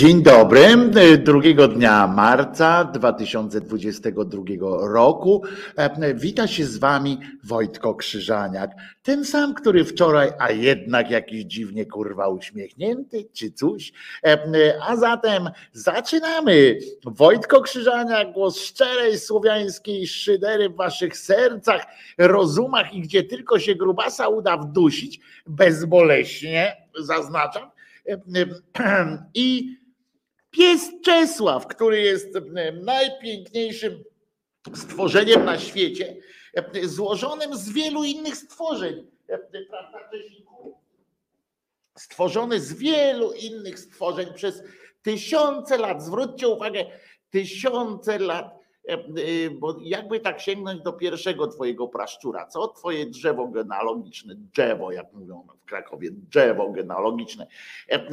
Dzień 0.00 0.22
dobry, 0.22 0.76
drugiego 1.18 1.68
dnia 1.68 2.06
marca 2.06 2.84
2022 2.84 4.42
roku. 4.80 5.42
Wita 6.14 6.46
się 6.46 6.64
z 6.64 6.78
Wami 6.78 7.20
Wojtko 7.44 7.94
Krzyżaniak. 7.94 8.70
Ten 9.02 9.24
sam, 9.24 9.54
który 9.54 9.84
wczoraj, 9.84 10.30
a 10.38 10.50
jednak 10.50 11.10
jakiś 11.10 11.44
dziwnie 11.44 11.86
kurwa 11.86 12.28
uśmiechnięty, 12.28 13.28
czy 13.32 13.52
coś. 13.52 13.92
A 14.88 14.96
zatem 14.96 15.50
zaczynamy. 15.72 16.78
Wojtko 17.04 17.60
Krzyżaniak, 17.60 18.32
głos 18.32 18.60
szczerej 18.60 19.18
słowiańskiej 19.18 20.06
szydery 20.06 20.68
w 20.68 20.76
Waszych 20.76 21.16
sercach, 21.16 21.86
rozumach 22.18 22.94
i 22.94 23.00
gdzie 23.00 23.24
tylko 23.24 23.58
się 23.58 23.74
grubasa 23.74 24.28
uda 24.28 24.56
wdusić, 24.56 25.20
bezboleśnie, 25.46 26.76
zaznaczam. 26.98 27.70
I 29.34 29.79
Pies 30.50 30.90
Czesław, 31.04 31.66
który 31.66 32.00
jest 32.00 32.38
najpiękniejszym 32.82 34.04
stworzeniem 34.74 35.44
na 35.44 35.58
świecie, 35.58 36.16
złożonym 36.82 37.56
z 37.56 37.72
wielu 37.72 38.04
innych 38.04 38.36
stworzeń. 38.36 39.06
Prawda, 39.70 40.10
Stworzony 41.98 42.60
z 42.60 42.72
wielu 42.72 43.32
innych 43.32 43.78
stworzeń 43.78 44.26
przez 44.34 44.62
tysiące 45.02 45.78
lat. 45.78 46.02
Zwróćcie 46.02 46.48
uwagę, 46.48 46.84
tysiące 47.30 48.18
lat. 48.18 48.60
Bo 49.58 49.76
jakby 49.82 50.20
tak 50.20 50.40
sięgnąć 50.40 50.82
do 50.82 50.92
pierwszego 50.92 51.46
twojego 51.46 51.88
praszczura, 51.88 52.46
co 52.46 52.68
twoje 52.68 53.06
drzewo 53.06 53.48
genealogiczne, 53.48 54.34
drzewo, 54.36 54.92
jak 54.92 55.12
mówią 55.12 55.46
w 55.62 55.64
Krakowie, 55.64 56.08
drzewo 56.12 56.70
genealogiczne, 56.70 57.46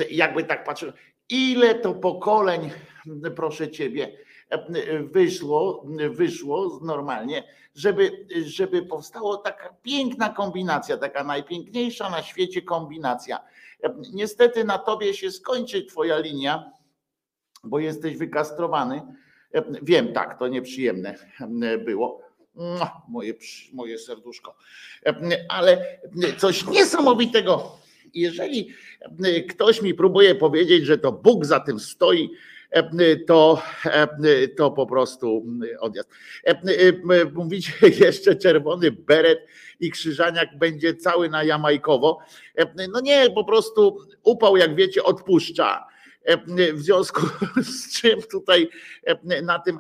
jakby 0.10 0.44
tak 0.44 0.64
patrzyć, 0.64 0.96
Ile 1.30 1.76
to 1.76 1.94
pokoleń, 1.94 2.72
proszę 3.36 3.72
ciebie, 3.72 4.18
wyszło, 5.12 5.86
wyszło 6.10 6.80
normalnie, 6.84 7.44
żeby, 7.76 8.28
żeby 8.46 8.82
powstała 8.82 9.38
taka 9.38 9.74
piękna 9.84 10.30
kombinacja, 10.30 10.98
taka 10.98 11.24
najpiękniejsza 11.24 12.10
na 12.10 12.24
świecie 12.24 12.62
kombinacja. 12.62 13.40
Niestety 14.14 14.64
na 14.64 14.78
tobie 14.78 15.14
się 15.14 15.32
skończy 15.32 15.86
twoja 15.86 16.18
linia, 16.20 16.72
bo 17.64 17.80
jesteś 17.80 18.18
wykastrowany. 18.18 19.02
Wiem, 19.82 20.14
tak, 20.14 20.40
to 20.40 20.48
nieprzyjemne 20.48 21.16
było. 21.86 22.22
Moje, 23.08 23.34
moje 23.74 23.98
serduszko. 23.98 24.56
Ale 25.50 26.00
coś 26.38 26.68
niesamowitego 26.68 27.78
jeżeli 28.14 28.70
e, 29.24 29.42
ktoś 29.42 29.82
mi 29.82 29.94
próbuje 29.94 30.36
powiedzieć, 30.36 30.86
że 30.86 30.98
to 30.98 31.12
Bóg 31.12 31.46
za 31.46 31.60
tym 31.60 31.80
stoi, 31.80 32.30
e, 32.70 33.16
to, 33.16 33.62
e, 33.86 34.48
to 34.48 34.72
po 34.72 34.88
prostu 34.88 35.46
odjazd. 35.80 36.10
Mówicie 37.34 37.72
jeszcze 38.06 38.36
czerwony 38.36 38.92
beret 38.92 39.40
i 39.80 39.92
krzyżaniak 39.92 40.58
będzie 40.58 40.96
cały 40.96 41.30
na 41.30 41.44
jamajkowo. 41.44 42.20
No 42.94 43.00
nie, 43.00 43.30
po 43.30 43.44
prostu 43.44 43.98
upał, 44.24 44.58
jak 44.58 44.76
wiecie, 44.76 45.04
odpuszcza. 45.04 45.88
W 46.74 46.80
związku 46.80 47.22
z 47.62 48.00
czym 48.02 48.22
tutaj 48.32 48.70
na 49.44 49.60
tym 49.60 49.80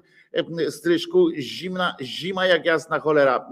stryżku 0.70 1.30
zimna, 1.40 1.96
zima 2.02 2.46
jak 2.46 2.66
jasna 2.66 3.00
cholera. 3.00 3.50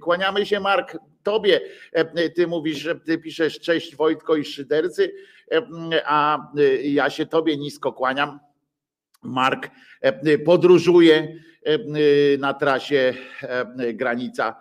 Kłaniamy 0.00 0.46
się, 0.46 0.60
Mark, 0.60 0.96
tobie. 1.22 1.60
E, 1.92 2.30
ty 2.30 2.46
mówisz, 2.46 2.88
ty 3.04 3.18
piszesz 3.18 3.60
cześć 3.60 3.96
Wojtko 3.96 4.36
i 4.36 4.44
Szydercy, 4.44 5.14
e, 5.52 5.62
a 6.06 6.50
e, 6.58 6.82
ja 6.82 7.10
się 7.10 7.26
tobie 7.26 7.56
nisko 7.56 7.92
kłaniam. 7.92 8.38
Mark 9.22 9.70
podróżuje 10.44 11.36
na 12.38 12.54
trasie 12.54 13.14
granica 13.94 14.56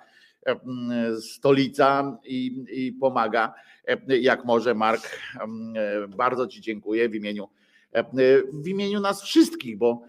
stolica 1.21 2.17
i, 2.25 2.65
i 2.71 2.93
pomaga 2.93 3.53
jak 4.07 4.45
może 4.45 4.73
Mark. 4.73 5.19
Bardzo 6.17 6.47
Ci 6.47 6.61
dziękuję 6.61 7.09
w 7.09 7.15
imieniu 7.15 7.49
w 8.53 8.67
imieniu 8.67 8.99
nas 8.99 9.23
wszystkich, 9.23 9.77
bo 9.77 10.01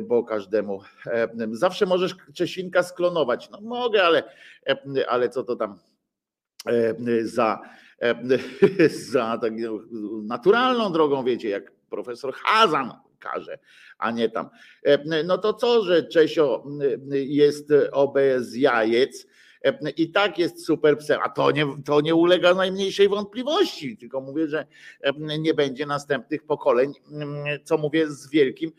bo 0.00 0.24
każdemu. 0.24 0.80
E, 1.06 1.28
zawsze 1.52 1.86
możesz 1.86 2.16
Czesinka 2.34 2.82
sklonować. 2.82 3.50
No 3.50 3.60
mogę, 3.60 4.04
ale, 4.04 4.22
e, 4.68 5.10
ale 5.10 5.28
co 5.28 5.44
to 5.44 5.56
tam 5.56 5.78
za, 7.22 7.60
za 9.12 9.38
tak 9.42 9.52
naturalną 10.22 10.92
drogą, 10.92 11.24
wiecie, 11.24 11.48
jak 11.48 11.72
profesor 11.90 12.34
Hazan 12.34 12.92
każe, 13.18 13.58
a 13.98 14.10
nie 14.10 14.28
tam. 14.28 14.48
No 15.24 15.38
to 15.38 15.54
co, 15.54 15.84
że 15.84 16.02
Czesio 16.02 16.64
jest 17.10 17.68
obez 17.92 18.56
jajec, 18.56 19.26
i 19.96 20.10
tak 20.10 20.38
jest 20.38 20.66
super 20.66 20.98
psem, 20.98 21.20
a 21.22 21.28
to 21.28 21.50
nie, 21.50 21.66
to 21.84 22.00
nie 22.00 22.14
ulega 22.14 22.54
najmniejszej 22.54 23.08
wątpliwości, 23.08 23.96
tylko 23.96 24.20
mówię, 24.20 24.48
że 24.48 24.66
nie 25.38 25.54
będzie 25.54 25.86
następnych 25.86 26.42
pokoleń, 26.42 26.92
co 27.64 27.78
mówię 27.78 28.10
z 28.10 28.30
wielkim 28.30 28.72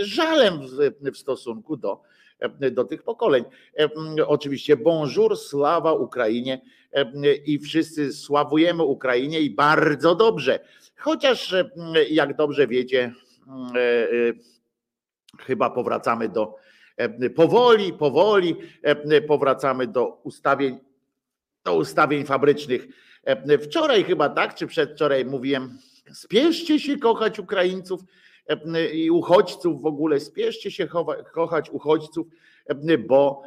żalem 0.00 0.60
w 1.00 1.16
stosunku 1.18 1.76
do, 1.76 2.02
do 2.72 2.84
tych 2.84 3.02
pokoleń. 3.02 3.44
Oczywiście 4.26 4.76
bonjour, 4.76 5.36
sława 5.36 5.92
Ukrainie 5.92 6.60
i 7.46 7.58
wszyscy 7.58 8.12
sławujemy 8.12 8.82
Ukrainie 8.82 9.40
i 9.40 9.50
bardzo 9.50 10.14
dobrze. 10.14 10.60
Chociaż 10.96 11.54
jak 12.10 12.36
dobrze 12.36 12.66
wiecie, 12.66 13.12
chyba 15.40 15.70
powracamy 15.70 16.28
do 16.28 16.54
powoli, 17.36 17.92
powoli 17.92 18.56
powracamy 19.28 19.86
do 19.86 20.20
ustawień, 20.22 20.78
do 21.64 21.76
ustawień 21.76 22.24
fabrycznych. 22.24 22.86
Wczoraj 23.62 24.04
chyba 24.04 24.28
tak, 24.28 24.54
czy 24.54 24.66
przedwczoraj 24.66 25.24
mówiłem, 25.24 25.78
spieszcie 26.12 26.80
się 26.80 26.98
kochać 26.98 27.38
Ukraińców 27.38 28.00
i 28.92 29.10
uchodźców 29.10 29.82
w 29.82 29.86
ogóle. 29.86 30.20
Spieszcie 30.20 30.70
się 30.70 30.88
kochać 31.32 31.70
uchodźców, 31.70 32.26
bo, 33.08 33.42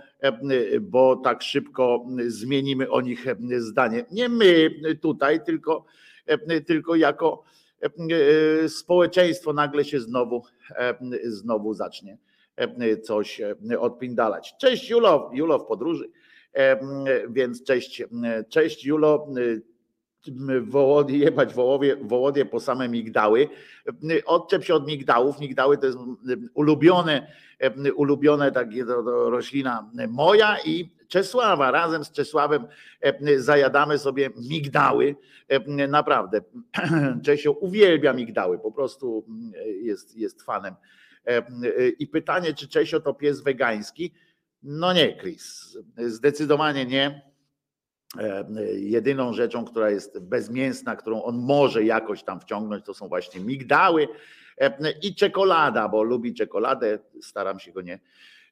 bo 0.82 1.16
tak 1.16 1.42
szybko 1.42 2.06
zmienimy 2.28 2.90
o 2.90 3.02
nich 3.02 3.26
zdanie. 3.58 4.06
Nie 4.12 4.30
my 4.30 4.72
tutaj, 5.02 5.44
tylko, 5.46 5.86
tylko 6.68 6.96
jako 6.96 7.44
społeczeństwo 8.68 9.54
nagle 9.54 9.86
się 9.86 10.00
znowu, 10.00 10.44
znowu 11.24 11.74
zacznie 11.74 12.18
coś 13.04 13.42
odpindalać. 13.80 14.54
Cześć 14.60 14.90
Julo, 14.90 15.32
Julo 15.34 15.60
w 15.60 15.66
podróży, 15.66 16.12
więc 17.30 17.64
cześć, 17.64 18.04
cześć 18.50 18.86
Julo, 18.86 19.28
Wołody, 20.62 21.18
jebać 21.18 21.54
wołowie, 21.54 21.96
wołodie 21.96 22.46
po 22.46 22.60
same 22.60 22.90
migdały. 22.90 23.48
Odczep 24.26 24.64
się 24.64 24.74
od 24.74 24.88
migdałów. 24.88 25.40
Migdały 25.40 25.78
to 25.78 25.86
jest 25.86 25.98
ulubione, 26.54 27.32
ulubione 27.96 28.52
takie 28.52 28.84
roślina 29.06 29.92
moja 30.10 30.58
i 30.66 31.00
Czesława. 31.08 31.72
Razem 31.72 32.04
z 32.04 32.12
Czesławem 32.12 32.68
zajadamy 33.38 33.98
sobie 33.98 34.30
migdały. 34.50 35.16
Naprawdę. 35.88 36.42
Czesio 37.26 37.52
uwielbia 37.52 38.14
migdały, 38.14 38.60
po 38.60 38.72
prostu 38.72 39.26
jest, 39.82 40.18
jest 40.18 40.42
fanem. 40.42 40.76
I 42.00 42.08
pytanie, 42.08 42.54
czy 42.54 42.68
Czesio 42.68 43.00
to 43.00 43.14
pies 43.14 43.42
wegański? 43.42 44.14
No 44.64 44.94
nie, 44.94 45.18
Chris. 45.18 45.78
Zdecydowanie 45.98 46.86
nie 46.86 47.29
jedyną 48.74 49.34
rzeczą, 49.34 49.66
która 49.66 49.90
jest 49.90 50.20
bezmięsna, 50.20 50.96
którą 50.96 51.24
on 51.24 51.38
może 51.38 51.84
jakoś 51.84 52.24
tam 52.24 52.40
wciągnąć, 52.40 52.86
to 52.86 52.94
są 52.94 53.08
właśnie 53.08 53.42
migdały 53.42 54.08
e, 54.58 54.92
i 55.02 55.16
czekolada, 55.16 55.90
bo 55.90 56.04
lubi 56.04 56.34
czekoladę. 56.34 57.00
Staram 57.22 57.60
się 57.60 57.72
go 57.72 57.82
nie, 57.82 58.00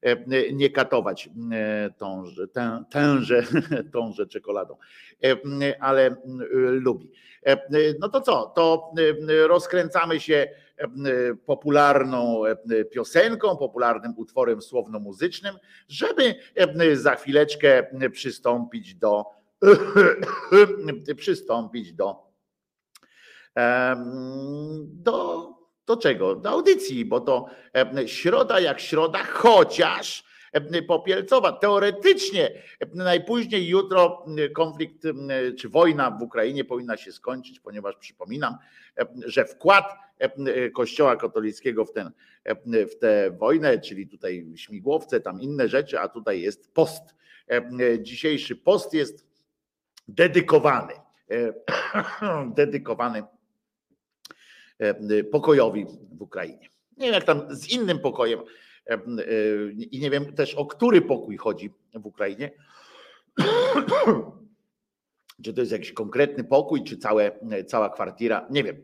e, 0.01 0.51
nie 0.53 0.69
katować 0.69 1.29
tąże, 1.97 2.47
tę, 2.47 2.83
tęże, 2.89 3.43
tąże 3.93 4.27
czekoladą, 4.27 4.77
ale 5.79 6.15
lubi. 6.69 7.11
No 7.99 8.09
to 8.09 8.21
co? 8.21 8.51
To 8.55 8.93
rozkręcamy 9.47 10.19
się 10.19 10.47
popularną 11.45 12.41
piosenką, 12.91 13.57
popularnym 13.57 14.13
utworem 14.17 14.61
słowno-muzycznym, 14.61 15.55
żeby 15.87 16.35
za 16.93 17.15
chwileczkę 17.15 17.87
przystąpić 18.11 18.95
do 18.95 19.36
przystąpić 21.17 21.93
do, 21.93 22.27
do, 24.83 25.49
do 25.85 25.97
czego? 25.97 26.35
Do 26.35 26.49
audycji, 26.49 27.05
bo 27.05 27.19
to 27.21 27.45
środa 28.05 28.59
jak 28.59 28.79
środa, 28.79 29.23
chociaż 29.23 30.27
Popielcowa. 30.87 31.51
Teoretycznie 31.51 32.63
najpóźniej 32.93 33.67
jutro 33.67 34.25
konflikt 34.55 35.03
czy 35.57 35.69
wojna 35.69 36.11
w 36.11 36.21
Ukrainie 36.21 36.65
powinna 36.65 36.97
się 36.97 37.11
skończyć, 37.11 37.59
ponieważ 37.59 37.95
przypominam, 37.95 38.57
że 39.25 39.45
wkład 39.45 39.85
Kościoła 40.73 41.15
katolickiego 41.15 41.85
w, 41.85 41.91
ten, 41.91 42.11
w 42.65 42.99
tę 42.99 43.31
wojnę, 43.31 43.79
czyli 43.79 44.07
tutaj 44.07 44.45
śmigłowce, 44.55 45.19
tam 45.19 45.41
inne 45.41 45.67
rzeczy, 45.67 45.99
a 45.99 46.07
tutaj 46.07 46.41
jest 46.41 46.73
post. 46.73 47.15
Dzisiejszy 47.99 48.55
post 48.55 48.93
jest 48.93 49.26
dedykowany, 50.07 50.93
dedykowany 52.55 53.23
pokojowi 55.31 55.85
w 56.11 56.21
Ukrainie. 56.21 56.69
Nie 56.97 57.05
wiem, 57.05 57.13
jak 57.13 57.23
tam 57.23 57.55
z 57.55 57.69
innym 57.69 57.99
pokojem 57.99 58.39
i 59.91 59.99
nie 59.99 60.09
wiem 60.09 60.33
też 60.33 60.55
o 60.55 60.65
który 60.65 61.01
pokój 61.01 61.37
chodzi 61.37 61.73
w 61.93 62.05
Ukrainie. 62.05 62.51
Czy 65.43 65.53
to 65.53 65.61
jest 65.61 65.71
jakiś 65.71 65.93
konkretny 65.93 66.43
pokój, 66.43 66.83
czy 66.83 66.97
całe, 66.97 67.31
cała 67.67 67.89
kwartira? 67.89 68.47
Nie 68.49 68.63
wiem. 68.63 68.83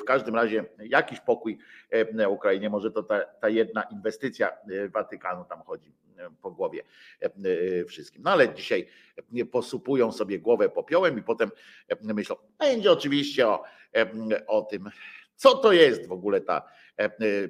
W 0.00 0.04
każdym 0.06 0.34
razie 0.34 0.64
jakiś 0.78 1.20
pokój 1.20 1.58
na 2.12 2.28
Ukrainie, 2.28 2.70
może 2.70 2.90
to 2.90 3.02
ta, 3.02 3.24
ta 3.24 3.48
jedna 3.48 3.82
inwestycja 3.82 4.52
Watykanu 4.88 5.44
tam 5.44 5.62
chodzi 5.62 5.92
po 6.42 6.50
głowie 6.50 6.82
wszystkim. 7.88 8.22
No 8.22 8.30
ale 8.30 8.54
dzisiaj 8.54 8.88
posupują 9.50 10.12
sobie 10.12 10.38
głowę 10.38 10.68
popiołem 10.68 11.18
i 11.18 11.22
potem 11.22 11.50
myślą, 12.02 12.36
będzie 12.58 12.92
oczywiście 12.92 13.48
o, 13.48 13.62
o 14.46 14.62
tym, 14.62 14.90
co 15.36 15.54
to 15.54 15.72
jest 15.72 16.06
w 16.06 16.12
ogóle 16.12 16.40
ta 16.40 16.62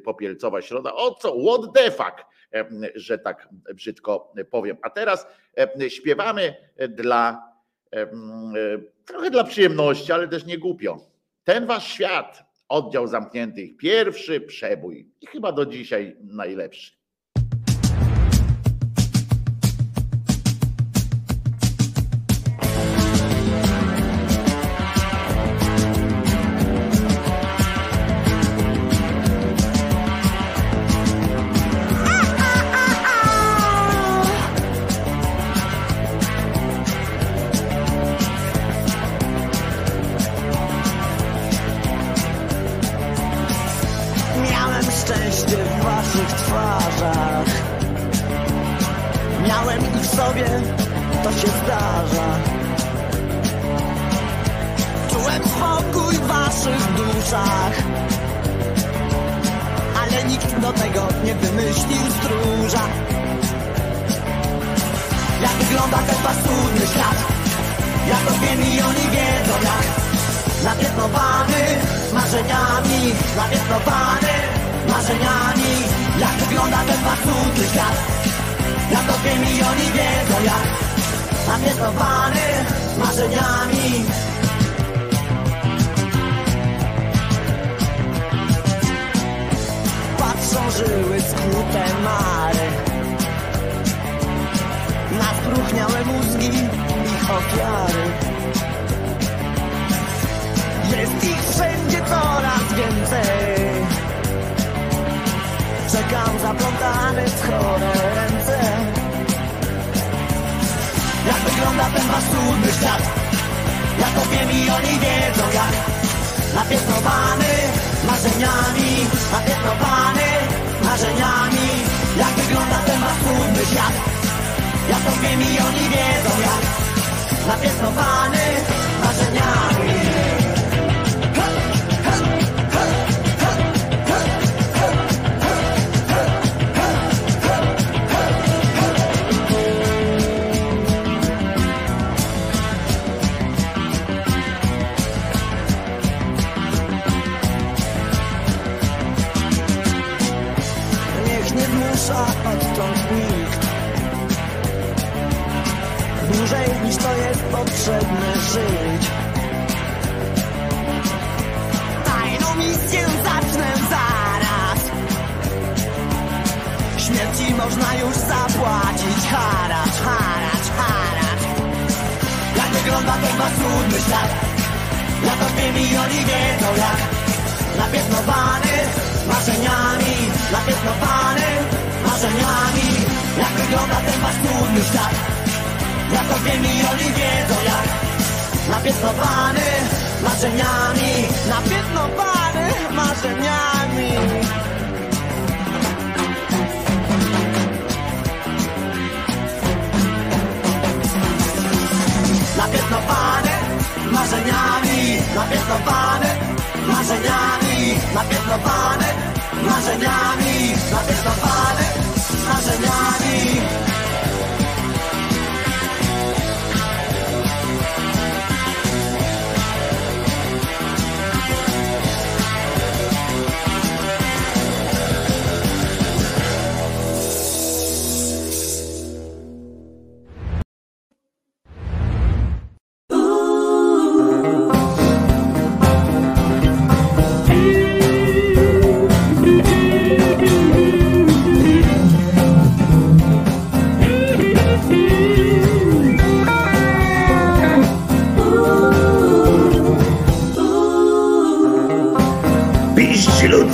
popielcowa 0.04 0.62
środa? 0.62 0.92
O 0.94 1.14
co? 1.14 1.36
What 1.46 1.74
the 1.74 1.90
fuck? 1.90 2.24
Że 2.94 3.19
tak 3.19 3.48
brzydko 3.74 4.32
powiem. 4.50 4.76
A 4.82 4.90
teraz 4.90 5.26
śpiewamy 5.88 6.54
dla 6.88 7.51
trochę 9.04 9.30
dla 9.30 9.44
przyjemności, 9.44 10.12
ale 10.12 10.28
też 10.28 10.46
nie 10.46 10.58
głupio. 10.58 11.00
Ten 11.44 11.66
wasz 11.66 11.86
świat, 11.86 12.44
oddział 12.68 13.06
zamkniętych, 13.06 13.76
pierwszy 13.76 14.40
przebój 14.40 15.12
i 15.20 15.26
chyba 15.26 15.52
do 15.52 15.66
dzisiaj 15.66 16.16
najlepszy. 16.20 17.01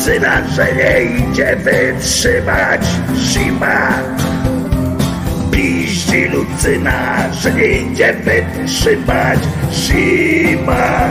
Lucyna, 0.08 0.42
że 0.48 0.66
nie 0.74 1.02
idzie 1.02 1.56
wytrzymać 1.56 2.86
zima. 3.16 3.88
Piści 5.50 6.24
Lucyna, 6.24 7.32
że 7.32 7.52
nie 7.52 7.66
idzie 7.66 8.14
wytrzymać 8.14 9.38
zima. 9.72 11.02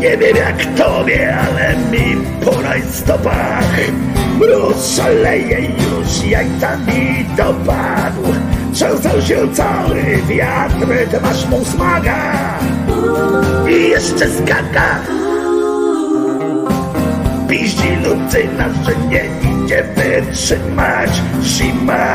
Nie 0.00 0.16
wiem 0.16 0.36
jak 0.36 0.64
tobie, 0.76 1.36
ale 1.36 1.76
mi 1.76 2.16
po 2.44 2.62
rajstopach 2.62 3.76
Mróz 4.38 4.96
szaleje 4.96 5.60
już, 5.60 6.24
jajcami 6.26 7.26
dopadł 7.36 8.34
Trzęsał 8.72 9.22
się 9.22 9.54
cały 9.54 10.02
wiatr, 10.28 11.10
ty 11.10 11.20
masz 11.20 11.48
mu 11.48 11.64
smaga 11.64 12.42
I 13.68 13.88
jeszcze 13.88 14.26
skaka 14.30 15.00
Piździ 17.48 17.96
Lucyna, 17.96 18.68
że 18.84 18.96
nie 19.08 19.24
idzie 19.64 19.84
wytrzymać. 19.96 21.10
Zima 21.42 22.14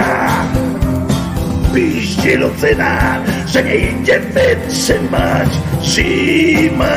Piździ 1.76 2.36
Lucyna, 2.36 3.20
że 3.48 3.64
nie 3.64 3.76
idzie 3.76 4.20
wytrzymać. 4.20 5.50
Zima 5.82 6.88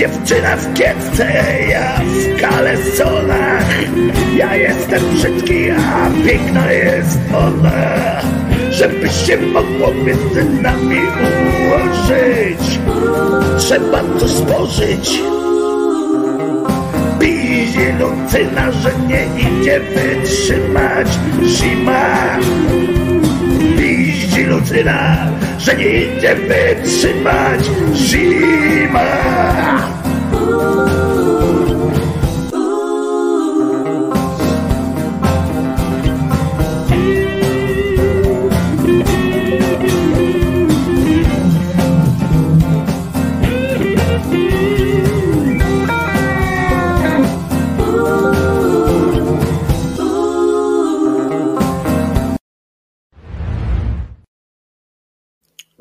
Dziewczyna 0.00 0.56
w 0.56 0.74
kiepce, 0.74 1.32
ja 1.68 2.00
w 2.00 2.40
kalesonach. 2.40 3.66
Ja 4.36 4.56
jestem 4.56 5.02
brzydki, 5.14 5.70
a 5.70 6.10
piękna 6.26 6.72
jest 6.72 7.18
ona 7.34 8.20
Żeby 8.70 9.08
się 9.08 9.36
mogło 9.36 9.94
między 9.94 10.44
nami 10.44 10.96
ułożyć. 10.96 12.78
Trzeba 13.58 14.00
to 14.20 14.28
spożyć 14.28 15.22
Pizie 17.20 17.94
Lucyna, 17.98 18.72
że 18.72 18.90
nie 19.08 19.26
idzie 19.40 19.80
wytrzymać. 19.80 21.08
Zima 21.44 22.38
Piździ 24.40 24.52
Lucyna, 24.52 25.26
że 25.58 25.74
nie 25.74 25.88
idzie 25.88 26.34
wytrzymać 26.34 27.60
zima. 27.94 29.06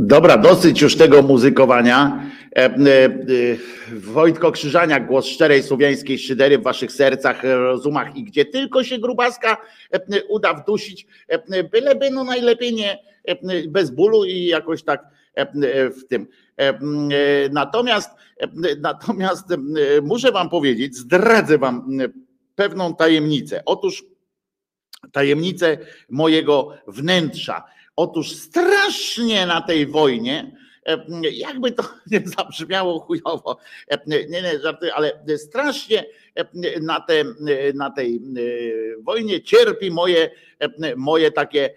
Dobra, 0.10 0.38
dosyć 0.38 0.82
już 0.82 0.96
tego 0.96 1.22
muzykowania. 1.22 2.24
E, 2.56 2.66
e, 2.66 2.70
e, 3.06 3.12
Wojtko 3.92 4.52
Krzyżaniak, 4.52 5.08
głos 5.08 5.26
szczerej 5.26 5.64
słowiańskiej 5.64 6.20
szydery 6.20 6.58
w 6.58 6.64
waszych 6.64 6.92
sercach, 6.92 7.44
rozumach 7.44 8.16
i 8.16 8.24
gdzie 8.24 8.46
tylko 8.46 8.84
się 8.84 9.00
grubaska 9.00 9.58
uda 10.30 10.54
wdusić, 10.54 11.08
byleby 11.72 12.10
no 12.10 12.24
najlepiej 12.24 12.74
nie 12.74 13.00
bez 13.68 13.92
bólu 13.92 14.26
i 14.26 14.46
jakoś 14.46 14.84
tak 14.84 15.04
w 15.98 16.08
tym. 16.10 16.28
Natomiast, 17.52 18.10
natomiast 18.82 19.46
muszę 20.02 20.32
wam 20.32 20.50
powiedzieć, 20.50 20.96
zdradzę 20.96 21.58
wam 21.58 21.98
pewną 22.56 22.96
tajemnicę. 22.96 23.62
Otóż 23.66 24.06
tajemnicę 25.12 25.78
mojego 26.10 26.74
wnętrza 26.88 27.64
Otóż 28.00 28.32
strasznie 28.32 29.46
na 29.46 29.62
tej 29.62 29.88
wojnie, 29.88 30.52
e, 30.86 31.06
jakby 31.32 31.72
to 31.72 31.84
nie 32.12 32.22
zabrzmiało 32.38 33.00
chujowo, 33.00 33.58
e, 33.88 34.00
nie, 34.08 34.26
nie, 34.28 34.42
ale 34.96 35.20
strasznie 35.38 36.06
e, 36.36 36.46
na, 36.82 37.02
te, 37.02 37.24
na 37.74 37.90
tej 37.90 38.22
wojnie 39.02 39.42
cierpi 39.42 39.92
moje, 39.92 40.30
moje 40.96 41.32
takie 41.32 41.70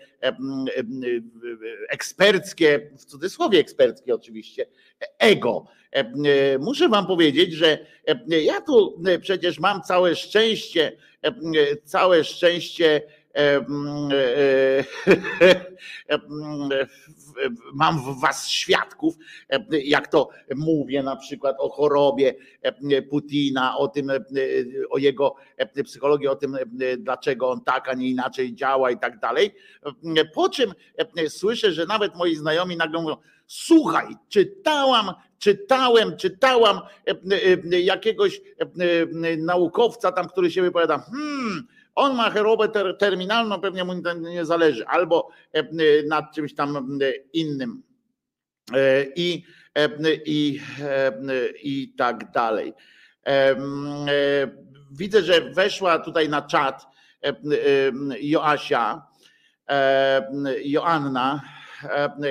eksperckie, 1.88 2.91
w 2.99 3.05
cudzysłowie 3.05 3.59
eksperckie 3.59 4.14
oczywiście, 4.14 4.67
ego. 5.19 5.67
Muszę 6.59 6.88
wam 6.88 7.07
powiedzieć, 7.07 7.52
że 7.52 7.87
ja 8.26 8.61
tu 8.61 9.02
przecież 9.21 9.59
mam 9.59 9.83
całe 9.83 10.17
szczęście, 10.17 10.93
całe 11.85 12.25
szczęście 12.25 13.02
mam 17.75 18.01
w 18.01 18.21
was 18.21 18.49
świadków, 18.49 19.15
jak 19.71 20.09
to 20.09 20.29
mówię 20.57 21.03
na 21.03 21.17
przykład 21.17 21.57
o 21.59 21.69
chorobie 21.69 22.35
Putina, 23.11 23.79
o 23.79 23.89
tym, 23.89 24.12
o 24.91 24.99
jego 24.99 25.35
psychologii, 25.85 26.29
o 26.29 26.37
tym, 26.37 26.57
dlaczego 26.99 27.51
on 27.51 27.61
tak, 27.61 27.89
a 27.89 27.95
nie 27.95 28.11
inaczej 28.11 28.55
działa 28.55 28.91
i 28.91 28.99
tak 28.99 29.19
dalej. 29.19 29.55
Po 30.35 30.49
czym 30.49 30.73
słyszę, 31.29 31.73
że 31.73 31.87
nawet 31.87 32.17
moi 32.17 32.37
znajomi 32.37 32.77
nagle 32.77 33.03
mówią, 33.03 33.17
słuchaj, 33.47 34.07
czytałam, 34.29 35.12
czytałem, 35.39 36.17
czytałam 36.17 36.81
jakiegoś 37.71 38.41
naukowca 39.39 40.12
tam, 40.12 40.29
który 40.29 40.51
się 40.51 40.62
wypowiada, 40.62 40.99
hmm, 40.99 41.67
on 41.95 42.17
ma 42.17 42.31
chorobę 42.31 42.69
ter 42.69 42.99
terminalną, 42.99 43.61
pewnie 43.61 43.85
mu 43.85 43.93
nie 44.21 44.45
zależy, 44.45 44.87
albo 44.87 45.29
e, 45.55 45.59
e, 45.59 45.65
nad 46.09 46.35
czymś 46.35 46.55
tam 46.55 46.77
e, 46.77 47.13
innym. 47.33 47.83
I, 49.17 49.45
i, 50.25 50.61
i 51.63 51.95
tak 51.99 52.31
dalej. 52.31 52.73
Widzę, 54.91 55.23
że 55.23 55.41
weszła 55.41 55.99
tutaj 55.99 56.29
na 56.29 56.43
czat 56.43 56.87
Joasia, 58.21 59.07
Joanna, 60.65 61.43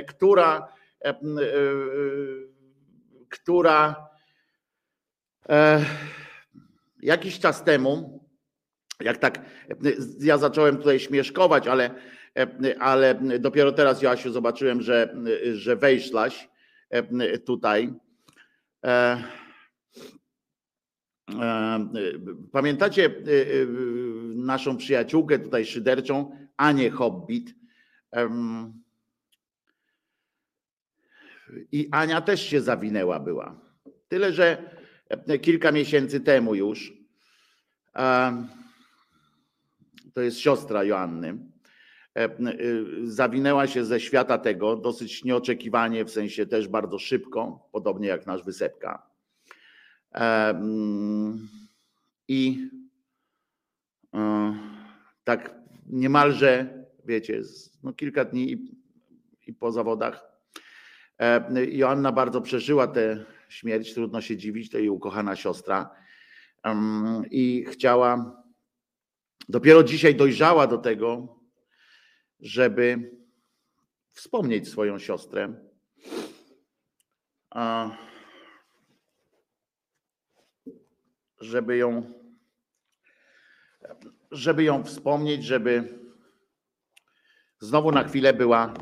która, 0.08 0.68
która 3.30 4.08
jakiś 7.02 7.40
czas 7.40 7.64
temu 7.64 8.21
jak 9.04 9.18
tak, 9.18 9.40
ja 10.20 10.38
zacząłem 10.38 10.78
tutaj 10.78 11.00
śmieszkować, 11.00 11.68
ale, 11.68 11.90
ale 12.80 13.20
dopiero 13.40 13.72
teraz, 13.72 14.02
Joasiu, 14.02 14.32
zobaczyłem, 14.32 14.82
że, 14.82 15.16
że 15.54 15.76
wejszłaś 15.76 16.50
tutaj. 17.46 17.94
E, 18.86 19.24
e, 21.42 21.80
pamiętacie 22.52 23.06
e, 23.06 23.12
naszą 24.36 24.78
przyjaciółkę 24.78 25.40
tutaj 25.40 25.66
szyderczą, 25.66 26.38
Anię 26.58 26.90
Hobbit? 26.90 27.56
I 31.72 31.90
Ania 31.92 32.22
też 32.22 32.42
się 32.42 32.62
zawinęła 32.62 33.20
była. 33.20 33.62
Tyle, 34.08 34.34
że 34.34 34.76
kilka 35.42 35.72
miesięcy 35.72 36.20
temu 36.20 36.56
już 36.56 36.94
to 40.14 40.22
jest 40.22 40.40
siostra 40.40 40.84
Joanny, 40.84 41.38
e, 42.16 42.24
e, 42.24 42.30
zawinęła 43.04 43.68
się 43.68 43.86
ze 43.86 44.00
świata 44.00 44.38
tego 44.38 44.76
dosyć 44.76 45.24
nieoczekiwanie, 45.24 46.06
w 46.06 46.12
sensie 46.12 46.46
też 46.46 46.68
bardzo 46.68 47.00
szybko, 47.00 47.70
podobnie 47.72 48.08
jak 48.08 48.26
nasz 48.26 48.44
Wysepka. 48.44 49.08
E, 50.16 50.50
mm, 50.50 51.48
I 52.28 52.70
tak 55.24 55.56
niemalże, 55.86 56.84
wiecie, 57.06 57.42
no 57.84 57.94
kilka 57.94 58.26
dni 58.26 58.52
i, 59.48 59.54
po 59.54 59.72
zawodach. 59.72 60.32
Joanna 61.72 62.12
bardzo 62.12 62.42
przeżyła 62.42 62.88
tę 62.88 63.26
śmierć, 63.50 63.94
trudno 63.94 64.22
się 64.22 64.38
dziwić, 64.38 64.70
to 64.70 64.78
jej 64.78 64.90
ukochana 64.90 65.36
siostra. 65.36 65.90
I 67.32 67.66
chciała 67.70 68.41
Dopiero 69.50 69.84
dzisiaj 69.84 70.16
dojrzała 70.16 70.68
do 70.68 70.78
tego, 70.78 71.40
żeby 72.40 73.12
wspomnieć 74.14 74.70
swoją 74.70 75.00
siostrę. 75.00 75.72
Żeby 81.40 81.78
ją, 81.78 82.14
żeby 84.32 84.64
ją 84.64 84.84
wspomnieć, 84.84 85.44
żeby 85.44 86.00
znowu 87.60 87.92
na 87.92 88.04
chwilę 88.04 88.34
była 88.34 88.74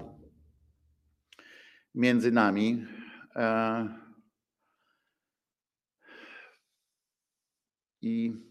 między 1.95 2.31
nami. 2.31 2.85
E, 3.35 3.99
I 8.01 8.48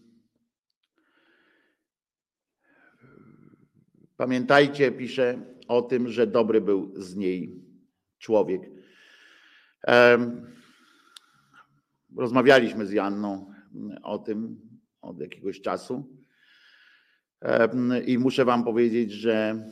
pamiętajcie, 4.19 4.91
pisze 4.91 5.39
o 5.67 5.81
tym, 5.81 6.07
że 6.07 6.27
dobry 6.27 6.61
był 6.61 6.93
z 7.01 7.15
niej 7.15 7.55
człowiek. 8.17 8.61
Rozmawialiśmy 12.17 12.85
z 12.85 12.91
Janną 12.91 13.53
o 14.03 14.17
tym 14.17 14.59
od 15.01 15.19
jakiegoś 15.19 15.61
czasu. 15.61 16.09
I 18.05 18.17
muszę 18.17 18.45
Wam 18.45 18.63
powiedzieć, 18.63 19.11
że 19.11 19.63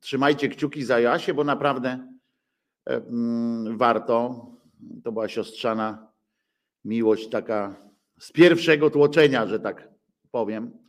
trzymajcie 0.00 0.48
kciuki 0.48 0.84
za 0.84 1.00
Jasię, 1.00 1.34
bo 1.34 1.44
naprawdę 1.44 2.08
warto. 3.76 4.46
To 5.04 5.12
była 5.12 5.28
siostrzana 5.28 6.12
miłość 6.84 7.28
taka 7.28 7.76
z 8.18 8.32
pierwszego 8.32 8.90
tłoczenia, 8.90 9.46
że 9.46 9.60
tak 9.60 9.88
powiem. 10.30 10.79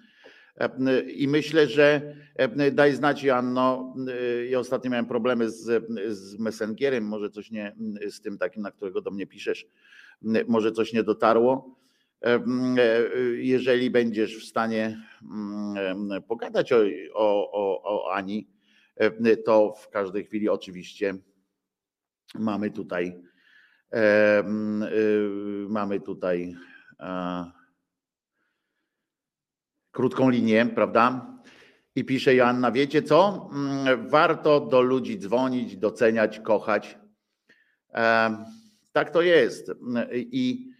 I 1.07 1.27
myślę, 1.27 1.67
że 1.67 2.15
daj 2.71 2.95
znać 2.95 3.23
Janno, 3.23 3.95
ja 4.49 4.59
ostatnio 4.59 4.91
miałem 4.91 5.05
problemy 5.05 5.49
z, 5.49 5.85
z 6.07 6.39
Messengerem, 6.39 7.03
może 7.03 7.29
coś 7.29 7.51
nie 7.51 7.75
z 8.09 8.21
tym 8.21 8.37
takim, 8.37 8.61
na 8.61 8.71
którego 8.71 9.01
do 9.01 9.11
mnie 9.11 9.27
piszesz, 9.27 9.65
może 10.47 10.71
coś 10.71 10.93
nie 10.93 11.03
dotarło. 11.03 11.75
Jeżeli 13.35 13.89
będziesz 13.89 14.37
w 14.37 14.49
stanie 14.49 15.01
pogadać 16.27 16.73
o, 16.73 16.81
o, 17.51 17.81
o 17.83 18.13
Ani, 18.13 18.47
to 19.45 19.73
w 19.81 19.89
każdej 19.89 20.25
chwili 20.25 20.49
oczywiście 20.49 21.15
mamy 22.35 22.71
tutaj 22.71 23.21
mamy 25.69 25.99
tutaj 25.99 26.55
krótką 29.91 30.29
linię, 30.29 30.65
prawda? 30.75 31.31
I 31.95 32.05
pisze 32.05 32.35
Joanna, 32.35 32.71
wiecie 32.71 33.03
co? 33.03 33.49
Mm, 33.53 34.09
warto 34.09 34.59
do 34.59 34.81
ludzi 34.81 35.19
dzwonić, 35.19 35.77
doceniać, 35.77 36.39
kochać. 36.39 36.97
Tak 38.91 39.09
to 39.09 39.21
jest. 39.21 39.71
I 40.15 40.71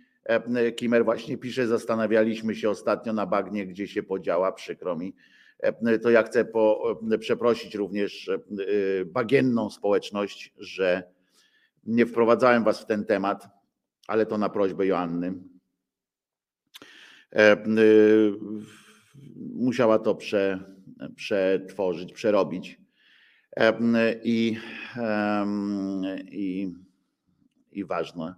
Kimer 0.76 1.06
właśnie 1.06 1.38
pisze, 1.38 1.68
zastanawialiśmy 1.68 2.56
się 2.56 2.70
ostatnio 2.70 3.14
na 3.14 3.26
bagnie, 3.26 3.68
gdzie 3.68 3.88
się 3.88 4.04
podziała, 4.04 4.52
przykro 4.52 4.96
mi. 4.96 5.16
To 6.04 6.10
ja 6.10 6.24
chcę 6.24 6.46
po, 6.46 7.00
przeprosić 7.20 7.76
również 7.76 8.30
bagienną 9.06 9.70
społeczność, 9.70 10.54
że 10.58 11.04
nie 11.84 12.06
wprowadzałem 12.06 12.64
was 12.64 12.82
w 12.82 12.86
ten 12.86 13.06
temat, 13.06 13.50
ale 14.08 14.26
to 14.26 14.38
na 14.38 14.50
prośbę 14.50 14.86
Joanny. 14.86 15.34
E, 17.36 17.66
y, 17.68 18.34
musiała 19.56 20.00
to 20.00 20.16
prze, 20.16 20.60
przetworzyć, 21.16 22.14
przerobić. 22.14 22.82
E, 23.58 23.74
I, 24.24 24.58
i, 26.32 26.74
i 27.72 27.86
ważne. 27.86 28.36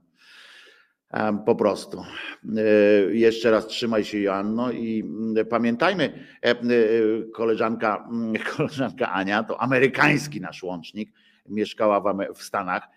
Po 1.45 1.55
prostu. 1.55 2.03
E, 2.57 2.61
jeszcze 3.15 3.51
raz 3.51 3.67
trzymaj 3.67 4.03
się, 4.03 4.19
Joanno, 4.19 4.71
i 4.71 5.03
pamiętajmy, 5.49 6.25
koleżanka, 7.33 8.09
koleżanka 8.57 9.11
Ania 9.11 9.43
to 9.43 9.61
amerykański 9.61 10.41
nasz 10.41 10.63
łącznik, 10.63 11.13
mieszkała 11.49 12.13
w 12.35 12.43
Stanach 12.43 12.87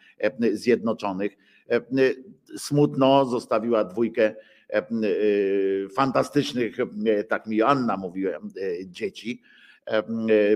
Zjednoczonych. 0.52 1.36
Smutno 2.56 3.24
zostawiła 3.24 3.84
dwójkę 3.84 4.34
E, 4.34 4.34
e, 4.34 4.56
fantastycznych, 5.96 6.76
e, 6.81 7.24
tak 7.24 7.46
mi 7.46 7.62
Anna 7.62 7.96
mówiła, 7.96 8.38
dzieci, 8.87 9.42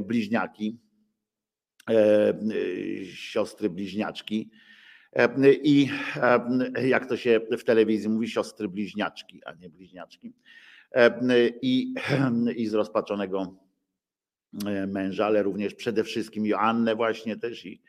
bliźniaki, 0.03 0.79
siostry 3.15 3.71
bliźniaczki. 3.71 4.51
I 5.63 5.89
jak 6.85 7.07
to 7.07 7.17
się 7.17 7.41
w 7.59 7.65
telewizji 7.65 8.09
mówi, 8.09 8.29
siostry 8.29 8.69
bliźniaczki, 8.69 9.41
a 9.45 9.53
nie 9.55 9.71
bliźniaczki. 9.71 10.33
I, 11.63 11.95
i 12.57 12.67
z 12.67 12.75
rozpaczonego 12.75 13.57
męża, 14.89 15.27
ale 15.27 15.43
również 15.43 15.75
przede 15.75 16.05
wszystkim 16.05 16.47
Joannę 16.47 16.95
właśnie 16.95 17.37
też 17.37 17.67
i, 17.67 17.83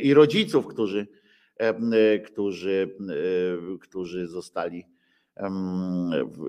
i 0.00 0.14
rodziców, 0.14 0.66
którzy, 0.66 1.06
którzy, 2.24 2.96
którzy 3.80 4.28
zostali 4.28 4.93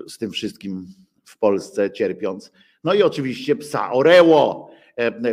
z 0.06 0.18
tym 0.18 0.30
wszystkim 0.30 0.86
w 1.24 1.38
Polsce 1.38 1.90
cierpiąc. 1.90 2.52
No 2.84 2.94
i 2.94 3.02
oczywiście 3.02 3.56
psa 3.56 3.92
Oreło, 3.92 4.70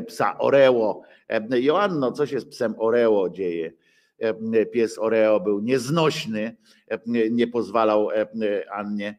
psa 0.07 0.37
Oreło. 0.37 1.01
Joanno, 1.49 2.11
co 2.11 2.25
się 2.25 2.39
z 2.39 2.45
psem 2.45 2.75
Oreo 2.77 3.29
dzieje? 3.29 3.71
Pies 4.71 4.99
Oreo 4.99 5.39
był 5.39 5.59
nieznośny, 5.59 6.55
nie 7.31 7.47
pozwalał 7.47 8.09
Annie 8.71 9.17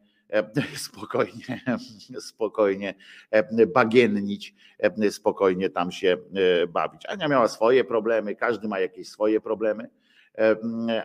spokojnie, 0.75 1.61
spokojnie 2.19 2.93
bagiennić, 3.73 4.55
spokojnie 5.09 5.69
tam 5.69 5.91
się 5.91 6.17
bawić. 6.67 7.05
Ania 7.05 7.27
miała 7.27 7.47
swoje 7.47 7.83
problemy, 7.83 8.35
każdy 8.35 8.67
ma 8.67 8.79
jakieś 8.79 9.09
swoje 9.09 9.41
problemy, 9.41 9.89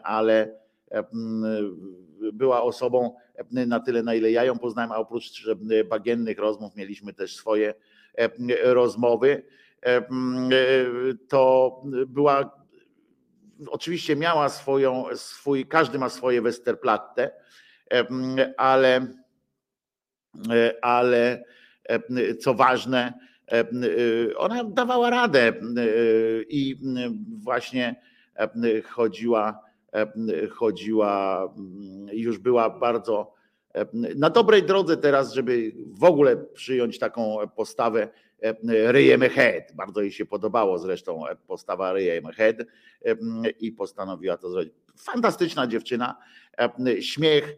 ale 0.02 0.59
była 2.32 2.62
osobą 2.62 3.16
na 3.50 3.80
tyle, 3.80 4.02
na 4.02 4.14
ile 4.14 4.30
ja 4.30 4.44
ją 4.44 4.58
poznałem, 4.58 4.92
a 4.92 4.96
oprócz 4.96 5.46
bagiennych 5.88 6.38
rozmów 6.38 6.76
mieliśmy 6.76 7.14
też 7.14 7.36
swoje 7.36 7.74
rozmowy. 8.62 9.42
To 11.28 11.82
była, 12.06 12.64
oczywiście 13.68 14.16
miała 14.16 14.48
swoją, 14.48 15.04
swój, 15.14 15.66
każdy 15.66 15.98
ma 15.98 16.08
swoje 16.08 16.42
Westerplatte, 16.42 17.30
ale, 18.56 19.06
ale 20.82 21.44
co 22.40 22.54
ważne, 22.54 23.12
ona 24.36 24.64
dawała 24.64 25.10
radę 25.10 25.52
i 26.48 26.76
właśnie 27.44 28.02
chodziła 28.84 29.69
E, 29.69 29.69
chodziła, 30.50 31.44
mm, 31.56 32.08
już 32.12 32.38
była 32.38 32.70
bardzo 32.70 33.34
e, 33.74 33.86
na 34.16 34.30
dobrej 34.30 34.62
drodze 34.62 34.96
teraz, 34.96 35.32
żeby 35.32 35.72
w 35.86 36.04
ogóle 36.04 36.36
przyjąć 36.36 36.98
taką 36.98 37.36
postawę 37.56 38.08
e, 38.42 38.54
ryjemy 38.92 39.28
head. 39.28 39.72
Bardzo 39.74 40.00
jej 40.00 40.12
się 40.12 40.26
podobało 40.26 40.78
zresztą 40.78 41.24
postawa 41.46 41.92
ryjemy 41.92 42.32
head 42.32 42.56
i 43.60 43.72
postanowiła 43.72 44.36
to 44.36 44.50
zrobić. 44.50 44.72
Fantastyczna 45.00 45.66
dziewczyna, 45.66 46.16
śmiech, 47.00 47.56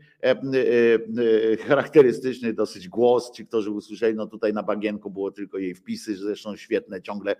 charakterystyczny 1.66 2.52
dosyć 2.52 2.88
głos. 2.88 3.32
Ci, 3.32 3.46
którzy 3.46 3.70
usłyszeli, 3.70 4.16
no 4.16 4.26
tutaj 4.26 4.52
na 4.52 4.62
bagienku 4.62 5.10
było 5.10 5.30
tylko 5.30 5.58
jej 5.58 5.74
wpisy, 5.74 6.16
zresztą 6.16 6.56
świetne, 6.56 7.02
ciągle 7.02 7.36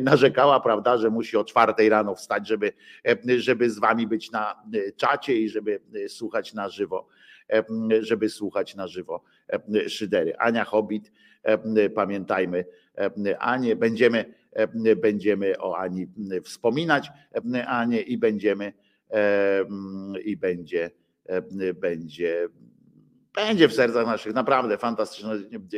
narzekała, 0.00 0.60
prawda, 0.60 0.98
że 0.98 1.10
musi 1.10 1.36
o 1.36 1.44
czwartej 1.44 1.88
rano 1.88 2.14
wstać, 2.14 2.48
żeby, 2.48 2.72
żeby 3.38 3.70
z 3.70 3.78
wami 3.78 4.06
być 4.06 4.30
na 4.30 4.62
czacie 4.96 5.40
i 5.40 5.48
żeby 5.48 5.80
słuchać 6.08 6.54
na 6.54 6.68
żywo, 6.68 7.08
żeby 8.00 8.28
słuchać 8.28 8.74
na 8.74 8.86
żywo 8.86 9.22
szydery. 9.88 10.36
Ania 10.36 10.64
Hobbit, 10.64 11.12
pamiętajmy, 11.94 12.64
Anię, 13.38 13.76
będziemy, 13.76 14.34
będziemy 14.96 15.58
o 15.58 15.78
Ani 15.78 16.06
wspominać, 16.42 17.10
Anię 17.66 18.00
i 18.00 18.18
będziemy 18.18 18.72
i 20.24 20.36
będzie, 20.36 20.90
będzie, 21.74 22.48
będzie 23.34 23.68
w 23.68 23.72
sercach 23.72 24.06
naszych 24.06 24.34
naprawdę 24.34 24.78
fantastyczna 24.78 25.32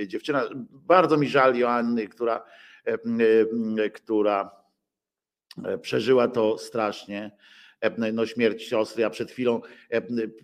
dziewczyna. 0.07 0.49
Bardzo 0.71 1.17
mi 1.17 1.29
żal 1.29 1.57
Joanny, 1.57 2.09
która, 2.09 2.45
która 3.95 4.51
e, 5.65 5.79
przeżyła 5.79 6.29
to 6.29 6.59
strasznie. 6.59 7.31
No 8.13 8.27
śmierć 8.27 8.63
siostry, 8.63 9.03
ja 9.03 9.11
przed 9.11 9.31
chwilą, 9.31 9.61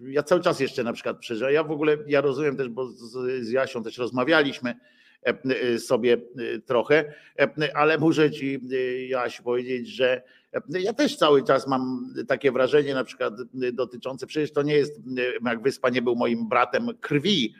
ja 0.01 0.23
cały 0.23 0.41
czas 0.41 0.61
jeszcze 0.61 0.85
na 0.85 0.93
przykład 0.93 1.19
przeżyłem, 1.19 1.55
ja 1.55 1.65
w 1.65 1.71
ogóle, 1.71 1.97
ja 2.07 2.21
rozumiem 2.21 2.57
też, 2.57 2.69
bo 2.69 2.89
z 3.41 3.51
Jasią 3.51 3.83
też 3.83 3.99
rozmawialiśmy, 3.99 4.75
sobie 5.79 6.17
trochę, 6.67 7.15
ale 7.75 7.99
muszę 7.99 8.31
ci 8.31 8.61
Jaś 9.09 9.41
powiedzieć, 9.41 9.89
że 9.89 10.23
ja 10.69 10.93
też 10.93 11.17
cały 11.17 11.43
czas 11.43 11.67
mam 11.67 12.15
takie 12.29 12.53
wrażenie, 12.53 12.95
na 12.95 13.05
przykład 13.05 13.35
dotyczące, 13.73 14.27
przecież 14.27 14.53
to 14.53 14.63
nie 14.63 14.75
jest, 14.75 15.01
jak 15.45 15.63
Wyspa 15.63 15.91
nie 15.91 16.03
był 16.03 16.17
moim 16.17 16.49
bratem 16.49 16.89
krwi, 17.01 17.55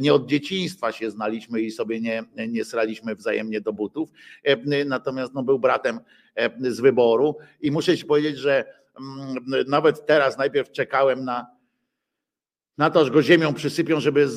Nie 0.00 0.14
od 0.14 0.26
dzieciństwa 0.26 0.92
się 0.92 1.10
znaliśmy 1.10 1.60
i 1.60 1.70
sobie 1.70 2.00
nie, 2.00 2.24
nie 2.48 2.64
sraliśmy 2.64 3.14
wzajemnie 3.14 3.60
do 3.60 3.72
butów, 3.72 4.10
natomiast 4.86 5.34
no, 5.34 5.42
był 5.42 5.58
bratem 5.58 6.00
z 6.60 6.80
wyboru 6.80 7.36
i 7.60 7.70
muszę 7.70 7.96
ci 7.96 8.04
powiedzieć, 8.04 8.38
że 8.38 8.64
mm, 9.00 9.64
nawet 9.68 10.06
teraz 10.06 10.38
najpierw 10.38 10.70
czekałem 10.70 11.24
na, 11.24 11.46
na 12.78 12.90
to, 12.90 13.04
że 13.04 13.10
go 13.10 13.22
ziemią 13.22 13.54
przysypią, 13.54 14.00
żeby 14.00 14.28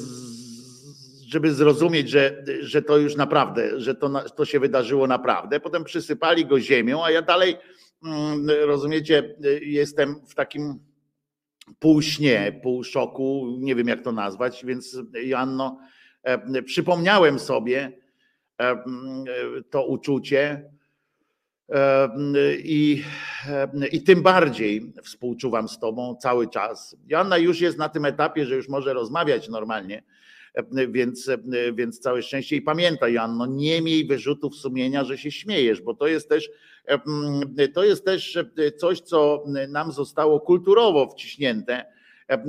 żeby 1.34 1.54
zrozumieć, 1.54 2.10
że, 2.10 2.44
że 2.60 2.82
to 2.82 2.98
już 2.98 3.16
naprawdę, 3.16 3.80
że 3.80 3.96
to, 3.96 4.30
to 4.30 4.46
się 4.46 4.60
wydarzyło 4.60 5.08
naprawdę. 5.08 5.60
Potem 5.60 5.84
przysypali 5.84 6.46
go 6.46 6.60
ziemią, 6.60 7.04
a 7.04 7.12
ja 7.12 7.22
dalej, 7.22 7.58
mm, 8.04 8.48
rozumiecie, 8.66 9.36
jestem 9.62 10.16
w 10.28 10.36
takim 10.36 10.80
półśnie, 11.80 12.60
pół 12.64 12.84
szoku, 12.84 13.58
nie 13.60 13.76
wiem 13.76 13.88
jak 13.88 14.02
to 14.02 14.12
nazwać, 14.12 14.66
więc 14.66 14.98
Joanno, 15.24 15.80
e, 16.24 16.62
przypomniałem 16.62 17.40
sobie 17.40 17.92
e, 18.62 18.84
to 19.70 19.86
uczucie 19.86 20.70
e, 21.70 22.10
i, 22.58 23.04
i 23.92 24.04
tym 24.04 24.22
bardziej 24.22 24.94
współczuwam 25.04 25.68
z 25.68 25.80
tobą 25.80 26.16
cały 26.16 26.50
czas. 26.50 26.98
Joanna 27.08 27.38
już 27.38 27.62
jest 27.62 27.78
na 27.78 27.90
tym 27.90 28.06
etapie, 28.06 28.46
że 28.46 28.56
już 28.56 28.70
może 28.70 28.94
rozmawiać 28.94 29.50
normalnie, 29.50 30.04
więc, 30.90 31.30
więc 31.74 32.00
całe 32.00 32.22
szczęście. 32.22 32.56
I 32.56 32.62
pamiętaj 32.62 33.14
Joanno, 33.14 33.46
nie 33.46 33.82
miej 33.82 34.06
wyrzutów 34.06 34.56
sumienia, 34.56 35.04
że 35.04 35.18
się 35.18 35.32
śmiejesz, 35.32 35.82
bo 35.82 35.94
to 35.94 36.08
jest 36.08 36.30
też 36.30 36.50
to 37.74 37.84
jest 37.84 38.06
też 38.06 38.40
coś, 38.78 39.02
co 39.02 39.44
nam 39.70 39.92
zostało 39.92 40.40
kulturowo 40.40 41.10
wciśnięte, 41.12 41.86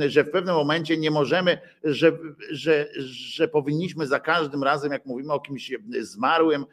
że 0.06 0.24
w 0.24 0.30
pewnym 0.30 0.54
momencie 0.54 0.96
nie 0.96 1.10
możemy, 1.10 1.58
że, 1.84 2.18
że, 2.50 2.88
że 2.96 3.48
powinniśmy 3.48 4.06
za 4.06 4.20
każdym 4.20 4.62
razem, 4.62 4.92
jak 4.92 5.06
mówimy 5.06 5.32
o 5.32 5.40
kimś 5.40 5.72
zmarłym, 6.00 6.66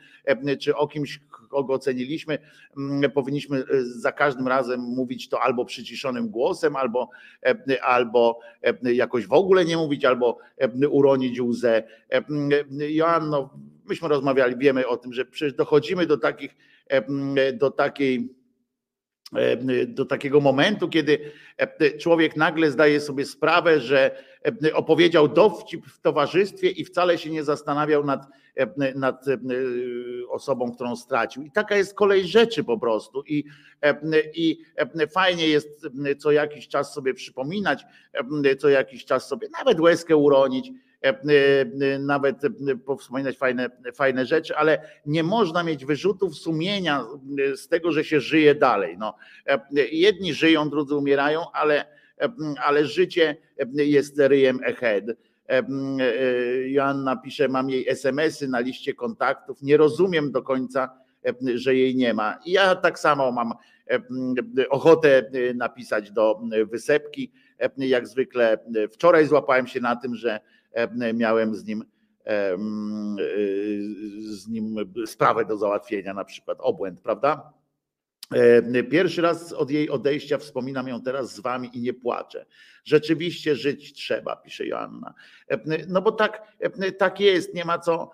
czy 0.59 0.75
o 0.75 0.87
kimś, 0.87 1.19
kogo 1.51 1.73
oceniliśmy, 1.73 2.37
powinniśmy 3.13 3.63
za 3.81 4.11
każdym 4.11 4.47
razem 4.47 4.79
mówić 4.79 5.29
to 5.29 5.41
albo 5.41 5.65
przyciszonym 5.65 6.29
głosem, 6.29 6.75
albo, 6.75 7.09
albo 7.81 8.39
jakoś 8.83 9.27
w 9.27 9.33
ogóle 9.33 9.65
nie 9.65 9.77
mówić, 9.77 10.05
albo 10.05 10.37
uronić 10.89 11.41
łzę. 11.41 11.83
Joanno, 12.89 13.49
myśmy 13.85 14.07
rozmawiali, 14.07 14.55
wiemy 14.57 14.87
o 14.87 14.97
tym, 14.97 15.13
że 15.13 15.25
przecież 15.25 15.53
dochodzimy 15.53 16.05
do 16.05 16.17
takich, 16.17 16.55
do 17.53 17.71
takiej 17.71 18.40
do 19.87 20.05
takiego 20.05 20.41
momentu, 20.41 20.89
kiedy 20.89 21.31
człowiek 21.99 22.35
nagle 22.35 22.71
zdaje 22.71 22.99
sobie 22.99 23.25
sprawę, 23.25 23.79
że 23.79 24.23
opowiedział 24.73 25.27
dowcip 25.27 25.85
w 25.85 25.99
towarzystwie 25.99 26.69
i 26.69 26.85
wcale 26.85 27.17
się 27.17 27.29
nie 27.29 27.43
zastanawiał 27.43 28.05
nad, 28.05 28.27
nad 28.95 29.25
osobą, 30.29 30.71
którą 30.71 30.95
stracił. 30.95 31.43
I 31.43 31.51
taka 31.51 31.75
jest 31.75 31.93
kolej 31.93 32.27
rzeczy 32.27 32.63
po 32.63 32.79
prostu. 32.79 33.23
I, 33.27 33.43
I 34.33 34.61
fajnie 35.13 35.47
jest 35.47 35.87
co 36.19 36.31
jakiś 36.31 36.67
czas 36.67 36.93
sobie 36.93 37.13
przypominać, 37.13 37.83
co 38.59 38.69
jakiś 38.69 39.05
czas 39.05 39.27
sobie 39.27 39.47
nawet 39.59 39.79
łezkę 39.79 40.15
uronić 40.15 40.71
E, 40.71 40.81
e, 40.83 40.90
nawet 41.99 42.41
powspominać 42.85 43.37
fajne, 43.37 43.69
fajne 43.95 44.25
rzeczy, 44.25 44.55
ale 44.55 44.81
nie 45.05 45.23
można 45.23 45.63
mieć 45.63 45.85
wyrzutów 45.85 46.35
sumienia 46.35 47.05
z 47.55 47.67
tego, 47.67 47.91
że 47.91 48.03
się 48.03 48.19
żyje 48.19 48.55
dalej. 48.55 48.97
No, 48.97 49.15
e, 49.47 49.59
jedni 49.91 50.33
żyją, 50.33 50.69
drudzy 50.69 50.95
umierają, 50.95 51.51
ale, 51.53 51.85
ale 52.63 52.85
życie 52.85 53.37
jest 53.73 54.19
ryjem 54.19 54.59
ahead. 54.67 55.03
Joanna 56.65 57.15
pisze, 57.15 57.47
mam 57.47 57.69
jej 57.69 57.89
SMS-y 57.89 58.47
na 58.47 58.59
liście 58.59 58.93
kontaktów, 58.93 59.61
nie 59.61 59.77
rozumiem 59.77 60.31
do 60.31 60.41
końca, 60.41 60.89
że 61.55 61.75
jej 61.75 61.95
nie 61.95 62.13
ma. 62.13 62.39
Ja 62.45 62.75
tak 62.75 62.99
samo 62.99 63.31
mam 63.31 63.53
ochotę 64.69 65.31
napisać 65.55 66.11
do 66.11 66.41
wysepki. 66.71 67.31
Jak 67.77 68.07
zwykle 68.07 68.57
wczoraj 68.91 69.27
złapałem 69.27 69.67
się 69.67 69.79
na 69.79 69.95
tym, 69.95 70.15
że 70.15 70.39
E, 70.39 70.60
miałem 71.13 71.55
z 71.55 71.65
nim 71.65 71.83
e, 72.25 72.57
z 74.19 74.47
nim 74.47 74.75
sprawę 75.05 75.45
do 75.45 75.57
załatwienia, 75.57 76.13
na 76.13 76.25
przykład 76.25 76.57
obłęd, 76.61 77.01
prawda? 77.01 77.53
E, 78.33 78.83
pierwszy 78.83 79.21
raz 79.21 79.53
od 79.53 79.71
jej 79.71 79.89
odejścia 79.89 80.37
wspominam 80.37 80.87
ją 80.87 81.01
teraz 81.01 81.35
z 81.35 81.39
wami 81.39 81.69
i 81.73 81.81
nie 81.81 81.93
płaczę. 81.93 82.45
Rzeczywiście 82.83 83.55
żyć 83.55 83.93
trzeba, 83.93 84.35
pisze 84.35 84.65
Joanna. 84.65 85.13
No 85.87 86.01
bo 86.01 86.11
tak, 86.11 86.41
tak 86.97 87.19
jest, 87.19 87.53
nie 87.53 87.65
ma 87.65 87.79
co. 87.79 88.11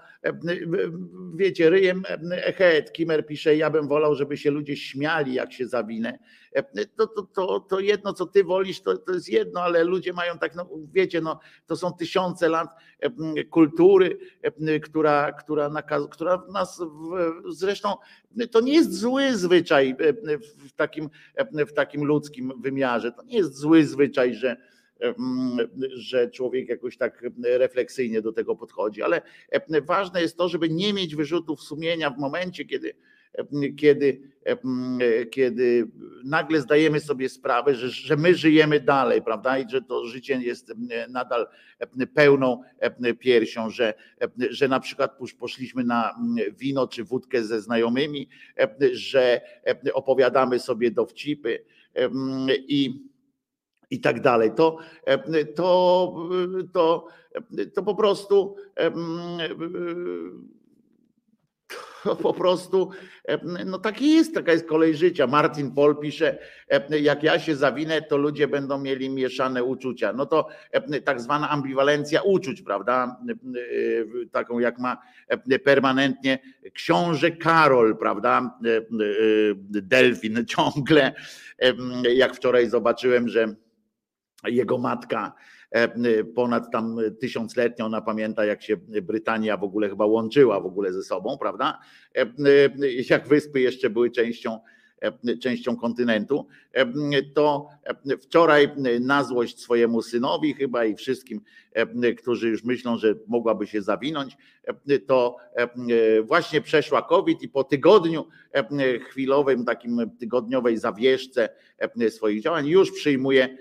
Wiecie, 1.36 1.70
ryjem 1.70 2.04
Echet, 2.32 2.92
Kimer 2.92 3.26
pisze, 3.26 3.56
ja 3.56 3.70
bym 3.70 3.88
wolał, 3.88 4.16
żeby 4.16 4.38
się 4.38 4.52
ludzie 4.52 4.78
śmiali, 4.78 5.34
jak 5.34 5.54
się 5.54 5.68
zawinę. 5.68 6.20
To, 6.96 7.08
to, 7.08 7.22
to, 7.24 7.60
to 7.60 7.80
jedno, 7.80 8.14
co 8.14 8.26
ty 8.26 8.44
wolisz, 8.44 8.82
to, 8.82 8.98
to 8.98 9.14
jest 9.14 9.30
jedno, 9.30 9.62
ale 9.62 9.84
ludzie 9.84 10.14
mają 10.14 10.38
tak, 10.38 10.56
no 10.56 10.70
wiecie, 10.94 11.22
no, 11.22 11.40
to 11.66 11.76
są 11.76 11.94
tysiące 11.94 12.50
lat 12.50 12.70
kultury, 13.50 14.18
która, 14.84 15.32
która, 15.32 15.70
nakaz, 15.70 16.08
która 16.12 16.44
nas 16.54 16.82
zresztą 17.50 17.96
to 18.52 18.62
nie 18.62 18.74
jest 18.74 18.94
zły 18.94 19.38
zwyczaj 19.38 19.96
w 20.68 20.74
takim, 20.74 21.10
w 21.68 21.74
takim 21.74 22.06
ludzkim 22.06 22.54
wymiarze. 22.62 23.12
To 23.12 23.24
nie 23.24 23.38
jest 23.38 23.56
zły 23.56 23.86
zwyczaj, 23.86 24.36
że 24.36 24.58
że 25.94 26.30
człowiek 26.30 26.70
jakoś 26.70 26.98
tak 26.98 27.26
refleksyjnie 27.44 28.22
do 28.22 28.32
tego 28.32 28.56
podchodzi, 28.56 29.02
ale 29.02 29.22
ważne 29.82 30.22
jest 30.22 30.38
to, 30.38 30.50
żeby 30.50 30.70
nie 30.70 30.94
mieć 30.94 31.16
wyrzutów 31.16 31.62
sumienia 31.62 32.10
w 32.10 32.18
momencie, 32.18 32.66
kiedy, 32.66 32.94
kiedy, 33.78 34.22
kiedy 35.32 35.88
nagle 36.24 36.62
zdajemy 36.62 37.00
sobie 37.00 37.30
sprawę, 37.30 37.76
że, 37.76 37.90
że 37.90 38.16
my 38.16 38.36
żyjemy 38.36 38.80
dalej, 38.80 39.22
prawda? 39.22 39.60
I 39.60 39.70
że 39.70 39.82
to 39.82 40.06
życie 40.06 40.42
jest 40.42 40.74
nadal 41.10 41.48
pełną 42.14 42.62
piersią, 43.20 43.70
że, 43.70 43.94
że 44.50 44.68
na 44.68 44.80
przykład 44.80 45.18
poszliśmy 45.40 45.84
na 45.84 46.16
wino 46.58 46.88
czy 46.88 47.04
wódkę 47.04 47.44
ze 47.44 47.62
znajomymi, 47.62 48.30
że 48.92 49.42
opowiadamy 49.94 50.60
sobie 50.60 50.92
dowcipy 50.92 51.66
i 52.68 53.08
i 53.90 54.02
tak 54.02 54.22
dalej. 54.22 54.52
To, 54.56 54.78
to, 55.56 56.30
to, 56.74 57.08
to 57.76 57.84
po 57.84 57.96
prostu 57.96 58.56
po 62.24 62.34
prostu 62.34 62.90
no 63.66 63.80
taki 63.80 64.16
jest, 64.16 64.34
taka 64.34 64.52
jest 64.52 64.68
kolej 64.68 64.96
życia. 64.96 65.28
Martin 65.28 65.72
Pol 65.72 65.98
pisze, 66.00 66.38
jak 67.02 67.24
ja 67.24 67.40
się 67.40 67.56
zawinę, 67.56 68.02
to 68.02 68.18
ludzie 68.18 68.48
będą 68.48 68.78
mieli 68.78 69.10
mieszane 69.10 69.64
uczucia. 69.64 70.14
No 70.14 70.26
to 70.26 70.48
tak 71.04 71.22
zwana 71.22 71.50
ambiwalencja 71.50 72.22
uczuć, 72.22 72.62
prawda? 72.62 73.18
Taką 74.32 74.60
jak 74.60 74.80
ma 74.80 74.98
permanentnie 75.64 76.40
książę 76.74 77.32
Karol, 77.32 77.98
prawda? 77.98 78.60
Delfin 79.70 80.46
ciągle, 80.46 81.14
jak 82.16 82.36
wczoraj 82.36 82.70
zobaczyłem, 82.70 83.28
że 83.30 83.56
jego 84.46 84.78
matka 84.78 85.34
e, 85.34 85.57
ponad 86.36 86.72
tam 86.72 86.98
tysiącletnia, 87.20 87.86
ona 87.86 88.02
pamięta 88.02 88.46
jak 88.46 88.64
się 88.64 88.78
Brytania 88.78 89.58
w 89.58 89.64
ogóle 89.64 89.90
chyba 89.90 90.06
łączyła 90.06 90.60
w 90.60 90.66
ogóle 90.66 90.94
ze 90.94 91.04
sobą, 91.04 91.38
prawda? 91.38 91.80
E, 92.16 92.26
jak 93.10 93.28
wyspy 93.28 93.60
jeszcze 93.60 93.90
były 93.90 94.12
częścią 94.12 94.60
częścią 95.42 95.76
kontynentu, 95.76 96.48
to 97.34 97.68
wczoraj 98.22 98.70
na 99.00 99.24
złość 99.24 99.60
swojemu 99.60 100.02
synowi 100.02 100.54
chyba 100.54 100.86
i 100.86 100.96
wszystkim, 100.96 101.42
którzy 102.18 102.50
już 102.50 102.64
myślą, 102.64 102.98
że 102.98 103.16
mogłaby 103.28 103.68
się 103.68 103.82
zawinąć, 103.82 104.38
to 105.08 105.38
właśnie 106.24 106.62
przeszła 106.62 107.02
COVID 107.02 107.42
i 107.42 107.50
po 107.50 107.64
tygodniu 107.64 108.28
chwilowym, 109.10 109.66
takim 109.66 110.12
tygodniowej 110.20 110.78
zawieszce 110.78 111.50
swoich 112.10 112.42
działań 112.42 112.68
już 112.68 112.92
przyjmuje 112.92 113.58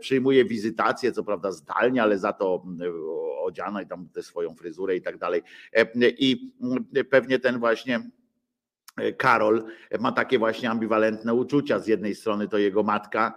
przyjmuje 0.00 0.44
wizytację, 0.44 1.12
co 1.12 1.24
prawda 1.24 1.52
zdalnie, 1.52 2.02
ale 2.02 2.18
za 2.18 2.32
to 2.32 2.64
odziana 3.42 3.82
i 3.82 3.86
tam 3.86 4.08
tę 4.08 4.22
swoją 4.22 4.54
fryzurę 4.54 4.96
i 4.96 5.02
tak 5.02 5.18
dalej. 5.18 5.42
I 6.00 6.52
pewnie 7.10 7.38
ten 7.38 7.58
właśnie 7.58 8.10
Karol 9.16 9.64
ma 10.00 10.12
takie 10.12 10.38
właśnie 10.38 10.70
ambiwalentne 10.70 11.34
uczucia. 11.34 11.78
Z 11.78 11.86
jednej 11.86 12.14
strony 12.14 12.48
to 12.48 12.58
jego 12.58 12.82
matka 12.82 13.34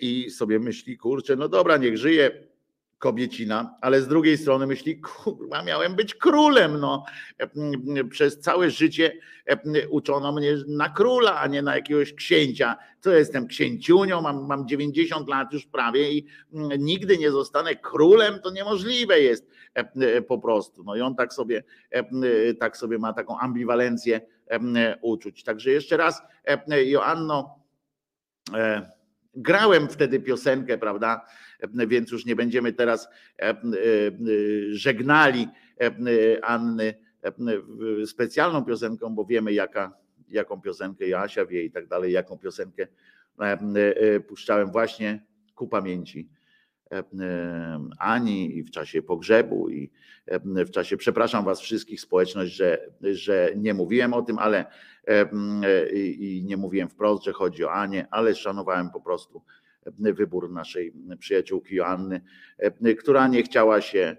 i 0.00 0.30
sobie 0.30 0.58
myśli, 0.58 0.98
kurczę, 0.98 1.36
no 1.36 1.48
dobra, 1.48 1.76
niech 1.76 1.98
żyje 1.98 2.30
kobiecina, 3.04 3.76
ale 3.80 4.00
z 4.00 4.08
drugiej 4.08 4.38
strony 4.38 4.66
myśli, 4.66 5.00
kurwa, 5.00 5.62
miałem 5.62 5.94
być 5.94 6.14
królem. 6.14 6.80
No. 6.80 7.04
Przez 8.10 8.40
całe 8.40 8.70
życie 8.70 9.12
uczono 9.90 10.32
mnie 10.32 10.54
na 10.68 10.88
króla, 10.88 11.40
a 11.40 11.46
nie 11.46 11.62
na 11.62 11.76
jakiegoś 11.76 12.12
księcia. 12.12 12.76
Co 13.00 13.10
jestem 13.10 13.46
księciunią, 13.46 14.20
mam, 14.20 14.46
mam 14.46 14.68
90 14.68 15.28
lat 15.28 15.52
już 15.52 15.66
prawie 15.66 16.12
i 16.12 16.26
nigdy 16.78 17.18
nie 17.18 17.30
zostanę 17.30 17.76
królem, 17.76 18.40
to 18.40 18.50
niemożliwe 18.50 19.20
jest 19.20 19.50
po 20.28 20.38
prostu. 20.38 20.84
No 20.84 20.96
i 20.96 21.00
on 21.00 21.14
tak 21.14 21.32
sobie, 21.32 21.62
tak 22.60 22.76
sobie 22.76 22.98
ma 22.98 23.12
taką 23.12 23.38
ambiwalencję 23.38 24.20
uczuć. 25.02 25.44
Także 25.44 25.70
jeszcze 25.70 25.96
raz, 25.96 26.22
Joanno, 26.84 27.58
e, 28.54 28.90
grałem 29.36 29.88
wtedy 29.88 30.20
piosenkę, 30.20 30.78
prawda? 30.78 31.26
Więc 31.88 32.10
już 32.10 32.26
nie 32.26 32.36
będziemy 32.36 32.72
teraz 32.72 33.08
żegnali 34.70 35.48
Anny 36.42 36.94
specjalną 38.06 38.64
piosenką, 38.64 39.14
bo 39.14 39.24
wiemy, 39.24 39.52
jaka, 39.52 39.92
jaką 40.28 40.60
piosenkę 40.60 41.08
Jasia 41.08 41.46
wie 41.46 41.64
i 41.64 41.70
tak 41.70 41.88
dalej, 41.88 42.12
jaką 42.12 42.38
piosenkę 42.38 42.86
puszczałem 44.28 44.72
właśnie 44.72 45.24
ku 45.54 45.68
pamięci 45.68 46.28
ani 47.98 48.58
i 48.58 48.62
w 48.62 48.70
czasie 48.70 49.02
pogrzebu 49.02 49.70
i 49.70 49.90
w 50.42 50.70
czasie, 50.70 50.96
przepraszam 50.96 51.44
Was 51.44 51.60
wszystkich, 51.60 52.00
społeczność, 52.00 52.52
że, 52.52 52.90
że 53.00 53.52
nie 53.56 53.74
mówiłem 53.74 54.14
o 54.14 54.22
tym, 54.22 54.38
ale 54.38 54.64
i 55.92 56.42
nie 56.46 56.56
mówiłem 56.56 56.88
wprost, 56.88 57.24
że 57.24 57.32
chodzi 57.32 57.64
o 57.64 57.72
Anię, 57.72 58.06
ale 58.10 58.34
szanowałem 58.34 58.90
po 58.90 59.00
prostu 59.00 59.42
wybór 59.98 60.50
naszej 60.50 60.92
przyjaciółki 61.18 61.74
Joanny, 61.74 62.20
która 62.98 63.28
nie 63.28 63.42
chciała 63.42 63.80
się 63.80 64.16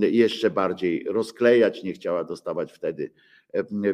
jeszcze 0.00 0.50
bardziej 0.50 1.04
rozklejać, 1.04 1.82
nie 1.82 1.92
chciała 1.92 2.24
dostawać 2.24 2.72
wtedy 2.72 3.10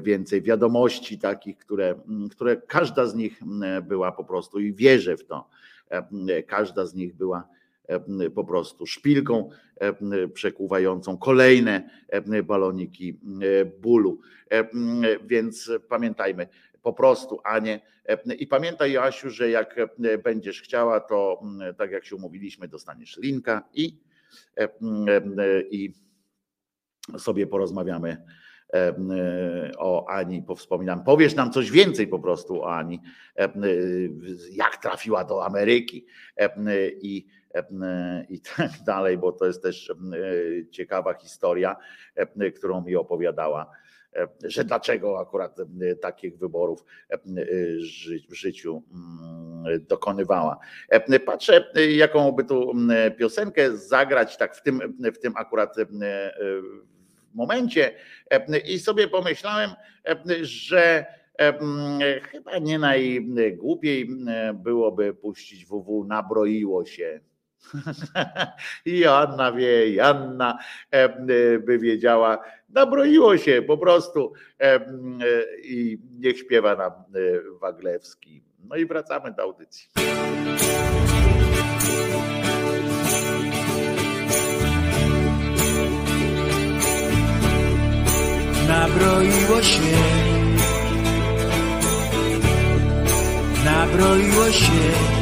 więcej 0.01 0.42
wiadomości 0.42 1.19
takich, 1.19 1.59
które, 1.59 1.95
które 2.31 2.57
każda 2.57 3.07
z 3.07 3.14
nich 3.14 3.40
była 3.83 4.12
po 4.12 4.25
prostu 4.25 4.61
i 4.61 4.75
wierzę 4.75 5.16
w 5.16 5.25
to, 5.25 5.49
każda 6.47 6.87
z 6.87 6.95
nich 6.95 7.14
była 7.14 7.49
po 8.35 8.45
prostu 8.45 8.87
szpilką 8.87 9.51
przekuwającą 10.35 11.19
kolejne 11.19 11.90
baloniki 12.45 13.19
bólu. 13.81 14.21
Więc 15.27 15.71
pamiętajmy, 15.88 16.47
po 16.87 16.92
prostu, 16.92 17.40
a 17.44 17.59
nie. 17.59 17.81
I 18.38 18.46
pamiętaj, 18.46 18.92
Joasiu, 18.92 19.31
że 19.31 19.51
jak 19.51 19.77
będziesz 20.25 20.62
chciała, 20.62 21.01
to 21.01 21.42
tak 21.79 21.90
jak 21.90 22.05
się 22.05 22.16
umówiliśmy, 22.16 22.68
dostaniesz 22.68 23.16
linka 23.16 23.62
i, 23.75 24.01
i 25.70 25.92
sobie 27.18 27.46
porozmawiamy 27.46 28.16
o 29.79 30.09
Ani, 30.09 30.42
powspominam. 30.42 31.05
Powiesz 31.05 31.35
nam 31.35 31.53
coś 31.53 31.70
więcej 31.70 32.09
po 32.09 32.18
prostu 32.18 32.62
o 32.62 32.77
Ani, 32.77 33.01
jak 34.51 34.77
trafiła 34.77 35.25
do 35.25 35.44
Ameryki 35.44 36.07
i 37.01 37.27
i 38.29 38.40
tak 38.40 38.70
dalej, 38.87 39.18
bo 39.18 39.33
to 39.33 39.46
jest 39.46 39.62
też 39.62 39.92
ciekawa 40.70 41.14
historia, 41.14 41.77
którą 42.57 42.81
mi 42.81 42.96
opowiadała, 42.96 43.70
że 44.44 44.64
dlaczego 44.64 45.20
akurat 45.20 45.57
takich 46.00 46.38
wyborów 46.38 46.85
w 48.29 48.35
życiu 48.35 48.83
mm, 48.92 49.87
dokonywała. 49.87 50.59
Patrzę, 51.26 51.72
jaką 51.96 52.33
by 52.33 52.44
tu 52.44 52.72
piosenkę 53.18 53.76
zagrać, 53.76 54.37
tak 54.37 54.57
w 54.57 54.62
tym, 54.62 54.96
w 55.14 55.18
tym 55.18 55.33
akurat 55.37 55.76
momencie 57.35 57.94
i 58.64 58.79
sobie 58.79 59.09
pomyślałem, 59.09 59.70
że 60.42 61.07
chyba 62.22 62.59
nie 62.59 62.79
najgłupiej 62.79 64.09
byłoby 64.55 65.14
puścić 65.14 65.66
WW 65.66 66.05
Nabroiło 66.05 66.87
się 66.87 67.20
i 68.87 68.99
Joanna 68.99 69.53
wie, 69.53 69.95
Janna 69.95 70.59
by 71.66 71.79
wiedziała, 71.79 72.38
nabroiło 72.69 73.37
się 73.38 73.62
po 73.62 73.79
prostu 73.79 74.33
i 75.62 75.99
niech 76.19 76.38
śpiewa 76.38 76.77
nam 76.77 76.92
Waglewski. 77.61 78.42
No 78.69 78.77
i 78.77 78.87
wracamy 78.87 79.33
do 79.33 79.42
audycji. 79.42 79.88
Nabroiło 88.69 89.62
się, 89.62 89.97
nabroiło 93.64 94.51
się 94.51 95.15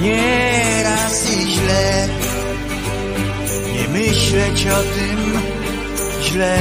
nieraz 0.00 1.30
i 1.30 1.50
źle. 1.50 2.08
Nie 3.74 3.88
myśleć 3.88 4.66
o 4.66 4.82
tym 4.82 5.40
źle. 6.22 6.58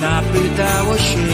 Napytało 0.00 0.98
się. 0.98 1.26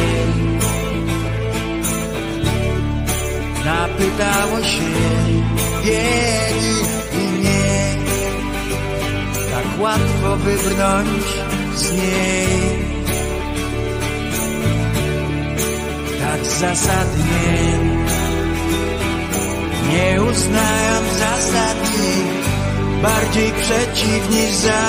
Napytało 3.64 4.62
się. 4.62 5.58
Biegi 5.84 6.76
i 7.12 7.42
nie 7.42 7.96
Tak 9.50 9.80
łatwo 9.80 10.36
wybrnąć 10.36 11.24
z 11.74 11.92
niej. 11.92 12.88
Tak 16.20 16.46
zasadnie 16.46 17.97
nie 19.90 20.22
uznając 20.22 21.08
zasady, 21.12 22.08
bardziej 23.02 23.52
przeciw 23.52 24.30
niż 24.30 24.50
za. 24.50 24.82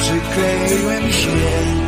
Przykleiłem 0.00 1.12
się. 1.12 1.84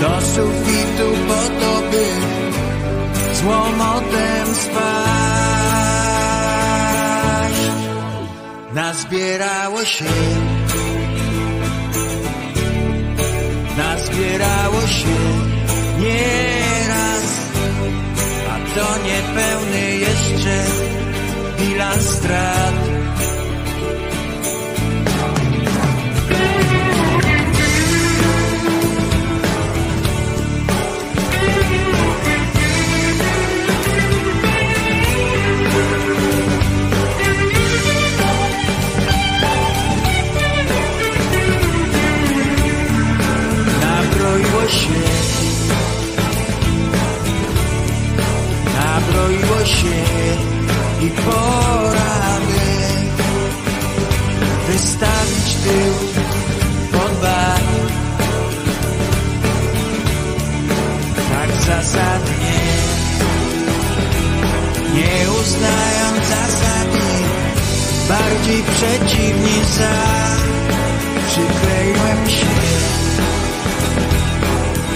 Do 0.00 0.20
sufitu 0.20 1.08
po 1.28 1.42
to, 1.60 1.82
by 1.90 2.06
z 3.34 3.44
łomotem 3.44 4.54
spać. 4.54 4.78
Nazbierało 8.74 9.84
się, 9.84 10.04
nazbierało 13.76 14.80
się. 14.80 15.18
Nieraz 16.00 16.67
to 18.78 18.98
niepełny 18.98 19.96
jeszcze 19.96 20.64
bilans 21.58 22.08
strat. 22.08 22.97
Się 49.68 50.00
i 51.00 51.10
pora 51.10 52.38
by 52.48 52.68
wystawić 54.72 55.54
tył 55.64 55.94
pod 56.92 57.12
bar. 57.22 57.60
Tak 61.32 61.50
zasadnie, 61.66 62.60
nie 64.94 65.30
uznając 65.30 66.28
zasady, 66.28 67.06
bardziej 68.08 68.62
przeciwni 68.62 69.64
za. 69.78 70.28
Przykleiłem 71.28 72.30
się 72.30 72.56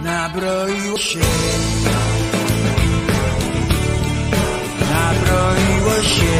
Nabroiło 0.02 0.98
się, 0.98 1.18
nabroiło 4.90 6.02
się. 6.02 6.34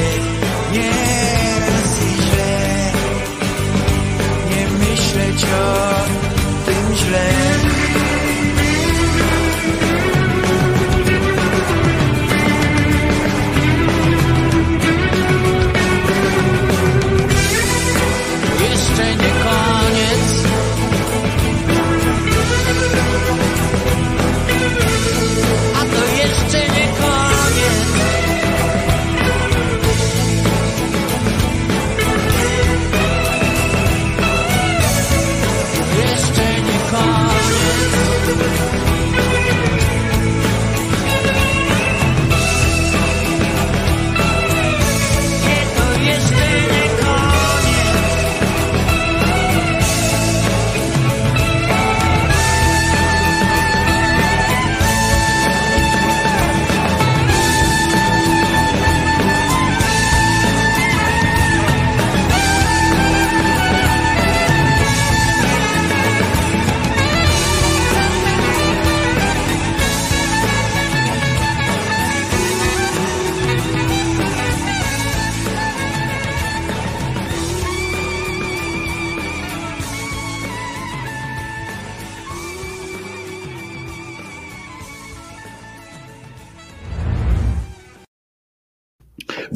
Nie 0.73 1.04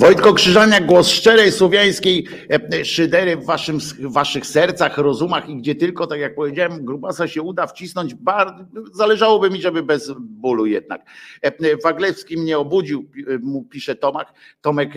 Wojtko 0.08 0.34
Krzyżania, 0.34 0.80
głos 0.80 1.08
szczerej 1.08 1.52
słowiańskiej 1.52 2.26
e, 2.72 2.84
szydery 2.84 3.36
w, 3.36 3.44
waszym, 3.44 3.78
w 3.78 4.12
waszych 4.12 4.46
sercach, 4.46 4.98
rozumach 4.98 5.48
i 5.48 5.56
gdzie 5.56 5.74
tylko, 5.74 6.06
tak 6.06 6.20
jak 6.20 6.34
powiedziałem, 6.34 6.84
grubasa 6.84 7.28
się 7.28 7.42
uda 7.42 7.66
wcisnąć. 7.66 8.14
Bar... 8.14 8.66
Zależałoby 8.92 9.50
mi, 9.50 9.62
żeby 9.62 9.82
bez 9.82 10.12
bólu 10.18 10.66
jednak. 10.66 11.02
E, 11.42 11.76
Waglewski 11.84 12.36
mnie 12.36 12.58
obudził, 12.58 13.10
mu 13.40 13.64
pisze 13.64 13.94
Tomak, 13.94 14.32
Tomek 14.60 14.90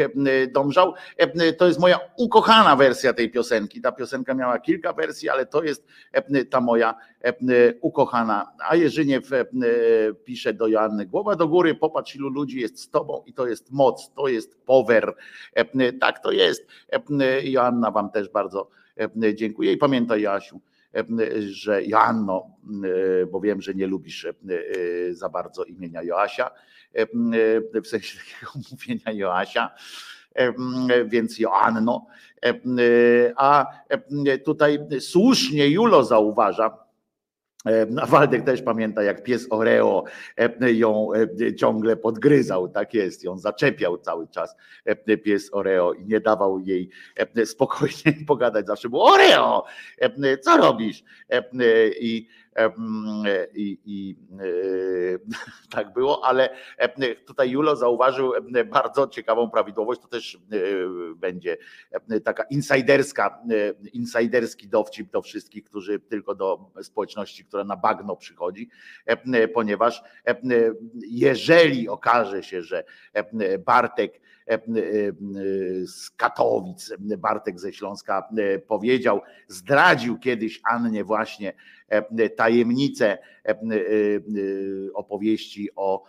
Domżał. 0.52 0.93
To 1.58 1.67
jest 1.67 1.80
moja 1.80 2.00
ukochana 2.17 2.76
wersja 2.76 3.13
tej 3.13 3.32
piosenki. 3.32 3.82
Ta 3.82 3.91
piosenka 3.91 4.34
miała 4.34 4.60
kilka 4.60 4.93
wersji, 4.93 5.30
ale 5.30 5.45
to 5.45 5.63
jest 5.63 5.88
ta 6.50 6.62
moja 6.62 6.95
ukochana. 7.82 8.52
A 8.70 8.76
Jerzyniew 8.76 9.30
pisze 10.24 10.54
do 10.54 10.68
Joanny, 10.68 11.06
głowa 11.06 11.36
do 11.36 11.48
góry, 11.48 11.76
popatrz 11.76 12.16
ilu 12.16 12.30
ludzi 12.30 12.60
jest 12.60 12.80
z 12.80 12.90
tobą 12.90 13.24
i 13.26 13.34
to 13.34 13.48
jest 13.48 13.72
moc, 13.72 14.12
to 14.16 14.28
jest 14.28 14.62
power. 14.66 15.16
Tak 16.00 16.20
to 16.24 16.32
jest. 16.32 16.68
Joanna 17.44 17.92
wam 17.92 18.12
też 18.12 18.30
bardzo 18.30 18.70
dziękuję 19.34 19.72
i 19.72 19.78
pamiętaj 19.78 20.22
Jasiu, 20.22 20.62
że 21.40 21.84
Joanno, 21.84 22.48
bo 23.32 23.40
wiem, 23.40 23.62
że 23.62 23.74
nie 23.74 23.88
lubisz 23.88 24.28
za 25.12 25.30
bardzo 25.30 25.64
imienia 25.64 26.04
Joasia, 26.04 26.52
w 27.84 27.88
sensie 27.88 28.18
takiego 28.18 28.52
mówienia 28.72 29.12
Joasia, 29.20 29.70
więc 31.06 31.40
Joanno. 31.40 32.06
A 33.36 33.66
tutaj 34.46 34.80
słusznie 35.00 35.68
Julo 35.68 36.04
zauważa, 36.04 36.78
a 38.02 38.06
Waldek 38.06 38.43
też 38.43 38.62
pamięta, 38.62 39.04
jak 39.04 39.24
pies 39.24 39.47
Oreo 39.50 40.04
ją 40.62 41.10
ciągle 41.58 41.97
podgryzał, 41.97 42.69
tak 42.69 42.93
jest, 42.93 43.24
ją 43.24 43.38
zaczepiał 43.38 43.97
cały 43.97 44.28
czas 44.28 44.56
pies 45.24 45.50
Oreo 45.54 45.93
i 45.93 46.06
nie 46.06 46.19
dawał 46.19 46.60
jej 46.60 46.89
spokojnie 47.45 48.13
pogadać, 48.28 48.67
zawsze 48.67 48.89
było 48.89 49.13
Oreo, 49.13 49.65
co 50.41 50.58
robisz? 50.58 51.04
I 52.00 52.28
i, 53.56 53.78
i 53.86 54.16
tak 55.76 55.94
było, 55.94 56.26
ale 56.26 56.50
tutaj 57.26 57.50
Julo 57.50 57.76
zauważył 57.76 58.34
bardzo 58.66 59.08
ciekawą 59.08 59.50
prawidłowość, 59.50 60.02
to 60.02 60.08
też 60.08 60.38
będzie 61.16 61.58
taka 62.24 62.44
insiderska, 62.44 63.42
insiderski 63.94 64.68
dowcip 64.68 65.12
do 65.12 65.22
wszystkich, 65.22 65.64
którzy 65.64 66.00
tylko 66.00 66.36
do 66.36 66.72
społeczności, 66.82 67.46
która 67.46 67.64
na 67.64 67.78
bagno 67.78 68.16
przychodzi, 68.16 68.70
ponieważ 69.54 70.04
jeżeli 70.96 71.90
okaże 71.90 72.44
się, 72.44 72.62
że 72.62 72.84
Bartek 73.66 74.22
z 75.86 76.10
Katowic, 76.10 76.94
Bartek 77.18 77.60
ze 77.60 77.74
Śląska 77.74 78.30
powiedział, 78.68 79.22
zdradził 79.48 80.20
kiedyś 80.20 80.62
Annie 80.64 81.04
właśnie 81.04 81.54
tajemnicę 82.36 83.18
opowieści 84.94 85.70
o 85.76 86.04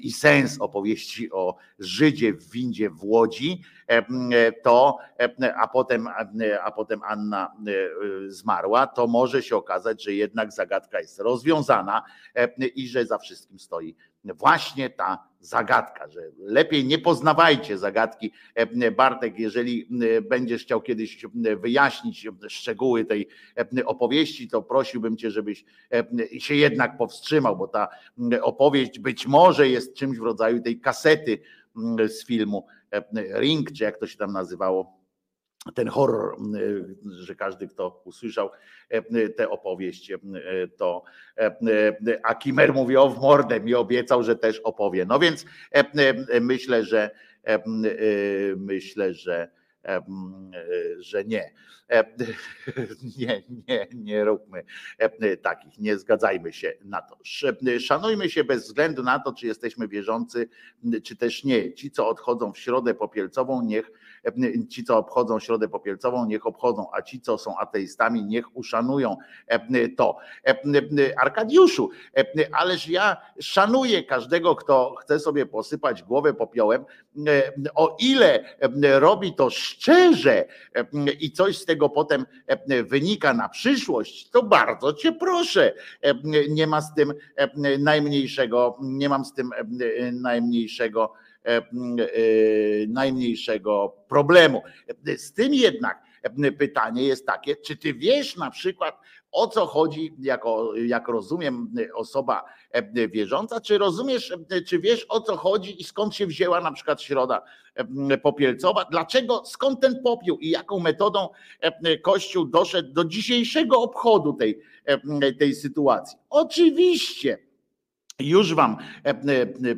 i 0.00 0.12
sens 0.12 0.60
opowieści 0.60 1.32
o 1.32 1.56
Żydzie 1.78 2.32
w 2.32 2.50
windzie 2.50 2.90
w 2.90 3.04
Łodzi, 3.04 3.62
to 4.62 4.98
a 5.56 5.68
potem, 5.68 6.08
a 6.62 6.70
potem 6.70 7.00
Anna 7.02 7.52
zmarła, 8.28 8.86
to 8.86 9.06
może 9.06 9.42
się 9.42 9.56
okazać, 9.56 10.04
że 10.04 10.12
jednak 10.12 10.52
zagadka 10.52 11.00
jest 11.00 11.18
rozwiązana 11.20 12.02
i 12.74 12.88
że 12.88 13.06
za 13.06 13.18
wszystkim 13.18 13.58
stoi 13.58 13.96
właśnie 14.24 14.90
ta 14.90 15.27
zagadka, 15.40 16.08
że 16.08 16.20
lepiej 16.38 16.84
nie 16.84 16.98
poznawajcie 16.98 17.78
zagadki. 17.78 18.32
Bartek, 18.96 19.38
jeżeli 19.38 19.88
będziesz 20.30 20.62
chciał 20.62 20.80
kiedyś 20.80 21.26
wyjaśnić 21.56 22.26
szczegóły 22.48 23.04
tej 23.04 23.28
opowieści, 23.84 24.48
to 24.48 24.62
prosiłbym 24.62 25.16
cię, 25.16 25.30
żebyś 25.30 25.64
się 26.38 26.54
jednak 26.54 26.98
powstrzymał, 26.98 27.56
bo 27.56 27.68
ta 27.68 27.88
opowieść 28.42 28.98
być 28.98 29.26
może 29.26 29.68
jest 29.68 29.96
czymś 29.96 30.18
w 30.18 30.22
rodzaju 30.22 30.62
tej 30.62 30.80
kasety 30.80 31.38
z 32.08 32.26
filmu 32.26 32.66
Ring, 33.14 33.72
czy 33.72 33.84
jak 33.84 33.98
to 33.98 34.06
się 34.06 34.18
tam 34.18 34.32
nazywało 34.32 34.97
ten 35.74 35.88
horror, 35.88 36.36
że 37.10 37.34
każdy, 37.34 37.68
kto 37.68 38.02
usłyszał 38.04 38.50
tę 39.36 39.50
opowieść, 39.50 40.12
to 40.76 41.04
a 42.22 42.34
Kimer 42.34 42.74
mówi 42.74 42.96
o 42.96 43.08
w 43.08 43.20
mordę, 43.20 43.60
mi 43.60 43.74
obiecał, 43.74 44.22
że 44.22 44.36
też 44.36 44.60
opowie. 44.60 45.04
No 45.06 45.18
więc 45.18 45.46
myślę, 46.40 46.84
że 46.84 47.10
myślę, 48.56 49.14
że 49.14 49.50
że 50.98 51.24
nie. 51.24 51.52
Nie, 53.18 53.42
nie, 53.68 53.86
nie 53.94 54.24
róbmy 54.24 54.64
takich, 55.42 55.78
nie 55.78 55.98
zgadzajmy 55.98 56.52
się 56.52 56.72
na 56.84 57.02
to. 57.02 57.18
Szanujmy 57.80 58.30
się 58.30 58.44
bez 58.44 58.64
względu 58.64 59.02
na 59.02 59.18
to, 59.18 59.32
czy 59.32 59.46
jesteśmy 59.46 59.88
wierzący, 59.88 60.48
czy 61.04 61.16
też 61.16 61.44
nie. 61.44 61.74
Ci, 61.74 61.90
co 61.90 62.08
odchodzą 62.08 62.52
w 62.52 62.58
środę 62.58 62.94
popielcową, 62.94 63.62
niech 63.62 63.90
ci, 64.68 64.84
co 64.84 64.98
obchodzą 64.98 65.40
środę 65.40 65.68
popielcową, 65.68 66.26
niech 66.26 66.46
obchodzą, 66.46 66.86
a 66.92 67.02
ci, 67.02 67.20
co 67.20 67.38
są 67.38 67.58
ateistami, 67.58 68.24
niech 68.24 68.56
uszanują 68.56 69.16
to. 69.96 70.16
Arkadiuszu, 71.22 71.90
ależ 72.52 72.88
ja 72.88 73.16
szanuję 73.40 74.04
każdego, 74.04 74.56
kto 74.56 74.94
chce 75.00 75.20
sobie 75.20 75.46
posypać 75.46 76.02
głowę 76.02 76.34
popiołem, 76.34 76.84
o 77.74 77.96
ile 78.00 78.44
robi 78.98 79.34
to 79.34 79.50
szczerze 79.50 80.44
i 81.20 81.32
coś 81.32 81.58
z 81.58 81.64
tego 81.64 81.88
potem 81.88 82.26
wynika 82.84 83.34
na 83.34 83.48
przyszłość, 83.48 84.30
to 84.30 84.42
bardzo 84.42 84.92
cię 84.92 85.12
proszę. 85.12 85.74
Nie 86.48 86.66
ma 86.66 86.80
z 86.80 86.94
tym 86.94 87.14
najmniejszego, 87.78 88.78
nie 88.82 89.08
mam 89.08 89.24
z 89.24 89.32
tym 89.32 89.50
najmniejszego 90.12 91.12
najmniejszego 92.88 93.96
problemu. 94.08 94.62
Z 95.16 95.32
tym 95.32 95.54
jednak 95.54 96.02
pytanie 96.58 97.02
jest 97.02 97.26
takie, 97.26 97.56
czy 97.56 97.76
ty 97.76 97.94
wiesz 97.94 98.36
na 98.36 98.50
przykład 98.50 99.00
o 99.32 99.46
co 99.46 99.66
chodzi, 99.66 100.14
jako, 100.20 100.76
jak 100.76 101.08
rozumiem, 101.08 101.74
osoba 101.94 102.44
wierząca, 103.08 103.60
czy 103.60 103.78
rozumiesz, 103.78 104.32
czy 104.66 104.78
wiesz 104.78 105.06
o 105.08 105.20
co 105.20 105.36
chodzi 105.36 105.80
i 105.80 105.84
skąd 105.84 106.14
się 106.14 106.26
wzięła 106.26 106.60
na 106.60 106.72
przykład 106.72 107.02
środa 107.02 107.42
popielcowa, 108.22 108.84
dlaczego, 108.90 109.42
skąd 109.46 109.80
ten 109.80 110.02
popiół 110.02 110.38
i 110.38 110.50
jaką 110.50 110.80
metodą 110.80 111.28
Kościół 112.02 112.46
doszedł 112.46 112.92
do 112.92 113.04
dzisiejszego 113.04 113.82
obchodu 113.82 114.32
tej, 114.32 114.60
tej 115.38 115.54
sytuacji. 115.54 116.18
Oczywiście, 116.30 117.38
już 118.20 118.54
Wam 118.54 118.76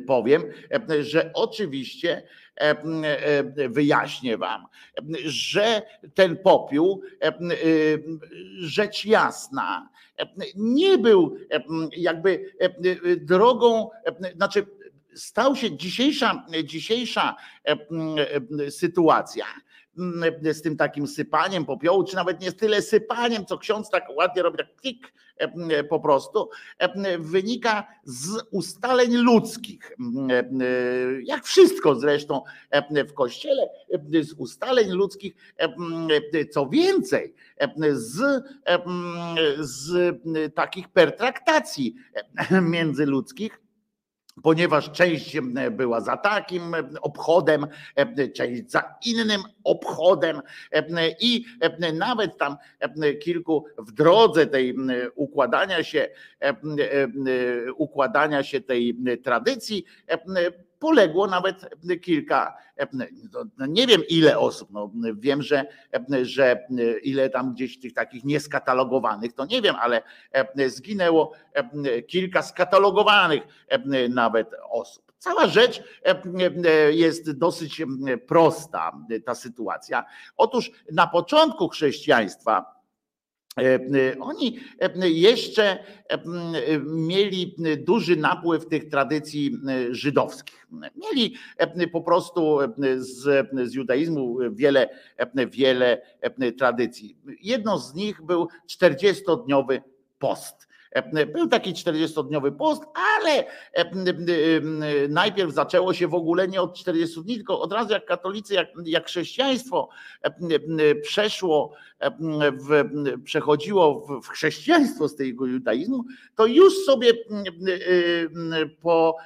powiem, 0.07 0.43
że 1.01 1.31
oczywiście 1.33 2.23
wyjaśnię 3.69 4.37
Wam, 4.37 4.65
że 5.25 5.81
ten 6.13 6.37
popiół, 6.37 7.01
rzecz 8.59 9.05
jasna, 9.05 9.89
nie 10.55 10.97
był 10.97 11.37
jakby 11.97 12.53
drogą, 13.17 13.89
znaczy 14.35 14.65
stał 15.15 15.55
się 15.55 15.77
dzisiejsza, 15.77 16.45
dzisiejsza 16.63 17.35
sytuacja 18.69 19.45
z 20.51 20.61
tym 20.61 20.77
takim 20.77 21.07
sypaniem 21.07 21.65
popiołu, 21.65 22.03
czy 22.03 22.15
nawet 22.15 22.41
nie 22.41 22.51
tyle 22.51 22.81
sypaniem, 22.81 23.45
co 23.45 23.57
ksiądz 23.57 23.89
tak 23.89 24.03
ładnie 24.15 24.41
robi, 24.41 24.57
tak 24.57 24.75
klik 24.75 25.13
po 25.89 25.99
prostu, 25.99 26.49
wynika 27.19 27.87
z 28.03 28.43
ustaleń 28.51 29.15
ludzkich. 29.15 29.97
Jak 31.23 31.45
wszystko 31.45 31.95
zresztą 31.95 32.41
w 33.07 33.13
kościele, 33.13 33.67
z 34.21 34.33
ustaleń 34.33 34.89
ludzkich, 34.89 35.33
co 36.51 36.69
więcej, 36.69 37.33
z, 37.91 38.43
z 39.59 40.15
takich 40.53 40.89
pertraktacji 40.89 41.95
międzyludzkich, 42.61 43.60
ponieważ 44.43 44.91
część 44.91 45.37
była 45.71 46.01
za 46.01 46.17
takim 46.17 46.75
obchodem, 47.01 47.67
część 48.35 48.71
za 48.71 48.95
innym 49.05 49.41
obchodem 49.63 50.41
i 51.19 51.45
nawet 51.93 52.37
tam 52.37 52.57
kilku 53.23 53.65
w 53.77 53.91
drodze 53.91 54.47
tej 54.47 54.75
układania 55.15 55.83
się, 55.83 56.09
układania 57.77 58.43
się 58.43 58.61
tej 58.61 58.97
tradycji 59.23 59.85
poległo 60.81 61.27
nawet 61.27 61.75
kilka, 62.01 62.57
no 63.57 63.65
nie 63.65 63.87
wiem 63.87 64.01
ile 64.09 64.39
osób, 64.39 64.69
no 64.71 64.91
wiem, 65.15 65.41
że, 65.41 65.65
że 66.21 66.67
ile 67.03 67.29
tam 67.29 67.53
gdzieś 67.53 67.79
tych 67.79 67.93
takich 67.93 68.23
nieskatalogowanych, 68.23 69.33
to 69.33 69.45
nie 69.45 69.61
wiem, 69.61 69.75
ale 69.79 70.01
zginęło 70.67 71.31
kilka 72.07 72.41
skatalogowanych 72.41 73.43
nawet 74.09 74.47
osób. 74.69 75.11
Cała 75.17 75.47
rzecz 75.47 75.83
jest 76.91 77.31
dosyć 77.31 77.81
prosta, 78.27 78.91
ta 79.25 79.35
sytuacja. 79.35 80.05
Otóż 80.37 80.71
na 80.91 81.07
początku 81.07 81.69
chrześcijaństwa, 81.69 82.80
oni 84.19 84.59
e, 84.79 85.09
jeszcze 85.09 85.83
mieli 86.85 87.55
duży 87.77 88.15
napływ 88.15 88.67
tych 88.67 88.89
tradycji 88.89 89.57
żydowskich. 89.91 90.67
Mieli 90.95 91.35
po 91.91 92.01
prostu 92.01 92.59
z, 92.97 93.49
z 93.63 93.73
judaizmu 93.73 94.37
wiele, 94.51 94.89
wiele 95.51 96.01
tradycji. 96.57 97.17
Jedną 97.41 97.77
z 97.77 97.93
nich 97.93 98.21
był 98.21 98.47
40-dniowy 98.69 99.81
post. 100.19 100.70
Był 101.33 101.47
taki 101.47 101.73
40-dniowy 101.73 102.51
post, 102.51 102.83
ale 102.93 103.45
najpierw 105.09 105.53
zaczęło 105.53 105.93
się 105.93 106.07
w 106.07 106.13
ogóle 106.13 106.47
nie 106.47 106.61
od 106.61 106.75
40 106.75 107.23
dni, 107.23 107.35
tylko 107.35 107.61
od 107.61 107.73
razu 107.73 107.93
jak 107.93 108.05
katolicy, 108.05 108.53
jak, 108.53 108.67
jak 108.85 109.05
chrześcijaństwo 109.05 109.89
przeszło, 111.01 111.73
w, 112.53 112.83
przechodziło 113.23 114.07
w 114.23 114.27
chrześcijaństwo 114.27 115.07
z 115.07 115.15
tego 115.15 115.45
judaizmu, 115.45 116.03
to 116.35 116.45
już 116.45 116.73
sobie 116.85 117.13
po, 118.81 119.17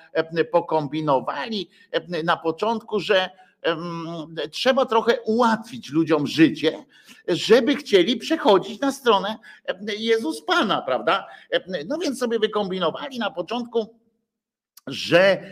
pokombinowali 0.51 1.69
na 2.23 2.37
początku, 2.37 2.99
że 2.99 3.29
trzeba 4.51 4.85
trochę 4.85 5.21
ułatwić 5.21 5.89
ludziom 5.89 6.27
życie, 6.27 6.85
żeby 7.27 7.75
chcieli 7.75 8.17
przechodzić 8.17 8.79
na 8.79 8.91
stronę 8.91 9.37
Jezus 9.97 10.45
Pana, 10.45 10.81
prawda? 10.81 11.27
No 11.85 11.97
więc 11.97 12.19
sobie 12.19 12.39
wykombinowali 12.39 13.19
na 13.19 13.31
początku, 13.31 13.99
że 14.87 15.43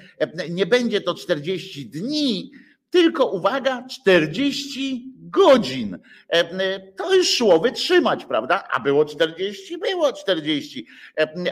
nie 0.49 0.65
będzie 0.65 1.01
to 1.01 1.13
40 1.15 1.89
dni, 1.89 2.51
tylko 2.89 3.25
uwaga, 3.25 3.87
40 3.89 5.13
godzin. 5.17 5.97
To 6.97 7.15
już 7.15 7.29
szło 7.29 7.59
wytrzymać, 7.59 8.25
prawda? 8.25 8.67
A 8.71 8.79
było 8.79 9.05
40, 9.05 9.77
było 9.77 10.13
40, 10.13 10.87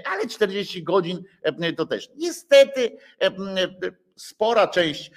ale 0.05 0.27
40 0.27 0.83
godzin 0.83 1.23
to 1.77 1.85
też. 1.85 2.09
Niestety 2.15 2.97
spora 4.15 4.67
część 4.67 5.11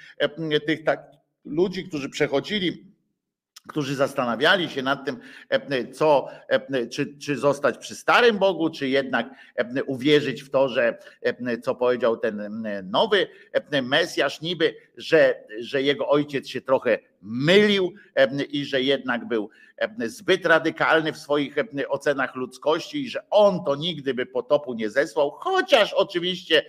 tych 0.65 0.83
tak 0.83 1.14
ludzi, 1.45 1.83
którzy 1.83 2.09
przechodzili, 2.09 2.95
którzy 3.67 3.95
zastanawiali 3.95 4.69
się 4.69 4.81
nad 4.81 5.05
tym, 5.05 5.19
e, 5.49 5.87
co, 5.87 6.27
e, 6.47 6.87
czy, 6.87 7.17
czy 7.17 7.37
zostać 7.37 7.77
przy 7.77 7.95
starym 7.95 8.37
Bogu, 8.37 8.69
czy 8.69 8.87
jednak 8.89 9.29
e, 9.55 9.83
uwierzyć 9.83 10.43
w 10.43 10.49
to, 10.49 10.69
że 10.69 10.97
co 11.63 11.75
powiedział 11.75 12.17
ten 12.17 12.65
nowy 12.83 13.27
Mesjasz, 13.83 14.41
niby, 14.41 14.75
że, 14.97 15.43
że 15.59 15.81
jego 15.81 16.09
ojciec 16.09 16.47
się 16.47 16.61
trochę 16.61 16.99
mylił 17.25 17.93
i 18.49 18.65
że 18.65 18.81
jednak 18.81 19.27
był 19.27 19.49
zbyt 20.05 20.45
radykalny 20.45 21.13
w 21.13 21.17
swoich 21.17 21.55
ocenach 21.87 22.35
ludzkości 22.35 23.03
i 23.03 23.09
że 23.09 23.29
on 23.29 23.63
to 23.65 23.75
nigdy 23.75 24.13
by 24.13 24.25
potopu 24.25 24.73
nie 24.73 24.89
zesłał, 24.89 25.31
chociaż 25.31 25.93
oczywiście 25.93 26.65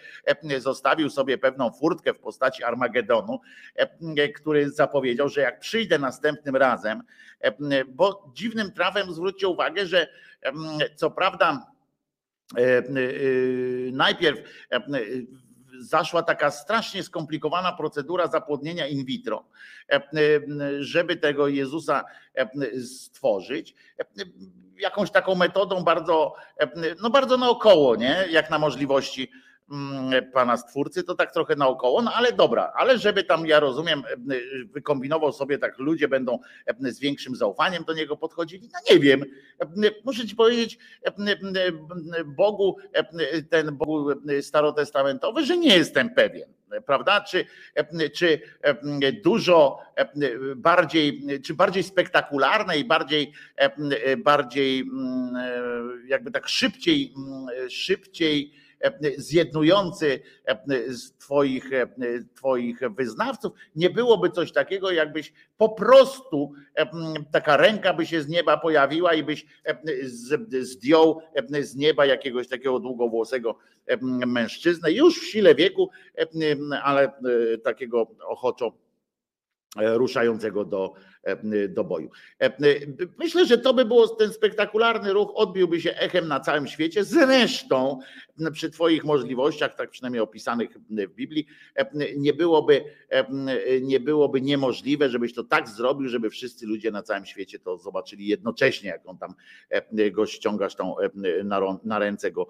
zostawił 0.58 1.10
sobie 1.10 1.38
pewną 1.38 1.70
furtkę 1.70 2.14
w 2.14 2.18
postaci 2.18 2.64
Armagedonu, 2.64 3.40
który 4.34 4.70
zapowiedział, 4.70 5.28
że 5.28 5.40
jak 5.40 5.60
przyjdę 5.60 5.98
następnym 5.98 6.56
razem, 6.56 7.02
bo 7.88 8.32
dziwnym 8.34 8.72
trafem 8.72 9.12
zwróćcie 9.12 9.48
uwagę, 9.48 9.86
że 9.86 10.08
co 10.94 11.10
prawda 11.10 11.66
najpierw 13.92 14.38
zaszła 15.80 16.22
taka 16.22 16.50
strasznie 16.50 17.02
skomplikowana 17.02 17.72
procedura 17.72 18.26
zapłodnienia 18.26 18.86
in 18.86 19.04
vitro, 19.04 19.44
e, 19.92 20.00
żeby 20.80 21.16
tego 21.16 21.48
Jezusa 21.48 22.04
e, 22.34 22.80
stworzyć. 22.80 23.74
E, 24.00 24.04
jakąś 24.78 25.10
taką 25.10 25.34
metodą 25.34 25.84
bardzo, 25.84 26.34
no 27.02 27.10
bardzo 27.10 27.36
naokoło, 27.36 27.96
nie? 27.96 28.24
Jak 28.30 28.50
na 28.50 28.58
możliwości 28.58 29.30
pana 30.32 30.56
stwórcy, 30.56 31.02
to 31.02 31.14
tak 31.14 31.32
trochę 31.32 31.56
naokoło, 31.56 32.02
no 32.02 32.12
ale 32.14 32.32
dobra, 32.32 32.72
ale 32.76 32.98
żeby 32.98 33.24
tam, 33.24 33.46
ja 33.46 33.60
rozumiem, 33.60 34.02
e, 34.08 34.14
wykombinował 34.64 35.32
sobie 35.32 35.58
tak, 35.58 35.78
ludzie 35.78 36.08
będą 36.08 36.38
e, 36.66 36.92
z 36.92 37.00
większym 37.00 37.36
zaufaniem 37.36 37.84
do 37.84 37.92
niego 37.92 38.16
podchodzili, 38.16 38.68
no 38.72 38.78
nie 38.94 39.00
wiem, 39.00 39.24
e, 39.60 39.90
muszę 40.04 40.26
ci 40.26 40.36
powiedzieć, 40.36 40.78
Bogu, 42.24 42.76
ten 43.50 43.76
Bogu 43.76 44.08
starotestamentowy, 44.40 45.44
że 45.44 45.56
nie 45.56 45.76
jestem 45.76 46.10
pewien, 46.10 46.48
prawda, 46.86 47.20
czy, 47.20 47.44
czy 48.14 48.40
dużo 49.24 49.78
bardziej, 50.56 51.26
czy 51.44 51.54
bardziej 51.54 51.82
spektakularne 51.82 52.78
i 52.78 52.84
bardziej, 52.84 53.32
bardziej 54.18 54.84
jakby 56.06 56.30
tak 56.30 56.48
szybciej, 56.48 57.14
szybciej, 57.68 58.65
zjednujący 59.16 60.20
twoich, 61.18 61.70
twoich 62.34 62.80
wyznawców. 62.90 63.52
Nie 63.76 63.90
byłoby 63.90 64.30
coś 64.30 64.52
takiego, 64.52 64.90
jakbyś 64.90 65.32
po 65.56 65.68
prostu 65.68 66.52
taka 67.32 67.56
ręka 67.56 67.94
by 67.94 68.06
się 68.06 68.22
z 68.22 68.28
nieba 68.28 68.56
pojawiła 68.56 69.14
i 69.14 69.22
byś 69.22 69.46
zdjął 70.60 71.20
z 71.60 71.76
nieba 71.76 72.06
jakiegoś 72.06 72.48
takiego 72.48 72.78
długowłosego 72.78 73.58
mężczyznę, 74.26 74.92
już 74.92 75.20
w 75.20 75.26
sile 75.26 75.54
wieku, 75.54 75.90
ale 76.82 77.04
e, 77.04 77.58
takiego 77.58 78.06
ochoczo 78.28 78.72
e, 79.76 79.94
ruszającego 79.98 80.64
do, 80.64 80.94
E, 81.15 81.15
do 81.68 81.84
boju. 81.84 82.10
E, 82.40 82.52
myślę, 83.18 83.46
że 83.46 83.58
to 83.58 83.74
by 83.74 83.84
było 83.84 84.08
ten 84.08 84.32
spektakularny 84.32 85.12
ruch, 85.12 85.32
odbiłby 85.34 85.80
się 85.80 85.94
echem 85.94 86.28
na 86.28 86.40
całym 86.40 86.66
świecie. 86.66 87.04
Zresztą 87.04 87.98
przy 88.52 88.70
Twoich 88.70 89.04
możliwościach, 89.04 89.74
tak 89.74 89.90
przynajmniej 89.90 90.22
opisanych 90.22 90.70
w 90.90 91.14
Biblii, 91.14 91.46
e, 91.74 91.86
nie 92.16 92.32
byłoby, 92.32 92.84
nie 93.82 94.00
byłoby 94.00 94.40
niemożliwe, 94.40 95.08
żebyś 95.08 95.34
to 95.34 95.44
tak 95.44 95.68
zrobił, 95.68 96.08
żeby 96.08 96.30
wszyscy 96.30 96.66
ludzie 96.66 96.90
na 96.90 97.02
całym 97.02 97.26
świecie 97.26 97.58
to 97.58 97.78
zobaczyli 97.78 98.26
jednocześnie, 98.26 98.90
jak 98.90 99.08
on 99.08 99.18
tam 99.18 99.34
go 100.12 100.26
ściągasz 100.26 100.74
tą, 100.74 100.94
na 101.84 101.98
ręce 101.98 102.30
go 102.30 102.48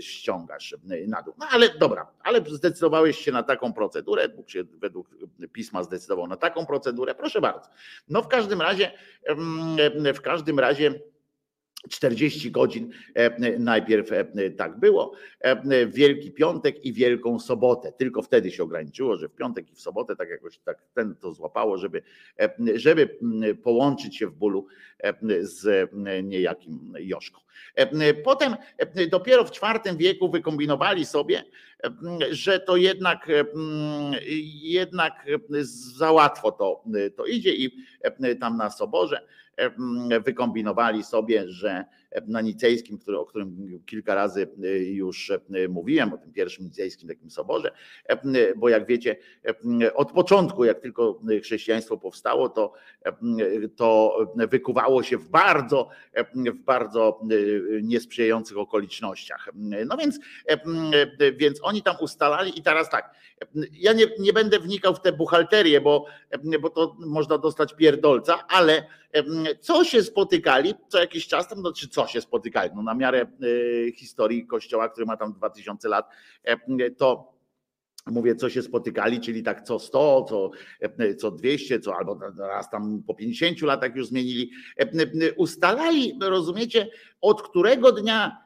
ściągasz 0.00 0.76
na 1.06 1.22
dół. 1.22 1.34
No 1.38 1.46
ale 1.50 1.68
dobra, 1.78 2.06
ale 2.22 2.44
zdecydowałeś 2.46 3.18
się 3.18 3.32
na 3.32 3.42
taką 3.42 3.72
procedurę, 3.72 4.28
Bóg 4.28 4.50
się 4.50 4.64
według 4.64 5.08
pisma 5.52 5.82
zdecydował 5.82 6.26
na 6.26 6.36
taką 6.36 6.66
procedurę 6.66 7.14
Proszę 7.24 7.40
bardzo. 7.40 7.68
No 8.08 8.22
w 8.22 8.28
każdym 8.28 8.62
razie, 8.62 8.92
w 10.14 10.20
każdym 10.20 10.58
razie 10.58 10.94
40 11.90 12.50
godzin 12.50 12.90
najpierw 13.58 14.08
tak 14.56 14.78
było. 14.78 15.12
Wielki 15.86 16.32
Piątek 16.32 16.84
i 16.84 16.92
Wielką 16.92 17.38
Sobotę. 17.38 17.92
Tylko 17.92 18.22
wtedy 18.22 18.50
się 18.50 18.62
ograniczyło, 18.62 19.16
że 19.16 19.28
w 19.28 19.34
piątek 19.34 19.70
i 19.70 19.74
w 19.74 19.80
sobotę 19.80 20.16
tak 20.16 20.28
jakoś 20.30 20.58
tak 20.58 20.78
ten 20.94 21.16
to 21.16 21.32
złapało, 21.32 21.78
żeby, 21.78 22.02
żeby 22.74 23.18
połączyć 23.62 24.16
się 24.16 24.26
w 24.26 24.34
bólu 24.34 24.66
z 25.40 25.90
niejakim 26.24 26.92
Joszką. 26.98 27.40
Potem 28.24 28.56
dopiero 29.10 29.44
w 29.44 29.50
IV 29.50 29.96
wieku 29.96 30.30
wykombinowali 30.30 31.06
sobie, 31.06 31.44
że 32.30 32.60
to 32.60 32.76
jednak, 32.76 33.28
jednak 34.62 35.26
za 35.96 36.12
łatwo 36.12 36.52
to, 36.52 36.84
to 37.16 37.24
idzie 37.24 37.54
i 37.54 37.70
tam 38.40 38.56
na 38.56 38.70
soborze 38.70 39.26
wykombinowali 40.24 41.04
sobie, 41.04 41.48
że 41.48 41.84
na 42.26 42.40
nicejskim, 42.40 42.98
który, 42.98 43.18
o 43.18 43.26
którym 43.26 43.80
kilka 43.86 44.14
razy 44.14 44.48
już 44.80 45.32
mówiłem, 45.68 46.12
o 46.12 46.18
tym 46.18 46.32
pierwszym 46.32 46.64
nicejskim 46.64 47.08
takim 47.08 47.30
soborze, 47.30 47.72
bo 48.56 48.68
jak 48.68 48.86
wiecie, 48.86 49.16
od 49.94 50.12
początku, 50.12 50.64
jak 50.64 50.80
tylko 50.80 51.20
chrześcijaństwo 51.42 51.96
powstało, 51.96 52.48
to, 52.48 52.72
to 53.76 54.18
wykuwało 54.34 55.02
się 55.02 55.18
w 55.18 55.28
bardzo, 55.28 55.88
w 56.34 56.58
bardzo 56.58 57.20
niesprzyjających 57.82 58.58
okolicznościach. 58.58 59.48
No 59.86 59.96
więc, 59.96 60.18
więc 61.36 61.58
oni 61.62 61.82
tam 61.82 61.96
ustalali 62.00 62.58
i 62.58 62.62
teraz 62.62 62.90
tak, 62.90 63.14
ja 63.72 63.92
nie, 63.92 64.06
nie 64.18 64.32
będę 64.32 64.58
wnikał 64.58 64.94
w 64.94 65.00
tę 65.00 65.12
buchalterię, 65.12 65.80
bo, 65.80 66.06
bo 66.60 66.70
to 66.70 66.96
można 66.98 67.38
dostać 67.38 67.74
pierdolca, 67.74 68.46
ale 68.48 68.86
co 69.60 69.84
się 69.84 70.02
spotykali 70.02 70.74
co 70.88 70.98
jakiś 70.98 71.28
czas 71.28 71.48
tam, 71.48 71.62
no, 71.62 71.72
czy 71.72 71.88
co 71.88 72.03
się 72.06 72.20
spotykali, 72.20 72.70
no 72.74 72.82
na 72.82 72.94
miarę 72.94 73.26
y, 73.42 73.92
historii 73.96 74.46
kościoła, 74.46 74.88
który 74.88 75.06
ma 75.06 75.16
tam 75.16 75.32
2000 75.32 75.88
lat, 75.88 76.08
to 76.96 77.34
mówię, 78.06 78.36
co 78.36 78.50
się 78.50 78.62
spotykali, 78.62 79.20
czyli 79.20 79.42
tak 79.42 79.62
co 79.62 79.78
100, 79.78 80.24
co, 80.28 80.50
co 81.18 81.30
200, 81.30 81.80
co 81.80 81.96
albo 81.96 82.18
raz 82.38 82.70
tam 82.70 83.02
po 83.06 83.14
50 83.14 83.62
latach 83.62 83.96
już 83.96 84.06
zmienili, 84.06 84.50
ustalali, 85.36 86.18
rozumiecie, 86.22 86.88
od 87.24 87.42
którego 87.42 87.92
dnia, 87.92 88.36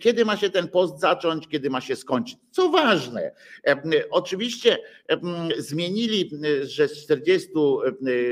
kiedy 0.00 0.24
ma 0.24 0.36
się 0.36 0.50
ten 0.50 0.68
post 0.68 1.00
zacząć, 1.00 1.48
kiedy 1.48 1.70
ma 1.70 1.80
się 1.80 1.96
skończyć. 1.96 2.38
Co 2.50 2.68
ważne, 2.68 3.32
oczywiście 4.10 4.78
zmienili, 5.58 6.30
że 6.62 6.88
z 6.88 7.04
40 7.04 7.48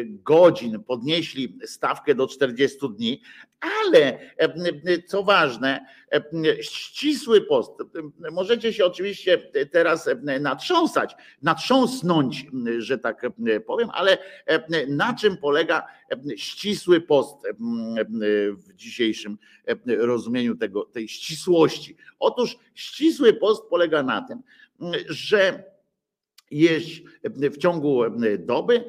godzin 0.06 0.82
podnieśli 0.82 1.58
stawkę 1.64 2.14
do 2.14 2.26
40 2.26 2.78
dni, 2.96 3.22
ale 3.60 4.18
co 5.06 5.22
ważne, 5.22 5.86
ścisły 6.60 7.40
post. 7.40 7.72
Możecie 8.32 8.72
się 8.72 8.84
oczywiście 8.84 9.38
teraz 9.70 10.08
natrząsać, 10.40 11.14
natrząsnąć, 11.42 12.46
że 12.78 12.98
tak 12.98 13.26
powiem, 13.66 13.88
ale 13.92 14.18
na 14.88 15.14
czym 15.14 15.36
polega 15.36 15.86
ścisły 16.36 17.00
post 17.00 17.36
w 18.68 18.74
dzisiejszym 18.74 19.38
rozumieniu 19.86 20.56
tego, 20.56 20.84
tej 20.84 21.08
ścisłości? 21.08 21.96
Otóż 22.18 22.56
ścisły 22.74 23.32
post 23.32 23.62
polega 23.70 24.02
na 24.02 24.22
tym, 24.22 24.42
że 25.08 25.64
jeść 26.50 27.02
w 27.24 27.56
ciągu 27.58 28.02
doby, 28.38 28.84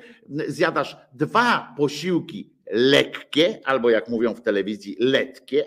zjadasz 0.48 0.98
dwa 1.14 1.74
posiłki 1.78 2.50
lekkie, 2.72 3.60
albo 3.64 3.90
jak 3.90 4.10
mówią 4.10 4.34
w 4.34 4.42
telewizji, 4.42 4.96
letkie, 5.00 5.66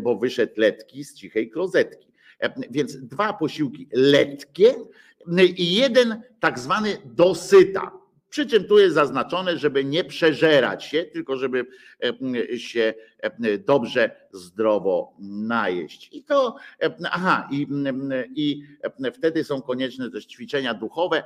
bo 0.00 0.16
wyszedł 0.16 0.52
letki 0.56 1.04
z 1.04 1.14
cichej 1.14 1.50
klozetki. 1.50 2.12
Więc 2.70 2.96
dwa 2.96 3.32
posiłki 3.32 3.88
letkie 3.92 4.74
i 5.56 5.74
jeden 5.74 6.22
tak 6.40 6.58
zwany 6.58 6.98
dosyta. 7.04 8.01
Przy 8.32 8.46
czym 8.46 8.64
tu 8.64 8.78
jest 8.78 8.94
zaznaczone, 8.94 9.58
żeby 9.58 9.84
nie 9.84 10.04
przeżerać 10.04 10.84
się, 10.84 11.04
tylko 11.04 11.36
żeby 11.36 11.66
się 12.56 12.94
dobrze, 13.66 14.10
zdrowo 14.32 15.16
najeść. 15.48 16.08
I 16.12 16.24
to, 16.24 16.56
aha, 17.10 17.48
i, 17.50 17.66
i 18.36 18.62
wtedy 19.14 19.44
są 19.44 19.62
konieczne 19.62 20.10
też 20.10 20.26
ćwiczenia 20.26 20.74
duchowe. 20.74 21.22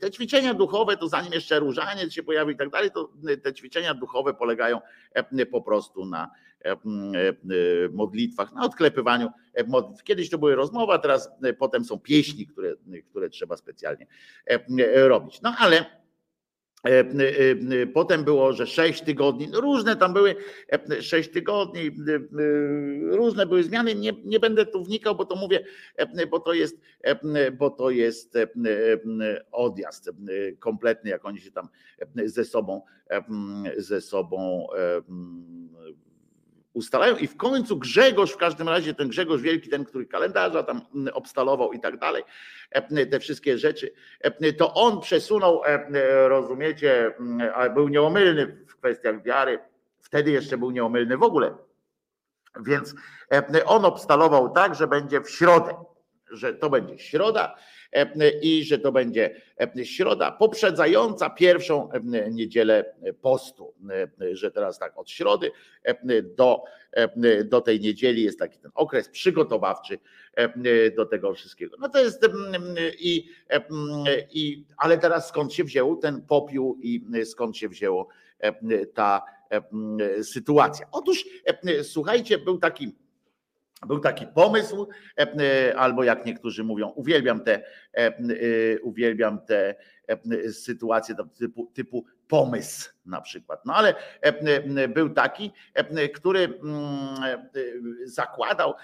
Te 0.00 0.10
ćwiczenia 0.10 0.54
duchowe, 0.54 0.96
to 0.96 1.08
zanim 1.08 1.32
jeszcze 1.32 1.58
różaniec 1.58 2.12
się 2.12 2.22
pojawi 2.22 2.54
i 2.54 2.56
tak 2.56 2.70
dalej, 2.70 2.90
to 2.90 3.12
te 3.42 3.54
ćwiczenia 3.54 3.94
duchowe 3.94 4.34
polegają 4.34 4.80
po 5.50 5.62
prostu 5.62 6.06
na 6.06 6.30
modlitwach, 7.92 8.52
na 8.52 8.64
odklepywaniu 8.64 9.30
modlitw. 9.66 10.02
Kiedyś 10.02 10.30
to 10.30 10.38
były 10.38 10.54
rozmowa, 10.54 10.98
teraz 10.98 11.30
potem 11.58 11.84
są 11.84 11.98
pieśni, 11.98 12.46
które, 12.46 12.74
które 13.10 13.30
trzeba 13.30 13.56
specjalnie 13.56 14.06
robić. 14.94 15.40
No 15.42 15.54
ale 15.58 15.84
E, 15.84 15.84
e, 15.84 15.94
e, 15.94 16.07
potem 17.94 18.24
było, 18.24 18.52
że 18.52 18.66
sześć 18.66 19.02
tygodni, 19.02 19.48
no 19.48 19.60
różne 19.60 19.96
tam 19.96 20.12
były, 20.12 20.34
sześć 21.00 21.30
tygodni, 21.30 21.90
różne 23.10 23.46
były 23.46 23.62
zmiany. 23.62 23.94
Nie, 23.94 24.12
nie 24.24 24.40
będę 24.40 24.66
tu 24.66 24.84
wnikał, 24.84 25.14
bo 25.14 25.24
to 25.24 25.36
mówię, 25.36 25.64
bo 26.30 26.40
to 26.40 26.52
jest, 26.52 26.80
bo 27.58 27.70
to 27.70 27.90
jest 27.90 28.38
odjazd 29.52 30.10
kompletny, 30.58 31.10
jak 31.10 31.24
oni 31.24 31.40
się 31.40 31.50
tam 31.50 31.68
ze 32.24 32.44
sobą, 32.44 32.82
ze 33.76 34.00
sobą 34.00 34.66
ustalają 36.78 37.16
i 37.16 37.26
w 37.26 37.36
końcu 37.36 37.76
Grzegorz, 37.76 38.32
w 38.32 38.36
każdym 38.36 38.68
razie 38.68 38.94
ten 38.94 39.08
Grzegorz 39.08 39.42
Wielki, 39.42 39.70
ten, 39.70 39.84
który 39.84 40.06
kalendarza 40.06 40.62
tam 40.62 40.80
obstalował 41.12 41.72
i 41.72 41.80
tak 41.80 41.98
dalej, 41.98 42.22
te 43.10 43.20
wszystkie 43.20 43.58
rzeczy, 43.58 43.92
to 44.58 44.74
on 44.74 45.00
przesunął, 45.00 45.62
rozumiecie, 46.26 47.14
był 47.74 47.88
nieomylny 47.88 48.46
w 48.46 48.76
kwestiach 48.76 49.22
wiary, 49.22 49.58
wtedy 50.00 50.30
jeszcze 50.30 50.58
był 50.58 50.70
nieomylny 50.70 51.16
w 51.16 51.22
ogóle, 51.22 51.54
więc 52.60 52.94
on 53.64 53.84
obstalował 53.84 54.50
tak, 54.50 54.74
że 54.74 54.86
będzie 54.86 55.20
w 55.20 55.30
środę, 55.30 55.74
że 56.30 56.54
to 56.54 56.70
będzie 56.70 56.98
środa, 56.98 57.54
i 58.42 58.64
że 58.64 58.78
to 58.78 58.92
będzie 58.92 59.40
środa 59.84 60.32
poprzedzająca 60.32 61.30
pierwszą 61.30 61.88
niedzielę 62.30 62.94
postu, 63.20 63.74
że 64.32 64.50
teraz 64.50 64.78
tak 64.78 64.98
od 64.98 65.10
środy 65.10 65.50
do, 66.36 66.62
do 67.44 67.60
tej 67.60 67.80
niedzieli 67.80 68.22
jest 68.22 68.38
taki 68.38 68.58
ten 68.58 68.70
okres 68.74 69.08
przygotowawczy 69.08 69.98
do 70.96 71.06
tego 71.06 71.34
wszystkiego. 71.34 71.76
No 71.80 71.88
to 71.88 71.98
jest 71.98 72.28
i, 72.98 73.28
i 74.32 74.64
ale 74.76 74.98
teraz 74.98 75.28
skąd 75.28 75.52
się 75.54 75.64
wziął 75.64 75.96
ten 75.96 76.22
popiół 76.22 76.78
i 76.82 77.04
skąd 77.24 77.56
się 77.56 77.68
wzięło 77.68 78.08
ta 78.94 79.22
sytuacja? 80.22 80.86
Otóż 80.92 81.24
słuchajcie, 81.82 82.38
był 82.38 82.58
taki 82.58 82.96
był 83.86 84.00
taki 84.00 84.26
pomysł, 84.26 84.88
e, 85.18 85.22
e, 85.22 85.76
albo 85.76 86.04
jak 86.04 86.26
niektórzy 86.26 86.64
mówią, 86.64 86.88
uwielbiam 86.88 87.40
te, 87.40 87.62
e, 87.92 88.80
uwielbiam 88.80 89.40
te 89.46 89.74
sytuacje 90.52 91.14
typu, 91.38 91.70
typu 91.74 92.04
pomysł 92.28 92.90
na 93.06 93.20
przykład. 93.20 93.60
No 93.64 93.74
ale 93.74 93.94
był 94.88 95.10
taki, 95.10 95.52
który 96.14 96.44
mm, 96.44 97.48
zakładał 98.04 98.74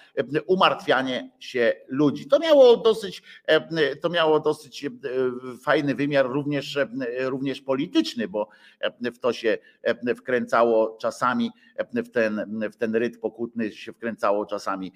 umartwianie 0.46 1.30
się 1.40 1.72
ludzi. 1.88 2.26
To 2.26 2.38
miało 2.38 2.76
dosyć, 2.76 3.22
to 4.00 4.08
miało 4.08 4.40
dosyć 4.40 4.86
fajny 5.62 5.94
wymiar 5.94 6.26
również, 6.26 6.78
również 7.18 7.60
polityczny, 7.60 8.28
bo 8.28 8.48
w 9.00 9.18
to 9.18 9.32
się 9.32 9.58
wkręcało 10.16 10.96
czasami 11.00 11.50
w 11.94 12.10
ten, 12.10 12.60
w 12.72 12.76
ten 12.76 12.94
ryt 12.96 13.20
pokutny 13.20 13.72
się 13.72 13.92
wkręcało 13.92 14.46
czasami 14.46 14.92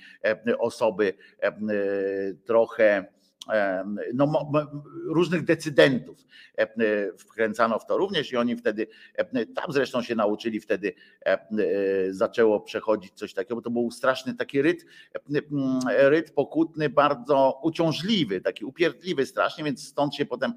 osoby 0.58 1.14
trochę 2.44 3.17
no, 4.14 4.50
różnych 5.04 5.44
decydentów 5.44 6.26
e, 6.56 6.66
wkręcano 7.18 7.78
w 7.78 7.86
to 7.86 7.96
również 7.96 8.32
i 8.32 8.36
oni 8.36 8.56
wtedy, 8.56 8.86
e, 9.14 9.46
tam 9.46 9.72
zresztą 9.72 10.02
się 10.02 10.14
nauczyli, 10.14 10.60
wtedy 10.60 10.94
e, 11.24 11.38
zaczęło 12.10 12.60
przechodzić 12.60 13.12
coś 13.14 13.34
takiego, 13.34 13.54
bo 13.54 13.62
to 13.62 13.70
był 13.70 13.90
straszny 13.90 14.34
taki 14.34 14.62
ryt, 14.62 14.86
ryt 15.88 16.30
pokutny, 16.30 16.88
bardzo 16.88 17.60
uciążliwy, 17.62 18.40
taki 18.40 18.64
upierdliwy 18.64 19.26
strasznie, 19.26 19.64
więc 19.64 19.88
stąd 19.88 20.14
się 20.14 20.26
potem 20.26 20.54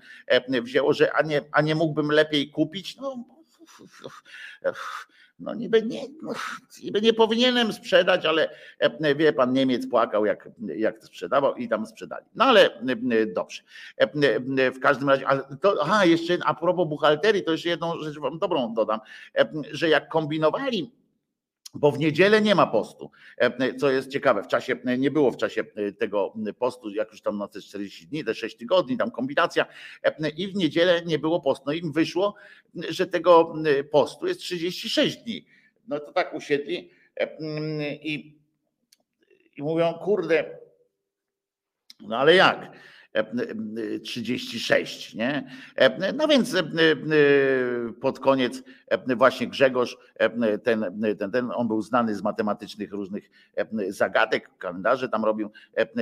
wzięło, 0.62 0.94
że 0.94 1.14
a 1.14 1.22
nie, 1.22 1.42
a 1.52 1.62
nie 1.62 1.76
mógłbym 1.76 2.12
lepiej 2.12 2.50
kupić, 2.50 2.98
no 2.98 3.26
no 5.42 5.54
niby 5.54 5.84
nie, 5.84 6.02
no, 6.22 6.34
niby 6.84 7.02
nie 7.02 7.14
powinienem 7.14 7.74
sprzedać, 7.74 8.26
ale 8.26 8.50
e, 8.80 9.16
wie 9.16 9.34
pan, 9.34 9.54
Niemiec 9.54 9.90
płakał, 9.90 10.26
jak, 10.26 10.50
jak 10.76 11.04
sprzedawał 11.04 11.56
i 11.56 11.70
tam 11.70 11.86
sprzedali. 11.86 12.26
No 12.36 12.46
ale 12.46 12.80
e, 12.80 13.26
dobrze. 13.26 13.62
E, 13.98 14.72
w 14.72 14.80
każdym 14.80 15.10
razie, 15.10 15.28
ale 15.28 15.44
to, 15.62 15.76
aha, 15.82 16.06
jeszcze 16.06 16.38
a 16.46 16.54
propos 16.54 16.90
buchalterii, 16.90 17.44
to 17.44 17.52
jeszcze 17.52 17.70
jedną 17.70 18.00
rzecz 18.00 18.20
wam 18.20 18.40
dobrą 18.40 18.74
dodam, 18.74 19.00
że 19.72 19.90
jak 19.90 20.10
kombinowali 20.10 20.92
bo 21.74 21.92
w 21.92 22.00
niedzielę 22.00 22.42
nie 22.42 22.56
ma 22.56 22.68
postu, 22.68 23.12
e, 23.38 23.76
co 23.76 23.92
jest 23.92 24.10
ciekawe. 24.10 24.44
W 24.44 24.48
czasie 24.48 24.76
nie 24.98 25.12
było 25.12 25.32
w 25.32 25.38
czasie 25.38 25.64
e, 25.76 25.92
tego 25.92 26.34
postu, 26.60 26.90
jak 26.90 27.12
już 27.12 27.22
tam 27.22 27.38
na 27.38 27.48
te 27.48 27.62
40 27.62 28.08
dni, 28.08 28.24
te 28.24 28.36
6 28.36 28.58
tygodni, 28.58 28.98
tam 28.98 29.12
kombinacja, 29.12 29.66
e, 30.04 30.30
i 30.30 30.48
w 30.48 30.56
niedzielę 30.56 31.02
nie 31.06 31.20
było 31.20 31.42
postu. 31.42 31.64
No 31.68 31.74
im 31.74 31.92
wyszło, 31.92 32.36
że 32.90 33.08
tego 33.08 33.54
postu 33.92 34.28
jest 34.28 34.40
36 34.40 35.18
dni. 35.18 35.46
No 35.88 36.00
to 36.00 36.12
tak 36.12 36.34
usiedli 36.34 36.92
i, 38.02 38.40
i 39.58 39.64
mówią, 39.64 39.94
kurde, 39.94 40.60
no 42.00 42.18
ale 42.18 42.36
jak? 42.36 42.72
36, 44.04 45.16
nie? 45.16 45.52
No 46.14 46.28
więc 46.28 46.56
pod 48.02 48.20
koniec 48.20 48.64
właśnie 49.18 49.48
Grzegorz, 49.48 49.98
ten, 50.64 50.86
ten, 51.20 51.32
ten, 51.32 51.52
on 51.56 51.68
był 51.68 51.82
znany 51.82 52.16
z 52.16 52.24
matematycznych 52.24 52.92
różnych 52.92 53.30
zagadek, 53.90 54.50
kalendarze 54.58 55.10
tam 55.10 55.26
robił 55.26 55.52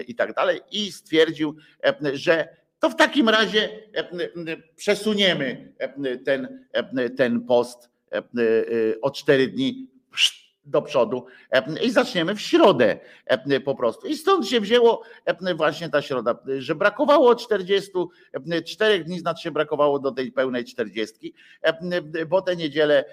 i 0.08 0.16
tak 0.16 0.34
dalej 0.34 0.62
i 0.72 0.92
stwierdził, 0.92 1.56
że 2.14 2.48
to 2.80 2.90
w 2.90 2.96
takim 2.96 3.30
razie 3.30 3.70
przesuniemy 4.76 5.74
ten, 6.26 6.66
ten 7.18 7.42
post 7.42 7.90
o 9.02 9.12
cztery 9.12 9.48
dni 9.48 9.90
do 10.70 10.82
przodu 10.82 11.26
i 11.84 11.92
zaczniemy 11.92 12.36
w 12.36 12.42
środę 12.42 13.00
po 13.66 13.76
prostu. 13.76 14.08
I 14.08 14.18
stąd 14.18 14.48
się 14.48 14.62
wzięło 14.62 15.02
właśnie 15.56 15.90
ta 15.90 16.02
środa, 16.02 16.36
że 16.58 16.76
brakowało 16.76 17.36
44 17.36 19.04
dni, 19.04 19.20
znaczy 19.20 19.52
brakowało 19.52 20.00
do 20.00 20.12
tej 20.12 20.32
pełnej 20.32 20.66
40, 20.66 21.34
bo 22.28 22.42
te 22.42 22.56
niedziele 22.56 23.06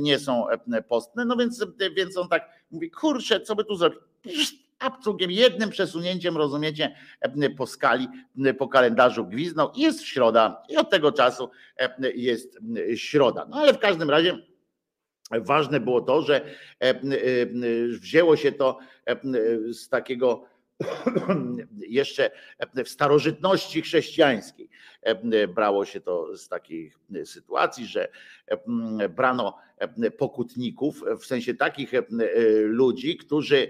nie 0.00 0.18
są 0.18 0.46
postne, 0.88 1.24
no 1.24 1.36
więc, 1.36 1.66
więc 1.96 2.16
on 2.16 2.28
tak 2.28 2.50
mówi, 2.70 2.90
kurczę, 2.90 3.40
co 3.40 3.56
by 3.56 3.64
tu 3.64 3.76
zrobić? 3.76 4.68
Abcugiem, 4.78 5.30
jednym 5.30 5.70
przesunięciem, 5.70 6.36
rozumiecie, 6.36 6.96
po 7.56 7.66
skali, 7.66 8.08
po 8.58 8.68
kalendarzu 8.68 9.26
gwiznął 9.26 9.70
i 9.74 9.80
jest 9.80 10.02
środa 10.02 10.62
i 10.68 10.76
od 10.76 10.90
tego 10.90 11.12
czasu 11.12 11.50
jest 12.14 12.58
środa. 12.94 13.46
No 13.50 13.56
ale 13.56 13.74
w 13.74 13.78
każdym 13.78 14.10
razie 14.10 14.38
ważne 15.30 15.80
było 15.80 16.00
to, 16.00 16.22
że 16.22 16.40
wzięło 18.00 18.36
się 18.36 18.52
to 18.52 18.78
z 19.72 19.88
takiego 19.88 20.44
jeszcze 21.88 22.30
w 22.84 22.88
starożytności 22.88 23.82
chrześcijańskiej. 23.82 24.68
Brało 25.54 25.84
się 25.84 26.00
to 26.00 26.36
z 26.36 26.48
takich 26.48 26.98
sytuacji, 27.24 27.86
że 27.86 28.08
brano 29.08 29.58
pokutników, 30.18 31.04
w 31.20 31.26
sensie 31.26 31.54
takich 31.54 31.92
ludzi, 32.62 33.16
którzy 33.16 33.68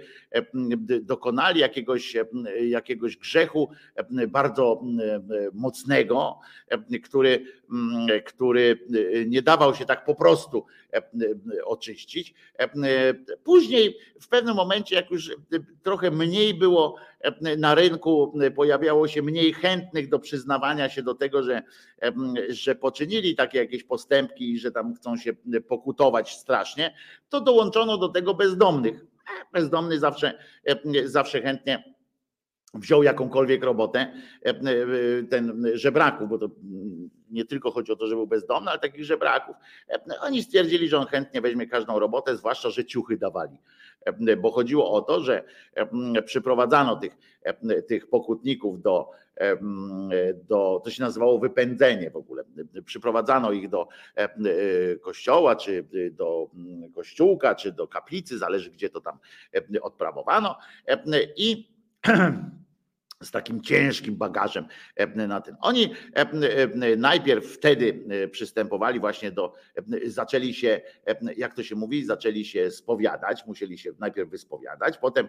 dokonali 1.02 1.60
jakiegoś, 1.60 2.16
jakiegoś 2.60 3.16
grzechu 3.16 3.70
bardzo 4.28 4.82
mocnego, 5.52 6.38
który, 7.04 7.44
który 8.26 8.78
nie 9.26 9.42
dawał 9.42 9.74
się 9.74 9.84
tak 9.84 10.04
po 10.04 10.14
prostu 10.14 10.66
oczyścić. 11.64 12.34
Później 13.44 13.98
w 14.20 14.28
pewnym 14.28 14.56
momencie, 14.56 14.96
jak 14.96 15.10
już 15.10 15.36
trochę 15.82 16.10
mniej 16.10 16.54
było 16.54 16.96
na 17.58 17.74
rynku, 17.74 18.38
pojawiało 18.56 19.08
się 19.08 19.22
mniej 19.22 19.52
chętnych 19.52 20.08
do 20.08 20.18
przyznawania 20.18 20.88
się 20.88 21.02
do 21.02 21.14
tego, 21.14 21.42
że, 21.42 21.62
że 22.48 22.74
poczynili 22.74 23.36
takie 23.36 23.58
jakieś 23.58 23.84
postępki 23.84 24.52
i 24.52 24.58
że 24.58 24.70
tam 24.70 24.94
chcą 24.94 25.16
się 25.16 25.32
pokutować 25.68 26.38
strasznie, 26.38 26.94
to 27.28 27.40
dołączono 27.40 27.98
do 27.98 28.08
tego 28.08 28.34
bezdomnych. 28.34 29.06
Bezdomny 29.52 29.98
zawsze, 29.98 30.38
zawsze 31.04 31.42
chętnie 31.42 31.94
wziął 32.74 33.02
jakąkolwiek 33.02 33.64
robotę, 33.64 34.12
ten 35.30 35.66
żebraków, 35.74 36.28
bo 36.28 36.38
to 36.38 36.50
nie 37.30 37.44
tylko 37.44 37.70
chodzi 37.70 37.92
o 37.92 37.96
to, 37.96 38.06
że 38.06 38.14
był 38.14 38.26
bezdomny, 38.26 38.70
ale 38.70 38.78
takich 38.78 39.04
żebraków. 39.04 39.56
Oni 40.20 40.42
stwierdzili, 40.42 40.88
że 40.88 40.98
on 40.98 41.06
chętnie 41.06 41.40
weźmie 41.40 41.66
każdą 41.66 41.98
robotę, 41.98 42.36
zwłaszcza, 42.36 42.70
że 42.70 42.84
ciuchy 42.84 43.16
dawali. 43.16 43.58
Bo 44.38 44.50
chodziło 44.50 44.92
o 44.92 45.00
to, 45.00 45.20
że 45.20 45.44
przyprowadzano 46.24 46.96
tych, 46.96 47.16
tych 47.88 48.08
pokutników 48.08 48.82
do, 48.82 49.10
do, 50.48 50.80
to 50.84 50.90
się 50.90 51.02
nazywało 51.02 51.38
wypędzenie 51.38 52.10
w 52.10 52.16
ogóle. 52.16 52.44
Przyprowadzano 52.84 53.52
ich 53.52 53.68
do 53.68 53.88
kościoła, 55.00 55.56
czy 55.56 55.84
do 56.12 56.50
kościółka, 56.94 57.54
czy 57.54 57.72
do 57.72 57.88
kaplicy, 57.88 58.38
zależy 58.38 58.70
gdzie 58.70 58.90
to 58.90 59.00
tam 59.00 59.18
odprawowano. 59.82 60.58
I 61.36 61.68
z 63.22 63.30
takim 63.30 63.62
ciężkim 63.62 64.16
bagażem 64.16 64.66
na 65.14 65.40
tym. 65.40 65.56
Oni 65.60 65.94
najpierw 66.96 67.46
wtedy 67.46 68.04
przystępowali 68.30 69.00
właśnie 69.00 69.32
do, 69.32 69.52
zaczęli 70.06 70.54
się, 70.54 70.80
jak 71.36 71.54
to 71.54 71.62
się 71.62 71.74
mówi, 71.74 72.04
zaczęli 72.04 72.44
się 72.44 72.70
spowiadać, 72.70 73.46
musieli 73.46 73.78
się 73.78 73.90
najpierw 73.98 74.30
wyspowiadać, 74.30 74.98
potem 74.98 75.28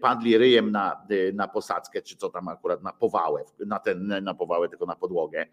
padli 0.00 0.38
ryjem 0.38 0.70
na, 0.70 1.06
na 1.34 1.48
posadzkę, 1.48 2.02
czy 2.02 2.16
co 2.16 2.30
tam 2.30 2.48
akurat 2.48 2.82
na 2.82 2.92
powałę, 2.92 3.44
na 3.66 3.78
ten, 3.78 4.14
na 4.22 4.34
powałę, 4.34 4.68
tylko 4.68 4.86
na 4.86 4.96
podłogę, 4.96 5.46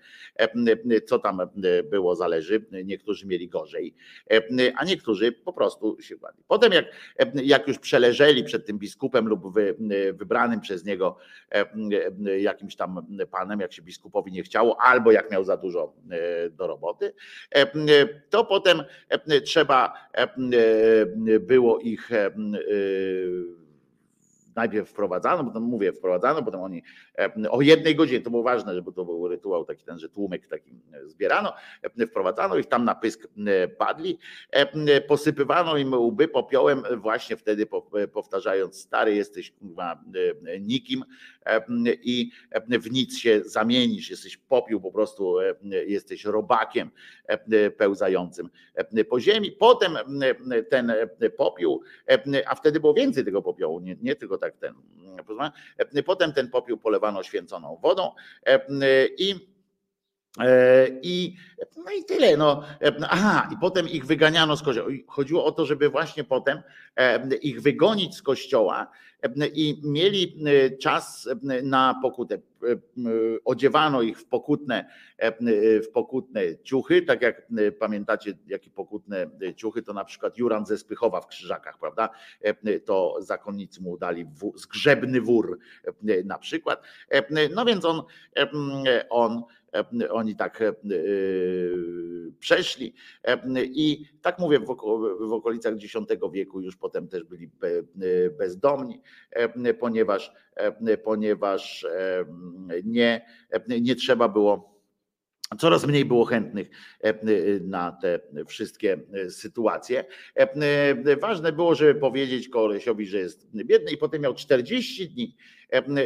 co 1.05 1.19
tam 1.19 1.41
było 1.89 2.15
zależy, 2.15 2.65
niektórzy 2.86 3.28
mieli 3.28 3.49
gorzej, 3.49 3.95
a 4.76 4.86
niektórzy 4.86 5.32
po 5.32 5.53
prostu 5.53 6.01
się 6.01 6.15
kładli. 6.15 6.43
Potem 6.47 6.74
jak, 6.74 6.86
jak 7.43 7.67
już 7.67 7.80
przeleżeli 7.80 8.43
przed 8.43 8.65
tym 8.65 8.80
biskupem 8.80 9.28
lub 9.28 9.53
wy, 9.53 9.76
wybranym 10.13 10.61
przez 10.61 10.86
niego 10.86 11.17
jakimś 12.38 12.76
tam 12.76 13.07
panem, 13.32 13.59
jak 13.59 13.74
się 13.74 13.82
biskupowi 13.82 14.32
nie 14.32 14.43
chciało, 14.43 14.82
albo 14.82 15.11
jak 15.11 15.32
miał 15.32 15.43
za 15.43 15.57
dużo 15.57 15.93
e, 16.11 16.49
do 16.49 16.68
roboty, 16.68 17.14
e, 17.55 18.07
to 18.30 18.45
potem 18.45 18.84
e, 19.09 19.41
trzeba 19.41 19.93
było 21.39 21.80
ich 21.80 22.09
najpierw 24.55 24.89
wprowadzano, 24.89 25.43
potem 25.43 25.63
mówię 25.63 25.93
wprowadzano, 25.93 26.43
potem 26.43 26.61
oni 26.61 26.83
e, 27.19 27.51
o 27.51 27.61
jednej 27.61 27.95
godzinie, 27.95 28.21
to 28.21 28.29
było 28.29 28.43
ważne, 28.43 28.75
żeby 28.75 28.93
to 28.93 29.05
był 29.05 29.27
rytuał 29.27 29.65
taki 29.65 29.83
ten, 29.83 29.99
że 29.99 30.09
tłumek 30.09 30.47
taki 30.47 30.71
e, 30.93 31.07
zbierano, 31.07 31.53
e, 31.99 32.07
wprowadzano 32.07 32.57
ich 32.57 32.65
tam 32.65 32.85
na 32.85 32.95
pysk 32.95 33.27
padli, 33.77 34.19
posypywano 35.07 35.77
im 35.77 35.93
łby 35.93 36.27
popiołem 36.27 36.83
właśnie 36.97 37.37
wtedy 37.37 37.67
powtarzając 38.13 38.81
stary 38.81 39.15
jesteś 39.15 39.51
kurwa 39.51 40.03
nikim 40.59 41.03
i 42.03 42.31
w 42.81 42.91
nic 42.91 43.17
się 43.17 43.41
zamienisz, 43.45 44.09
jesteś 44.09 44.37
popiół 44.37 44.81
po 44.81 44.91
prostu, 44.91 45.35
jesteś 45.87 46.25
robakiem 46.25 46.91
pełzającym 47.77 48.49
po 49.09 49.19
ziemi. 49.19 49.51
Potem 49.51 49.97
ten 50.69 50.93
popiół, 51.37 51.81
a 52.45 52.55
wtedy 52.55 52.79
było 52.79 52.93
więcej 52.93 53.25
tego 53.25 53.41
popiołu, 53.41 53.79
nie, 53.79 53.95
nie 54.01 54.15
tylko 54.15 54.37
tak 54.43 54.57
ten. 54.57 54.75
Potem 56.05 56.33
ten 56.33 56.49
popiół 56.49 56.77
polewano 56.77 57.23
święconą 57.23 57.79
wodą 57.81 58.11
i 59.17 59.52
i, 61.01 61.36
no 61.77 61.91
i 61.99 62.05
tyle. 62.05 62.38
No. 62.38 62.63
Aha, 63.09 63.49
i 63.53 63.57
potem 63.61 63.89
ich 63.89 64.05
wyganiano 64.05 64.57
z 64.57 64.63
kościoła. 64.63 64.89
Chodziło 65.07 65.45
o 65.45 65.51
to, 65.51 65.65
żeby 65.65 65.89
właśnie 65.89 66.23
potem 66.23 66.61
ich 67.41 67.61
wygonić 67.61 68.15
z 68.15 68.21
kościoła 68.21 68.91
i 69.53 69.81
mieli 69.84 70.43
czas 70.81 71.29
na 71.63 71.99
pokutę. 72.01 72.38
Odziewano 73.45 74.01
ich 74.01 74.19
w 74.19 74.25
pokutne, 74.25 74.86
w 75.84 75.88
pokutne 75.93 76.41
ciuchy, 76.63 77.01
tak 77.01 77.21
jak 77.21 77.47
pamiętacie, 77.79 78.34
jakie 78.47 78.69
pokutne 78.69 79.27
ciuchy, 79.55 79.81
to 79.81 79.93
na 79.93 80.05
przykład 80.05 80.38
Juran 80.38 80.65
ze 80.65 80.77
Spychowa 80.77 81.21
w 81.21 81.27
Krzyżakach, 81.27 81.77
prawda? 81.77 82.09
To 82.86 83.15
zakonnicy 83.19 83.81
mu 83.81 83.97
dali 83.97 84.25
zgrzebny 84.55 85.21
wór 85.21 85.59
na 86.25 86.39
przykład. 86.39 86.81
No 87.55 87.65
więc 87.65 87.86
on, 87.86 88.03
on 89.09 89.43
oni 90.09 90.36
tak 90.36 90.63
przeszli 92.39 92.93
i 93.63 94.05
tak 94.21 94.39
mówię 94.39 94.59
w 95.19 95.34
okolicach 95.34 95.74
X 95.74 95.93
wieku 96.34 96.61
już 96.61 96.76
potem 96.76 97.07
też 97.07 97.24
byli 97.24 97.49
bezdomni, 98.38 99.01
ponieważ, 99.80 100.32
ponieważ 101.03 101.88
nie, 102.84 103.26
nie 103.82 103.95
trzeba 103.95 104.30
było 104.30 104.74
Coraz 105.59 105.88
mniej 105.88 106.05
było 106.05 106.26
chętnych 106.26 106.69
na 107.61 107.91
te 107.91 108.19
wszystkie 108.47 108.97
sytuacje. 109.30 110.05
Ważne 111.21 111.51
było, 111.51 111.76
żeby 111.76 111.99
powiedzieć 111.99 112.49
kolesiowi, 112.49 113.05
że 113.05 113.17
jest 113.17 113.47
biedny 113.55 113.91
i 113.91 113.97
potem 113.97 114.21
miał 114.21 114.34
40 114.34 115.09
dni 115.09 115.36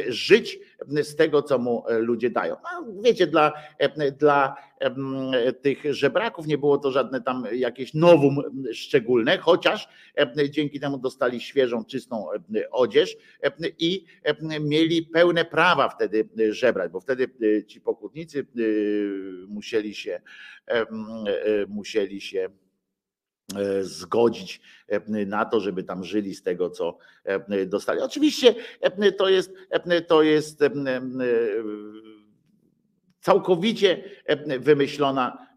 żyć 0.08 0.58
z 1.02 1.16
tego, 1.16 1.42
co 1.42 1.58
mu 1.58 1.84
ludzie 1.98 2.30
dają. 2.30 2.56
No, 2.64 3.02
wiecie, 3.02 3.26
dla, 3.26 3.52
dla 4.18 4.56
tych 5.62 5.94
żebraków 5.94 6.46
nie 6.46 6.58
było 6.58 6.78
to 6.78 6.90
żadne 6.90 7.20
tam 7.20 7.44
jakieś 7.52 7.94
nowum 7.94 8.36
szczególne, 8.72 9.38
chociaż 9.38 9.88
dzięki 10.50 10.80
temu 10.80 10.98
dostali 10.98 11.40
świeżą, 11.40 11.84
czystą 11.84 12.26
odzież 12.70 13.16
i 13.78 14.04
mieli 14.60 15.02
pełne 15.02 15.44
prawa 15.44 15.88
wtedy 15.88 16.28
żebrać, 16.50 16.92
bo 16.92 17.00
wtedy 17.00 17.28
ci 17.66 17.80
pokutnicy 17.80 18.46
musieli 19.48 19.94
się 19.94 20.20
musieli 21.68 22.20
się 22.20 22.48
E, 22.48 22.67
zgodzić 23.80 24.60
e, 24.88 25.26
na 25.26 25.44
to, 25.44 25.60
żeby 25.60 25.82
tam 25.82 26.04
żyli 26.04 26.34
z 26.34 26.42
tego, 26.42 26.70
co 26.70 26.98
e, 27.24 27.66
dostali. 27.66 28.00
Oczywiście 28.00 28.54
to 29.16 29.28
jest, 29.28 29.52
to 30.06 30.22
jest 30.22 30.64
całkowicie 33.20 34.02
wymyślona 34.60 35.48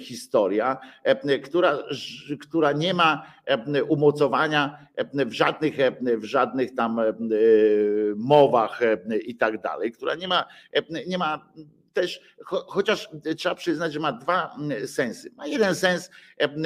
historia, 0.00 0.78
która, 1.44 1.78
która 2.40 2.72
nie 2.72 2.94
ma 2.94 3.26
umocowania 3.88 4.86
w 5.26 5.32
żadnych, 5.32 5.76
w 6.00 6.24
żadnych 6.24 6.74
tam 6.74 7.00
mowach 8.16 8.80
i 9.24 9.36
tak 9.36 9.62
dalej, 9.62 9.92
która 9.92 10.14
nie 10.14 10.28
ma, 10.28 10.44
nie 11.06 11.18
ma 11.18 11.52
też, 11.92 12.20
chociaż 12.44 13.08
trzeba 13.36 13.54
przyznać, 13.54 13.92
że 13.92 14.00
ma 14.00 14.12
dwa 14.12 14.54
mm, 14.58 14.88
sensy. 14.88 15.30
Ma 15.36 15.46
jeden 15.46 15.74
sens 15.74 16.10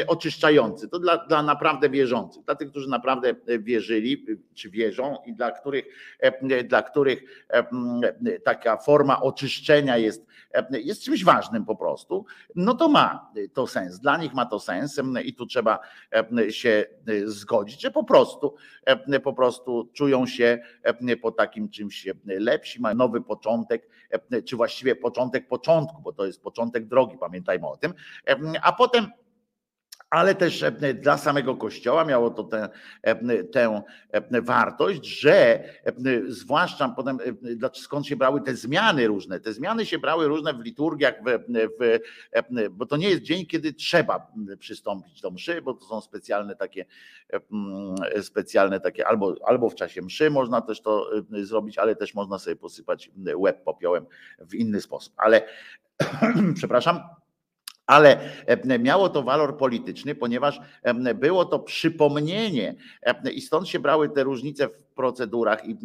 oczyszczający, 0.07 0.89
to 0.89 0.99
dla, 0.99 1.27
dla 1.27 1.43
naprawdę 1.43 1.91
wierzących, 1.91 2.45
dla 2.45 2.55
tych, 2.55 2.71
którzy 2.71 2.89
naprawdę 2.89 3.35
wierzyli, 3.59 4.27
czy 4.55 4.71
wierzą 4.71 5.17
i 5.27 5.35
dla 5.35 5.51
których, 5.51 5.85
dla 6.65 6.83
których 6.83 7.47
taka 8.45 8.77
forma 8.77 9.23
oczyszczenia 9.23 9.97
jest, 9.97 10.27
jest 10.71 11.03
czymś 11.03 11.25
ważnym 11.25 11.65
po 11.65 11.77
prostu, 11.77 12.27
no 12.55 12.75
to 12.75 12.89
ma 12.89 13.33
to 13.53 13.67
sens. 13.67 14.01
Dla 14.01 14.17
nich 14.17 14.35
ma 14.35 14.47
to 14.47 14.61
sens 14.61 15.01
i 15.25 15.35
tu 15.35 15.47
trzeba 15.47 15.79
się 16.51 16.85
zgodzić, 17.25 17.81
że 17.81 17.91
po 17.91 18.05
prostu, 18.05 18.55
po 19.23 19.33
prostu 19.33 19.91
czują 19.93 20.27
się 20.27 20.59
po 21.23 21.33
takim 21.33 21.69
czymś 21.69 22.09
lepsi, 22.25 22.81
mają 22.81 22.97
nowy 22.97 23.21
początek, 23.21 23.89
czy 24.45 24.57
właściwie 24.57 24.97
początek 24.97 25.14
początek 25.15 25.49
początku, 25.49 26.03
bo 26.03 26.13
to 26.13 26.27
jest 26.27 26.43
początek 26.43 26.87
drogi, 26.87 27.19
pamiętajmy 27.19 27.67
o 27.67 27.77
tym. 27.77 27.95
A 28.63 28.73
potem 28.73 29.07
ale 30.15 30.35
też 30.35 30.63
e, 30.63 30.95
dla 30.95 31.19
samego 31.19 31.57
Kościoła 31.57 32.05
miało 32.05 32.31
to 32.31 32.45
tę, 32.45 32.69
e, 33.03 33.45
tę 33.45 33.83
e, 34.11 34.43
wartość, 34.43 35.07
że 35.07 35.65
zwłaszcza 36.29 36.89
potem, 36.89 37.19
skąd 37.75 38.07
się 38.07 38.17
brały 38.17 38.41
te 38.41 38.57
zmiany 38.57 39.07
różne. 39.07 39.41
Te 39.41 39.53
zmiany 39.53 39.87
się 39.87 39.99
brały 39.99 40.29
różne 40.29 40.55
w 40.55 40.61
liturgiach, 40.61 41.15
w, 41.27 41.45
w, 41.81 41.99
bo 42.71 42.87
to 42.87 42.97
nie 42.97 43.11
jest 43.11 43.23
dzień, 43.23 43.47
kiedy 43.47 43.73
trzeba 43.73 44.33
przystąpić 44.59 45.21
do 45.21 45.31
mszy, 45.31 45.63
bo 45.63 45.75
to 45.75 45.85
są 45.85 46.01
specjalne 46.01 46.57
takie, 46.57 46.85
specjalne 48.23 48.81
takie, 48.81 49.07
albo, 49.07 49.35
albo 49.47 49.71
w 49.71 49.75
czasie 49.75 50.03
mszy 50.03 50.31
można 50.31 50.61
też 50.61 50.81
to 50.81 51.11
zrobić, 51.43 51.79
ale 51.79 51.97
też 51.97 52.15
można 52.15 52.39
sobie 52.39 52.57
posypać 52.57 53.11
łeb 53.37 53.65
popiołem 53.65 54.07
w 54.39 54.55
inny 54.55 54.81
sposób. 54.81 55.15
Ale 55.17 55.43
przepraszam 56.55 57.01
ale 57.87 58.21
e, 58.47 58.79
miało 58.79 59.09
to 59.09 59.23
walor 59.23 59.57
polityczny, 59.57 60.15
ponieważ 60.15 60.61
e, 60.83 61.15
było 61.15 61.45
to 61.45 61.59
przypomnienie 61.59 62.75
e, 63.03 63.33
i 63.33 63.41
stąd 63.41 63.69
się 63.69 63.79
brały 63.79 64.09
te 64.09 64.23
różnice 64.23 64.69
w 64.69 64.95
procedurach 64.95 65.69
i 65.69 65.77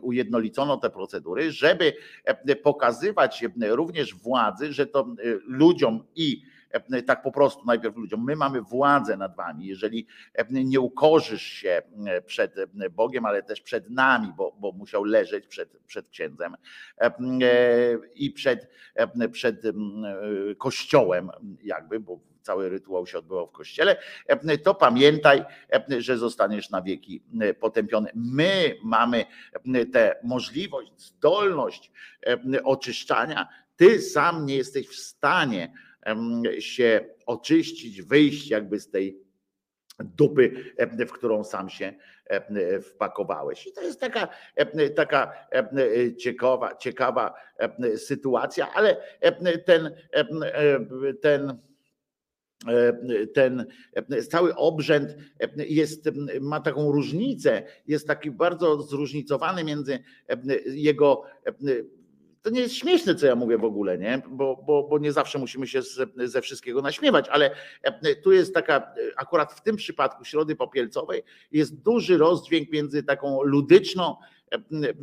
ujednolicono 0.00 0.76
te 0.76 0.90
procedury, 0.90 1.52
żeby 1.52 1.92
pokazywać 2.62 3.44
również 3.60 4.14
władzy, 4.14 4.72
że 4.72 4.86
to 4.86 5.14
ludziom 5.46 6.04
i 6.14 6.42
tak 7.06 7.22
po 7.22 7.32
prostu 7.32 7.64
najpierw 7.66 7.96
ludziom, 7.96 8.24
my 8.24 8.36
mamy 8.36 8.62
władzę 8.62 9.16
nad 9.16 9.36
wami, 9.36 9.66
jeżeli 9.66 10.06
e, 10.34 10.46
nie 10.50 10.80
ukorzysz 10.80 11.42
się 11.42 11.82
e, 12.06 12.22
przed 12.22 12.54
Bogiem, 12.90 13.26
ale 13.26 13.42
też 13.42 13.60
przed 13.60 13.90
nami, 13.90 14.32
bo, 14.36 14.56
bo 14.60 14.72
musiał 14.72 15.04
leżeć 15.04 15.46
przed, 15.46 15.78
przed 15.86 16.08
księdzem 16.08 16.56
i 18.14 18.30
przed, 18.30 18.70
przed 19.32 19.62
kościołem 20.58 21.30
jakby, 21.62 22.00
bo 22.00 22.20
cały 22.42 22.68
rytuał 22.68 23.06
się 23.06 23.18
odbywał 23.18 23.46
w 23.46 23.52
kościele, 23.52 23.96
to 24.62 24.74
pamiętaj, 24.74 25.44
że 25.98 26.18
zostaniesz 26.18 26.70
na 26.70 26.82
wieki 26.82 27.22
potępiony. 27.60 28.10
My 28.14 28.76
mamy 28.84 29.24
tę 29.92 30.16
możliwość, 30.24 30.92
zdolność 30.96 31.92
oczyszczania. 32.64 33.48
Ty 33.76 34.02
sam 34.02 34.46
nie 34.46 34.56
jesteś 34.56 34.88
w 34.88 34.96
stanie 34.96 35.72
się 36.58 37.04
oczyścić, 37.26 38.02
wyjść 38.02 38.50
jakby 38.50 38.80
z 38.80 38.90
tej 38.90 39.18
dupy, 39.98 40.74
w 41.08 41.12
którą 41.12 41.44
sam 41.44 41.68
się 41.68 41.94
wpakowałeś. 42.82 43.66
I 43.66 43.72
to 43.72 43.82
jest 43.82 44.00
taka, 44.00 44.28
taka 44.96 45.32
ciekawa, 46.18 46.76
ciekawa 46.76 47.34
sytuacja, 47.96 48.72
ale 48.72 48.96
ten, 49.66 49.90
ten 51.20 51.58
ten 53.34 53.66
cały 54.30 54.54
obrzęd 54.54 55.16
jest, 55.56 56.10
ma 56.40 56.60
taką 56.60 56.92
różnicę, 56.92 57.62
jest 57.86 58.06
taki 58.06 58.30
bardzo 58.30 58.82
zróżnicowany 58.82 59.64
między 59.64 59.98
jego 60.66 61.22
to 62.48 62.54
nie 62.54 62.60
jest 62.60 62.74
śmieszne, 62.74 63.14
co 63.14 63.26
ja 63.26 63.34
mówię 63.34 63.58
w 63.58 63.64
ogóle, 63.64 63.98
nie? 63.98 64.22
Bo, 64.30 64.62
bo, 64.66 64.82
bo 64.82 64.98
nie 64.98 65.12
zawsze 65.12 65.38
musimy 65.38 65.66
się 65.66 65.82
ze, 65.82 66.06
ze 66.16 66.40
wszystkiego 66.40 66.82
naśmiewać, 66.82 67.28
ale 67.28 67.50
e, 67.82 68.16
tu 68.16 68.32
jest 68.32 68.54
taka, 68.54 68.76
e, 68.76 68.84
akurat 69.16 69.52
w 69.52 69.62
tym 69.62 69.76
przypadku 69.76 70.24
Środy 70.24 70.56
Popielcowej 70.56 71.22
jest 71.52 71.82
duży 71.82 72.18
rozdźwięk 72.18 72.72
między 72.72 73.02
taką 73.02 73.42
ludyczną, 73.42 74.16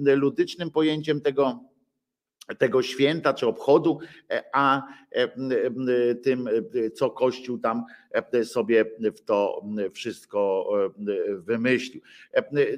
e, 0.07 0.15
ludycznym 0.15 0.71
pojęciem 0.71 1.21
tego, 1.21 1.59
tego 2.57 2.81
święta 2.81 3.33
czy 3.33 3.47
obchodu, 3.47 3.99
a 4.53 4.81
tym, 6.23 6.49
co 6.95 7.09
Kościół 7.09 7.57
tam 7.57 7.83
sobie 8.43 8.85
w 8.99 9.21
to 9.21 9.65
wszystko 9.93 10.69
wymyślił. 11.29 12.01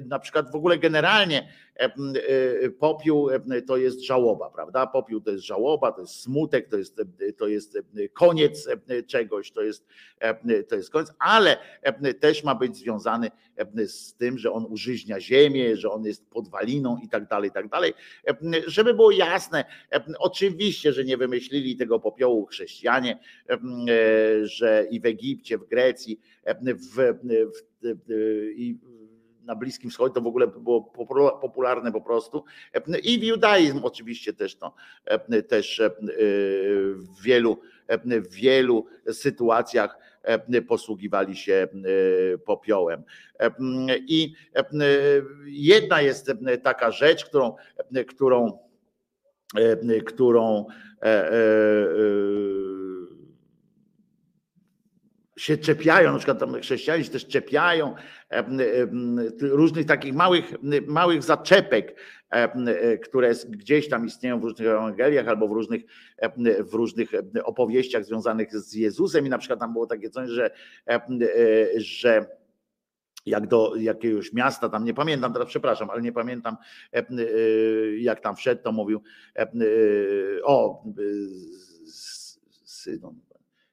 Na 0.06 0.18
przykład 0.18 0.52
w 0.52 0.54
ogóle 0.54 0.78
generalnie 0.78 1.48
popiół 2.78 3.28
to 3.66 3.76
jest 3.76 4.06
żałoba, 4.06 4.50
prawda? 4.50 4.86
Popiół 4.86 5.20
to 5.20 5.30
jest 5.30 5.44
żałoba, 5.44 5.92
to 5.92 6.00
jest 6.00 6.20
smutek, 6.20 6.68
to 6.68 6.78
jest, 6.78 7.02
to 7.36 7.48
jest 7.48 7.78
koniec 8.12 8.68
czegoś, 9.06 9.52
to 9.52 9.62
jest, 9.62 9.86
to 10.68 10.76
jest 10.76 10.90
koniec, 10.90 11.12
ale 11.18 11.56
też 12.20 12.44
ma 12.44 12.54
być 12.54 12.76
związany 12.76 13.30
z 13.86 14.14
tym, 14.14 14.38
że 14.38 14.52
on 14.52 14.66
użyźnia 14.68 15.20
ziemię, 15.20 15.76
że 15.76 15.90
on 15.90 16.04
jest 16.04 16.30
podwaliną 16.30 16.96
i 17.04 17.08
tak 17.08 17.28
dalej, 17.28 17.50
i 17.50 17.52
tak 17.52 17.68
dalej. 17.68 17.94
Żeby 18.66 18.94
było 18.94 19.10
jasne, 19.10 19.64
oczywiście, 20.18 20.92
że 20.92 21.04
nie 21.04 21.16
wymyślili 21.16 21.76
tego 21.76 22.00
popiołu 22.00 22.46
chrześcijanie, 22.46 23.18
że 24.42 24.86
i 24.90 25.00
w 25.00 25.06
Egipcie, 25.06 25.27
w 25.36 25.68
Grecji, 25.68 26.20
w, 26.46 26.96
w, 26.96 27.18
w, 27.82 28.10
i 28.56 28.78
na 29.48 29.56
Bliskim 29.56 29.90
Wschodzie 29.90 30.14
to 30.14 30.20
w 30.20 30.26
ogóle 30.26 30.46
było 30.46 30.82
popularne 31.40 31.92
po 31.92 32.00
prostu. 32.00 32.44
I 33.02 33.18
w 33.18 33.22
judaizm 33.22 33.80
oczywiście 33.82 34.32
też 34.32 34.56
to 34.56 34.74
też 35.48 35.82
w 36.94 37.22
wielu, 37.22 37.60
w 38.06 38.34
wielu 38.34 38.86
sytuacjach 39.12 39.98
posługiwali 40.68 41.36
się 41.36 41.68
popiołem. 42.44 43.02
I 43.98 44.34
jedna 45.46 46.00
jest 46.00 46.32
taka 46.62 46.90
rzecz, 46.90 47.24
którą, 47.24 47.54
którą, 48.08 48.58
którą 50.06 50.66
się 55.38 55.58
czepiają, 55.58 56.12
na 56.12 56.18
przykład 56.18 56.38
tam 56.38 56.60
chrześcijanie 56.60 57.04
się 57.04 57.10
też 57.10 57.26
czepiają 57.26 57.94
różnych 59.40 59.86
takich 59.86 60.14
małych, 60.14 60.54
małych 60.86 61.22
zaczepek, 61.22 62.00
które 63.02 63.32
gdzieś 63.48 63.88
tam 63.88 64.06
istnieją 64.06 64.40
w 64.40 64.44
różnych 64.44 64.68
Ewangeliach 64.68 65.28
albo 65.28 65.48
w 65.48 65.52
różnych, 65.52 65.82
w 66.60 66.74
różnych 66.74 67.10
opowieściach 67.44 68.04
związanych 68.04 68.56
z 68.56 68.74
Jezusem. 68.74 69.26
I 69.26 69.28
na 69.28 69.38
przykład 69.38 69.60
tam 69.60 69.72
było 69.72 69.86
takie 69.86 70.10
coś, 70.10 70.30
że, 70.30 70.50
że 71.76 72.26
jak 73.26 73.46
do 73.46 73.76
jakiegoś 73.76 74.32
miasta, 74.32 74.68
tam 74.68 74.84
nie 74.84 74.94
pamiętam 74.94 75.32
teraz, 75.32 75.48
przepraszam, 75.48 75.90
ale 75.90 76.02
nie 76.02 76.12
pamiętam, 76.12 76.56
jak 77.98 78.20
tam 78.20 78.36
wszedł, 78.36 78.62
to 78.62 78.72
mówił 78.72 79.02
o 80.44 80.84
Sydon, 82.64 83.20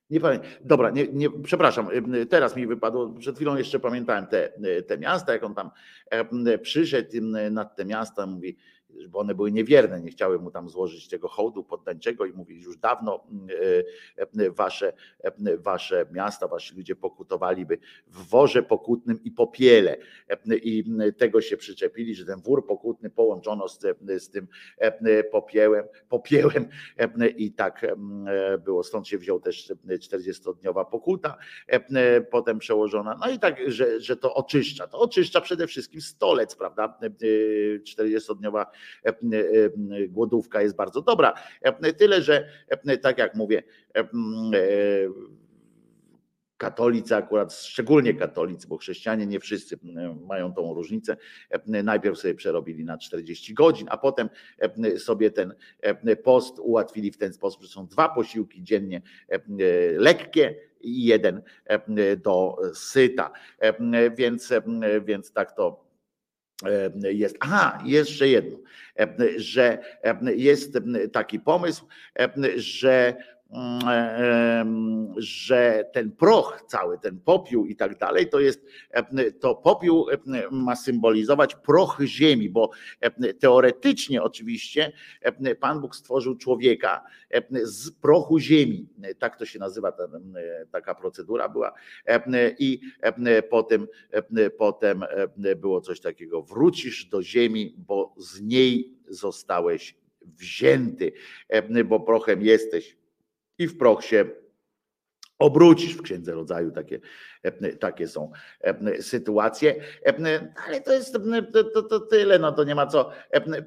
nie 0.09 0.19
pamiętam. 0.19 0.49
Dobra, 0.61 0.89
nie, 0.89 1.07
nie, 1.07 1.29
przepraszam, 1.43 1.87
teraz 2.29 2.55
mi 2.55 2.67
wypadło, 2.67 3.13
przed 3.19 3.35
chwilą 3.35 3.55
jeszcze 3.55 3.79
pamiętałem 3.79 4.27
te, 4.27 4.49
te 4.87 4.97
miasta, 4.97 5.33
jak 5.33 5.43
on 5.43 5.55
tam 5.55 5.71
przyszedł 6.61 7.09
nad 7.51 7.75
te 7.75 7.85
miasta, 7.85 8.25
mówi, 8.25 8.57
bo 9.09 9.19
one 9.19 9.35
były 9.35 9.51
niewierne, 9.51 10.01
nie 10.01 10.11
chciały 10.11 10.39
mu 10.39 10.51
tam 10.51 10.69
złożyć 10.69 11.07
tego 11.07 11.27
hołdu 11.27 11.63
poddańczego 11.63 12.25
i 12.25 12.33
mówili 12.33 12.61
już 12.61 12.77
dawno 12.77 13.27
e, 14.37 14.51
wasze, 14.51 14.93
wasze 15.57 16.05
miasta, 16.11 16.47
wasi 16.47 16.75
ludzie 16.75 16.95
pokutowaliby 16.95 17.77
w 18.07 18.29
worze 18.29 18.63
pokutnym 18.63 19.23
i 19.23 19.31
popiele. 19.31 19.97
I 20.63 20.83
tego 21.17 21.41
się 21.41 21.57
przyczepili, 21.57 22.15
że 22.15 22.25
ten 22.25 22.41
wór 22.41 22.67
pokutny 22.67 23.09
połączono 23.09 23.67
z, 23.67 23.79
z 24.17 24.29
tym 24.29 24.47
popiełem, 25.31 25.85
popiełem 26.09 26.67
i 27.37 27.51
tak 27.51 27.95
było, 28.65 28.83
stąd 28.83 29.07
się 29.07 29.17
wziął 29.17 29.39
też 29.39 29.73
40-dniowa 29.87 30.85
pokuta, 30.85 31.37
potem 32.31 32.59
przełożona, 32.59 33.17
no 33.19 33.29
i 33.29 33.39
tak, 33.39 33.57
że, 33.67 34.01
że 34.01 34.17
to 34.17 34.33
oczyszcza, 34.33 34.87
to 34.87 34.99
oczyszcza 34.99 35.41
przede 35.41 35.67
wszystkim 35.67 36.01
stolec, 36.01 36.55
prawda, 36.55 36.97
40-dniowa 37.83 38.65
E, 38.65 38.69
e, 38.69 38.84
głodówka 40.07 40.61
jest 40.61 40.75
bardzo 40.75 41.01
dobra. 41.01 41.33
E, 41.61 41.93
tyle, 41.93 42.21
że 42.21 42.49
tak 43.01 43.17
jak 43.17 43.35
mówię, 43.35 43.63
katolicy 46.57 47.15
akurat, 47.15 47.53
szczególnie 47.53 48.13
katolicy, 48.13 48.67
bo 48.67 48.77
chrześcijanie 48.77 49.27
nie 49.27 49.39
wszyscy 49.39 49.79
mają 50.27 50.53
tą 50.53 50.73
różnicę, 50.73 51.17
najpierw 51.65 52.17
sobie 52.17 52.35
przerobili 52.35 52.85
na 52.85 52.97
40 52.97 53.53
godzin, 53.53 53.87
a 53.91 53.97
potem 53.97 54.29
sobie 54.97 55.31
ten 55.31 55.53
post 56.23 56.59
ułatwili 56.59 57.11
w 57.11 57.17
ten 57.17 57.33
sposób, 57.33 57.61
że 57.63 57.67
są 57.67 57.87
dwa 57.87 58.09
posiłki 58.09 58.63
dziennie 58.63 59.01
lekkie 59.97 60.55
i 60.81 61.05
jeden 61.05 61.41
do 62.23 62.57
syta. 62.73 63.31
Więc, 64.17 64.53
więc 65.05 65.31
tak 65.31 65.55
to 65.55 65.84
jest. 66.95 67.37
Aha, 67.39 67.83
jeszcze 67.85 68.27
jedno, 68.27 68.57
że 69.37 69.79
jest 70.35 70.77
taki 71.13 71.39
pomysł, 71.39 71.85
że 72.55 73.15
że 75.17 75.89
ten 75.93 76.11
proch 76.11 76.63
cały, 76.67 76.99
ten 76.99 77.19
popiół 77.19 77.65
i 77.65 77.75
tak 77.75 77.97
dalej, 77.97 78.29
to 78.29 78.39
jest, 78.39 78.65
to 79.39 79.55
popiół 79.55 80.05
ma 80.51 80.75
symbolizować 80.75 81.55
proch 81.55 81.97
ziemi, 82.05 82.49
bo 82.49 82.69
teoretycznie 83.39 84.23
oczywiście 84.23 84.91
Pan 85.59 85.81
Bóg 85.81 85.95
stworzył 85.95 86.35
człowieka 86.37 87.03
z 87.63 87.91
prochu 87.91 88.39
ziemi. 88.39 88.89
Tak 89.19 89.37
to 89.37 89.45
się 89.45 89.59
nazywa, 89.59 89.93
taka 90.71 90.95
procedura 90.95 91.49
była. 91.49 91.73
I 92.59 92.79
potem, 93.49 93.87
potem 94.57 95.05
było 95.55 95.81
coś 95.81 95.99
takiego, 95.99 96.41
wrócisz 96.41 97.05
do 97.05 97.23
ziemi, 97.23 97.75
bo 97.77 98.15
z 98.17 98.41
niej 98.41 98.93
zostałeś 99.07 99.95
wzięty, 100.25 101.11
bo 101.85 101.99
prochem 101.99 102.41
jesteś 102.41 102.97
i 103.59 103.67
w 103.67 103.77
proch 103.77 104.03
się 104.03 104.25
obrócisz 105.39 105.93
w 105.93 106.01
księdze 106.01 106.31
rodzaju 106.31 106.71
takie, 106.71 106.99
takie 107.79 108.07
są 108.07 108.31
sytuacje, 108.99 109.75
ale 110.67 110.81
to 110.81 110.93
jest 110.93 111.17
to, 111.73 111.83
to, 111.83 111.99
tyle, 111.99 112.39
no 112.39 112.51
to 112.51 112.63
nie 112.63 112.75
ma 112.75 112.87
co. 112.87 113.09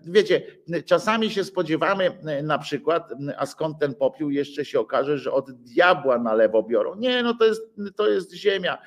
Wiecie, 0.05 0.43
czasami 0.85 1.31
się 1.31 1.45
spodziewamy 1.45 2.19
na 2.43 2.59
przykład, 2.59 3.13
a 3.37 3.47
skąd 3.47 3.79
ten 3.79 3.95
popiół 3.95 4.31
jeszcze 4.31 4.65
się 4.65 4.81
okaże, 4.81 5.19
że 5.19 5.33
od 5.33 5.53
diabła 5.53 6.19
na 6.19 6.35
lewo 6.35 6.63
biorą. 6.63 6.95
Nie, 6.95 7.23
no 7.23 7.35
to 7.35 7.45
jest, 7.45 7.63
to 7.97 8.09
jest 8.09 8.35
ziemia, 8.35 8.79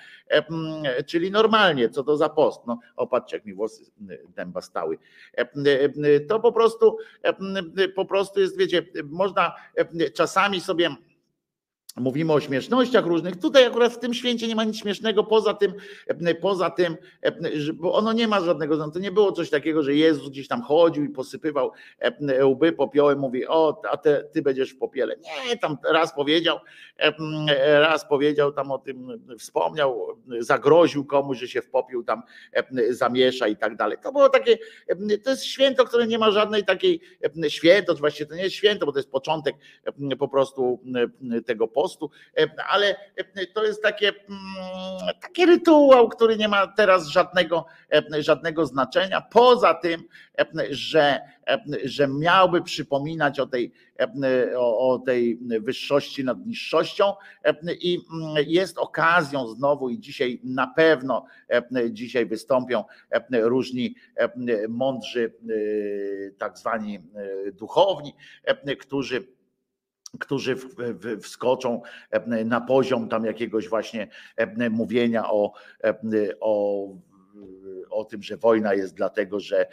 czyli 1.05 1.31
normalnie, 1.31 1.89
co 1.89 2.03
to 2.03 2.17
za 2.17 2.29
post. 2.29 2.61
No, 2.67 2.79
opatrzcie, 2.95 3.37
jak 3.37 3.45
mi 3.45 3.53
włosy 3.53 3.91
dęba 4.35 4.61
stały. 4.61 4.97
To 6.29 6.39
po 6.39 6.51
prostu, 6.51 6.97
po 7.95 8.05
prostu 8.05 8.39
jest, 8.39 8.57
wiecie, 8.57 8.85
można 9.05 9.55
czasami 10.13 10.61
sobie 10.61 10.95
Mówimy 11.97 12.33
o 12.33 12.39
śmiesznościach 12.39 13.05
różnych. 13.05 13.39
Tutaj 13.39 13.65
akurat 13.65 13.93
w 13.93 13.99
tym 13.99 14.13
święcie 14.13 14.47
nie 14.47 14.55
ma 14.55 14.63
nic 14.63 14.77
śmiesznego 14.77 15.23
poza 15.23 15.53
tym, 15.53 15.73
poza 16.41 16.69
tym, 16.69 16.97
bo 17.73 17.93
ono 17.93 18.13
nie 18.13 18.27
ma 18.27 18.41
żadnego, 18.41 18.91
to 18.91 18.99
nie 18.99 19.11
było 19.11 19.31
coś 19.31 19.49
takiego, 19.49 19.83
że 19.83 19.95
Jezus 19.95 20.29
gdzieś 20.29 20.47
tam 20.47 20.61
chodził 20.61 21.03
i 21.03 21.09
posypywał 21.09 21.71
łby 22.43 22.71
popiołem, 22.71 23.19
mówi, 23.19 23.47
o, 23.47 23.81
a 23.89 23.97
te, 23.97 24.23
ty 24.33 24.41
będziesz 24.41 24.71
w 24.71 24.77
popiele. 24.77 25.15
Nie, 25.47 25.57
tam 25.57 25.77
raz 25.89 26.15
powiedział, 26.15 26.57
raz 27.59 28.07
powiedział 28.07 28.51
tam 28.51 28.71
o 28.71 28.77
tym, 28.77 29.21
wspomniał, 29.39 30.07
zagroził 30.39 31.05
komuś, 31.05 31.37
że 31.39 31.47
się 31.47 31.61
w 31.61 31.69
popiół 31.69 32.03
tam 32.03 32.21
zamiesza 32.89 33.47
i 33.47 33.57
tak 33.57 33.75
dalej. 33.75 33.97
To 34.03 34.11
było 34.11 34.29
takie, 34.29 34.57
to 35.23 35.29
jest 35.29 35.45
święto, 35.45 35.85
które 35.85 36.07
nie 36.07 36.19
ma 36.19 36.31
żadnej 36.31 36.65
takiej 36.65 37.01
święto, 37.47 37.95
właściwie 37.95 38.29
to 38.29 38.35
nie 38.35 38.43
jest 38.43 38.55
święto, 38.55 38.85
bo 38.85 38.91
to 38.91 38.99
jest 38.99 39.11
początek 39.11 39.55
po 40.19 40.27
prostu 40.27 40.79
tego 41.45 41.67
postu, 41.81 42.09
e, 42.37 42.47
ale 42.67 42.95
e, 43.15 43.47
to 43.47 43.65
jest 43.65 43.83
takie, 43.83 44.07
mm, 44.07 44.41
taki 45.21 45.45
rytuał, 45.45 46.09
który 46.09 46.37
nie 46.37 46.47
ma 46.47 46.67
teraz 46.67 47.07
żadnego, 47.07 47.65
e, 47.93 48.23
żadnego 48.23 48.65
znaczenia, 48.65 49.21
poza 49.21 49.73
tym, 49.73 50.03
że, 50.69 51.19
że 51.83 52.07
miałby 52.07 52.61
przypominać 52.61 53.39
o 53.39 53.45
tej, 53.45 53.71
o, 54.57 55.01
tej 55.05 55.39
wyższości 55.59 56.23
nad 56.23 56.45
niższością 56.45 57.13
i 57.81 57.99
mm, 58.13 58.45
jest 58.47 58.77
okazją 58.77 59.47
znowu 59.47 59.89
i 59.89 59.99
dzisiaj 59.99 60.39
na 60.43 60.67
pewno 60.67 61.25
dzisiaj 61.89 62.25
wystąpią 62.25 62.83
różni 63.31 63.95
mądrzy, 64.69 65.33
tak 66.37 66.57
zwani 66.57 66.99
duchowni, 67.53 68.13
którzy 68.79 69.27
którzy 70.19 70.55
wskoczą 71.21 71.81
na 72.45 72.61
poziom 72.61 73.09
tam 73.09 73.25
jakiegoś 73.25 73.69
właśnie 73.69 74.07
mówienia 74.69 75.29
o, 75.29 75.53
o 76.39 76.87
o 77.91 78.05
tym, 78.05 78.23
że 78.23 78.37
wojna 78.37 78.73
jest 78.73 78.95
dlatego, 78.95 79.39
że 79.39 79.67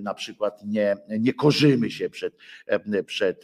na 0.00 0.14
przykład 0.14 0.64
nie, 0.64 0.96
nie 1.08 1.34
korzymy 1.34 1.90
się 1.90 2.10
przed, 2.10 2.34
przed 3.06 3.42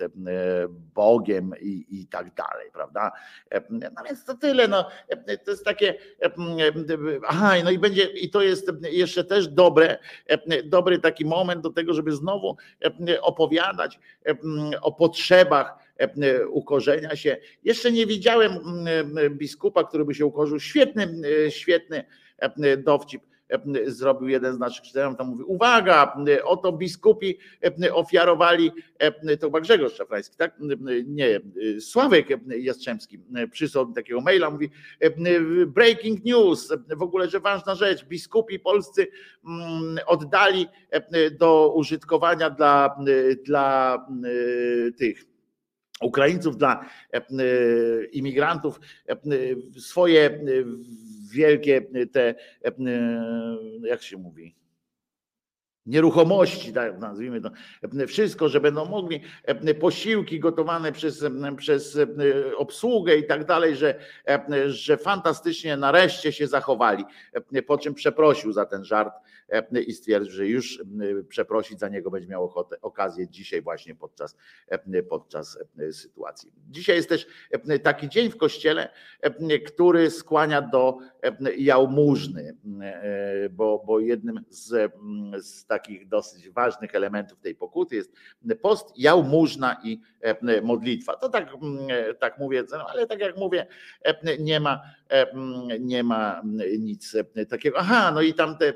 Bogiem 0.95 1.53
i, 1.61 1.87
i 1.91 2.07
tak 2.07 2.35
dalej, 2.35 2.71
prawda? 2.73 3.13
No 3.71 4.05
więc 4.05 4.25
to 4.25 4.35
tyle, 4.35 4.69
no, 4.69 4.89
to 5.45 5.51
jest 5.51 5.65
takie, 5.65 5.95
aha, 7.27 7.53
no 7.65 7.71
i 7.71 7.79
będzie, 7.79 8.05
i 8.05 8.31
to 8.31 8.43
jest 8.43 8.73
jeszcze 8.83 9.25
też 9.25 9.49
dobre, 9.49 9.99
dobry 10.65 10.99
taki 10.99 11.25
moment 11.25 11.63
do 11.63 11.71
tego, 11.71 11.95
żeby 11.95 12.13
znowu 12.13 12.57
opowiadać 13.23 13.99
o 14.83 14.93
potrzebach 14.93 15.82
ukorzenia 16.51 17.17
się. 17.17 17.37
Jeszcze 17.65 17.93
nie 17.93 18.07
widziałem 18.07 18.53
biskupa, 19.31 19.85
który 19.85 20.05
by 20.05 20.15
się 20.15 20.27
ukorzył. 20.27 20.61
Świetny, 20.61 21.09
świetny 21.49 22.05
dowcip 22.79 23.23
zrobił 23.87 24.29
jeden 24.29 24.55
z 24.55 24.59
naszych 24.59 24.85
czytelników, 24.85 25.19
tam 25.19 25.27
mówi, 25.29 25.45
uwaga, 25.45 26.17
oto 26.45 26.73
biskupi 26.73 27.39
ofiarowali, 27.93 28.71
to 29.41 29.47
chyba 29.47 29.61
Grzegorz 29.61 29.95
Szafrański, 29.95 30.37
tak? 30.37 30.59
Nie, 31.05 31.41
Sławek 31.81 32.27
Jastrzębski 32.59 33.19
przysłał 33.51 33.93
takiego 33.93 34.21
maila, 34.21 34.51
mówi, 34.51 34.71
breaking 35.67 36.25
news, 36.25 36.73
w 36.97 37.03
ogóle, 37.03 37.29
że 37.29 37.41
ważna 37.41 37.75
rzecz, 37.75 38.05
biskupi 38.05 38.59
polscy 38.59 39.07
mm, 39.47 39.99
oddali 40.07 40.67
do 41.39 41.73
użytkowania 41.75 42.51
dla, 42.51 42.97
dla 43.45 43.99
tych 44.99 45.32
Ukraińców, 46.03 46.57
dla 46.57 46.85
imigrantów 48.13 48.81
swoje 49.79 50.41
wielkie 51.33 51.83
te, 52.13 52.35
jak 53.85 54.03
się 54.03 54.17
mówi, 54.17 54.55
nieruchomości, 55.87 56.73
tak 56.73 56.99
nazwijmy 56.99 57.41
to, 57.41 57.51
wszystko, 58.07 58.49
że 58.49 58.61
będą 58.61 58.85
mogli, 58.85 59.21
posiłki 59.81 60.41
gotowane 60.41 60.93
przez, 60.93 61.25
przez 61.57 61.99
obsługę 62.57 63.17
i 63.17 63.27
tak 63.27 63.45
dalej, 63.45 63.77
że, 63.77 63.95
że 64.67 64.97
fantastycznie 64.97 65.77
nareszcie 65.77 66.33
się 66.33 66.47
zachowali. 66.47 67.05
Po 67.67 67.79
czym 67.79 67.95
przeprosił 67.95 68.53
za 68.53 68.67
ten 68.67 68.85
żart 68.85 69.15
i 69.87 69.93
stwierdził, 69.93 70.33
że 70.33 70.47
już 70.47 70.83
przeprosić 71.29 71.79
za 71.79 71.89
niego 71.89 72.11
będzie 72.11 72.29
miał 72.29 72.45
ochotę, 72.45 72.81
okazję 72.81 73.29
dzisiaj 73.29 73.63
właśnie 73.63 73.95
podczas, 73.95 74.37
podczas 75.09 75.59
sytuacji. 75.93 76.53
Dzisiaj 76.71 76.97
jest 76.97 77.09
też 77.09 77.27
taki 77.83 78.09
dzień 78.09 78.31
w 78.31 78.37
kościele, 78.37 78.89
który 79.67 80.11
skłania 80.11 80.63
do 80.63 80.99
jałmużny, 81.57 82.57
bo, 83.51 83.83
bo 83.87 84.01
jednym 84.01 84.45
z, 84.49 84.93
z 85.41 85.67
takich 85.67 86.09
dosyć 86.09 86.51
ważnych 86.51 86.95
elementów 86.95 87.41
tej 87.41 87.55
pokuty 87.55 87.97
jest 87.97 88.13
post, 88.63 88.93
jałmużna 88.97 89.77
i 89.85 90.01
modlitwa. 90.63 91.17
To 91.17 91.29
tak, 91.29 91.51
tak 92.21 92.39
mówię, 92.39 92.65
no, 92.71 92.87
ale 92.89 93.07
tak 93.07 93.21
jak 93.21 93.37
mówię, 93.37 93.67
nie 94.39 94.61
ma, 94.61 94.83
nie 95.81 96.03
ma 96.03 96.43
nic 96.79 97.17
takiego. 97.51 97.79
Aha, 97.79 98.11
no 98.15 98.21
i 98.23 98.35
tam 98.35 98.59
te, 98.59 98.73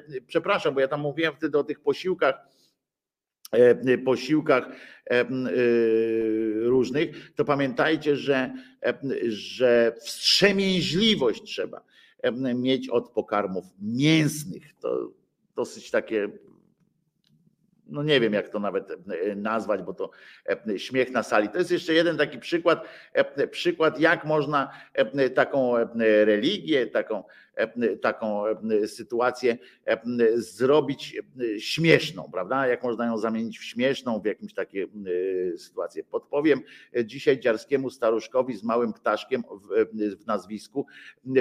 przepraszam, 0.67 0.75
bo 0.75 0.81
ja 0.81 0.89
tam 0.89 1.01
mówiłem 1.01 1.35
wtedy 1.35 1.59
o 1.59 1.65
tych 1.65 1.81
posiłkach, 1.81 2.35
posiłkach 4.05 4.69
różnych, 6.63 7.35
to 7.35 7.45
pamiętajcie, 7.45 8.17
że, 8.17 8.53
że 9.29 9.93
wstrzemięźliwość 10.01 11.43
trzeba 11.43 11.81
mieć 12.55 12.89
od 12.89 13.11
pokarmów 13.11 13.65
mięsnych. 13.81 14.75
To 14.81 15.13
dosyć 15.57 15.91
takie 15.91 16.29
no 17.89 18.03
nie 18.03 18.21
wiem 18.21 18.33
jak 18.33 18.49
to 18.49 18.59
nawet 18.59 18.91
e, 18.91 19.37
nazwać, 19.37 19.83
bo 19.83 19.95
to 19.95 20.11
e, 20.69 20.79
śmiech 20.79 21.11
na 21.11 21.23
sali. 21.23 21.49
To 21.49 21.59
jest 21.59 21.71
jeszcze 21.71 21.95
jeden 21.95 22.17
taki 22.17 22.39
przykład, 22.39 22.89
e, 23.13 23.49
przykład 23.49 24.01
jak 24.01 24.25
można 24.25 24.71
taką 25.35 25.77
religię, 26.25 26.87
taką 26.87 27.23
E, 27.25 27.46
taką 28.03 28.47
e, 28.47 28.55
sytuację 28.89 29.59
e, 29.85 30.01
zrobić 30.35 31.17
śmieszną, 31.59 32.29
prawda? 32.33 32.67
Jak 32.67 32.83
można 32.83 33.07
ją 33.07 33.19
zamienić 33.19 33.59
w 33.59 33.65
śmieszną, 33.65 34.21
w 34.21 34.25
jakimś 34.25 34.55
takie 34.55 34.87
sytuację. 35.57 36.05
Podpowiem 36.05 36.61
dzisiaj 37.05 37.41
dziarskiemu 37.41 37.91
staruszkowi 37.91 38.57
z 38.57 38.63
małym 38.63 38.93
ptaszkiem 38.93 39.43
w 40.21 40.27
nazwisku 40.27 40.87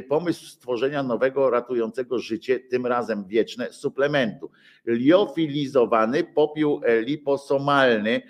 pomysł 0.09 0.45
stworzenia 0.45 1.03
nowego 1.03 1.49
ratującego 1.49 2.19
życie, 2.19 2.59
tym 2.59 2.85
razem 2.85 3.27
wieczne, 3.27 3.73
suplementu. 3.73 4.51
Liofilizowany 4.85 6.23
popiół 6.23 6.81
liposomalny 7.01 8.21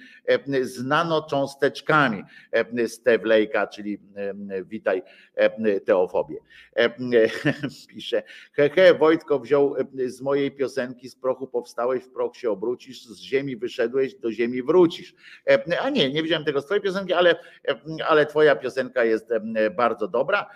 z 0.62 0.84
nanocząsteczkami 0.84 2.24
Stewlejka, 2.88 3.68
czyli 3.68 4.00
witaj 4.66 5.04
teofobię. 5.86 6.38
Pisze, 7.90 8.24
hehe, 8.54 8.94
Wojtko 8.94 9.40
wziął 9.40 9.76
z 10.06 10.22
mojej 10.22 10.52
piosenki 10.52 11.10
z 11.10 11.16
prochu 11.16 11.48
powstałeś, 11.48 12.04
w 12.04 12.10
proch 12.10 12.36
się 12.36 12.52
obrócisz, 12.52 13.06
z 13.06 13.20
ziemi 13.20 13.58
wyszedłeś, 13.58 14.16
do 14.16 14.32
ziemi 14.32 14.64
wrócisz. 14.64 15.16
A 15.82 15.90
nie, 15.90 16.10
nie 16.10 16.24
wziąłem 16.24 16.46
tego 16.46 16.62
z 16.62 16.66
twojej 16.66 16.84
piosenki, 16.84 17.14
ale, 17.14 17.36
ale 18.08 18.26
twoja 18.26 18.56
piosenka 18.56 19.04
jest 19.04 19.30
bardzo 19.76 20.08
dobra. 20.08 20.50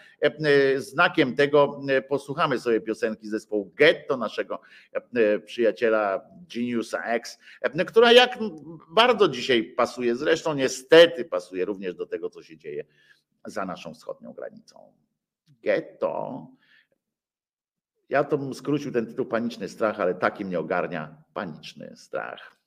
Znakiem 0.78 1.36
tego 1.36 1.82
posłuchamy 2.10 2.60
sobie 2.60 2.82
piosenki 2.82 3.28
zespołu 3.28 3.74
Getto, 3.76 4.18
naszego 4.18 4.62
przyjaciela 5.46 6.22
Geniusa 6.56 7.04
X, 7.04 7.40
która 7.88 8.12
jak 8.12 8.38
bardzo 8.90 9.28
dzisiaj 9.28 9.59
pasuje, 9.64 10.16
zresztą 10.16 10.54
niestety 10.54 11.26
pasuje 11.26 11.66
również 11.66 11.96
do 11.96 12.06
tego, 12.06 12.30
co 12.30 12.44
się 12.44 12.58
dzieje 12.58 12.86
za 13.46 13.66
naszą 13.66 13.94
wschodnią 13.94 14.34
granicą. 14.34 14.94
Getto. 15.48 16.48
Ja 18.10 18.24
to 18.24 18.38
bym 18.38 18.54
skrócił 18.54 18.92
ten 18.92 19.08
tytuł 19.08 19.26
Paniczny 19.26 19.70
Strach, 19.70 20.00
ale 20.00 20.16
taki 20.16 20.46
mnie 20.46 20.60
ogarnia 20.60 21.24
paniczny 21.34 21.94
strach. 21.96 22.60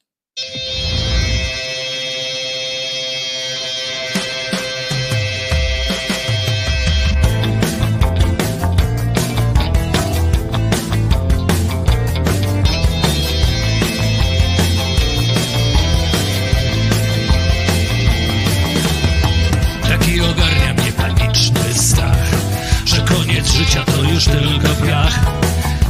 Już 24.22 24.34
tylko 24.34 24.86
piach 24.86 25.20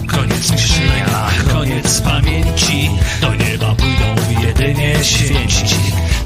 Koniec 0.07 0.51
myślenia, 0.51 1.29
koniec 1.53 2.01
pamięci. 2.01 2.91
Do 3.21 3.35
nieba 3.35 3.75
pójdą 3.75 4.41
jedynie 4.47 5.05
święci. 5.05 5.77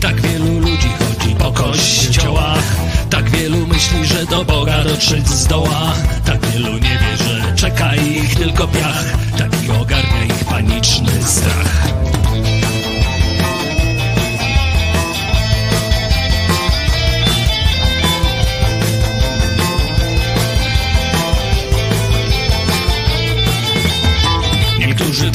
Tak 0.00 0.20
wielu 0.20 0.60
ludzi 0.60 0.88
chodzi 0.98 1.34
po 1.34 1.52
kościołach. 1.52 2.76
Tak 3.10 3.30
wielu 3.30 3.66
myśli, 3.66 4.06
że 4.06 4.26
do 4.26 4.44
Boga 4.44 4.84
dotrzeć 4.84 5.28
zdoła. 5.28 5.92
Tak 6.24 6.46
wielu 6.46 6.72
nie 6.72 6.98
wie, 6.98 7.16
że 7.16 7.54
czeka 7.56 7.94
ich 7.94 8.34
tylko 8.34 8.68
piach. 8.68 9.04
Taki 9.38 9.70
ogarnia 9.70 10.24
ich 10.24 10.44
paniczny 10.44 11.22
strach 11.24 12.05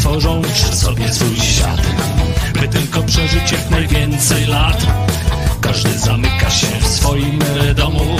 Tworzą 0.01 0.41
sobie 0.73 1.13
swój 1.13 1.35
świat. 1.35 1.81
By 2.53 2.67
tylko 2.67 3.03
przeżyć 3.03 3.51
jak 3.51 3.69
najwięcej 3.69 4.45
lat. 4.45 4.87
Każdy 5.61 5.99
zamyka 5.99 6.49
się 6.49 6.67
w 6.81 6.87
swoim 6.87 7.39
domu. 7.75 8.17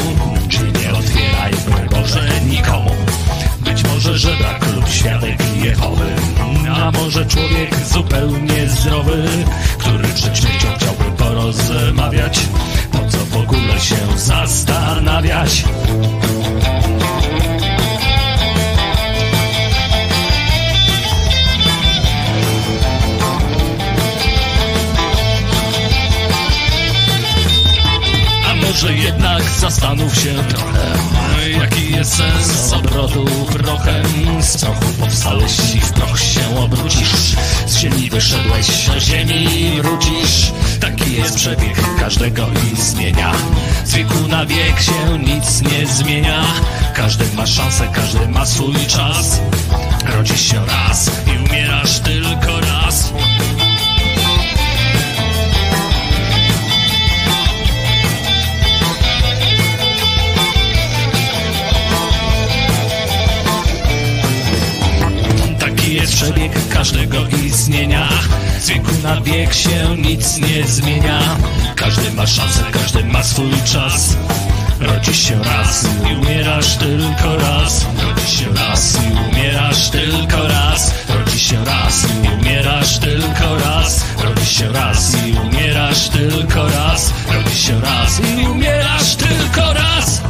Czy 0.50 0.60
nie 0.60 0.94
otwieraj, 0.94 1.52
Boże, 1.92 2.30
nikomu. 2.50 2.92
Być 3.60 3.84
może 3.84 4.18
żebrak 4.18 4.76
lub 4.76 4.90
świadek 4.90 5.38
Jehowy 5.64 6.16
A 6.76 6.92
może 6.92 7.26
człowiek 7.26 7.76
zupełnie 7.94 8.70
zdrowy 8.70 9.28
Który 9.78 10.08
przed 10.08 10.38
śmiercią 10.38 10.68
chciałby 10.76 11.18
porozmawiać. 11.18 12.40
Po 12.92 12.98
co 12.98 13.18
w 13.18 13.38
ogóle 13.38 13.80
się 13.80 13.96
zastanawiać 14.18 15.64
może 28.82 28.94
jednak 28.94 29.44
zastanów 29.44 30.16
się 30.16 30.34
trochę 30.50 30.94
Jaki 31.60 31.92
jest 31.92 32.14
sens 32.14 32.74
obrotu 32.74 33.26
prochem. 33.54 34.44
Z 34.44 34.58
prochu 34.58 34.86
powstałeś 35.00 35.76
i 35.76 35.80
w 35.80 35.92
proch 35.94 36.20
się 36.20 36.58
obrócisz. 36.58 37.36
Z 37.68 37.78
ziemi 37.78 38.10
wyszedłeś, 38.10 38.88
do 38.88 39.00
ziemi 39.00 39.82
wrócisz. 39.82 40.52
Taki 40.80 41.14
jest 41.14 41.36
przebieg 41.36 42.00
każdego 42.00 42.48
istnienia 42.74 43.32
Z 43.86 43.94
wieku 43.94 44.28
na 44.30 44.46
wiek 44.46 44.82
się 44.82 45.20
nic 45.20 45.62
nie 45.62 45.88
zmienia. 45.88 46.44
Każdy 46.96 47.26
ma 47.36 47.48
szansę, 47.48 47.88
każdy 47.94 48.28
ma 48.28 48.46
swój 48.46 48.76
czas. 48.88 49.42
Rodzisz 50.06 50.42
się 50.42 50.66
raz 50.66 51.12
i 51.28 51.50
umierasz 51.50 52.00
tylko 52.00 52.61
przebieg 66.22 66.70
każdego 66.70 67.18
istnienia. 67.46 68.10
Z 68.60 68.70
wieku 68.70 68.92
na 69.04 69.22
wiek 69.22 69.54
się 69.54 69.98
nic 69.98 70.38
nie 70.38 70.68
zmienia. 70.68 71.20
Każdy 71.76 72.12
ma 72.12 72.28
szansę, 72.28 72.64
każdy 72.72 73.06
ma 73.06 73.24
swój 73.24 73.52
czas. 73.66 74.18
Rodzisz 74.80 75.28
się 75.28 75.44
raz 75.44 75.86
i 76.12 76.16
umierasz 76.16 76.78
tylko 76.78 77.38
raz. 77.38 77.86
Rodzisz 78.04 78.40
się 78.40 78.54
raz 78.54 78.98
i 78.98 79.32
umierasz 79.32 79.90
tylko 79.90 80.48
raz. 80.48 80.94
Rodzisz 81.10 81.42
się 81.42 81.66
raz 81.66 82.06
i 82.06 82.40
umierasz 82.40 83.00
tylko 83.00 83.56
raz. 83.56 84.06
Rodzisz 84.24 84.58
się 84.58 84.72
raz 84.72 85.16
i 85.28 85.34
umierasz 85.48 86.10
tylko 86.10 86.70
raz. 86.70 87.14
Rodzisz 87.34 87.60
się 87.60 87.82
raz 87.82 88.20
i 88.20 88.48
umierasz 88.48 89.16
tylko 89.16 89.74
raz 89.74 90.22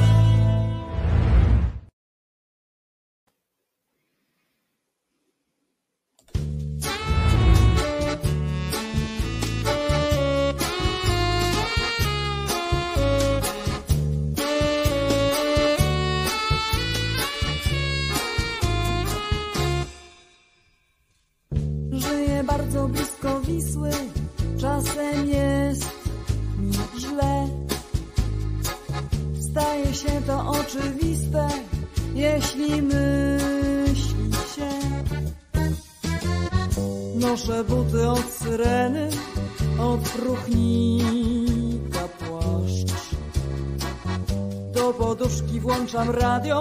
Escucham 45.91 46.09
radio. 46.09 46.60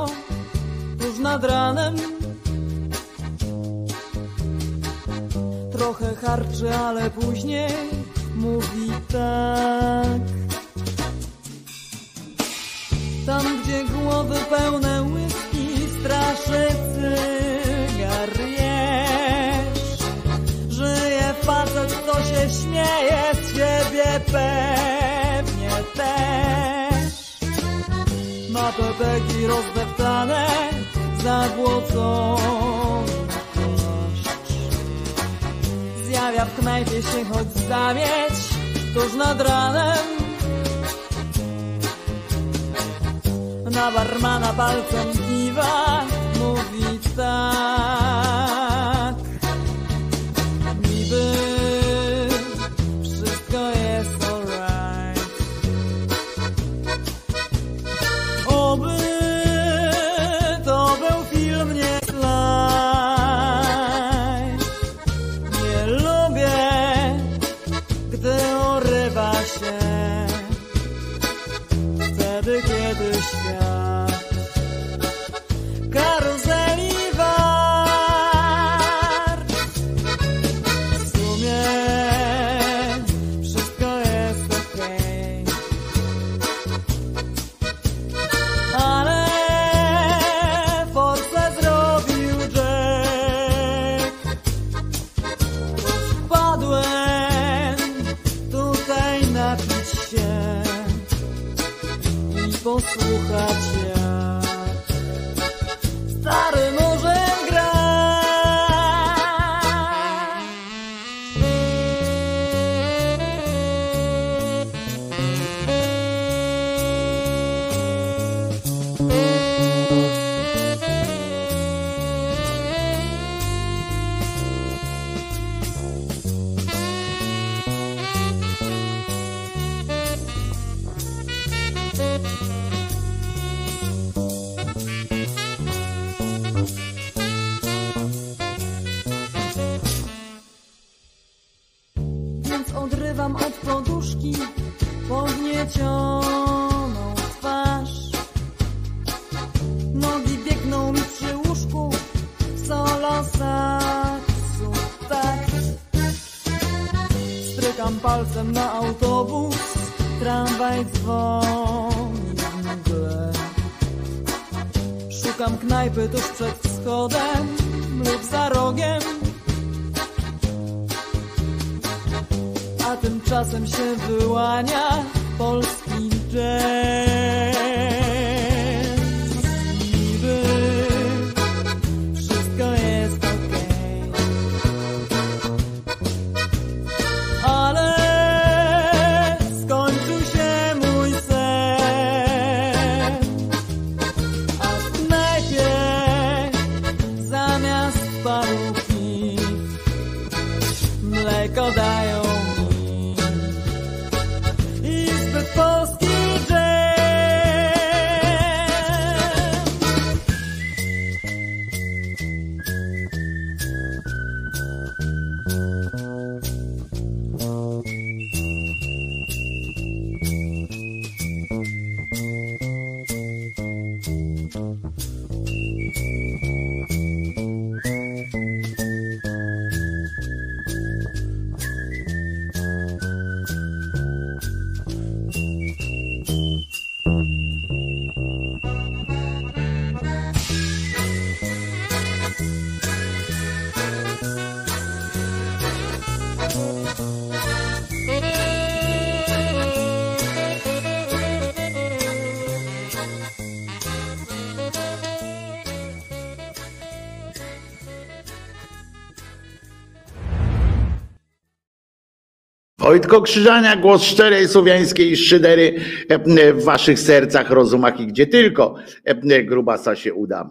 Wojtko 262.91 263.23
Krzyżania, 263.23 263.77
głos 263.77 264.03
szczerej 264.03 264.49
słowiańskiej 264.49 265.17
szydery 265.17 265.75
e, 266.09 266.53
w 266.53 266.65
waszych 266.65 266.99
sercach, 266.99 267.51
rozumach 267.51 268.01
i 268.01 268.07
gdzie 268.07 268.27
tylko 268.27 268.75
e, 269.05 269.43
grubasa 269.43 269.97
się 269.97 270.15
uda 270.15 270.51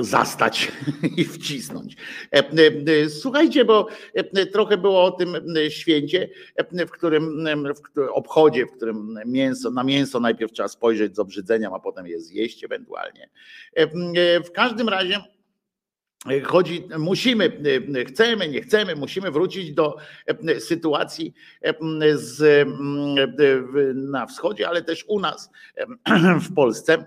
zastać 0.00 0.72
i 1.16 1.24
wcisnąć. 1.24 1.96
E, 2.32 2.38
e, 2.38 3.08
Słuchajcie, 3.08 3.64
bo 3.64 3.86
e, 4.14 4.46
trochę 4.46 4.78
było 4.78 5.04
o 5.04 5.10
tym 5.10 5.36
e, 5.56 5.70
święcie, 5.70 6.28
e, 6.56 6.86
w 6.86 6.90
którym 6.90 7.46
e, 7.46 7.56
w 7.56 7.98
obchodzie, 8.12 8.66
w 8.66 8.72
którym 8.72 9.18
mięso, 9.26 9.70
na 9.70 9.84
mięso 9.84 10.20
najpierw 10.20 10.52
trzeba 10.52 10.68
spojrzeć 10.68 11.16
z 11.16 11.18
obrzydzeniem, 11.18 11.74
a 11.74 11.80
potem 11.80 12.06
je 12.06 12.20
zjeść 12.20 12.64
ewentualnie. 12.64 13.28
E, 13.76 13.82
e, 13.82 14.40
W 14.40 14.52
każdym 14.52 14.88
razie 14.88 15.20
chodzi, 16.44 16.88
musimy, 16.98 17.52
e, 17.94 18.04
chcemy, 18.04 18.48
nie 18.48 18.62
chcemy, 18.62 18.96
musimy 18.96 19.30
wrócić 19.30 19.72
do 19.72 19.96
e, 20.26 20.60
sytuacji 20.60 21.34
e, 21.62 21.74
z, 22.16 22.42
e, 22.42 22.64
w- 23.62 23.94
na 23.94 24.26
wschodzie, 24.26 24.68
ale 24.68 24.82
też 24.82 25.04
u 25.08 25.20
nas 25.20 25.50
w 26.48 26.54
Polsce. 26.54 27.06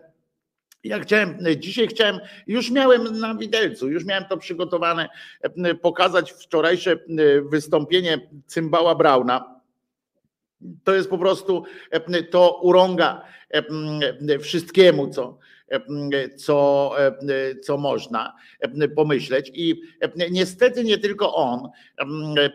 Ja 0.84 1.00
chciałem, 1.00 1.38
dzisiaj 1.58 1.88
chciałem, 1.88 2.20
już 2.48 2.72
miałem 2.72 3.20
na 3.20 3.36
widelcu, 3.36 3.90
już 3.90 4.06
miałem 4.06 4.26
to 4.26 4.38
przygotowane, 4.38 5.10
pokazać 5.82 6.32
wczorajsze 6.32 7.00
wystąpienie 7.52 8.30
Cymbała 8.48 8.96
Brauna. 8.96 9.62
To 10.84 10.94
jest 10.94 11.10
po 11.10 11.18
prostu, 11.18 11.64
to 12.32 12.60
urąga 12.62 13.26
wszystkiemu, 14.42 15.10
co, 15.10 15.38
co, 16.38 16.92
co 17.64 17.78
można 17.78 18.34
pomyśleć. 18.96 19.52
I 19.54 19.82
niestety 20.32 20.84
nie 20.84 20.98
tylko 20.98 21.36
on. 21.36 21.70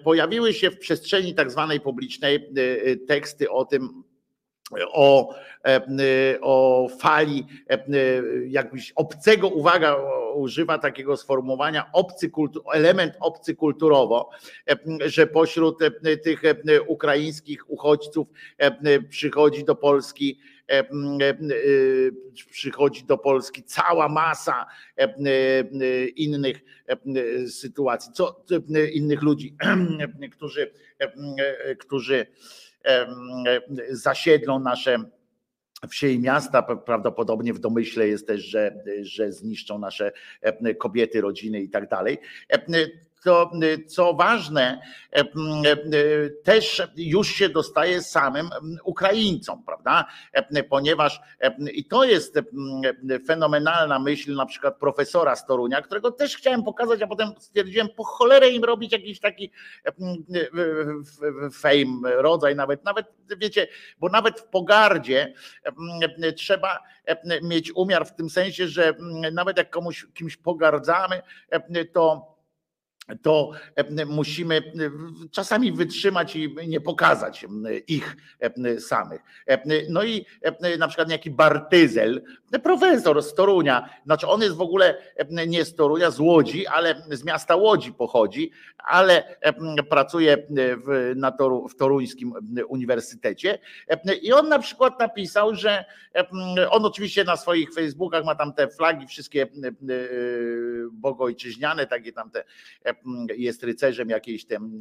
Pojawiły 0.04 0.54
się 0.54 0.70
w 0.70 0.78
przestrzeni 0.78 1.34
tak 1.34 1.50
zwanej 1.50 1.80
publicznej 1.80 2.54
teksty 3.06 3.50
o 3.50 3.64
tym, 3.64 4.04
o, 4.92 5.34
o 6.40 6.88
fali 7.00 7.46
jakbyś 8.46 8.92
obcego, 8.92 9.48
uwaga, 9.48 9.96
używa 10.34 10.78
takiego 10.78 11.16
sformułowania, 11.16 11.90
obcy 11.92 12.30
kultu, 12.30 12.62
element 12.72 13.14
obcy 13.20 13.54
kulturowo, 13.54 14.30
e, 14.70 14.76
że 15.08 15.26
pośród 15.26 15.78
tych 16.24 16.42
ukraińskich 16.86 17.70
uchodźców 17.70 18.28
przychodzi 19.08 19.64
do 19.64 19.74
Polski 19.74 20.38
przychodzi 22.50 23.04
do 23.04 23.18
Polski 23.18 23.62
cała 23.62 24.08
masa 24.08 24.66
e, 24.98 25.02
e, 25.02 26.06
innych 26.06 26.64
sytuacji, 27.48 28.12
co, 28.12 28.44
innych 28.92 29.22
ludzi, 29.22 29.56
którzy, 30.36 30.72
e, 30.98 31.76
którzy 31.76 32.26
zasiedlą 33.90 34.60
nasze 34.60 34.98
wsie 35.88 36.08
i 36.08 36.18
miasta. 36.18 36.62
Prawdopodobnie 36.62 37.54
w 37.54 37.58
domyśle 37.58 38.08
jest 38.08 38.26
też, 38.26 38.44
że, 38.44 38.84
że 39.00 39.32
zniszczą 39.32 39.78
nasze 39.78 40.12
kobiety, 40.78 41.20
rodziny 41.20 41.60
i 41.60 41.68
tak 41.68 41.88
dalej. 41.88 42.18
E, 43.18 43.24
to 43.24 43.50
co 43.86 44.14
ważne, 44.14 44.80
też 46.44 46.82
już 46.96 47.28
się 47.28 47.48
dostaje 47.48 48.02
samym 48.02 48.50
Ukraińcom, 48.84 49.62
prawda? 49.64 50.06
Ponieważ 50.68 51.20
i 51.72 51.84
to 51.84 52.04
jest 52.04 52.38
fenomenalna 53.26 53.98
myśl 53.98 54.34
na 54.34 54.46
przykład 54.46 54.76
profesora 54.76 55.36
z 55.36 55.46
Torunia, 55.46 55.82
którego 55.82 56.10
też 56.10 56.36
chciałem 56.36 56.62
pokazać, 56.62 57.02
a 57.02 57.06
potem 57.06 57.28
stwierdziłem, 57.38 57.88
po 57.96 58.04
cholerę 58.04 58.50
im 58.50 58.64
robić 58.64 58.92
jakiś 58.92 59.20
taki 59.20 59.50
fame, 61.52 62.12
rodzaj 62.16 62.56
nawet, 62.56 62.84
nawet 62.84 63.06
wiecie, 63.36 63.68
bo 63.98 64.08
nawet 64.08 64.40
w 64.40 64.44
pogardzie 64.44 65.34
trzeba 66.36 66.78
mieć 67.42 67.72
umiar 67.72 68.06
w 68.06 68.14
tym 68.14 68.30
sensie, 68.30 68.68
że 68.68 68.94
nawet 69.32 69.58
jak 69.58 69.70
komuś 69.70 70.06
kimś 70.14 70.36
pogardzamy, 70.36 71.22
to 71.92 72.37
to 73.22 73.50
e, 73.76 74.06
musimy 74.06 74.56
e, 74.56 74.62
czasami 75.30 75.72
wytrzymać 75.72 76.36
i 76.36 76.54
nie 76.68 76.80
pokazać 76.80 77.46
ich 77.86 78.16
e, 78.40 78.80
samych. 78.80 79.20
No 79.88 80.04
i 80.04 80.26
na 80.78 80.88
przykład 80.88 81.10
jaki 81.10 81.30
Bartyzel, 81.30 82.22
profesor 82.62 83.22
z 83.22 83.34
Torunia, 83.34 83.88
znaczy 84.04 84.26
on 84.26 84.42
jest 84.42 84.56
w 84.56 84.60
ogóle 84.60 84.96
nie 85.46 85.64
z 85.64 85.74
Torunia, 85.74 86.10
z 86.10 86.20
Łodzi, 86.20 86.66
ale 86.66 87.02
z 87.10 87.24
miasta 87.24 87.56
Łodzi 87.56 87.92
pochodzi, 87.92 88.50
ale 88.78 89.36
pracuje 89.90 90.46
w, 90.86 91.12
na 91.16 91.32
Toru, 91.32 91.68
w 91.68 91.76
Toruńskim 91.76 92.32
Uniwersytecie 92.68 93.58
i 94.22 94.32
on 94.32 94.48
na 94.48 94.58
przykład 94.58 95.00
napisał, 95.00 95.54
że 95.54 95.84
on 96.70 96.84
oczywiście 96.84 97.24
na 97.24 97.36
swoich 97.36 97.74
Facebookach 97.74 98.24
ma 98.24 98.34
tam 98.34 98.52
te 98.52 98.68
flagi 98.68 99.06
wszystkie 99.06 99.46
bogojczyźniane, 100.92 101.86
takie 101.86 102.12
tam 102.12 102.30
te 102.30 102.44
jest 103.36 103.62
rycerzem 103.62 104.08
jakiejś 104.08 104.44
tam, 104.44 104.80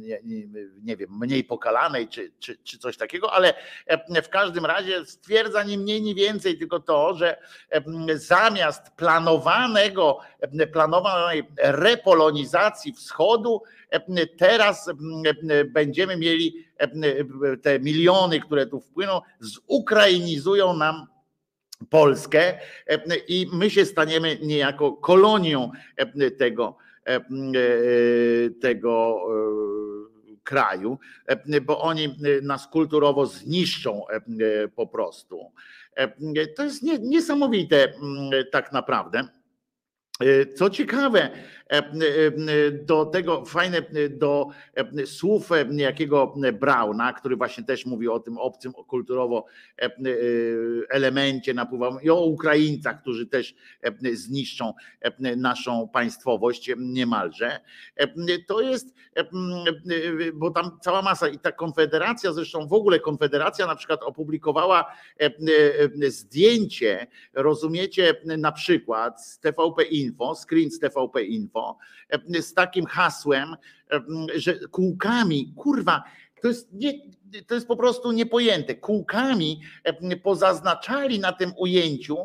nie, 0.82 0.96
wiem, 0.96 1.18
mniej 1.20 1.44
pokalanej 1.44 2.08
czy, 2.08 2.32
czy, 2.38 2.58
czy 2.64 2.78
coś 2.78 2.96
takiego, 2.96 3.32
ale 3.32 3.54
w 4.24 4.28
każdym 4.28 4.66
razie 4.66 5.06
stwierdza 5.06 5.62
nie 5.62 5.78
mniej, 5.78 6.02
nie 6.02 6.14
więcej, 6.14 6.58
tylko 6.58 6.80
to, 6.80 7.14
że 7.14 7.36
zamiast 8.14 8.90
planowanego, 8.90 10.18
planowanej 10.72 11.42
repolonizacji 11.58 12.92
wschodu, 12.92 13.62
teraz 14.38 14.90
będziemy 15.66 16.16
mieli 16.16 16.66
te 17.62 17.80
miliony, 17.80 18.40
które 18.40 18.66
tu 18.66 18.80
wpłyną, 18.80 19.20
zukrainizują 19.40 20.76
nam 20.76 21.06
Polskę 21.90 22.58
i 23.28 23.46
my 23.52 23.70
się 23.70 23.84
staniemy 23.84 24.38
niejako 24.42 24.92
kolonią 24.92 25.70
tego 26.38 26.76
E, 26.78 26.82
e, 26.82 26.87
tego 28.60 29.20
e, 29.20 30.38
kraju, 30.44 30.98
bo 31.62 31.80
oni 31.80 32.16
nas 32.42 32.68
kulturowo 32.68 33.26
zniszczą 33.26 34.02
po 34.76 34.86
prostu. 34.86 35.52
To 36.56 36.64
jest 36.64 36.82
niesamowite 37.00 37.92
tak 38.52 38.72
naprawdę. 38.72 39.28
Co 40.56 40.70
ciekawe, 40.70 41.30
do 42.82 43.06
tego 43.06 43.44
fajne, 43.44 43.82
do 44.10 44.46
słów 45.04 45.50
niejakiego 45.70 46.34
Brauna, 46.52 47.12
który 47.12 47.36
właśnie 47.36 47.64
też 47.64 47.86
mówi 47.86 48.08
o 48.08 48.20
tym 48.20 48.38
obcym 48.38 48.72
kulturowo 48.72 49.44
elemencie 50.90 51.54
napływam 51.54 52.02
i 52.02 52.10
o 52.10 52.24
Ukraińcach, 52.24 53.00
którzy 53.00 53.26
też 53.26 53.54
zniszczą 54.12 54.74
naszą 55.36 55.88
państwowość 55.88 56.70
niemalże. 56.78 57.60
To 58.46 58.60
jest, 58.60 58.94
bo 60.34 60.50
tam 60.50 60.78
cała 60.82 61.02
masa 61.02 61.28
i 61.28 61.38
ta 61.38 61.52
konfederacja, 61.52 62.32
zresztą 62.32 62.66
w 62.66 62.72
ogóle 62.72 63.00
konfederacja 63.00 63.66
na 63.66 63.76
przykład 63.76 64.02
opublikowała 64.02 64.92
zdjęcie, 66.08 67.06
rozumiecie, 67.34 68.14
na 68.24 68.52
przykład 68.52 69.24
z 69.26 69.38
TVP 69.38 69.82
Info, 69.82 70.34
screen 70.34 70.70
z 70.70 70.78
TVP 70.78 71.22
Info, 71.22 71.57
E, 72.08 72.42
z 72.42 72.54
takim 72.54 72.86
hasłem, 72.86 73.56
e, 73.92 74.00
że 74.34 74.54
kółkami, 74.54 75.52
kurwa, 75.56 76.04
to 76.42 76.48
jest, 76.48 76.72
nie, 76.72 76.92
to 77.46 77.54
jest 77.54 77.68
po 77.68 77.76
prostu 77.76 78.12
niepojęte. 78.12 78.74
Kółkami 78.74 79.60
e, 79.84 80.16
pozaznaczali 80.16 81.20
na 81.20 81.32
tym 81.32 81.52
ujęciu 81.56 82.16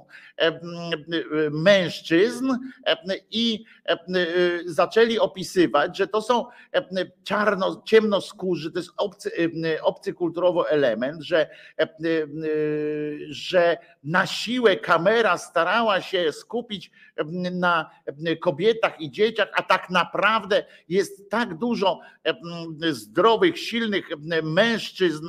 mężczyzn 1.52 2.52
i 3.32 3.66
zaczęli 4.66 5.20
opisywać, 5.20 5.98
że 5.98 6.08
to 6.08 6.22
są 6.22 6.46
czarno, 7.24 7.82
ciemnoskórzy, 7.86 8.72
to 8.72 8.80
jest 8.80 8.92
obcy, 8.98 9.32
obcy 9.82 10.14
kulturowo 10.14 10.70
element, 10.70 11.24
że, 11.24 11.50
że 13.30 13.78
na 14.04 14.26
siłę 14.26 14.78
kamera 14.78 15.38
starała 15.38 16.02
się 16.02 16.32
skupić 16.32 16.92
na 17.52 17.90
kobietach 18.42 19.02
i 19.02 19.12
dzieciach, 19.12 19.50
a 19.56 19.64
tak 19.64 19.90
naprawdę 19.90 20.66
jest 20.90 21.30
tak 21.30 21.58
dużo 21.58 22.00
zdrowych, 22.82 23.60
silnych 23.60 24.10
mężczyzn 24.44 25.28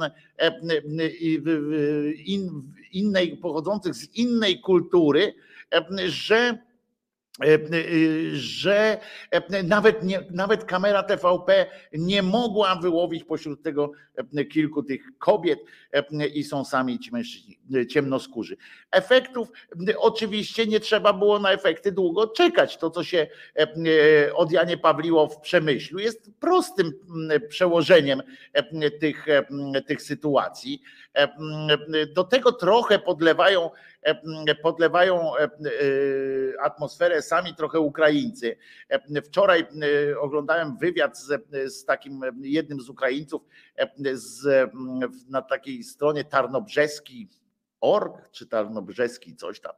innej, 2.92 3.36
pochodzących 3.36 3.94
z 3.94 4.14
innej 4.14 4.60
kultury, 4.60 5.34
że 6.06 6.58
że 8.32 8.98
e, 9.30 9.62
nawet, 9.62 10.02
nie, 10.02 10.20
nawet 10.30 10.64
kamera 10.64 11.02
TVP 11.02 11.66
nie 11.92 12.22
mogła 12.22 12.76
wyłowić 12.76 13.24
pośród 13.24 13.62
tego 13.62 13.92
kilku 14.50 14.82
tych 14.82 15.18
kobiet 15.18 15.58
i 16.34 16.44
są 16.44 16.64
sami 16.64 16.98
ci 16.98 17.12
mężczyźni 17.12 17.58
ciemnoskórzy. 17.90 18.56
Efektów 18.90 19.48
oczywiście 19.98 20.66
nie 20.66 20.80
trzeba 20.80 21.12
było 21.12 21.38
na 21.38 21.50
efekty 21.50 21.92
długo 21.92 22.26
czekać. 22.26 22.76
To, 22.76 22.90
co 22.90 23.04
się 23.04 23.26
od 24.34 24.52
Janie 24.52 24.76
Pawliło 24.76 25.28
w 25.28 25.40
przemyślu, 25.40 25.98
jest 25.98 26.30
prostym 26.40 26.92
przełożeniem 27.48 28.22
tych, 29.00 29.26
tych 29.86 30.02
sytuacji. 30.02 30.82
Do 32.14 32.24
tego 32.24 32.52
trochę 32.52 32.98
podlewają 32.98 33.70
E, 33.93 33.93
podlewają 34.62 35.36
e, 35.36 35.42
e, 35.42 35.48
atmosferę 36.62 37.22
sami 37.22 37.54
trochę 37.54 37.80
Ukraińcy. 37.80 38.56
Wczoraj 39.24 39.66
oglądałem 40.20 40.76
wywiad 40.76 41.18
z, 41.18 41.42
z 41.74 41.84
takim 41.84 42.20
jednym 42.40 42.80
z 42.80 42.88
Ukraińców 42.88 43.42
z, 44.12 44.70
na 45.28 45.42
takiej 45.42 45.84
stronie 45.84 46.24
tarnobrzeski 46.24 47.28
org, 47.80 48.30
czy 48.30 48.46
tarnobrzeski, 48.46 49.36
coś 49.36 49.60
tam, 49.60 49.72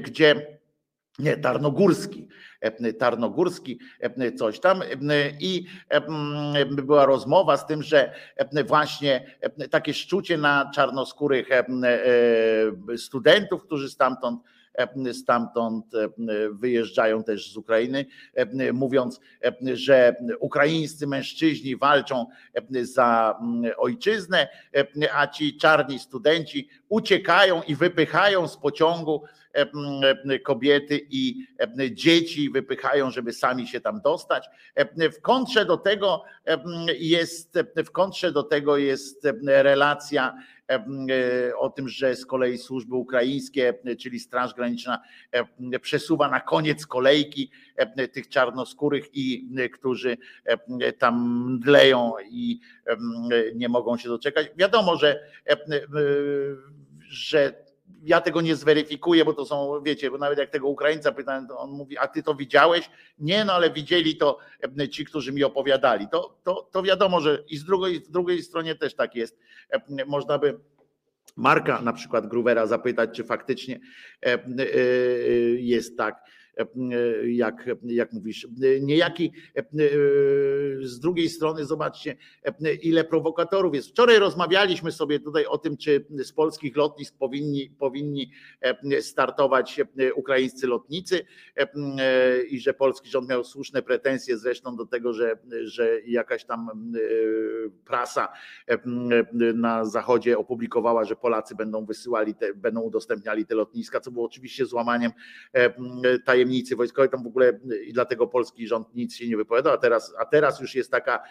gdzie 0.00 0.58
nie, 1.18 1.36
Tarnogórski, 1.36 2.28
Tarnogórski, 2.98 3.78
coś 4.36 4.60
tam. 4.60 4.82
I 5.40 5.66
była 6.70 7.06
rozmowa 7.06 7.56
z 7.56 7.66
tym, 7.66 7.82
że 7.82 8.12
właśnie 8.66 9.36
takie 9.70 9.94
szczucie 9.94 10.38
na 10.38 10.70
czarnoskórych 10.74 11.48
studentów, 12.96 13.62
którzy 13.62 13.90
stamtąd 13.90 14.40
stamtąd 15.12 15.84
wyjeżdżają 16.50 17.24
też 17.24 17.52
z 17.52 17.56
Ukrainy, 17.56 18.06
mówiąc, 18.72 19.20
że 19.72 20.16
ukraińscy 20.40 21.06
mężczyźni 21.06 21.76
walczą 21.76 22.26
za 22.82 23.38
ojczyznę, 23.76 24.48
a 25.14 25.26
ci 25.26 25.56
czarni 25.56 25.98
studenci 25.98 26.68
uciekają 26.88 27.62
i 27.62 27.74
wypychają 27.74 28.48
z 28.48 28.56
pociągu 28.56 29.22
kobiety 30.44 31.06
i 31.10 31.46
dzieci, 31.90 32.50
wypychają, 32.50 33.10
żeby 33.10 33.32
sami 33.32 33.66
się 33.66 33.80
tam 33.80 34.00
dostać. 34.00 34.48
W 34.96 35.20
kontrze 35.20 35.64
do 35.64 35.76
tego 35.76 36.24
jest, 36.98 37.58
w 37.76 37.90
kontrze 37.90 38.32
do 38.32 38.42
tego 38.42 38.76
jest 38.76 39.28
relacja 39.46 40.34
E, 40.70 41.56
o 41.56 41.70
tym, 41.70 41.88
że 41.88 42.16
z 42.16 42.26
kolei 42.26 42.58
służby 42.58 42.94
ukraińskie, 42.94 43.74
czyli 43.98 44.20
Straż 44.20 44.54
Graniczna, 44.54 45.02
przesuwa 45.82 46.28
na 46.28 46.40
koniec 46.40 46.86
kolejki 46.86 47.50
tych 48.12 48.28
czarnoskórych 48.28 49.08
i 49.12 49.48
którzy 49.72 50.16
tam 50.98 51.44
mdleją 51.52 52.12
i 52.30 52.60
nie 53.54 53.68
mogą 53.68 53.96
się 53.96 54.08
doczekać. 54.08 54.46
Wiadomo, 54.56 54.96
że, 54.96 55.20
że 57.00 57.68
ja 58.02 58.20
tego 58.20 58.40
nie 58.40 58.56
zweryfikuję, 58.56 59.24
bo 59.24 59.32
to 59.32 59.44
są, 59.44 59.82
wiecie, 59.82 60.10
bo 60.10 60.18
nawet 60.18 60.38
jak 60.38 60.50
tego 60.50 60.68
Ukraińca 60.68 61.12
pytałem, 61.12 61.46
to 61.48 61.58
on 61.58 61.70
mówi, 61.70 61.98
a 61.98 62.08
ty 62.08 62.22
to 62.22 62.34
widziałeś? 62.34 62.90
Nie, 63.18 63.44
no 63.44 63.52
ale 63.52 63.70
widzieli 63.70 64.16
to 64.16 64.38
ci, 64.90 65.04
którzy 65.04 65.32
mi 65.32 65.44
opowiadali. 65.44 66.08
To, 66.12 66.38
to, 66.44 66.68
to 66.72 66.82
wiadomo, 66.82 67.20
że 67.20 67.44
i 67.48 67.56
z 67.56 67.64
drugiej, 67.64 68.04
z 68.04 68.10
drugiej 68.10 68.42
stronie 68.42 68.74
też 68.74 68.94
tak 68.94 69.14
jest. 69.14 69.38
Można 70.06 70.38
by 70.38 70.58
Marka 71.36 71.82
na 71.82 71.92
przykład 71.92 72.26
Gruvera 72.26 72.66
zapytać, 72.66 73.10
czy 73.16 73.24
faktycznie 73.24 73.80
jest 75.56 75.96
tak 75.98 76.24
jak, 77.24 77.70
jak 77.84 78.12
mówisz. 78.12 78.48
Niejaki 78.80 79.32
z 80.80 81.00
drugiej 81.00 81.28
strony 81.28 81.64
zobaczcie, 81.64 82.16
ile 82.82 83.04
prowokatorów 83.04 83.74
jest. 83.74 83.88
Wczoraj 83.88 84.18
rozmawialiśmy 84.18 84.92
sobie 84.92 85.20
tutaj 85.20 85.46
o 85.46 85.58
tym, 85.58 85.76
czy 85.76 86.06
z 86.10 86.32
polskich 86.32 86.76
lotnisk 86.76 87.18
powinni, 87.18 87.70
powinni 87.78 88.30
startować 89.00 89.80
ukraińscy 90.14 90.66
lotnicy 90.66 91.24
i 92.50 92.60
że 92.60 92.74
polski 92.74 93.10
rząd 93.10 93.28
miał 93.28 93.44
słuszne 93.44 93.82
pretensje 93.82 94.38
zresztą 94.38 94.76
do 94.76 94.86
tego, 94.86 95.12
że, 95.12 95.38
że 95.62 96.00
jakaś 96.00 96.44
tam 96.44 96.92
prasa 97.84 98.28
na 99.54 99.84
zachodzie 99.84 100.38
opublikowała, 100.38 101.04
że 101.04 101.16
Polacy 101.16 101.54
będą 101.54 101.84
wysyłali, 101.84 102.34
te, 102.34 102.54
będą 102.54 102.80
udostępniali 102.80 103.46
te 103.46 103.54
lotniska, 103.54 104.00
co 104.00 104.10
było 104.10 104.26
oczywiście 104.26 104.66
złamaniem 104.66 105.12
tajemnicy 106.24 106.47
wojskowej. 106.76 107.10
Tam 107.10 107.22
w 107.22 107.26
ogóle 107.26 107.60
i 107.86 107.92
dlatego 107.92 108.26
polski 108.26 108.66
rząd 108.66 108.94
nic 108.94 109.14
się 109.14 109.28
nie 109.28 109.36
wypowiadał, 109.36 109.74
a 109.74 109.78
teraz, 109.78 110.14
a 110.18 110.24
teraz 110.24 110.60
już 110.60 110.74
jest 110.74 110.90
taka 110.90 111.22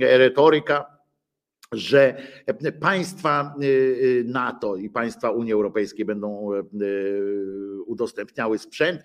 retoryka 0.00 0.98
że 1.72 2.22
państwa 2.80 3.54
NATO 4.24 4.76
i 4.76 4.90
państwa 4.90 5.30
Unii 5.30 5.52
Europejskiej 5.52 6.04
będą 6.04 6.50
udostępniały 7.86 8.58
sprzęt, 8.58 9.02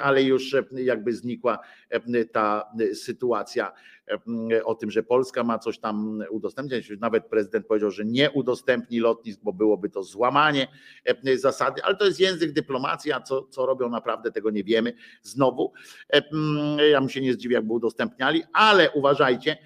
ale 0.00 0.22
już 0.22 0.56
jakby 0.72 1.12
znikła 1.12 1.58
ta 2.32 2.70
sytuacja 2.94 3.72
o 4.64 4.74
tym, 4.74 4.90
że 4.90 5.02
Polska 5.02 5.44
ma 5.44 5.58
coś 5.58 5.78
tam 5.78 6.24
udostępniać. 6.30 6.90
Nawet 7.00 7.26
prezydent 7.26 7.66
powiedział, 7.66 7.90
że 7.90 8.04
nie 8.04 8.30
udostępni 8.30 9.00
lotnisk, 9.00 9.40
bo 9.42 9.52
byłoby 9.52 9.90
to 9.90 10.02
złamanie 10.02 10.68
zasady, 11.36 11.82
ale 11.84 11.96
to 11.96 12.04
jest 12.04 12.20
język 12.20 12.52
dyplomacji, 12.52 13.12
a 13.12 13.20
co, 13.20 13.42
co 13.42 13.66
robią 13.66 13.88
naprawdę 13.88 14.32
tego 14.32 14.50
nie 14.50 14.64
wiemy. 14.64 14.92
Znowu, 15.22 15.72
ja 16.90 17.00
bym 17.00 17.08
się 17.08 17.20
nie 17.20 17.32
zdziwił, 17.32 17.54
jakby 17.54 17.72
udostępniali, 17.72 18.42
ale 18.52 18.90
uważajcie, 18.90 19.56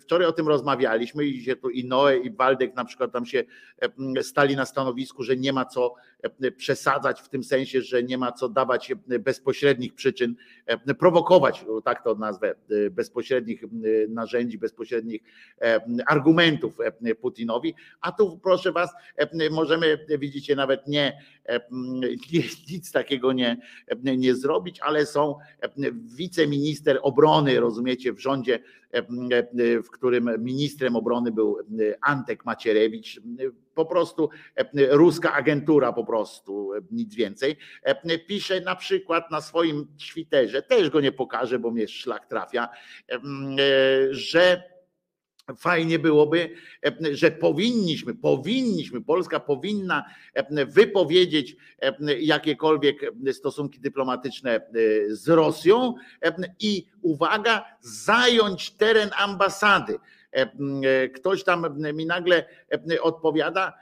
wczoraj 0.00 0.26
o 0.26 0.32
tym 0.32 0.48
rozmawialiśmy 0.48 1.24
i 1.24 1.44
się 1.44 1.56
tu 1.56 1.70
i 1.70 1.84
Noe 1.84 2.16
i 2.16 2.30
Waldek 2.30 2.74
na 2.74 2.84
przykład 2.84 3.12
tam 3.12 3.26
się 3.26 3.44
stali 4.22 4.56
na 4.56 4.64
stanowisku, 4.66 5.22
że 5.22 5.36
nie 5.36 5.52
ma 5.52 5.64
co 5.64 5.94
przesadzać 6.56 7.20
w 7.20 7.28
tym 7.28 7.44
sensie, 7.44 7.82
że 7.82 8.02
nie 8.02 8.18
ma 8.18 8.32
co 8.32 8.48
dawać 8.48 8.92
bezpośrednich 9.06 9.94
przyczyn, 9.94 10.34
prowokować, 10.98 11.64
tak 11.84 12.04
to 12.04 12.14
nazwę, 12.14 12.54
bezpośrednich 12.90 13.64
narzędzi, 14.08 14.58
bezpośrednich 14.58 15.22
argumentów 16.06 16.78
Putinowi, 17.20 17.74
a 18.00 18.12
tu 18.12 18.40
proszę 18.42 18.72
was, 18.72 18.90
możemy, 19.50 20.06
widzicie, 20.18 20.56
nawet 20.56 20.88
nie, 20.88 21.22
nic 22.70 22.92
takiego 22.92 23.32
nie, 23.32 23.56
nie 24.02 24.34
zrobić, 24.34 24.80
ale 24.80 25.06
są 25.06 25.38
wiceminister 26.16 26.98
obrony, 27.02 27.60
rozumiecie, 27.60 28.12
w 28.12 28.20
rządzie, 28.20 28.58
w 29.84 29.90
którym 29.90 30.30
ministrem 30.38 30.96
obrony 30.96 31.32
był 31.32 31.58
Antek 32.00 32.44
Macierewicz, 32.44 33.20
po 33.74 33.86
prostu 33.86 34.30
ruska 34.90 35.32
agentura, 35.32 35.92
po 35.92 36.04
prostu 36.04 36.70
nic 36.90 37.14
więcej. 37.14 37.56
Pisze 38.26 38.60
na 38.60 38.76
przykład 38.76 39.30
na 39.30 39.40
swoim 39.40 39.86
Twitterze, 40.12 40.62
też 40.62 40.90
go 40.90 41.00
nie 41.00 41.12
pokażę, 41.12 41.58
bo 41.58 41.70
mnie 41.70 41.88
szlak 41.88 42.26
trafia, 42.26 42.68
że 44.10 44.71
fajnie 45.56 45.98
byłoby, 45.98 46.50
że 47.12 47.30
powinniśmy, 47.30 48.14
powinniśmy, 48.14 49.02
Polska 49.02 49.40
powinna 49.40 50.04
wypowiedzieć 50.66 51.56
jakiekolwiek 52.20 52.96
stosunki 53.32 53.80
dyplomatyczne 53.80 54.60
z 55.08 55.28
Rosją 55.28 55.94
i 56.60 56.86
uwaga, 57.02 57.64
zająć 57.80 58.70
teren 58.70 59.10
ambasady. 59.18 59.98
Ktoś 61.14 61.44
tam 61.44 61.80
mi 61.94 62.06
nagle 62.06 62.44
odpowiada, 63.00 63.72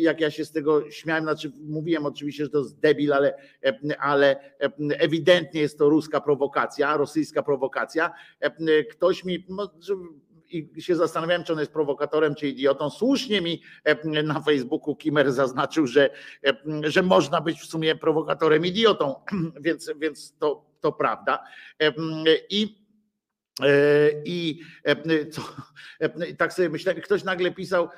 jak 0.00 0.20
ja 0.20 0.30
się 0.30 0.44
z 0.44 0.52
tego 0.52 0.90
śmiałem, 0.90 1.24
znaczy 1.24 1.52
mówiłem 1.68 2.06
oczywiście, 2.06 2.44
że 2.44 2.50
to 2.50 2.58
jest 2.58 2.78
debil, 2.78 3.12
ale, 3.12 3.34
ale 3.98 4.54
ewidentnie 4.98 5.60
jest 5.60 5.78
to 5.78 5.88
ruska 5.88 6.20
prowokacja, 6.20 6.96
rosyjska 6.96 7.42
prowokacja. 7.42 8.10
Ktoś 8.90 9.24
mi, 9.24 9.46
i 10.56 10.82
się 10.82 10.96
zastanawiałem, 10.96 11.44
czy 11.44 11.52
on 11.52 11.58
jest 11.58 11.72
prowokatorem, 11.72 12.34
czy 12.34 12.48
idiotą. 12.48 12.90
Słusznie 12.90 13.40
mi 13.40 13.62
na 14.24 14.40
Facebooku 14.40 14.96
Kimer 14.96 15.32
zaznaczył, 15.32 15.86
że, 15.86 16.10
że 16.82 17.02
można 17.02 17.40
być 17.40 17.60
w 17.60 17.66
sumie 17.66 17.96
prowokatorem, 17.96 18.66
idiotą, 18.66 19.14
więc, 19.60 19.90
więc 19.96 20.36
to, 20.38 20.66
to 20.80 20.92
prawda. 20.92 21.44
I 22.50 22.86
i 24.24 24.60
co, 25.30 25.42
tak 26.38 26.52
sobie 26.52 26.68
myślałem, 26.68 27.02
ktoś 27.02 27.24
nagle 27.24 27.50
pisał, 27.50 27.88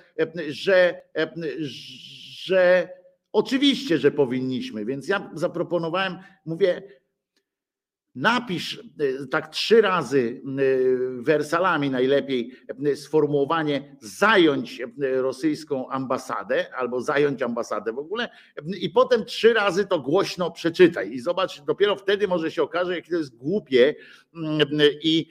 że, 0.49 1.03
że 2.43 2.89
oczywiście, 3.33 3.99
że 3.99 4.11
powinniśmy, 4.11 4.85
więc 4.85 5.09
ja 5.09 5.31
zaproponowałem, 5.35 6.19
mówię, 6.47 6.83
Napisz 8.15 8.79
e, 8.79 9.27
tak 9.27 9.49
trzy 9.49 9.81
razy 9.81 10.43
e, 10.45 11.23
wersalami 11.23 11.91
najlepiej 11.91 12.53
e, 12.87 12.97
sformułowanie 12.97 13.97
zająć 14.01 14.83
rosyjską 14.99 15.89
ambasadę 15.89 16.75
albo 16.75 17.01
zająć 17.01 17.43
ambasadę 17.43 17.93
w 17.93 17.99
ogóle 17.99 18.29
i 18.81 18.91
potem 18.91 19.25
trzy 19.25 19.53
razy 19.53 19.87
to 19.87 19.99
głośno 20.01 20.51
przeczytaj 20.51 21.13
i 21.13 21.21
zobacz, 21.21 21.61
dopiero 21.61 21.97
wtedy 21.97 22.29
może 22.29 22.51
się 22.51 22.63
okaże, 22.63 22.95
jakie 22.95 23.11
to 23.11 23.19
jest 23.19 23.37
głupie 23.37 23.95
i 25.03 25.27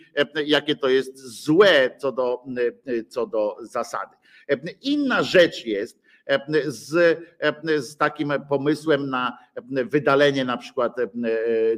jakie 0.46 0.76
to 0.76 0.90
jest 0.90 1.20
złe 1.20 1.96
co 1.98 2.12
do, 2.12 2.44
co 3.10 3.28
do 3.28 3.56
zasady. 3.62 4.16
Inna 4.82 5.24
rzecz 5.24 5.66
jest, 5.66 6.07
z, 6.68 7.20
z 7.80 7.98
takim 7.98 8.34
pomysłem 8.50 9.10
na 9.10 9.38
wydalenie 9.86 10.46
na 10.46 10.58
przykład 10.58 10.96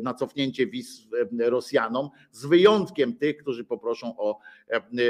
na 0.04 0.14
cofnięcie 0.14 0.68
wiz 0.68 1.08
Rosjanom, 1.40 2.10
z 2.32 2.46
wyjątkiem 2.46 3.16
tych, 3.16 3.38
którzy 3.38 3.66
poproszą 3.66 4.18
o, 4.18 4.40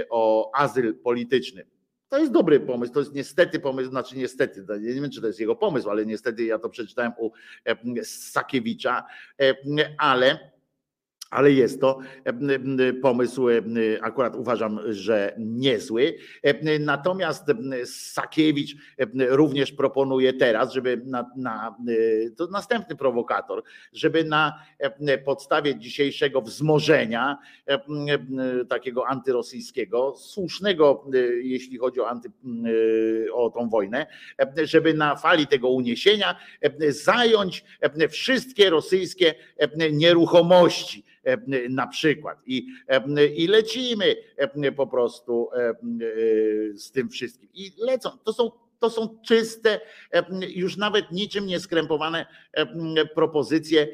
o 0.09 0.51
azyl 0.55 0.95
polityczny. 0.95 1.65
To 2.09 2.17
jest 2.17 2.31
dobry 2.31 2.59
pomysł, 2.59 2.93
to 2.93 2.99
jest 2.99 3.13
niestety 3.13 3.59
pomysł, 3.59 3.89
znaczy 3.89 4.17
niestety, 4.17 4.65
nie 4.81 4.93
wiem 4.93 5.09
czy 5.09 5.21
to 5.21 5.27
jest 5.27 5.39
jego 5.39 5.55
pomysł, 5.55 5.89
ale 5.89 6.05
niestety 6.05 6.43
ja 6.43 6.59
to 6.59 6.69
przeczytałem 6.69 7.11
u 7.17 7.31
Sakiewicza, 8.03 9.03
ale 9.97 10.51
ale 11.29 11.51
jest 11.51 11.81
to 11.81 11.99
pomysł, 13.01 13.47
akurat 14.01 14.35
uważam, 14.35 14.79
że 14.89 15.33
niezły. 15.37 16.15
Natomiast 16.79 17.45
Sakiewicz 17.85 18.75
również 19.17 19.71
proponuje 19.71 20.33
teraz, 20.33 20.73
żeby 20.73 21.01
na, 21.05 21.25
na 21.37 21.75
to 22.37 22.47
następny 22.47 22.95
prowokator, 22.95 23.63
żeby 23.93 24.23
na 24.23 24.63
podstawie 25.25 25.75
dzisiejszego 25.75 26.41
wzmożenia 26.41 27.37
takiego 28.69 29.07
antyrosyjskiego, 29.07 30.15
słusznego, 30.17 31.05
jeśli 31.41 31.77
chodzi 31.77 31.99
o, 31.99 32.09
anty, 32.09 32.31
o 33.33 33.49
tą 33.49 33.69
wojnę, 33.69 34.07
żeby 34.63 34.93
na 34.93 35.15
fali 35.15 35.47
tego 35.47 35.69
uniesienia 35.69 36.35
zająć 36.89 37.65
wszystkie 38.09 38.69
rosyjskie 38.69 39.35
nieruchomości 39.91 41.09
E, 41.18 41.18
na 41.69 41.87
przykład. 41.87 42.37
I, 42.45 42.67
e, 42.87 43.25
i 43.27 43.47
lecimy 43.47 44.15
e, 44.37 44.71
po 44.71 44.87
prostu 44.87 45.49
z 46.75 46.91
tym 46.91 47.09
wszystkim. 47.09 47.49
I 47.53 47.71
lecą. 47.77 48.09
To 48.23 48.33
są 48.33 48.51
to 48.79 48.89
są 48.89 49.19
czyste, 49.25 49.79
już 50.55 50.77
nawet 50.77 51.11
niczym 51.11 51.45
nie 51.45 51.59
skrępowane 51.59 52.25
propozycje, 53.15 53.87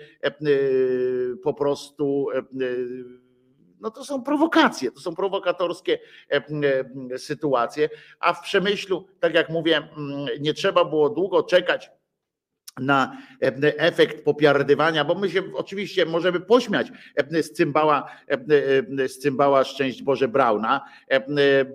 po 1.44 1.54
prostu 1.54 2.28
no 3.80 3.92
to 3.92 4.06
są 4.06 4.24
prowokacje, 4.24 4.92
to 4.92 5.00
są 5.00 5.16
prowokatorskie 5.16 6.00
sytuacje, 7.18 7.90
a 8.20 8.34
w 8.34 8.42
przemyślu, 8.42 9.08
tak 9.20 9.34
jak 9.34 9.50
mówię, 9.50 9.90
nie 10.40 10.54
trzeba 10.54 10.86
było 10.86 11.10
długo 11.10 11.44
czekać 11.44 11.92
na 12.80 13.18
e, 13.42 13.80
efekt 13.80 14.24
popiardywania, 14.24 15.06
bo 15.06 15.16
my 15.16 15.30
się 15.30 15.42
oczywiście 15.54 16.06
możemy 16.06 16.40
pośmiać 16.40 16.88
e, 17.16 17.44
z 17.44 17.52
cymbała, 17.52 18.12
e, 18.28 19.08
z 19.08 19.20
cymbała 19.20 19.64
szczęść 19.64 20.04
Boże 20.04 20.28
Brauna, 20.28 20.82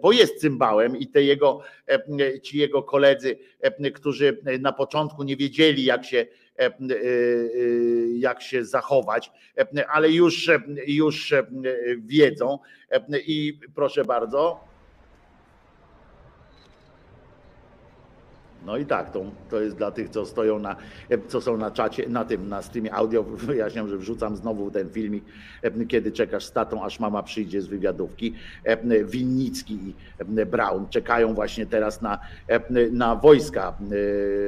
bo 0.02 0.12
jest 0.12 0.40
cymbałem 0.40 0.96
i 0.96 1.06
te 1.06 1.22
jego, 1.22 1.62
ci 2.42 2.58
jego 2.58 2.82
koledzy, 2.82 3.38
którzy 3.94 4.40
na 4.60 4.72
początku 4.72 5.22
nie 5.22 5.36
wiedzieli 5.36 5.84
jak 5.84 6.04
się 6.04 6.26
jak 8.18 8.42
się 8.42 8.64
zachować, 8.64 9.32
ale 9.88 10.10
już, 10.10 10.50
już 10.86 11.34
wiedzą 11.98 12.58
i 13.26 13.60
proszę 13.74 14.04
bardzo, 14.04 14.69
No 18.66 18.76
i 18.76 18.86
tak, 18.86 19.12
to, 19.12 19.24
to 19.50 19.60
jest 19.60 19.76
dla 19.76 19.90
tych, 19.90 20.08
co 20.08 20.26
stoją 20.26 20.58
na, 20.58 20.76
co 21.28 21.40
są 21.40 21.56
na 21.56 21.70
czacie, 21.70 22.08
na 22.08 22.24
tym, 22.24 22.48
na 22.48 22.62
streamie 22.62 22.94
audio. 22.94 23.22
Wyjaśniam, 23.50 23.88
że 23.88 23.98
wrzucam 23.98 24.36
znowu 24.36 24.70
ten 24.70 24.90
filmik, 24.90 25.24
kiedy 25.88 26.12
czekasz 26.12 26.44
z 26.44 26.52
tatą, 26.52 26.84
aż 26.84 27.00
mama 27.00 27.22
przyjdzie 27.22 27.62
z 27.62 27.66
wywiadówki. 27.66 28.34
Winnicki 29.04 29.74
i 29.74 29.94
Brown 30.46 30.88
czekają 30.88 31.34
właśnie 31.34 31.66
teraz 31.66 32.02
na, 32.02 32.18
na 32.90 33.16
wojska 33.16 33.78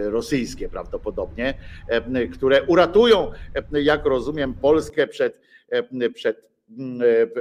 rosyjskie 0.02 0.68
prawdopodobnie, 0.68 1.55
które 2.32 2.62
uratują, 2.62 3.30
jak 3.72 4.06
rozumiem, 4.06 4.55
Polskę 4.55 5.06
przed, 5.06 5.40
przed 6.14 6.51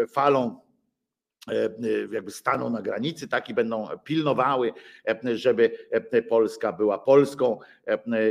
falą 0.10 0.56
E, 0.56 0.71
jakby 2.12 2.32
staną 2.32 2.70
na 2.70 2.82
granicy, 2.82 3.28
tak 3.28 3.50
i 3.50 3.54
będą 3.54 3.88
pilnowały, 4.04 4.74
e, 5.08 5.38
żeby 5.38 5.72
e, 5.92 6.22
Polska 6.22 6.74
była 6.74 7.00
Polską 7.00 7.60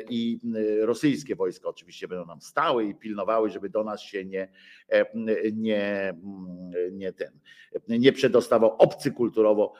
i 0.08 0.40
rosyjskie 0.80 1.36
wojska 1.36 1.68
oczywiście 1.68 2.08
będą 2.08 2.26
nam 2.26 2.40
stały 2.40 2.84
i 2.84 2.94
pilnowały, 2.94 3.50
żeby 3.50 3.70
do 3.70 3.84
nas 3.84 4.00
się 4.00 4.24
nie, 4.24 4.48
nie, 5.52 6.14
nie 6.92 7.12
ten, 7.12 7.30
nie 7.88 8.12
przedostawał 8.12 8.76
obcy 8.76 9.10
kulturowo 9.12 9.72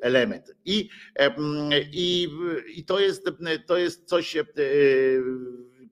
element. 0.00 0.54
I, 0.64 0.88
i, 1.92 2.28
i 2.76 2.84
to, 2.84 3.00
jest, 3.00 3.30
to 3.66 3.76
jest 3.76 4.04
coś 4.04 4.36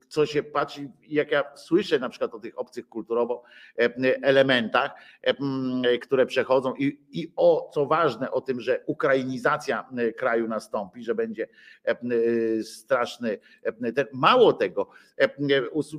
co 0.07 0.25
się 0.25 0.43
patrzy, 0.43 0.89
jak 1.07 1.31
ja 1.31 1.43
słyszę 1.55 1.99
na 1.99 2.09
przykład 2.09 2.33
o 2.33 2.39
tych 2.39 2.59
obcych 2.59 2.89
kulturowo 2.89 3.43
e, 3.79 3.89
elementach, 4.23 4.91
e, 5.21 5.97
które 5.97 6.25
przechodzą 6.25 6.75
i, 6.75 6.99
i 7.11 7.31
o 7.35 7.71
co 7.73 7.85
ważne, 7.85 8.31
o 8.31 8.41
tym, 8.41 8.61
że 8.61 8.83
ukrainizacja 8.85 9.89
kraju 10.17 10.47
nastąpi, 10.47 11.03
że 11.03 11.15
będzie 11.15 11.47
e, 11.85 11.95
straszny. 12.63 13.37
Mało 14.13 14.53
tego, 14.53 14.89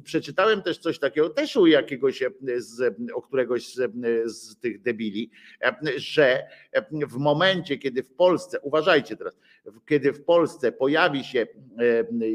przeczytałem 0.05 0.63
też 0.63 0.79
coś 0.79 0.99
takiego, 0.99 1.31
też 1.31 1.57
u 1.57 1.67
jakiegoś, 1.67 2.23
z, 2.57 2.97
o 3.15 3.23
któregoś 3.23 3.75
z, 3.75 3.93
z 4.27 4.59
tych 4.59 4.83
debili, 4.83 5.31
że 5.97 6.47
w 6.93 7.17
momencie, 7.17 7.79
kiedy 7.79 8.03
w 8.03 8.13
Polsce, 8.13 8.61
uważajcie 8.61 9.17
teraz, 9.17 9.39
kiedy 9.87 10.13
w 10.13 10.25
Polsce 10.25 10.73
pojawi 10.73 11.25
się 11.25 11.47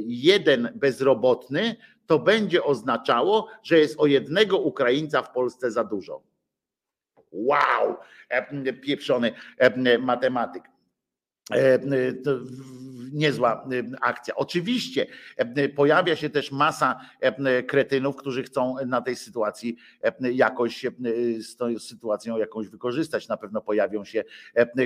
jeden 0.07 0.71
bezrobotny, 0.75 1.75
to 2.07 2.19
będzie 2.19 2.63
oznaczało, 2.63 3.47
że 3.63 3.79
jest 3.79 3.99
o 3.99 4.05
jednego 4.05 4.57
Ukraińca 4.57 5.21
w 5.21 5.31
Polsce 5.31 5.71
za 5.71 5.83
dużo. 5.83 6.23
Wow, 7.31 7.95
pieprzony 8.81 9.33
matematyk. 9.99 10.72
Niezła 13.11 13.67
akcja. 14.01 14.35
Oczywiście 14.35 15.05
pojawia 15.75 16.15
się 16.15 16.29
też 16.29 16.51
masa 16.51 16.99
kretynów, 17.67 18.15
którzy 18.15 18.43
chcą 18.43 18.75
na 18.85 19.01
tej 19.01 19.15
sytuacji 19.15 19.77
jakoś 20.21 20.85
z 21.39 21.55
tą 21.55 21.79
sytuacją 21.79 22.37
jakąś 22.37 22.67
wykorzystać. 22.67 23.27
Na 23.27 23.37
pewno 23.37 23.61
pojawią 23.61 24.05
się 24.05 24.23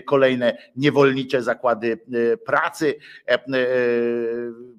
kolejne 0.05 0.57
niewolnicze 0.75 1.43
zakłady 1.43 1.99
pracy. 2.45 2.95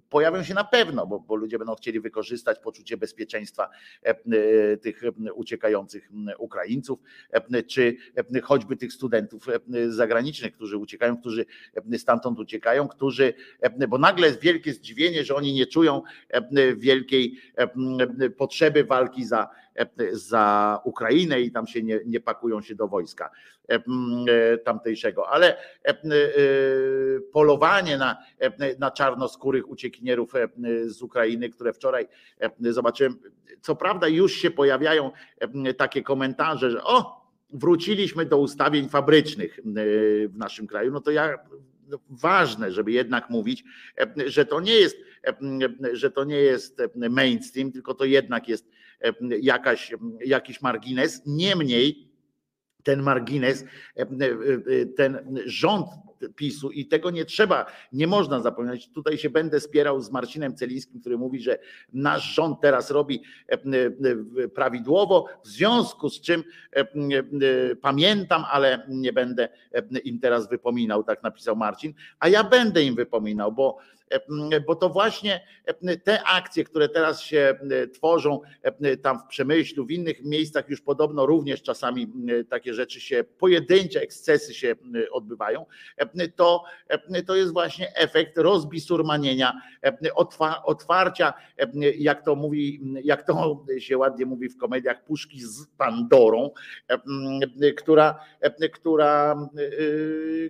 Pojawią 0.09 0.43
się 0.43 0.55
na 0.55 0.65
pewno, 0.65 1.07
bo, 1.07 1.21
bo 1.21 1.37
ludzie 1.37 1.59
będą 1.59 1.75
chcieli 1.75 2.01
wykorzystać 2.01 2.59
poczucie 2.59 2.97
bezpieczeństwa 2.97 3.69
tych 4.83 5.03
uciekających 5.35 6.11
Ukraińców, 6.39 6.99
czy 7.67 7.97
choćby 8.43 8.77
tych 8.77 8.93
studentów 8.93 9.47
zagranicznych, 9.89 10.53
którzy 10.55 10.77
uciekają, 10.77 11.17
którzy 11.17 11.47
stamtąd 11.99 12.39
uciekają, 12.39 12.89
którzy, 12.89 13.35
bo 13.89 13.99
nagle 13.99 14.27
jest 14.27 14.41
wielkie 14.41 14.73
zdziwienie, 14.73 15.25
że 15.25 15.35
oni 15.35 15.55
nie 15.55 15.67
czują 15.67 16.03
wielkiej 16.77 17.41
potrzeby 18.37 18.85
walki 18.85 19.25
za, 19.25 19.49
za 20.13 20.81
Ukrainę 20.85 21.41
i 21.41 21.51
tam 21.51 21.67
się 21.67 21.83
nie, 21.83 22.01
nie 22.07 22.21
pakują 22.21 22.63
się 22.63 22.75
do 22.75 22.89
wojska 22.89 23.31
tamtejszego, 24.65 25.29
ale 25.29 25.57
polowanie 27.33 27.99
na, 27.99 28.17
na 28.79 28.91
czarnoskórych 28.91 29.69
uciekinierów 29.69 30.33
z 30.87 31.03
Ukrainy, 31.03 31.51
które 31.51 31.73
wczoraj 31.73 32.09
zobaczyłem, 32.61 33.17
co 33.61 33.77
prawda 33.77 34.09
już 34.09 34.33
się 34.33 34.51
pojawiają 34.51 35.11
takie 35.77 36.03
komentarze, 36.03 36.71
że 36.71 36.85
o, 36.85 37.18
wróciliśmy 37.51 38.27
do 38.27 38.39
ustawień 38.39 38.89
fabrycznych 38.89 39.61
w 40.29 40.37
naszym 40.37 40.67
kraju, 40.67 40.93
no 40.93 41.01
to 41.01 41.11
ja 41.11 41.39
no, 41.89 41.99
ważne, 42.11 42.73
żeby 42.73 42.93
jednak 42.93 43.31
mówić, 43.31 43.65
że 44.27 44.47
to 44.47 44.61
nie 44.61 44.75
jest, 44.75 44.97
że 45.93 46.11
to 46.11 46.25
nie 46.25 46.37
jest 46.37 46.83
mainstream, 46.95 47.73
tylko 47.73 47.95
to 47.95 48.05
jednak 48.05 48.49
jest 48.49 48.71
jakaś, 49.41 49.95
jakiś 50.25 50.63
margines. 50.63 51.23
Niemniej 51.27 52.08
ten 52.89 53.03
margines, 53.03 53.65
ten 54.97 55.41
rząd 55.47 55.87
PiSu 56.37 56.71
i 56.71 56.87
tego 56.87 57.11
nie 57.11 57.25
trzeba, 57.25 57.67
nie 57.93 58.07
można 58.07 58.41
zapominać. 58.41 58.89
Tutaj 58.89 59.19
się 59.19 59.31
będę 59.31 59.61
spierał 59.61 60.01
z 60.01 60.11
Marcinem 60.11 60.57
Celińskim, 60.57 61.01
który 61.01 61.19
mówi, 61.19 61.41
że 61.41 61.59
nasz 61.93 62.35
rząd 62.35 62.61
teraz 62.61 62.91
robi 62.91 63.23
e, 63.49 63.53
e, 63.53 64.49
prawidłowo, 64.49 65.27
w 65.45 65.49
związku 65.49 66.11
z 66.11 66.21
czym 66.21 66.45
e, 66.73 66.87
pamiętam, 67.77 68.45
ale 68.53 68.87
nie 68.89 69.13
będę 69.13 69.49
im 70.05 70.21
teraz 70.21 70.49
wypominał, 70.49 71.05
tak 71.05 71.23
napisał 71.23 71.57
Marcin, 71.57 71.95
a 72.19 72.29
ja 72.29 72.45
będę 72.45 72.83
im 72.83 72.95
wypominał, 72.95 73.53
bo 73.53 73.79
bo 74.67 74.75
to 74.75 74.89
właśnie 74.89 75.41
te 76.05 76.23
akcje, 76.23 76.65
które 76.65 76.89
teraz 76.89 77.21
się 77.21 77.59
tworzą 77.95 78.41
tam 79.03 79.19
w 79.19 79.27
Przemyślu, 79.27 79.87
w 79.87 79.91
innych 79.91 80.25
miejscach 80.25 80.69
już 80.69 80.81
podobno 80.81 81.27
również 81.27 81.63
czasami 81.63 82.13
takie 82.51 82.75
rzeczy 82.75 83.01
się, 83.01 83.25
pojedyncze 83.39 84.01
ekscesy 84.01 84.55
się 84.55 84.75
odbywają, 85.13 85.67
to, 86.37 86.65
to 87.27 87.37
jest 87.37 87.53
właśnie 87.53 87.97
efekt 87.97 88.39
rozbisurmanienia, 88.39 89.53
otwarcia, 90.65 91.35
jak 91.99 92.25
to 92.25 92.35
mówi, 92.35 92.81
jak 93.05 93.27
to 93.27 93.65
się 93.79 93.99
ładnie 93.99 94.27
mówi 94.27 94.49
w 94.49 94.57
komediach, 94.57 95.05
puszki 95.05 95.41
z 95.41 95.67
Pandorą, 95.67 96.51
która, 97.77 98.21
która, 98.73 99.49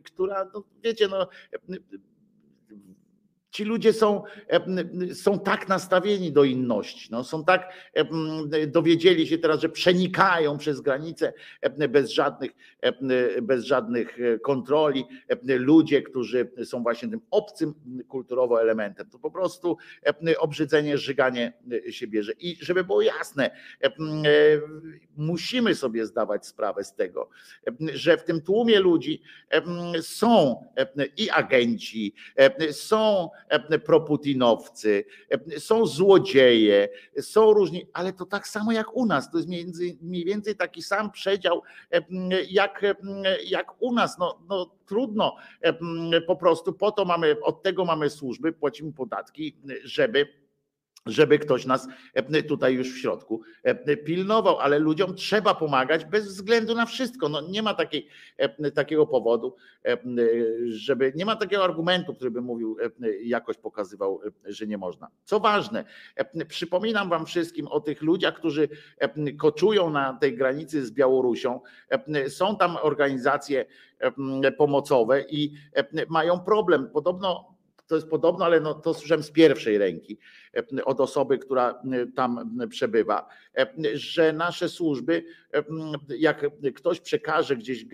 która 0.04 0.50
no 0.54 0.64
wiecie, 0.82 1.08
no 1.08 1.28
Ci 3.58 3.64
ludzie 3.64 3.92
są, 3.92 4.22
są 5.14 5.38
tak 5.38 5.68
nastawieni 5.68 6.32
do 6.32 6.44
inności, 6.44 7.08
no, 7.10 7.24
są 7.24 7.44
tak 7.44 7.72
dowiedzieli 8.66 9.26
się 9.26 9.38
teraz, 9.38 9.60
że 9.60 9.68
przenikają 9.68 10.58
przez 10.58 10.80
granice 10.80 11.32
bez 11.88 12.10
żadnych, 12.10 12.50
bez 13.42 13.64
żadnych 13.64 14.20
e, 14.20 14.38
kontroli. 14.38 15.04
Ludzie, 15.42 16.02
którzy 16.02 16.50
są 16.64 16.82
właśnie 16.82 17.08
tym 17.08 17.20
obcym 17.30 17.74
kulturowo 18.08 18.62
elementem, 18.62 19.10
to 19.10 19.18
po 19.18 19.30
prostu 19.30 19.76
obrzydzenie, 20.38 20.98
żyganie 20.98 21.52
e, 21.88 21.92
się 21.92 22.06
bierze. 22.06 22.32
I 22.32 22.56
żeby 22.60 22.84
było 22.84 23.02
jasne, 23.02 23.50
e, 23.82 23.90
musimy 25.16 25.74
sobie 25.74 26.06
zdawać 26.06 26.46
sprawę 26.46 26.84
z 26.84 26.94
tego, 26.94 27.28
że 27.94 28.16
w 28.16 28.24
tym 28.24 28.40
tłumie 28.40 28.80
ludzi 28.80 29.22
są 30.00 30.64
i 31.16 31.30
agenci, 31.30 32.14
są 32.70 33.30
E, 33.48 33.78
proputinowcy, 33.78 35.04
e, 35.30 35.60
są 35.60 35.86
złodzieje, 35.86 36.88
są 37.20 37.52
różni, 37.52 37.86
ale 37.92 38.12
to 38.12 38.26
tak 38.26 38.48
samo 38.48 38.72
jak 38.72 38.96
u 38.96 39.06
nas. 39.06 39.30
To 39.30 39.38
jest 39.38 39.48
mniej 40.02 40.24
więcej 40.24 40.56
taki 40.56 40.82
sam 40.82 41.10
przedział 41.10 41.62
e, 41.90 42.00
jak, 42.68 42.96
jak 43.44 43.82
u 43.82 43.92
nas. 43.92 44.18
No, 44.18 44.38
no 44.48 44.70
trudno 44.86 45.36
po 46.26 46.36
prostu, 46.36 46.72
po 46.72 46.92
to 46.92 47.04
mamy, 47.04 47.36
od 47.42 47.62
tego 47.62 47.84
mamy 47.84 48.10
służby, 48.10 48.52
płacimy 48.52 48.92
podatki, 48.92 49.56
żeby 49.84 50.47
żeby 51.08 51.38
ktoś 51.38 51.66
nas 51.66 51.88
e, 52.14 52.42
tutaj 52.42 52.74
już 52.74 52.94
w 52.94 52.98
środku 52.98 53.42
e, 53.62 53.96
pilnował, 53.96 54.58
ale 54.58 54.78
ludziom 54.78 55.14
trzeba 55.14 55.54
pomagać 55.54 56.04
bez 56.04 56.26
względu 56.26 56.74
na 56.74 56.86
wszystko. 56.86 57.28
No 57.28 57.40
nie 57.40 57.62
ma 57.62 57.74
takiej, 57.74 58.08
e, 58.36 58.70
takiego 58.70 59.06
powodu, 59.06 59.56
żeby 60.68 61.12
nie 61.16 61.26
ma 61.26 61.36
takiego 61.36 61.64
argumentu, 61.64 62.14
który 62.14 62.30
by 62.30 62.40
mówił, 62.40 62.76
jakoś 63.22 63.56
pokazywał, 63.56 64.20
że 64.44 64.66
nie 64.66 64.78
można. 64.78 65.08
Co 65.24 65.40
ważne, 65.40 65.84
przypominam 66.48 67.08
wam 67.08 67.26
wszystkim 67.26 67.68
o 67.68 67.80
tych 67.80 68.02
ludziach, 68.02 68.34
którzy 68.34 68.68
koczują 69.38 69.90
na 69.90 70.12
tej 70.14 70.36
granicy 70.36 70.86
z 70.86 70.90
Białorusią. 70.90 71.60
Są 72.28 72.56
tam 72.56 72.76
organizacje 72.82 73.66
pomocowe 74.56 75.24
i 75.30 75.52
mają 76.08 76.40
problem. 76.40 76.90
Podobno 76.90 77.58
to 77.88 77.94
jest 77.94 78.08
podobno, 78.08 78.44
ale 78.44 78.60
no, 78.60 78.74
to 78.74 78.94
słyszałem 78.94 79.22
z 79.22 79.30
pierwszej 79.30 79.78
ręki, 79.78 80.18
od 80.84 81.00
osoby, 81.00 81.38
która 81.38 81.82
tam 82.14 82.58
przebywa, 82.68 83.28
że 83.94 84.32
nasze 84.32 84.68
służby, 84.68 85.24
jak 86.08 86.46
ktoś 86.74 87.00
przekaże 87.00 87.56
gdzieś 87.56 87.84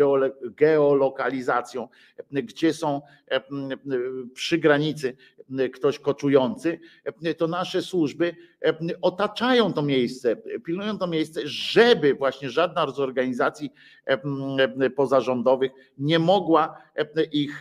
geolokalizacją, 0.41 1.89
gdzie 2.31 2.73
są 2.73 3.03
przy 4.35 4.59
granicy 4.59 5.17
ktoś 5.73 5.99
koczujący, 5.99 6.81
to 7.39 7.47
nasze 7.47 7.83
służby 7.83 8.37
otaczają 9.03 9.73
to 9.73 9.83
miejsce, 9.83 10.37
pilnują 10.65 10.99
to 10.99 11.07
miejsce, 11.07 11.41
żeby 11.45 12.15
właśnie 12.15 12.51
żadna 12.51 12.91
z 12.91 13.01
organizacji 13.01 13.73
pozarządowych 14.97 15.73
nie 15.99 16.19
mogła 16.19 16.83
ich, 17.33 17.61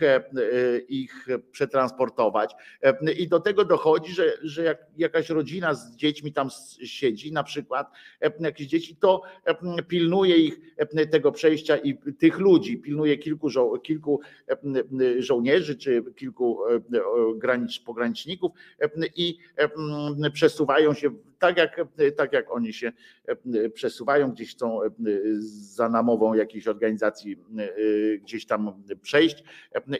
ich 0.88 1.26
przetransportować. 1.52 2.54
I 3.18 3.28
do 3.28 3.40
tego 3.40 3.64
dochodzi, 3.64 4.12
że, 4.12 4.32
że 4.42 4.62
jak 4.64 4.78
jakaś 4.96 5.30
rodzina 5.30 5.74
z 5.74 5.96
dziećmi 5.96 6.32
tam 6.32 6.48
siedzi, 6.84 7.32
na 7.32 7.44
przykład 7.44 7.90
jakieś 8.40 8.66
dzieci, 8.66 8.96
to 8.96 9.22
pilnuje 9.88 10.36
ich 10.36 10.60
tego 11.10 11.32
przejścia 11.32 11.76
i 11.76 11.98
tych 12.18 12.38
ludzi, 12.38 12.78
pilnuje 12.78 13.18
kilku, 13.18 13.50
żo 13.50 13.78
kilku 13.78 14.20
żołnierzy 15.18 15.76
czy 15.76 16.04
kilku 16.16 16.58
granicz, 17.36 17.82
pograniczników 17.84 18.52
i 19.16 19.38
przesuwają 20.32 20.94
się 20.94 21.10
tak 21.44 21.56
jak, 21.56 21.80
tak 22.16 22.32
jak 22.32 22.52
oni 22.52 22.72
się 22.72 22.92
przesuwają, 23.74 24.32
gdzieś 24.32 24.50
chcą 24.50 24.80
za 25.40 25.88
namową 25.88 26.34
jakiejś 26.34 26.68
organizacji 26.68 27.36
gdzieś 28.22 28.46
tam 28.46 28.82
przejść 29.02 29.44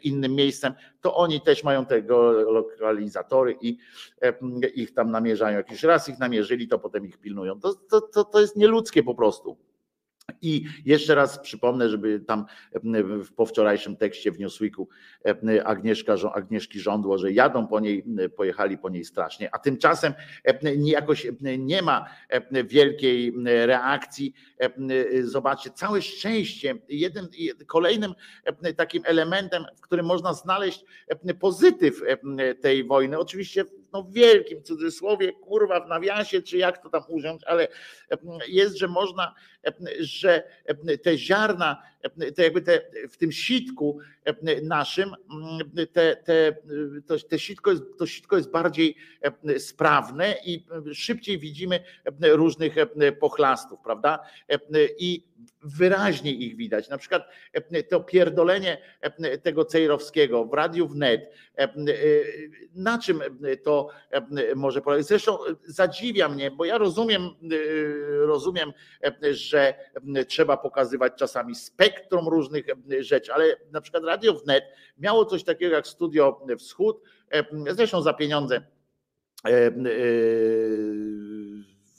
innym 0.03 0.35
miejscem, 0.35 0.75
to 1.01 1.17
oni 1.17 1.41
też 1.41 1.65
mają 1.65 1.87
tego 1.87 2.33
lokalizatory 2.33 3.57
i 3.61 3.79
ich 4.75 4.95
tam 4.95 5.11
namierzają. 5.11 5.57
Jakiś 5.57 5.83
raz 5.83 6.09
ich 6.09 6.19
namierzyli, 6.19 6.69
to 6.69 6.79
potem 6.79 7.07
ich 7.07 7.19
pilnują. 7.19 7.61
To, 7.61 7.75
to, 7.75 8.01
to, 8.01 8.25
to 8.25 8.41
jest 8.41 8.57
nieludzkie 8.57 9.03
po 9.03 9.15
prostu. 9.15 9.57
I 10.43 10.65
jeszcze 10.85 11.15
raz 11.15 11.39
przypomnę, 11.39 11.89
żeby 11.89 12.21
tam 12.21 12.45
w 13.23 13.33
powczorajszym 13.33 13.97
tekście 13.97 14.33
w 14.33 14.39
Newsweeku 14.39 14.89
Agnieszka, 15.65 16.15
Agnieszki 16.35 16.81
żądło, 16.81 17.19
że 17.19 17.33
jadą 17.33 17.67
po 17.67 17.81
niej, 17.81 18.05
pojechali 18.37 18.79
po 18.79 18.89
niej 18.91 19.05
strasznie, 19.05 19.55
a 19.55 19.59
tymczasem 19.59 20.15
jakoś 20.79 21.27
nie 21.59 21.83
ma 21.83 22.07
wielkiej 22.65 23.35
reakcji. 23.45 24.35
Zobaczcie, 25.23 25.71
całe 25.71 26.03
szczęście, 26.03 26.75
jeden, 26.89 27.29
kolejnym 27.67 28.15
takim 28.77 29.03
elementem, 29.07 29.65
w 29.77 29.81
którym 29.81 30.07
można 30.07 30.35
znaleźć 30.35 30.85
pozytyw 31.41 32.01
tej 32.61 32.85
wojny, 32.85 33.19
oczywiście 33.19 33.65
no 33.93 34.03
w 34.03 34.13
wielkim 34.13 34.63
cudzysłowie, 34.63 35.33
kurwa 35.33 35.81
w 35.81 35.89
nawiasie, 35.89 36.43
czy 36.43 36.57
jak 36.57 36.83
to 36.83 36.91
tam 36.91 37.03
ująć, 37.09 37.45
ale 37.45 37.69
jest, 38.49 38.79
że 38.79 38.89
można, 38.89 39.35
że 40.01 40.43
te 41.03 41.19
ziarna, 41.19 41.83
te 42.37 42.43
jakby 42.43 42.63
te, 42.63 42.81
w 43.11 43.17
tym 43.17 43.33
sitku 43.33 43.99
naszym, 44.63 45.11
te, 45.93 46.17
te, 46.17 46.57
to, 47.07 47.19
te 47.29 47.39
sitko 47.39 47.71
jest, 47.71 47.83
to 47.99 48.07
sitko 48.07 48.37
jest 48.37 48.51
bardziej 48.51 48.97
sprawne 49.59 50.35
i 50.45 50.67
szybciej 50.93 51.39
widzimy 51.39 51.81
różnych 52.21 52.75
pochlastów, 53.21 53.81
prawda? 53.85 54.19
I 54.99 55.25
wyraźnie 55.63 56.33
ich 56.33 56.57
widać. 56.57 56.89
Na 56.89 56.99
przykład 56.99 57.29
to 57.91 58.01
pierdolenie 58.01 58.79
tego 59.43 59.65
Cejrowskiego 59.65 60.45
w 60.45 60.53
Radiu 60.53 60.89
Wnet, 60.89 61.31
na 62.75 62.99
czym 62.99 63.21
to 63.63 63.89
może 64.57 64.81
polegać? 64.81 65.07
Zresztą 65.07 65.39
zadziwia 65.65 66.29
mnie, 66.29 66.51
bo 66.51 66.65
ja 66.65 66.79
rozumiem, 66.79 67.31
rozumiem, 68.27 68.73
że 69.31 69.54
trzeba 70.29 70.57
pokazywać 70.57 71.13
czasami 71.17 71.55
spektrum 71.55 72.29
różnych 72.29 72.67
rzeczy, 73.01 73.35
ale 73.35 73.57
na 73.73 73.81
przykład 73.81 74.05
Radio 74.05 74.35
Wnet 74.35 74.65
miało 74.99 75.25
coś 75.25 75.45
takiego 75.45 75.75
jak 75.75 75.87
Studio 75.87 76.47
Wschód, 76.59 77.03
zresztą 77.71 78.03
za 78.03 78.13
pieniądze 78.13 78.63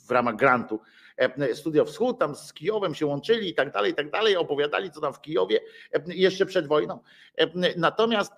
w 0.06 0.10
ramach 0.10 0.36
grantu 0.36 0.80
Studio 1.54 1.84
Wschód, 1.84 2.18
tam 2.18 2.34
z 2.34 2.52
Kijowem 2.52 2.94
się 2.94 3.06
łączyli 3.06 3.48
i 3.48 3.54
tak 3.54 3.72
dalej, 3.72 3.92
i 3.92 3.94
tak 3.94 4.10
dalej, 4.10 4.36
opowiadali 4.36 4.90
co 4.90 5.00
tam 5.00 5.12
w 5.12 5.20
Kijowie 5.20 5.60
jeszcze 6.06 6.46
przed 6.46 6.66
wojną. 6.66 6.98
Natomiast 7.76 8.32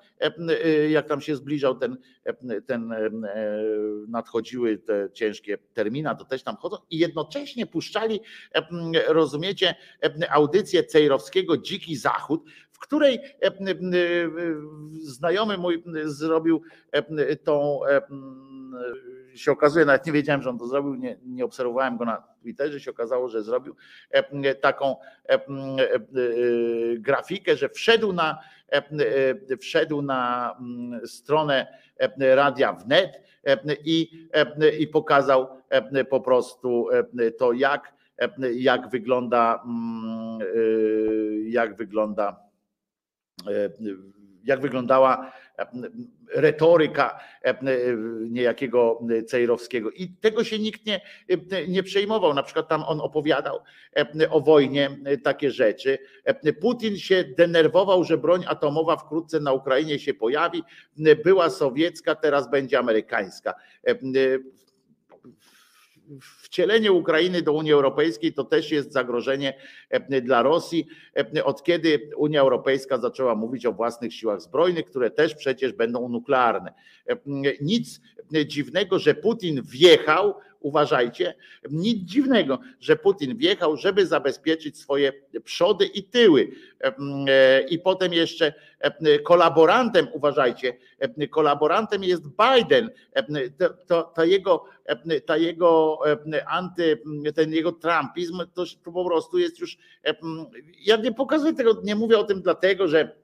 jak 0.89 1.09
tam 1.09 1.21
się 1.21 1.37
zbliżał 1.37 1.79
ten, 1.79 1.97
ten 2.67 2.95
nadchodziły 4.09 4.79
te 4.79 5.09
ciężkie 5.13 5.59
termina, 5.75 6.15
to 6.15 6.25
też 6.25 6.43
tam 6.43 6.57
chodzą 6.57 6.77
i 6.91 6.99
jednocześnie 6.99 7.67
puszczali, 7.67 8.21
rozumiecie, 9.09 9.75
audycję 10.31 10.85
Cejrowskiego 10.85 11.57
Dziki 11.57 11.97
Zachód, 11.97 12.45
w 12.71 12.79
której 12.79 13.21
znajomy 15.01 15.59
mój 15.59 15.85
zrobił 16.05 16.63
tą 17.45 17.81
się 19.39 19.53
okazuje, 19.53 19.85
nawet 19.85 20.07
nie 20.07 20.13
wiedziałem, 20.13 20.43
że 20.43 20.51
on 20.51 20.59
to 20.59 20.67
zrobił, 20.67 20.95
nie, 20.95 21.19
nie 21.27 21.45
obserwowałem 21.45 21.97
go 21.97 22.05
na 22.05 22.23
Twitterze, 22.43 22.81
się 22.81 22.91
okazało, 22.91 23.29
że 23.29 23.43
zrobił 23.43 23.77
taką 24.61 24.97
grafikę, 26.99 27.57
że 27.57 27.69
wszedł 27.69 28.13
na, 28.13 28.39
wszedł 29.61 30.03
na 30.03 30.55
stronę 31.05 31.67
radia 32.19 32.73
wnet 32.73 33.23
i, 33.85 34.29
i 34.81 34.87
pokazał 34.87 35.49
po 36.11 36.21
prostu 36.21 36.89
to, 37.39 37.53
jak, 37.53 37.95
jak 38.55 38.89
wygląda, 38.89 39.65
jak 41.49 41.77
wygląda 41.77 42.49
jak 44.45 44.61
wyglądała 44.61 45.33
retoryka 46.35 47.21
niejakiego 48.31 49.01
Cejrowskiego. 49.27 49.91
I 49.91 50.09
tego 50.09 50.45
się 50.45 50.59
nikt 50.59 50.87
nie, 50.87 51.01
nie 51.69 51.83
przejmował. 51.83 52.35
Na 52.35 52.43
przykład 52.43 52.69
tam 52.69 52.83
on 52.83 53.01
opowiadał 53.01 53.59
o 54.31 54.41
wojnie 54.41 54.91
takie 55.25 55.51
rzeczy. 55.51 55.99
Putin 56.61 56.97
się 56.97 57.25
denerwował, 57.39 58.05
że 58.05 58.19
broń 58.19 58.45
atomowa 58.49 58.97
wkrótce 58.97 59.41
na 59.41 59.53
Ukrainie 59.53 59.99
się 59.99 60.15
pojawi. 60.15 60.63
Była 61.25 61.51
sowiecka, 61.51 62.15
teraz 62.15 62.51
będzie 62.51 62.79
amerykańska 62.79 63.55
wcielenie 66.21 66.93
Ukrainy 66.93 67.43
do 67.43 67.53
Unii 67.53 67.73
Europejskiej 67.73 68.33
to 68.33 68.45
też 68.45 68.71
jest 68.71 68.93
zagrożenie 68.93 69.55
e, 69.91 70.21
dla 70.21 70.43
Rosji. 70.43 70.87
E, 71.37 71.45
od 71.45 71.63
kiedy 71.63 72.11
Unia 72.17 72.41
Europejska 72.41 72.99
zaczęła 72.99 73.35
mówić 73.35 73.67
o 73.67 73.73
własnych 73.73 74.15
siłach 74.15 74.41
zbrojnych, 74.41 74.85
które 74.85 75.11
też 75.11 75.35
przecież 75.35 75.73
będą 75.73 76.09
nuklearne. 76.09 76.75
E, 77.09 77.17
nic 77.61 78.01
dziwnego, 78.47 78.99
że 78.99 79.15
Putin 79.15 79.63
wjechał 79.63 80.35
uważajcie, 80.61 81.35
nic 81.71 81.99
dziwnego, 81.99 82.59
że 82.81 82.97
Putin 82.97 83.37
wjechał, 83.37 83.77
żeby 83.77 84.07
zabezpieczyć 84.07 84.79
swoje 84.79 85.13
przody 85.45 85.87
i 85.87 86.03
tyły. 86.03 86.49
I 87.71 87.79
potem 87.79 88.13
jeszcze 88.13 88.55
kolaborantem, 89.25 90.09
uważajcie, 90.13 90.77
kolaborantem 91.31 92.05
jest 92.05 92.23
Biden. 92.29 92.91
To, 93.59 93.69
to, 93.87 94.03
to 94.03 94.25
jego, 94.25 94.65
ta 95.27 95.37
jego 95.37 95.99
anty, 96.47 97.03
ten 97.35 97.53
jego 97.53 97.73
trumpizm 97.73 98.41
to 98.55 98.65
po 98.93 99.05
prostu 99.05 99.39
jest 99.39 99.61
już. 99.61 99.79
Ja 100.81 100.97
nie 100.97 101.13
pokazuję 101.13 101.53
tego, 101.53 101.81
nie 101.85 101.95
mówię 101.95 102.19
o 102.19 102.25
tym 102.25 102.43
dlatego, 102.43 102.89
że 102.89 103.17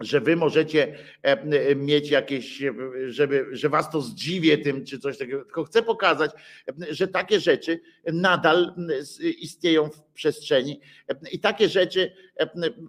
że 0.00 0.20
wy 0.20 0.36
możecie 0.36 0.98
e, 1.22 1.74
mieć 1.74 2.10
jakieś, 2.10 2.62
żeby, 3.06 3.46
że 3.52 3.68
was 3.68 3.90
to 3.90 4.00
zdziwie 4.00 4.58
tym, 4.58 4.84
czy 4.84 4.98
coś 4.98 5.18
takiego, 5.18 5.44
tylko 5.44 5.64
chcę 5.64 5.82
pokazać, 5.82 6.30
że 6.90 7.08
takie 7.08 7.40
rzeczy 7.40 7.80
nadal 8.12 8.74
istnieją 9.38 9.90
w 9.90 10.02
przestrzeni. 10.14 10.80
I 11.32 11.40
takie 11.40 11.68
rzeczy, 11.68 12.12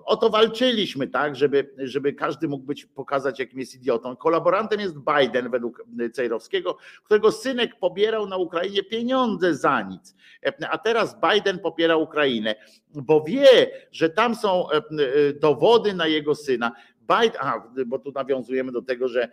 o 0.06 0.18
to 0.18 0.30
walczyliśmy, 0.30 1.08
tak, 1.08 1.36
żeby, 1.36 1.74
żeby 1.78 2.14
każdy 2.14 2.48
mógł 2.48 2.66
być, 2.66 2.86
pokazać, 2.86 3.40
jakim 3.40 3.60
jest 3.60 3.76
idiotą. 3.76 4.16
Kolaborantem 4.16 4.80
jest 4.80 4.96
Biden 4.98 5.52
według 5.52 5.86
Cejrowskiego, 6.14 6.78
którego 7.04 7.32
synek 7.32 7.80
pobierał 7.80 8.28
na 8.28 8.38
Ukrainie 8.38 8.84
pieniądze 8.84 9.56
za 9.56 9.82
nic, 9.82 10.16
a 10.70 10.78
teraz 10.78 11.18
Biden 11.32 11.60
popiera 11.60 11.96
Ukrainę, 11.96 12.56
bo 13.02 13.24
wie, 13.24 13.72
że 13.92 14.10
tam 14.10 14.36
są 14.36 14.68
dowody 15.42 15.94
na 15.94 16.08
jego 16.08 16.36
syna. 16.36 16.72
Biden, 17.02 17.38
aha, 17.40 17.72
bo 17.86 18.00
tu 18.00 18.12
nawiązujemy 18.12 18.72
do 18.72 18.82
tego, 18.82 19.08
że, 19.08 19.30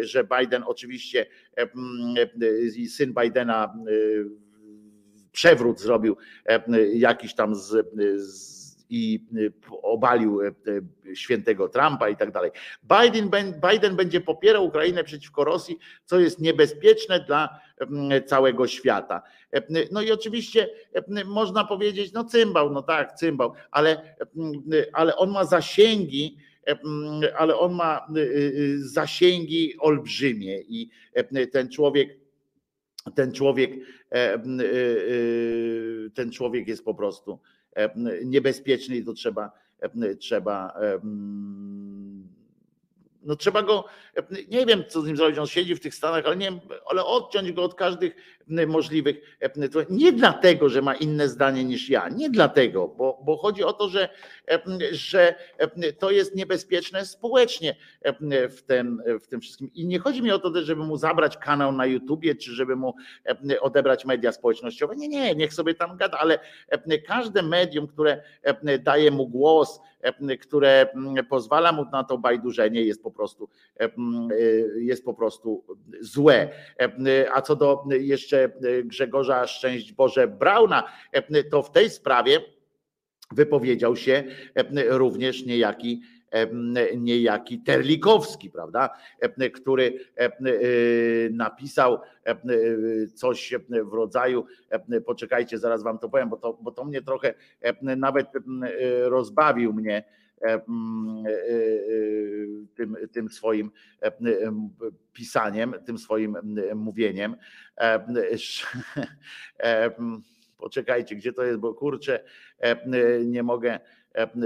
że 0.00 0.24
Biden 0.24 0.62
oczywiście, 0.66 1.26
syn 2.88 3.14
Bidena 3.22 3.74
przewrót 5.32 5.80
zrobił 5.80 6.16
jakiś 6.94 7.34
tam 7.34 7.54
z, 7.54 7.86
z 8.16 8.66
i 8.90 9.26
obalił 9.82 10.40
świętego 11.14 11.68
Trumpa 11.68 12.08
i 12.08 12.16
tak 12.16 12.30
dalej. 12.30 12.50
Biden, 12.82 13.30
Biden 13.70 13.96
będzie 13.96 14.20
popierał 14.20 14.64
Ukrainę 14.64 15.04
przeciwko 15.04 15.44
Rosji, 15.44 15.78
co 16.04 16.20
jest 16.20 16.40
niebezpieczne 16.40 17.20
dla 17.20 17.60
całego 18.26 18.66
świata. 18.66 19.22
No 19.92 20.02
i 20.02 20.12
oczywiście 20.12 20.68
można 21.24 21.64
powiedzieć, 21.64 22.12
no 22.12 22.24
cymbał, 22.24 22.72
no 22.72 22.82
tak, 22.82 23.12
cymbał, 23.12 23.52
ale, 23.70 24.16
ale 24.92 25.16
on 25.16 25.30
ma 25.30 25.44
zasięgi, 25.44 26.36
ale 27.38 27.56
on 27.56 27.74
ma 27.74 28.06
zasięgi 28.78 29.74
olbrzymie 29.78 30.60
i 30.60 30.90
ten 31.52 31.68
człowiek 31.68 32.26
ten 33.14 33.32
człowiek, 33.32 33.70
ten 36.14 36.32
człowiek 36.32 36.68
jest 36.68 36.84
po 36.84 36.94
prostu 36.94 37.38
niebezpieczny 38.24 38.96
i 38.96 39.04
to 39.04 39.12
trzeba, 39.12 39.52
trzeba 40.18 40.74
no 43.26 43.36
trzeba 43.36 43.62
go, 43.62 43.84
nie 44.48 44.66
wiem 44.66 44.84
co 44.88 45.02
z 45.02 45.06
nim 45.06 45.16
zrobić, 45.16 45.38
on 45.38 45.46
siedzi 45.46 45.74
w 45.74 45.80
tych 45.80 45.94
Stanach, 45.94 46.26
ale 46.26 46.36
nie 46.36 46.60
ale 46.86 47.04
odciąć 47.04 47.52
go 47.52 47.64
od 47.64 47.74
każdych 47.74 48.35
możliwych, 48.66 49.38
nie 49.90 50.12
dlatego, 50.12 50.68
że 50.68 50.82
ma 50.82 50.94
inne 50.94 51.28
zdanie 51.28 51.64
niż 51.64 51.90
ja, 51.90 52.08
nie 52.08 52.30
dlatego, 52.30 52.88
bo, 52.88 53.22
bo 53.24 53.36
chodzi 53.36 53.64
o 53.64 53.72
to, 53.72 53.88
że, 53.88 54.08
że 54.90 55.34
to 55.98 56.10
jest 56.10 56.34
niebezpieczne 56.34 57.06
społecznie 57.06 57.76
w 58.50 58.62
tym, 58.62 59.02
w 59.20 59.26
tym 59.26 59.40
wszystkim 59.40 59.70
i 59.74 59.86
nie 59.86 59.98
chodzi 59.98 60.22
mi 60.22 60.30
o 60.30 60.38
to, 60.38 60.62
żeby 60.62 60.84
mu 60.84 60.96
zabrać 60.96 61.36
kanał 61.36 61.72
na 61.72 61.86
YouTubie, 61.86 62.34
czy 62.34 62.52
żeby 62.52 62.76
mu 62.76 62.94
odebrać 63.60 64.04
media 64.04 64.32
społecznościowe, 64.32 64.96
nie, 64.96 65.08
nie, 65.08 65.34
niech 65.34 65.54
sobie 65.54 65.74
tam 65.74 65.96
gada, 65.96 66.18
ale 66.18 66.38
każde 67.06 67.42
medium, 67.42 67.86
które 67.86 68.22
daje 68.82 69.10
mu 69.10 69.28
głos, 69.28 69.80
które 70.40 70.88
pozwala 71.28 71.72
mu 71.72 71.84
na 71.92 72.04
to 72.04 72.18
bajdurzenie 72.18 72.82
jest 72.82 73.02
po 73.02 73.10
prostu 73.10 73.48
jest 74.78 75.04
po 75.04 75.14
prostu 75.14 75.64
złe. 76.00 76.48
A 77.34 77.42
co 77.42 77.56
do 77.56 77.84
jeszcze 78.00 78.35
Grzegorza 78.84 79.46
Szczęść 79.46 79.92
Boże 79.92 80.28
Brauna, 80.28 80.84
to 81.50 81.62
w 81.62 81.72
tej 81.72 81.90
sprawie 81.90 82.40
wypowiedział 83.32 83.96
się 83.96 84.24
również 84.88 85.46
niejaki 85.46 86.02
niejaki 86.96 87.58
Terlikowski, 87.58 88.50
prawda, 88.50 88.90
który 89.54 89.98
napisał 91.30 91.98
coś 93.14 93.54
w 93.84 93.92
rodzaju, 93.92 94.46
poczekajcie, 95.06 95.58
zaraz 95.58 95.82
wam 95.82 95.98
to 95.98 96.08
powiem, 96.08 96.28
bo 96.28 96.36
to, 96.36 96.52
bo 96.52 96.70
to 96.70 96.84
mnie 96.84 97.02
trochę 97.02 97.34
nawet 97.80 98.26
rozbawił 99.04 99.72
mnie 99.72 100.04
tym, 102.74 102.96
tym 103.12 103.28
swoim 103.28 103.70
pisaniem, 105.12 105.74
tym 105.86 105.98
swoim 105.98 106.36
mówieniem. 106.74 107.36
Poczekajcie, 110.58 111.16
gdzie 111.16 111.32
to 111.32 111.44
jest, 111.44 111.58
bo 111.58 111.74
kurczę, 111.74 112.24
nie 113.24 113.42
mogę 113.42 113.80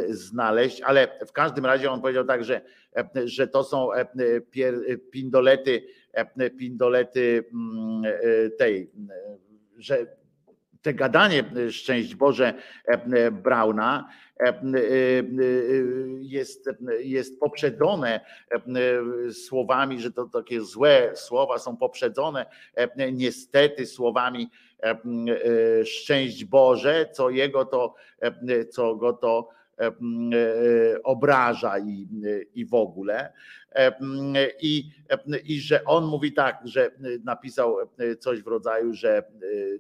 znaleźć, 0.09 0.81
ale 0.81 1.09
w 1.27 1.33
każdym 1.33 1.67
razie 1.67 1.91
on 1.91 2.01
powiedział 2.01 2.25
tak, 2.25 2.45
że, 2.45 2.61
że 3.25 3.49
to 3.49 3.65
są 3.65 3.89
pindolety, 5.11 5.87
pindolety 6.59 7.45
tej, 8.59 8.91
że 9.79 10.20
te 10.83 10.95
gadanie, 10.95 11.45
szczęść 11.71 12.15
Boże, 12.15 12.55
Brauna 13.33 14.09
jest, 16.21 16.71
jest 17.01 17.41
poprzedzone 17.41 18.21
słowami, 19.33 20.01
że 20.01 20.13
to 20.13 20.25
takie 20.25 20.61
złe 20.61 21.11
słowa 21.15 21.59
są 21.59 21.77
poprzedzone 21.77 22.47
niestety 23.13 23.87
słowami 23.87 24.51
szczęść 25.85 26.45
Boże, 26.45 27.09
co 27.13 27.31
jego 27.31 27.65
to, 27.65 27.95
co 28.71 28.97
go 28.97 29.13
to 29.13 29.49
obraża 31.05 31.79
i, 31.79 32.09
i 32.55 32.67
w 32.67 32.75
ogóle. 32.75 33.33
I, 34.61 34.91
I 35.45 35.61
że 35.61 35.85
on 35.85 36.05
mówi 36.05 36.33
tak, 36.33 36.61
że 36.65 36.91
napisał 37.25 37.77
coś 38.19 38.43
w 38.43 38.47
rodzaju, 38.47 38.95
że 38.95 39.23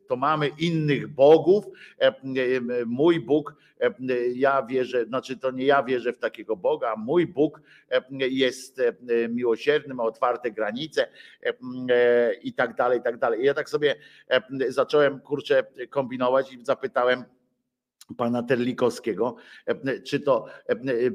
to 0.07 0.17
mamy 0.17 0.51
innych 0.59 1.09
bogów. 1.09 1.65
Mój 2.87 3.21
Bóg, 3.21 3.55
ja 4.35 4.63
wierzę, 4.63 5.05
znaczy 5.05 5.37
to 5.37 5.51
nie 5.51 5.65
ja 5.65 5.83
wierzę 5.83 6.13
w 6.13 6.19
takiego 6.19 6.57
Boga, 6.57 6.97
mój 6.97 7.27
Bóg 7.27 7.61
jest 8.11 8.81
miłosierny, 9.29 9.95
ma 9.95 10.03
otwarte 10.03 10.51
granice 10.51 11.09
i 12.43 12.53
tak 12.53 12.75
dalej, 12.75 12.99
i 12.99 13.03
tak 13.03 13.19
dalej. 13.19 13.41
I 13.41 13.45
ja 13.45 13.55
tak 13.55 13.69
sobie 13.69 13.97
zacząłem 14.69 15.21
kurczę 15.21 15.65
kombinować 15.91 16.53
i 16.53 16.65
zapytałem, 16.65 17.25
pana 18.17 18.43
Terlikowskiego, 18.43 19.37
czy 20.07 20.21
to 20.21 20.47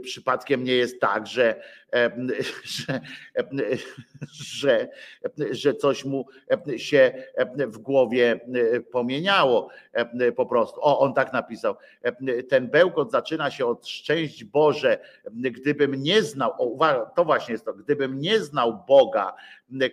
przypadkiem 0.01 0.63
nie 0.63 0.73
jest 0.73 0.99
tak, 0.99 1.27
że, 1.27 1.61
że, 2.87 3.01
że, 4.31 4.87
że 5.51 5.73
coś 5.73 6.05
mu 6.05 6.25
się 6.77 7.13
w 7.67 7.77
głowie 7.77 8.39
pomieniało 8.91 9.69
po 10.35 10.45
prostu. 10.45 10.79
O, 10.81 10.99
on 10.99 11.13
tak 11.13 11.33
napisał. 11.33 11.75
Ten 12.49 12.69
bełkot 12.69 13.11
zaczyna 13.11 13.51
się 13.51 13.65
od 13.65 13.87
szczęść 13.87 14.43
Boże, 14.43 14.99
gdybym 15.31 15.95
nie 16.03 16.23
znał, 16.23 16.51
o, 16.57 16.77
to 17.15 17.25
właśnie 17.25 17.51
jest 17.51 17.65
to, 17.65 17.73
gdybym 17.73 18.19
nie 18.19 18.39
znał 18.39 18.83
Boga, 18.87 19.33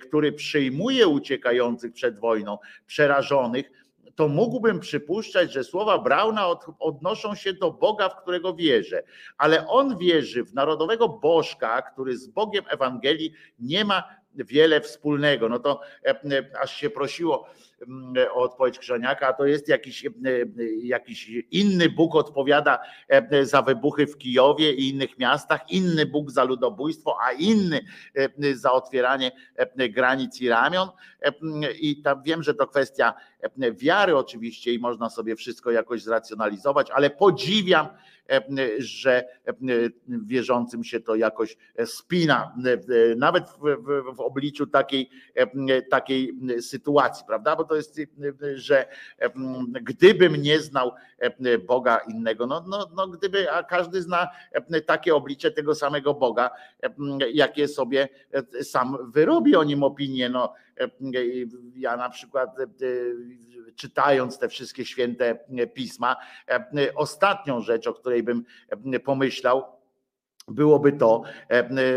który 0.00 0.32
przyjmuje 0.32 1.06
uciekających 1.08 1.92
przed 1.92 2.18
wojną, 2.18 2.58
przerażonych, 2.86 3.70
to 4.14 4.28
mógłbym 4.28 4.80
przypuszczać, 4.80 5.52
że 5.52 5.64
słowa 5.64 5.98
Brauna 5.98 6.46
od, 6.48 6.64
odnoszą 6.78 7.34
się 7.34 7.52
do 7.52 7.70
Boga, 7.70 8.08
w 8.08 8.16
którego 8.22 8.54
wierzę. 8.54 9.02
Ale 9.38 9.66
on 9.68 9.98
wierzy 9.98 10.44
w 10.44 10.54
narodowego 10.54 11.08
bożka, 11.08 11.82
który 11.82 12.16
z 12.16 12.26
Bogiem 12.26 12.64
Ewangelii 12.68 13.32
nie 13.58 13.84
ma 13.84 14.02
wiele 14.34 14.80
wspólnego. 14.80 15.48
No 15.48 15.58
to 15.58 15.80
e, 16.04 16.10
e, 16.10 16.60
aż 16.62 16.76
się 16.76 16.90
prosiło 16.90 17.46
o 18.32 18.42
odpowiedź 18.42 18.78
Krzaniaka, 18.78 19.28
a 19.28 19.32
to 19.32 19.46
jest 19.46 19.68
jakiś, 19.68 20.06
e, 20.06 20.10
jakiś 20.82 21.30
inny 21.50 21.88
Bóg 21.88 22.14
odpowiada 22.14 22.78
za 23.42 23.62
wybuchy 23.62 24.06
w 24.06 24.18
Kijowie 24.18 24.72
i 24.72 24.88
innych 24.88 25.18
miastach, 25.18 25.70
inny 25.70 26.06
Bóg 26.06 26.30
za 26.30 26.44
ludobójstwo, 26.44 27.16
a 27.22 27.32
inny 27.32 27.80
za 28.54 28.72
otwieranie 28.72 29.32
granic 29.90 30.40
i 30.40 30.48
ramion. 30.48 30.88
I 31.80 32.02
tam 32.02 32.22
wiem, 32.22 32.42
że 32.42 32.54
to 32.54 32.66
kwestia 32.66 33.14
wiary 33.72 34.16
oczywiście 34.16 34.74
i 34.74 34.78
można 34.78 35.10
sobie 35.10 35.36
wszystko 35.36 35.70
jakoś 35.70 36.02
zracjonalizować, 36.02 36.90
ale 36.90 37.10
podziwiam 37.10 37.88
że 38.78 39.24
wierzącym 40.08 40.84
się 40.84 41.00
to 41.00 41.14
jakoś 41.14 41.56
spina, 41.84 42.54
nawet 43.16 43.44
w, 43.48 43.58
w, 43.58 44.16
w 44.16 44.20
obliczu 44.20 44.66
takiej, 44.66 45.10
takiej 45.90 46.34
sytuacji, 46.60 47.24
prawda? 47.26 47.56
Bo 47.56 47.64
to 47.64 47.76
jest, 47.76 48.00
że 48.54 48.86
gdybym 49.82 50.36
nie 50.36 50.60
znał 50.60 50.92
Boga 51.66 51.98
innego, 51.98 52.46
no, 52.46 52.64
no, 52.68 52.90
no 52.96 53.08
gdyby, 53.08 53.52
a 53.52 53.62
każdy 53.62 54.02
zna 54.02 54.28
takie 54.86 55.14
oblicze 55.14 55.50
tego 55.50 55.74
samego 55.74 56.14
Boga, 56.14 56.50
jakie 57.32 57.68
sobie 57.68 58.08
sam 58.62 59.12
wyrobi 59.12 59.56
o 59.56 59.64
nim 59.64 59.82
opinię. 59.82 60.28
No, 60.28 60.54
ja 61.74 61.96
na 61.96 62.10
przykład 62.10 62.56
czytając 63.76 64.38
te 64.38 64.48
wszystkie 64.48 64.84
święte 64.84 65.38
pisma, 65.74 66.16
ostatnią 66.94 67.60
rzecz, 67.60 67.86
o 67.86 67.94
której 67.94 68.22
bym 68.22 68.44
pomyślał, 69.04 69.64
byłoby 70.48 70.92
to, 70.92 71.22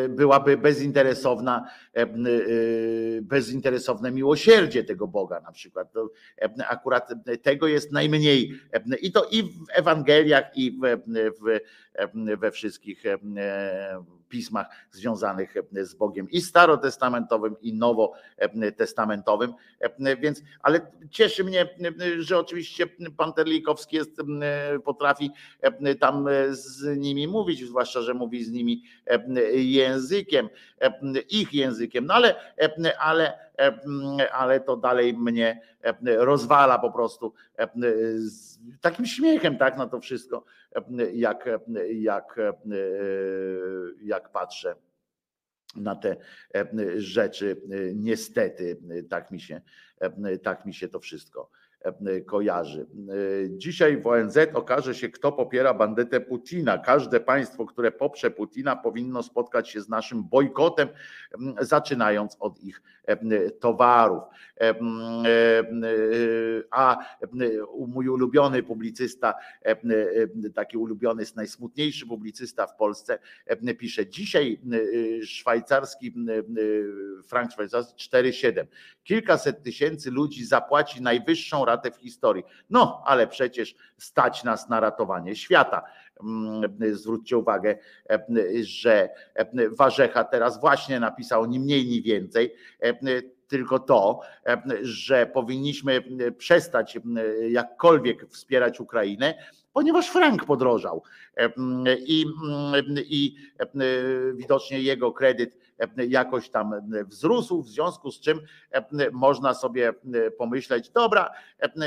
byłaby 0.10 0.57
bezinteresowna, 0.57 1.69
bezinteresowne 3.22 4.11
miłosierdzie 4.11 4.84
tego 4.84 5.07
Boga 5.07 5.39
na 5.39 5.52
przykład. 5.52 5.93
Akurat 6.69 7.14
tego 7.41 7.68
jest 7.68 7.91
najmniej 7.91 8.53
i 9.02 9.11
to 9.11 9.27
i 9.31 9.43
w 9.43 9.65
Ewangeliach 9.73 10.57
i 10.57 10.72
w, 10.72 11.02
w, 11.41 11.60
we 12.38 12.51
wszystkich 12.51 13.03
pismach 14.30 14.67
związanych 14.91 15.55
e, 15.57 15.85
z 15.85 15.93
Bogiem 15.93 16.30
i 16.30 16.41
starotestamentowym 16.41 17.55
i 17.61 17.73
nowotestamentowym. 17.73 19.53
E, 19.80 20.17
więc, 20.17 20.41
ale 20.61 20.91
cieszy 21.09 21.43
mnie, 21.43 21.61
e, 21.61 21.67
że 22.22 22.38
oczywiście 22.38 22.88
pan 23.17 23.34
Terlikowski 23.34 23.95
jest, 23.95 24.22
potrafi 24.85 25.31
tam 25.99 26.27
z 26.49 26.97
nimi 26.97 27.27
mówić, 27.27 27.67
zwłaszcza, 27.67 28.01
że 28.01 28.13
mówi 28.13 28.43
z 28.43 28.51
nimi 28.51 28.84
językiem, 29.53 30.49
ich 31.30 31.53
językiem, 31.53 32.05
no 32.05 32.13
ale, 32.13 32.35
ale, 32.99 33.44
ale 34.32 34.60
to 34.60 34.77
dalej 34.77 35.14
mnie 35.14 35.61
rozwala 36.06 36.80
po 36.80 36.91
prostu 36.91 37.34
takim 38.82 39.06
śmiechem 39.06 39.57
tak 39.57 39.77
na 39.77 39.88
to 39.88 39.99
wszystko, 39.99 40.45
jak, 41.14 41.49
jak, 41.94 42.40
jak 44.02 44.32
patrzę 44.32 44.76
na 45.76 45.95
te 45.95 46.15
rzeczy. 46.98 47.61
Niestety, 47.95 48.77
tak 49.10 49.32
mi 49.32 49.41
się, 49.41 49.61
tak 50.44 50.65
mi 50.65 50.73
się 50.73 50.88
to 50.88 50.99
wszystko 50.99 51.49
kojarzy. 52.26 52.86
Dzisiaj 53.49 54.02
w 54.02 54.07
ONZ 54.07 54.38
okaże 54.53 54.95
się, 54.95 55.10
kto 55.10 55.32
popiera 55.32 55.74
bandytę 55.74 56.20
Putina. 56.20 56.78
Każde 56.78 57.20
państwo, 57.20 57.66
które 57.66 57.91
poprze 57.91 58.32
Putina, 58.32 58.76
powinno 58.76 59.24
spotkać 59.24 59.70
się 59.70 59.82
z 59.82 59.90
naszym 59.90 60.24
bojkotem, 60.24 60.88
zaczynając 61.62 62.38
od 62.40 62.60
ich 62.60 62.82
towarów. 63.60 64.24
A 66.72 66.98
mój 67.88 68.10
ulubiony 68.10 68.64
publicysta, 68.64 69.34
taki 70.56 70.78
ulubiony, 70.78 71.22
jest 71.22 71.36
najsmutniejszy 71.36 72.07
publicysta 72.07 72.68
w 72.68 72.76
Polsce, 72.76 73.20
pisze: 73.80 74.07
Dzisiaj 74.07 74.62
szwajcarski 75.24 76.16
frank 77.28 77.52
szwajcarski 77.52 78.10
4,7. 78.10 78.66
Kilkaset 79.03 79.64
tysięcy 79.64 80.12
ludzi 80.12 80.45
zapłaci 80.45 81.02
najwyższą 81.02 81.66
ratę 81.66 81.74
w 81.91 81.97
historii. 81.97 82.43
No, 82.69 83.03
ale 83.06 83.27
przecież 83.27 83.76
stać 83.97 84.43
nas 84.43 84.69
na 84.69 84.80
ratowanie 84.80 85.35
świata. 85.35 85.84
Zwróćcie 86.91 87.38
uwagę, 87.38 87.77
że 88.61 89.10
Warzecha 89.72 90.23
teraz 90.23 90.60
właśnie 90.60 90.99
napisał 90.99 91.45
ni 91.45 91.60
mniej, 91.60 91.85
ni 91.85 92.02
więcej 92.02 92.56
tylko 93.47 93.80
to, 93.80 94.19
że 94.81 95.26
powinniśmy 95.26 96.03
przestać 96.38 96.99
jakkolwiek 97.49 98.30
wspierać 98.30 98.80
Ukrainę, 98.80 99.34
ponieważ 99.76 100.10
frank 100.10 100.45
podrożał 100.45 101.03
i, 102.06 102.26
i 102.97 103.35
widocznie 104.35 104.81
jego 104.81 105.11
kredyt 105.11 105.57
jakoś 106.07 106.49
tam 106.49 106.73
wzrósł, 107.06 107.61
w 107.61 107.69
związku 107.69 108.11
z 108.11 108.19
czym 108.19 108.39
można 109.11 109.53
sobie 109.53 109.93
pomyśleć, 110.38 110.89
dobra, 110.89 111.31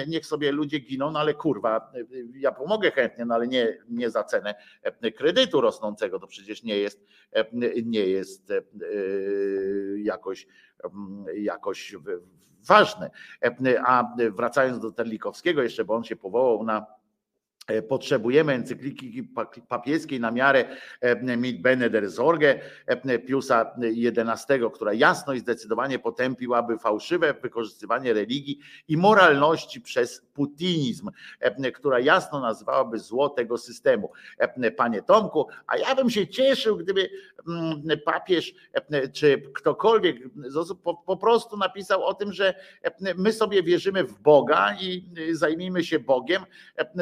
niech 0.06 0.26
sobie 0.26 0.52
ludzie 0.52 0.78
giną, 0.78 1.10
no 1.10 1.20
ale 1.20 1.34
kurwa, 1.34 1.92
ja 2.34 2.52
pomogę 2.52 2.90
chętnie, 2.90 3.24
no 3.24 3.34
ale 3.34 3.48
nie, 3.48 3.78
nie 3.88 4.10
za 4.10 4.24
cenę 4.24 4.54
kredytu 5.16 5.60
rosnącego, 5.60 6.18
to 6.18 6.26
przecież 6.26 6.62
nie 6.62 6.78
jest, 6.78 7.06
nie 7.84 8.06
jest 8.06 8.52
jakoś, 9.96 10.46
jakoś 11.34 11.96
ważne. 12.66 13.10
A 13.86 14.14
wracając 14.30 14.80
do 14.80 14.92
Terlikowskiego 14.92 15.62
jeszcze, 15.62 15.84
bo 15.84 15.94
on 15.94 16.04
się 16.04 16.16
powołał 16.16 16.64
na 16.64 16.86
E, 16.86 17.07
potrzebujemy 17.88 18.52
encykliki 18.52 19.28
papieskiej 19.68 20.20
na 20.20 20.30
miarę 20.30 20.64
e, 21.00 21.36
Mit 21.36 21.62
Bene 21.62 21.90
der 21.90 22.10
Sorge 22.10 22.60
e, 22.86 23.18
Piusa 23.18 23.74
XI, 23.78 24.54
która 24.74 24.92
jasno 24.92 25.34
i 25.34 25.40
zdecydowanie 25.40 25.98
potępiłaby 25.98 26.78
fałszywe 26.78 27.34
wykorzystywanie 27.34 28.12
religii 28.12 28.58
i 28.88 28.96
moralności 28.96 29.80
przez 29.80 30.20
putinizm, 30.34 31.10
która 31.74 32.00
jasno 32.00 32.40
nazywałaby 32.40 32.98
zło 32.98 33.28
tego 33.28 33.58
systemu. 33.58 34.10
Panie 34.76 35.02
Tomku, 35.02 35.46
a 35.66 35.76
ja 35.76 35.94
bym 35.94 36.10
się 36.10 36.28
cieszył, 36.28 36.76
gdyby 36.76 37.10
mm, 37.48 37.82
papież 38.04 38.54
czy 39.12 39.42
ktokolwiek 39.54 40.16
z 40.46 40.56
osób 40.56 40.82
po, 40.82 40.94
po 40.94 41.16
prostu 41.16 41.56
napisał 41.56 42.04
o 42.04 42.14
tym, 42.14 42.32
że 42.32 42.54
my 43.16 43.32
sobie 43.32 43.62
wierzymy 43.62 44.04
w 44.04 44.18
Boga 44.18 44.76
i 44.80 45.04
zajmijmy 45.32 45.84
się 45.84 45.98
Bogiem, 45.98 46.42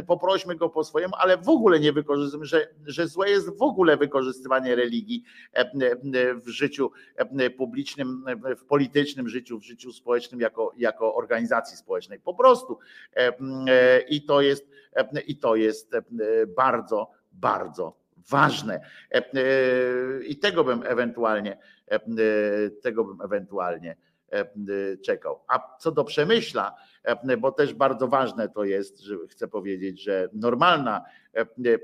poprośmy 0.07 0.56
go 0.57 0.69
po 0.69 0.85
swojemu, 0.85 1.15
ale 1.19 1.37
w 1.37 1.49
ogóle 1.49 1.81
nie 1.81 1.93
wykorzystujemy, 1.93 2.47
że, 2.47 2.69
że 2.87 3.09
złe 3.09 3.31
jest 3.31 3.59
w 3.59 3.63
ogóle 3.63 3.97
wykorzystywanie 3.97 4.75
religii 4.75 5.23
e, 5.55 5.59
e, 5.59 6.35
w 6.35 6.49
życiu 6.49 6.91
e, 7.17 7.51
publicznym, 7.51 8.25
w 8.59 8.65
politycznym 8.65 9.29
życiu, 9.29 9.59
w 9.59 9.65
życiu 9.65 9.93
społecznym 9.93 10.41
jako, 10.41 10.73
jako 10.77 11.15
organizacji 11.15 11.77
społecznej. 11.77 12.21
Po 12.21 12.35
prostu. 12.35 12.79
I 14.09 14.23
to 14.23 14.41
jest, 14.41 14.69
i 15.27 15.37
to 15.37 15.57
jest 15.57 15.93
bardzo, 16.57 17.11
bardzo 17.33 17.97
ważne. 18.31 18.81
I 20.27 20.39
tego 20.39 20.65
bym 20.65 20.83
ewentualnie, 20.87 21.59
tego 22.83 23.05
bym 23.05 23.21
ewentualnie 23.21 23.97
czekał. 25.05 25.41
A 25.49 25.77
co 25.79 25.93
do 25.93 26.05
przemyśla, 26.05 26.75
bo 27.39 27.53
też 27.53 27.75
bardzo 27.75 28.09
ważne 28.09 28.49
to 28.49 28.65
jest, 28.65 29.01
że 29.01 29.17
chcę 29.29 29.49
powiedzieć, 29.49 30.03
że 30.03 30.29
normalna 30.33 31.05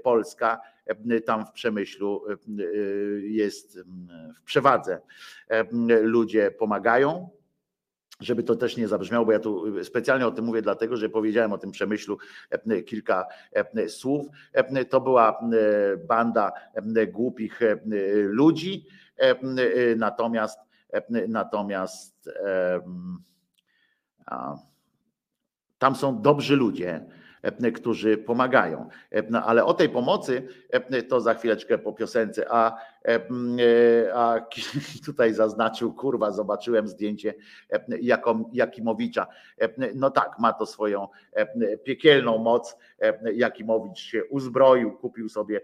Polska 0.03 0.61
tam 1.27 1.47
w 1.47 1.53
przemyślu 1.53 2.25
jest 3.23 3.79
w 4.37 4.43
przewadze. 4.45 5.01
Ludzie 6.03 6.51
pomagają, 6.51 7.29
żeby 8.21 8.43
to 8.43 8.57
też 8.57 8.77
nie 8.77 8.89
zabrzmiało, 8.89 9.27
bo 9.27 9.33
ja 9.33 9.39
tu 9.39 9.85
specjalnie 9.85 10.27
o 10.27 10.31
tym 10.31 10.45
mówię, 10.45 10.63
dlatego 10.63 10.97
że 10.97 11.09
powiedziałem 11.09 11.53
o 11.53 11.59
tym 11.59 11.71
przemyślu 11.71 12.19
kilka 12.87 13.27
słów. 13.89 14.27
To 14.91 15.01
była 15.01 15.41
banda 16.09 16.53
głupich 17.13 17.61
ludzi, 18.25 18.87
natomiast 19.97 20.59
natomiast 21.29 22.31
tam 25.83 25.97
są 25.97 26.23
dobrzy 26.23 26.57
ludzie, 26.57 27.05
którzy 27.75 28.19
pomagają. 28.19 28.89
No, 29.31 29.45
ale 29.45 29.65
o 29.65 29.75
tej 29.75 29.89
pomocy 29.89 30.49
to 31.09 31.21
za 31.21 31.35
chwileczkę 31.35 31.79
po 31.79 31.93
piosence. 31.93 32.47
A, 32.51 32.77
a 34.15 34.41
tutaj 35.07 35.35
zaznaczył, 35.35 35.95
kurwa, 35.95 36.31
zobaczyłem 36.31 36.89
zdjęcie 36.89 37.35
Jakimowicza. 38.53 39.27
No 39.95 40.11
tak, 40.11 40.39
ma 40.39 40.53
to 40.53 40.67
swoją 40.67 41.09
piekielną 41.85 42.39
moc. 42.39 42.77
Jakimowicz 43.35 43.99
się 43.99 44.25
uzbroił, 44.25 44.93
kupił 44.93 45.29
sobie 45.29 45.61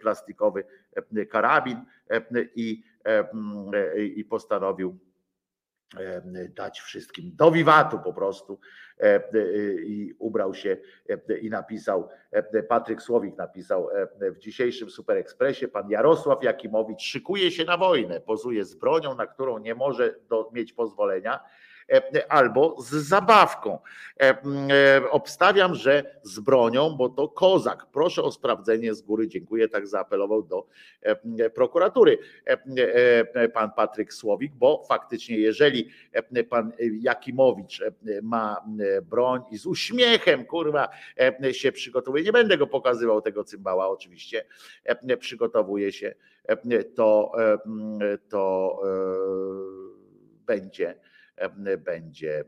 plastikowy 0.00 0.64
karabin 1.30 1.84
i, 2.54 2.82
i 4.16 4.24
postanowił 4.24 4.98
dać 6.48 6.80
wszystkim. 6.80 7.30
Do 7.34 7.50
wiwatu 7.50 7.98
po 7.98 8.12
prostu 8.12 8.58
i 9.84 10.14
ubrał 10.18 10.54
się 10.54 10.76
i 11.40 11.50
napisał, 11.50 12.08
Patryk 12.68 13.02
Słowik 13.02 13.36
napisał 13.36 13.88
w 14.20 14.38
dzisiejszym 14.38 14.90
Super 14.90 15.16
Expressie, 15.16 15.68
pan 15.68 15.90
Jarosław 15.90 16.42
Jakimowicz 16.42 17.02
szykuje 17.02 17.50
się 17.50 17.64
na 17.64 17.76
wojnę, 17.76 18.20
pozuje 18.20 18.64
z 18.64 18.74
bronią, 18.74 19.14
na 19.14 19.26
którą 19.26 19.58
nie 19.58 19.74
może 19.74 20.14
do, 20.28 20.50
mieć 20.52 20.72
pozwolenia, 20.72 21.40
E, 21.40 21.71
albo 22.28 22.76
z 22.82 22.90
zabawką. 22.90 23.78
E, 24.20 24.24
e, 24.24 25.10
obstawiam, 25.10 25.74
że 25.74 26.20
z 26.22 26.40
bronią, 26.40 26.90
bo 26.90 27.08
to 27.08 27.28
kozak. 27.28 27.86
Proszę 27.92 28.22
o 28.22 28.32
sprawdzenie 28.32 28.94
z 28.94 29.02
góry. 29.02 29.28
Dziękuję, 29.28 29.68
tak 29.68 29.86
zaapelował 29.86 30.42
do 30.42 30.66
prokuratury 31.54 32.18
pan 33.54 33.70
Patryk 33.76 34.14
Słowik, 34.14 34.52
bo 34.54 34.84
faktycznie, 34.88 35.36
jeżeli 35.36 35.88
pan 36.50 36.72
Jakimowicz 37.00 37.82
ma 38.22 38.64
broń 39.02 39.42
i 39.50 39.58
z 39.58 39.66
uśmiechem, 39.66 40.44
kurwa, 40.44 40.88
się 41.52 41.72
przygotowuje, 41.72 42.24
nie 42.24 42.32
będę 42.32 42.58
go 42.58 42.66
pokazywał 42.66 43.20
tego 43.20 43.44
cymbała 43.44 43.88
oczywiście, 43.88 44.44
przygotowuje 45.18 45.92
się, 45.92 46.14
to, 46.94 47.32
to 48.28 48.80
będzie 50.46 50.94
będzie 51.78 52.40
e, 52.40 52.44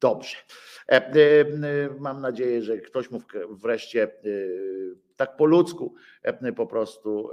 dobrze. 0.00 0.36
E, 0.88 1.06
e, 1.06 1.14
mam 1.98 2.20
nadzieję, 2.20 2.62
że 2.62 2.78
ktoś 2.78 3.10
mu 3.10 3.20
wreszcie 3.50 4.08
tak 5.16 5.36
po 5.36 5.44
ludzku 5.44 5.94
po 6.56 6.66
prostu, 6.66 7.30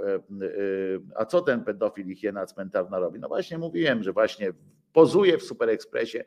a 1.14 1.24
co 1.24 1.40
ten 1.40 1.64
pedofil 1.64 2.06
i 2.06 2.16
hiena 2.16 2.46
cmentarna 2.46 2.98
robi? 2.98 3.18
No 3.18 3.28
właśnie 3.28 3.58
mówiłem, 3.58 4.02
że 4.02 4.12
właśnie 4.12 4.52
pozuje 4.92 5.38
w 5.38 5.42
Super 5.42 5.68
Expressie. 5.68 6.18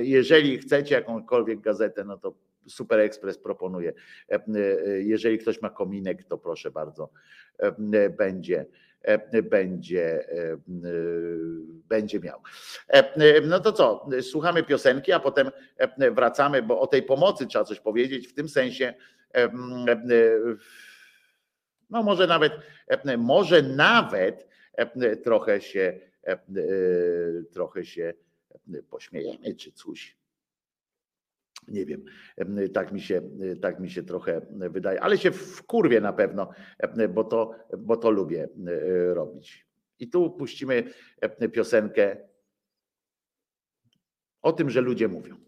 Jeżeli 0.00 0.58
chcecie 0.58 0.94
jakąkolwiek 0.94 1.60
gazetę, 1.60 2.04
no 2.04 2.18
to 2.18 2.34
Super 2.68 3.00
Express 3.00 3.38
proponuje. 3.38 3.92
Jeżeli 4.98 5.38
ktoś 5.38 5.62
ma 5.62 5.70
kominek, 5.70 6.24
to 6.24 6.38
proszę 6.38 6.70
bardzo, 6.70 7.10
będzie 8.18 8.60
E, 8.60 8.85
będzie, 9.42 10.28
e, 10.30 10.52
e, 10.52 10.58
będzie 11.88 12.20
miał. 12.20 12.40
No 13.42 13.60
to 13.60 13.72
co, 13.72 14.08
słuchamy 14.22 14.62
piosenki, 14.62 15.12
a 15.12 15.20
potem 15.20 15.50
wracamy, 16.12 16.62
bo 16.62 16.80
o 16.80 16.86
tej 16.86 17.02
pomocy 17.02 17.46
trzeba 17.46 17.64
coś 17.64 17.80
powiedzieć, 17.80 18.28
w 18.28 18.34
tym 18.34 18.48
sensie 18.48 18.94
no 21.90 22.02
może 22.02 22.26
nawet, 22.26 22.52
może 23.18 23.62
nawet 23.62 24.48
trochę 25.24 25.60
się 25.60 26.00
trochę 27.52 27.84
się 27.84 28.14
pośmiejemy 28.90 29.54
czy 29.54 29.72
coś 29.72 30.16
nie 31.68 31.86
wiem, 31.86 32.04
tak 32.74 32.92
mi 32.92 33.00
się, 33.00 33.22
tak 33.60 33.80
mi 33.80 33.90
się 33.90 34.02
trochę 34.02 34.46
wydaje, 34.50 35.00
ale 35.00 35.18
się 35.18 35.30
w 35.30 35.62
kurwie 35.62 36.00
na 36.00 36.12
pewno, 36.12 36.50
bo 37.14 37.24
to, 37.24 37.54
bo 37.78 37.96
to 37.96 38.10
lubię 38.10 38.48
robić. 39.14 39.66
I 39.98 40.10
tu 40.10 40.30
puścimy 40.30 40.84
e, 41.20 41.48
piosenkę 41.48 42.16
o 44.42 44.52
tym, 44.52 44.70
że 44.70 44.80
ludzie 44.80 45.08
mówią. 45.08 45.45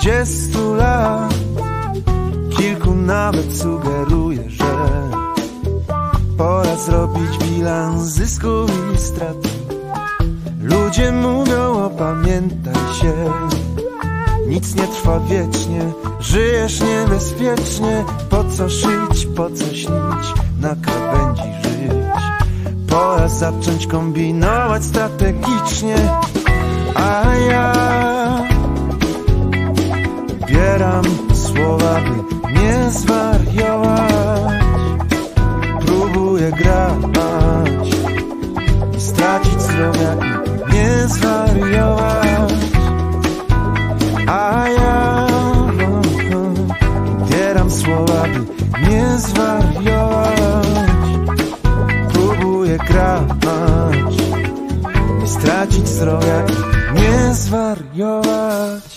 Dwudziestu 0.00 0.74
lat. 0.74 1.34
Kilku 2.56 2.94
nawet 2.94 3.56
sugeruje, 3.56 4.50
że 4.50 4.64
Pora 6.38 6.76
zrobić 6.76 7.38
bilans 7.38 8.02
zysku 8.02 8.66
i 8.94 8.98
strat 8.98 9.36
Ludzie 10.62 11.12
mówią 11.12 11.84
opamiętaj 11.84 12.74
się. 13.00 13.14
Nic 14.46 14.74
nie 14.74 14.86
trwa 14.86 15.20
wiecznie. 15.20 15.92
Żyjesz 16.20 16.80
niebezpiecznie. 16.80 18.04
Po 18.30 18.44
co 18.44 18.68
szyć, 18.68 19.26
po 19.36 19.50
co 19.50 19.64
śnić? 19.64 20.34
Na 20.60 20.76
krawędzi 20.82 21.52
żyć. 21.62 22.24
Pora 22.88 23.28
zacząć 23.28 23.86
kombinować 23.86 24.84
strategicznie. 24.84 25.96
A 26.94 27.34
ja 27.34 28.09
Bieram 30.80 31.04
słowa, 31.34 32.00
by 32.00 32.52
nie 32.52 32.90
zwariować. 32.90 34.64
Próbuję 35.86 36.52
grać 36.52 37.94
stracić 38.98 39.62
zdrowia 39.62 40.16
i 40.70 40.74
nie 40.74 41.08
zwariować. 41.08 42.50
A 44.26 44.68
ja 44.68 45.26
Bieram 47.30 47.70
słowa, 47.70 48.22
by 48.22 48.90
nie 48.90 49.18
zwariować. 49.18 50.38
Próbuję 52.12 52.78
grać 52.78 54.14
stracić 55.24 55.88
zdrowia 55.88 56.46
i 56.46 57.00
nie 57.00 57.34
zwariować 57.34 58.89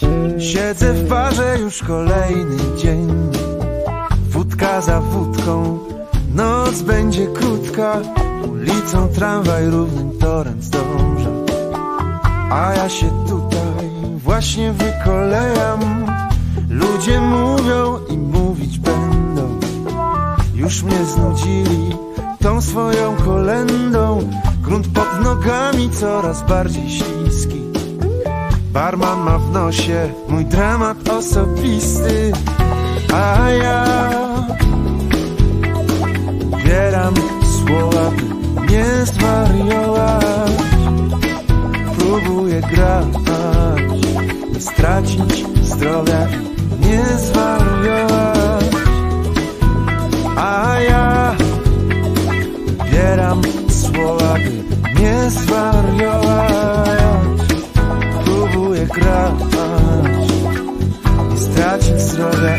Siedzę 0.52 0.94
w 0.94 1.08
barze 1.08 1.58
już 1.60 1.84
kolejny 1.84 2.78
dzień. 2.78 3.08
Wódka 4.30 4.82
za 4.82 5.02
wódką 5.02 5.80
Noc 6.36 6.82
będzie 6.82 7.28
krótka. 7.28 8.02
Ulicą 8.52 9.08
tramwaj 9.08 9.66
równym 9.66 10.18
torem 10.20 10.62
zdąża 10.62 11.30
A 12.52 12.74
ja 12.74 12.90
się 12.90 13.26
tutaj 13.30 13.90
właśnie 14.18 14.74
wykolejam. 14.74 15.80
Ludzie 16.70 17.22
mówią 17.22 18.00
i 18.10 18.18
mówić 18.18 18.80
będą. 18.80 19.60
Już 20.56 20.84
mnie 20.84 21.06
znudzili 21.06 21.96
tą 22.40 22.62
swoją 22.62 23.16
kolendą. 23.16 24.30
Grunt 24.62 24.88
pod 24.88 25.24
nogami 25.24 25.90
coraz 25.90 26.44
bardziej 26.48 26.90
śliski 26.90 27.23
Barman 28.74 29.20
ma 29.20 29.38
w 29.38 29.52
nosie 29.52 30.14
mój 30.28 30.46
dramat 30.46 31.10
osobisty 31.10 32.32
A 33.14 33.50
ja 33.50 33.86
Bieram 36.66 37.14
słowa, 37.58 38.12
by 38.56 38.72
nie 38.72 38.86
zwariować. 39.06 40.52
Próbuję 41.98 42.62
grać 42.62 43.06
Nie 44.54 44.62
stracić 44.62 45.46
zdrowia 45.64 46.28
nie 46.80 47.04
zwariować. 47.18 48.66
A 50.38 50.80
ja 50.80 51.36
bieram 52.92 53.42
słowa, 53.70 54.34
by 54.34 55.02
nie 55.02 55.30
zwariować 55.30 57.03
Próbuję 58.90 59.04
grać 59.04 59.34
Nie 61.32 61.38
stracić 61.38 62.02
zdrowia 62.02 62.58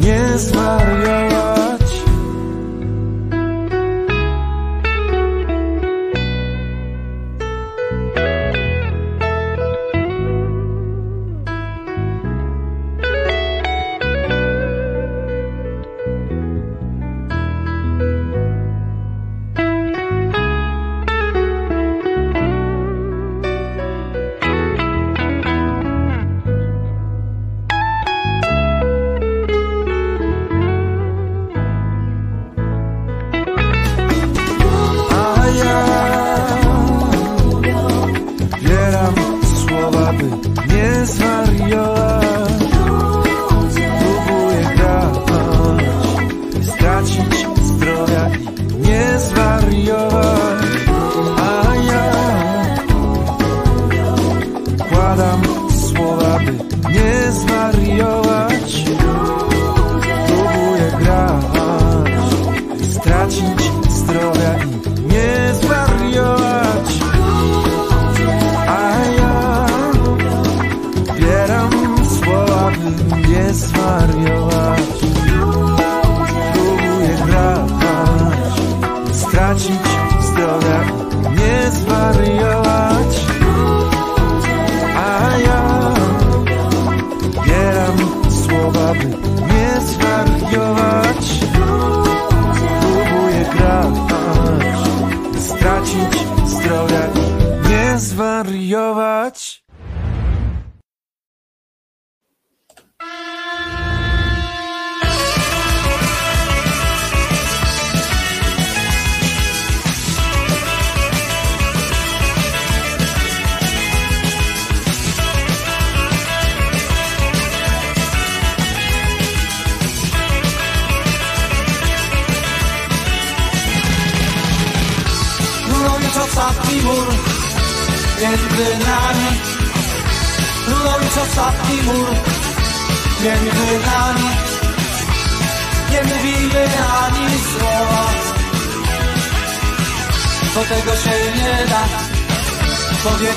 nie 0.00 0.38
zwariować 0.38 1.55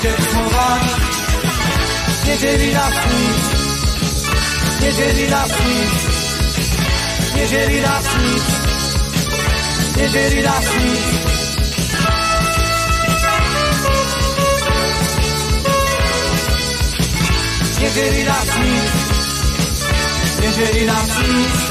powiedzieć 0.02 0.30
słowami 0.30 0.88
Nie 2.26 2.38
dzieli 2.38 2.74
nas 2.74 2.94
nic 2.94 3.60
nie 4.80 4.92
dzieli 4.92 5.30
nas 5.30 5.48
nic, 5.48 5.90
nie 7.36 7.46
dzieli 7.46 7.80
nas 7.80 8.04
nic, 8.22 8.44
nie 9.96 10.08
dzieli 10.08 10.42
nas 10.42 10.64
nic. 10.64 11.30
Nie 17.80 17.90
dzieli 17.90 18.24
nas 18.24 18.46
nic, 18.58 18.92
nie 20.40 20.52
dzieli 20.52 20.86
nas 20.86 21.08
nic. 21.28 21.69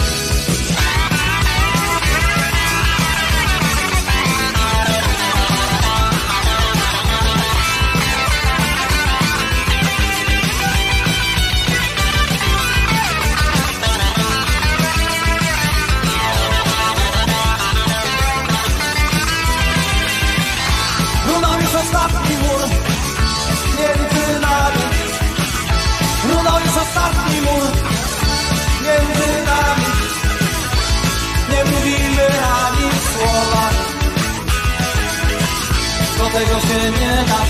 Do 36.19 36.25
tego 36.25 36.59
się 36.59 36.91
nie 36.91 37.25
da 37.27 37.45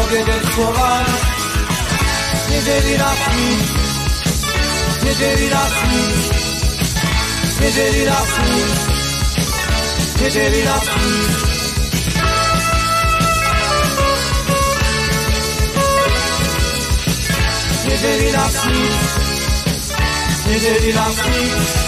powiedzieć 0.00 0.54
słowami. 0.54 1.12
Nie 2.50 2.62
dzieli 2.62 2.98
nas 2.98 3.18
nic, 3.36 3.70
nie 5.04 5.14
dzieli 5.14 5.50
nas 5.50 5.72
nic, 5.92 6.30
nie 7.60 7.72
dzieli 7.72 8.04
nas 8.06 8.28
nic, 8.50 8.70
nie 10.22 10.30
dzieli 10.30 10.64
nas 10.64 10.82
nic. 10.82 11.50
Nie 17.88 17.98
dzieli 17.98 18.32
nas 18.32 18.66
nie 20.50 20.60
dzieli 20.60 20.94
nas. 20.94 21.79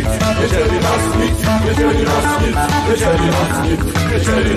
Nie 0.00 0.48
dzieli 0.48 0.80
nas 0.80 1.04
nic, 1.20 1.36
nie 1.66 1.74
dzieli 1.74 2.04
nas 2.04 2.24
nic, 2.40 2.56
nie 2.88 2.96
dzieli 2.96 3.30
nas 3.30 3.52
nic, 3.68 3.84
nie 4.12 4.20
dzieli 4.20 4.56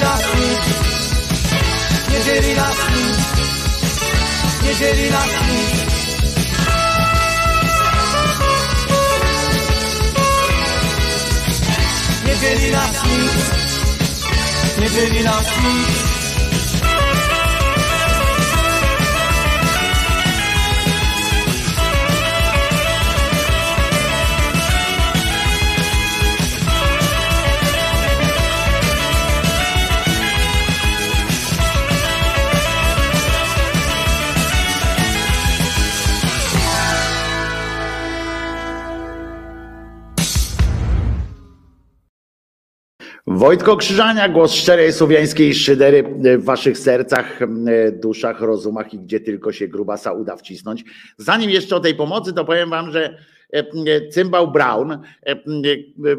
nas 0.00 0.24
nic. 0.34 0.84
Nie 2.14 2.20
dzieli 2.22 2.54
nas 2.56 2.76
nic, 2.94 3.18
nie 4.62 4.74
dzieli 4.74 5.10
nas 5.10 5.30
nic. 5.50 5.73
Never 12.44 12.76
i 12.76 12.92
sleep. 12.92 13.32
Never 14.78 15.28
i 15.28 15.42
sleep. 15.44 16.13
Wojtko 43.44 43.76
Krzyżania, 43.76 44.28
głos 44.28 44.52
szczerej 44.52 44.92
słowiańskiej 44.92 45.54
szydery 45.54 46.02
w 46.38 46.44
waszych 46.44 46.78
sercach, 46.78 47.38
duszach, 47.92 48.40
rozumach 48.40 48.94
i 48.94 48.98
gdzie 48.98 49.20
tylko 49.20 49.52
się 49.52 49.68
grubasa 49.68 50.12
uda 50.12 50.36
wcisnąć. 50.36 50.84
Zanim 51.16 51.50
jeszcze 51.50 51.76
o 51.76 51.80
tej 51.80 51.94
pomocy, 51.94 52.32
to 52.32 52.44
powiem 52.44 52.70
wam, 52.70 52.92
że 52.92 53.18
Cymbał 54.10 54.52
Brown, 54.52 54.98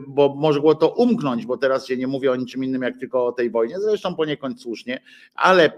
bo 0.08 0.36
mogło 0.36 0.76
to 0.76 0.90
umknąć, 0.90 1.46
bo 1.46 1.58
teraz 1.58 1.88
się 1.88 1.98
nie 1.98 2.08
mówię 2.08 2.32
o 2.32 2.36
niczym 2.36 2.64
innym, 2.64 2.82
jak 2.82 2.98
tylko 2.98 3.26
o 3.26 3.32
tej 3.32 3.50
wojnie, 3.50 3.80
zresztą 3.80 4.16
poniekąd 4.16 4.62
słusznie, 4.62 5.02
ale 5.36 5.72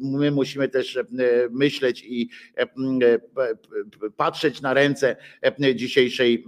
my 0.00 0.30
musimy 0.30 0.68
też 0.68 0.98
myśleć 1.50 2.04
i 2.04 2.28
patrzeć 4.16 4.60
na 4.60 4.74
ręce 4.74 5.16
dzisiejszej 5.74 6.44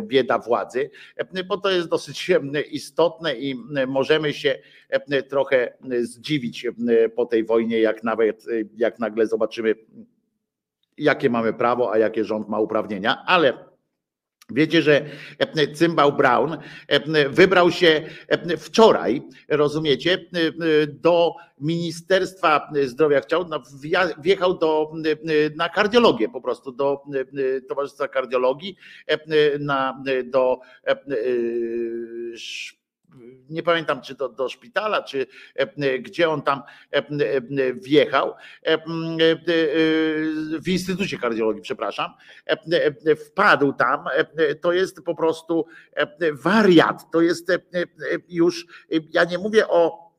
bieda 0.00 0.38
władzy, 0.38 0.90
bo 1.48 1.56
to 1.56 1.70
jest 1.70 1.88
dosyć 1.88 2.30
istotne 2.70 3.34
i 3.34 3.54
możemy 3.86 4.32
się 4.32 4.58
trochę 5.28 5.76
zdziwić 6.00 6.66
po 7.16 7.26
tej 7.26 7.44
wojnie, 7.44 7.80
jak 7.80 8.04
nawet 8.04 8.44
jak 8.76 8.98
nagle 8.98 9.26
zobaczymy, 9.26 9.74
jakie 10.98 11.30
mamy 11.30 11.52
prawo, 11.52 11.92
a 11.92 11.98
jakie 11.98 12.24
rząd 12.24 12.48
ma 12.48 12.60
uprawnienia, 12.60 13.24
ale 13.26 13.71
Wiecie, 14.54 14.82
że 14.82 15.04
Cymbał 15.74 16.12
Brown 16.12 16.56
wybrał 17.30 17.70
się 17.70 18.02
wczoraj, 18.58 19.22
rozumiecie, 19.48 20.18
do 20.88 21.34
Ministerstwa 21.60 22.72
Zdrowia. 22.84 23.20
Chciał, 23.20 23.44
wjechał 24.18 24.58
do, 24.58 24.92
na 25.56 25.68
kardiologię 25.68 26.28
po 26.28 26.40
prostu, 26.40 26.72
do 26.72 27.02
Towarzystwa 27.68 28.08
Kardiologii, 28.08 28.76
na, 29.60 30.02
do 30.24 30.60
nie 33.50 33.62
pamiętam 33.62 34.00
czy 34.00 34.14
do, 34.14 34.28
do 34.28 34.48
szpitala, 34.48 35.02
czy 35.02 35.26
gdzie 36.00 36.30
on 36.30 36.42
tam 36.42 36.62
wjechał, 37.74 38.34
w 40.62 40.68
Instytucie 40.68 41.18
Kardiologii, 41.18 41.62
przepraszam, 41.62 42.10
wpadł 43.26 43.72
tam, 43.72 44.04
to 44.60 44.72
jest 44.72 45.02
po 45.04 45.14
prostu 45.14 45.66
wariat, 46.32 47.10
to 47.10 47.20
jest 47.20 47.52
już, 48.28 48.66
ja 49.10 49.24
nie 49.24 49.38
mówię 49.38 49.68
o 49.68 50.11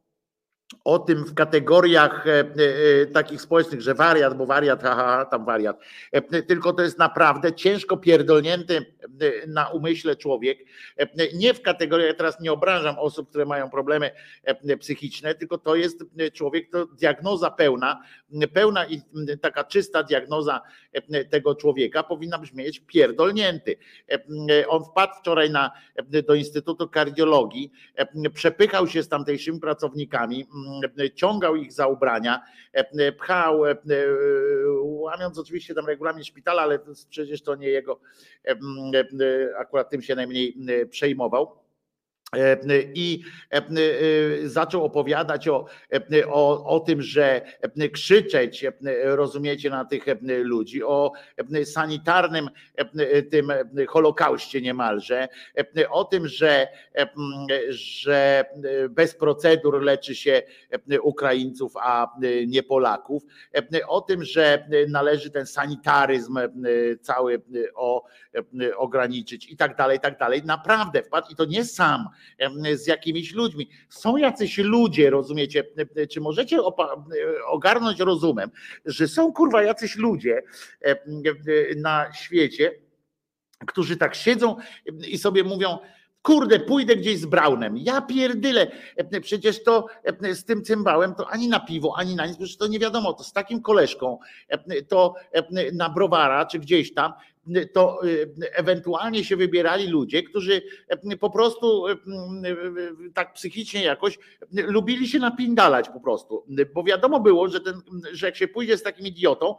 o 0.83 0.99
tym 0.99 1.25
w 1.25 1.33
kategoriach 1.33 2.27
e, 2.27 2.39
e, 2.39 3.05
takich 3.05 3.41
społecznych, 3.41 3.81
że 3.81 3.95
wariat, 3.95 4.37
bo 4.37 4.45
wariat, 4.45 4.83
haha, 4.83 5.25
tam 5.25 5.45
wariat. 5.45 5.79
E, 6.11 6.41
tylko 6.41 6.73
to 6.73 6.83
jest 6.83 6.99
naprawdę 6.99 7.53
ciężko 7.53 7.97
pierdolnięty 7.97 8.93
na 9.47 9.69
umyśle 9.69 10.15
człowiek. 10.15 10.59
Nie 11.33 11.53
w 11.53 11.61
kategoriach, 11.61 12.15
teraz 12.17 12.39
nie 12.39 12.51
obrażam 12.51 12.99
osób, 12.99 13.29
które 13.29 13.45
mają 13.45 13.69
problemy 13.69 14.11
psychiczne, 14.79 15.35
tylko 15.35 15.57
to 15.57 15.75
jest 15.75 16.03
człowiek, 16.33 16.71
to 16.71 16.85
diagnoza 16.85 17.51
pełna, 17.51 18.01
pełna 18.53 18.85
i 18.85 19.01
taka 19.41 19.63
czysta 19.63 20.03
diagnoza 20.03 20.61
tego 21.29 21.55
człowieka 21.55 22.03
powinna 22.03 22.37
brzmieć 22.37 22.79
pierdolnięty. 22.79 23.77
On 24.67 24.83
wpadł 24.83 25.13
wczoraj 25.19 25.49
na, 25.49 25.71
do 26.27 26.33
Instytutu 26.33 26.89
Kardiologii, 26.89 27.71
przepychał 28.33 28.87
się 28.87 29.03
z 29.03 29.09
tamtejszymi 29.09 29.59
pracownikami, 29.59 30.47
ciągał 31.15 31.55
ich 31.55 31.73
za 31.73 31.87
ubrania, 31.87 32.41
pchał, 33.17 33.61
łamiąc 34.81 35.39
oczywiście 35.39 35.73
tam 35.73 35.85
regulamin 35.85 36.23
szpitala, 36.23 36.61
ale 36.61 36.79
przecież 37.09 37.43
to 37.43 37.55
nie 37.55 37.69
jego, 37.69 37.99
akurat 39.57 39.89
tym 39.89 40.01
się 40.01 40.15
najmniej 40.15 40.57
przejmował. 40.89 41.43
E, 41.43 41.62
I 42.93 43.23
e, 43.51 43.57
e, 43.57 43.63
zaczął 44.49 44.85
opowiadać 44.85 45.47
o, 45.47 45.65
o, 46.27 46.65
o 46.65 46.79
tym, 46.79 47.01
że 47.01 47.41
krzyczeć, 47.93 48.65
rozumiecie, 49.03 49.69
na 49.69 49.85
tych 49.85 50.05
ludzi, 50.43 50.83
o 50.83 51.11
sanitarnym 51.65 52.49
tym 53.31 53.47
holokauście 53.87 54.61
niemalże, 54.61 55.27
o 55.89 56.03
tym, 56.03 56.27
że, 56.27 56.67
że 57.69 58.45
bez 58.89 59.15
procedur 59.15 59.81
leczy 59.81 60.15
się 60.15 60.41
Ukraińców, 61.01 61.73
a 61.77 62.15
nie 62.47 62.63
Polaków, 62.63 63.23
o 63.87 64.01
tym, 64.01 64.23
że 64.23 64.67
należy 64.89 65.29
ten 65.31 65.45
sanitaryzm 65.45 66.39
cały 67.01 67.41
ograniczyć 68.77 69.49
i 69.49 69.57
tak 69.57 69.75
dalej, 69.75 69.97
i 69.97 70.01
tak 70.01 70.17
dalej. 70.17 70.41
Naprawdę 70.45 71.03
wpadł 71.03 71.27
i 71.31 71.35
to 71.35 71.45
nie 71.45 71.65
sam 71.65 72.09
z 72.73 72.87
jakimiś 72.87 73.33
ludźmi. 73.33 73.69
Są 73.89 74.17
jacyś 74.17 74.57
ludzie, 74.57 75.09
rozumiecie? 75.09 75.63
Czy 76.11 76.21
możecie 76.21 76.57
ogarnąć 77.47 77.99
rozumem, 77.99 78.51
że 78.85 79.07
są 79.07 79.33
kurwa 79.33 79.63
jacyś 79.63 79.95
ludzie 79.95 80.41
na 81.77 82.13
świecie, 82.13 82.71
którzy 83.67 83.97
tak 83.97 84.15
siedzą 84.15 84.55
i 85.07 85.17
sobie 85.17 85.43
mówią, 85.43 85.77
kurde, 86.21 86.59
pójdę 86.59 86.95
gdzieś 86.95 87.19
z 87.19 87.25
Braunem. 87.25 87.77
Ja 87.77 88.01
pierdyle, 88.01 88.71
przecież 89.21 89.63
to 89.63 89.87
z 90.33 90.45
tym 90.45 90.63
cymbałem 90.63 91.15
to 91.15 91.29
ani 91.29 91.47
na 91.47 91.59
piwo, 91.59 91.93
ani 91.97 92.15
na 92.15 92.25
nic, 92.25 92.37
przecież 92.37 92.57
to 92.57 92.67
nie 92.67 92.79
wiadomo, 92.79 93.13
to 93.13 93.23
z 93.23 93.33
takim 93.33 93.61
koleżką, 93.61 94.19
to 94.87 95.15
na 95.73 95.89
browara 95.89 96.45
czy 96.45 96.59
gdzieś 96.59 96.93
tam, 96.93 97.13
to 97.73 98.05
y, 98.05 98.33
ewentualnie 98.53 99.23
się 99.23 99.35
wybierali 99.35 99.87
ludzie, 99.87 100.23
którzy 100.23 100.61
y, 101.11 101.17
po 101.17 101.29
prostu 101.29 101.87
y, 101.87 101.97
tak 103.13 103.33
psychicznie 103.33 103.83
jakoś 103.83 104.19
lubili 104.51 105.07
się 105.07 105.19
napindalać 105.19 105.89
po 105.89 105.99
prostu, 105.99 106.45
bo 106.73 106.83
wiadomo 106.83 107.19
było, 107.19 107.47
że, 107.47 107.59
ten, 107.59 107.81
że 108.11 108.25
jak 108.25 108.35
się 108.35 108.47
pójdzie 108.47 108.77
z 108.77 108.83
takim 108.83 109.07
idiotą, 109.07 109.55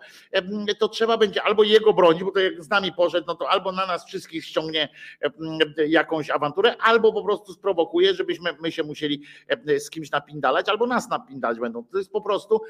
to 0.78 0.88
trzeba 0.88 1.18
będzie 1.18 1.42
albo 1.42 1.62
jego 1.62 1.92
bronić, 1.92 2.24
bo 2.24 2.30
to 2.30 2.40
jak 2.40 2.64
z 2.64 2.68
nami 2.68 2.92
poszedł, 2.92 3.26
no 3.26 3.34
to 3.34 3.48
albo 3.48 3.72
na 3.72 3.86
nas 3.86 4.06
wszystkich 4.06 4.44
ściągnie 4.44 4.88
jakąś 5.88 6.30
awanturę, 6.30 6.76
albo 6.76 7.12
po 7.12 7.24
prostu 7.24 7.52
sprowokuje, 7.52 8.14
żebyśmy 8.14 8.50
my 8.62 8.72
się 8.72 8.82
musieli 8.82 9.22
z 9.78 9.90
kimś 9.90 10.10
napindalać, 10.10 10.68
albo 10.68 10.86
nas 10.86 11.08
napindalać 11.08 11.58
będą. 11.58 11.84
To 11.84 11.98
jest 11.98 12.12
po 12.12 12.20
prostu, 12.20 12.60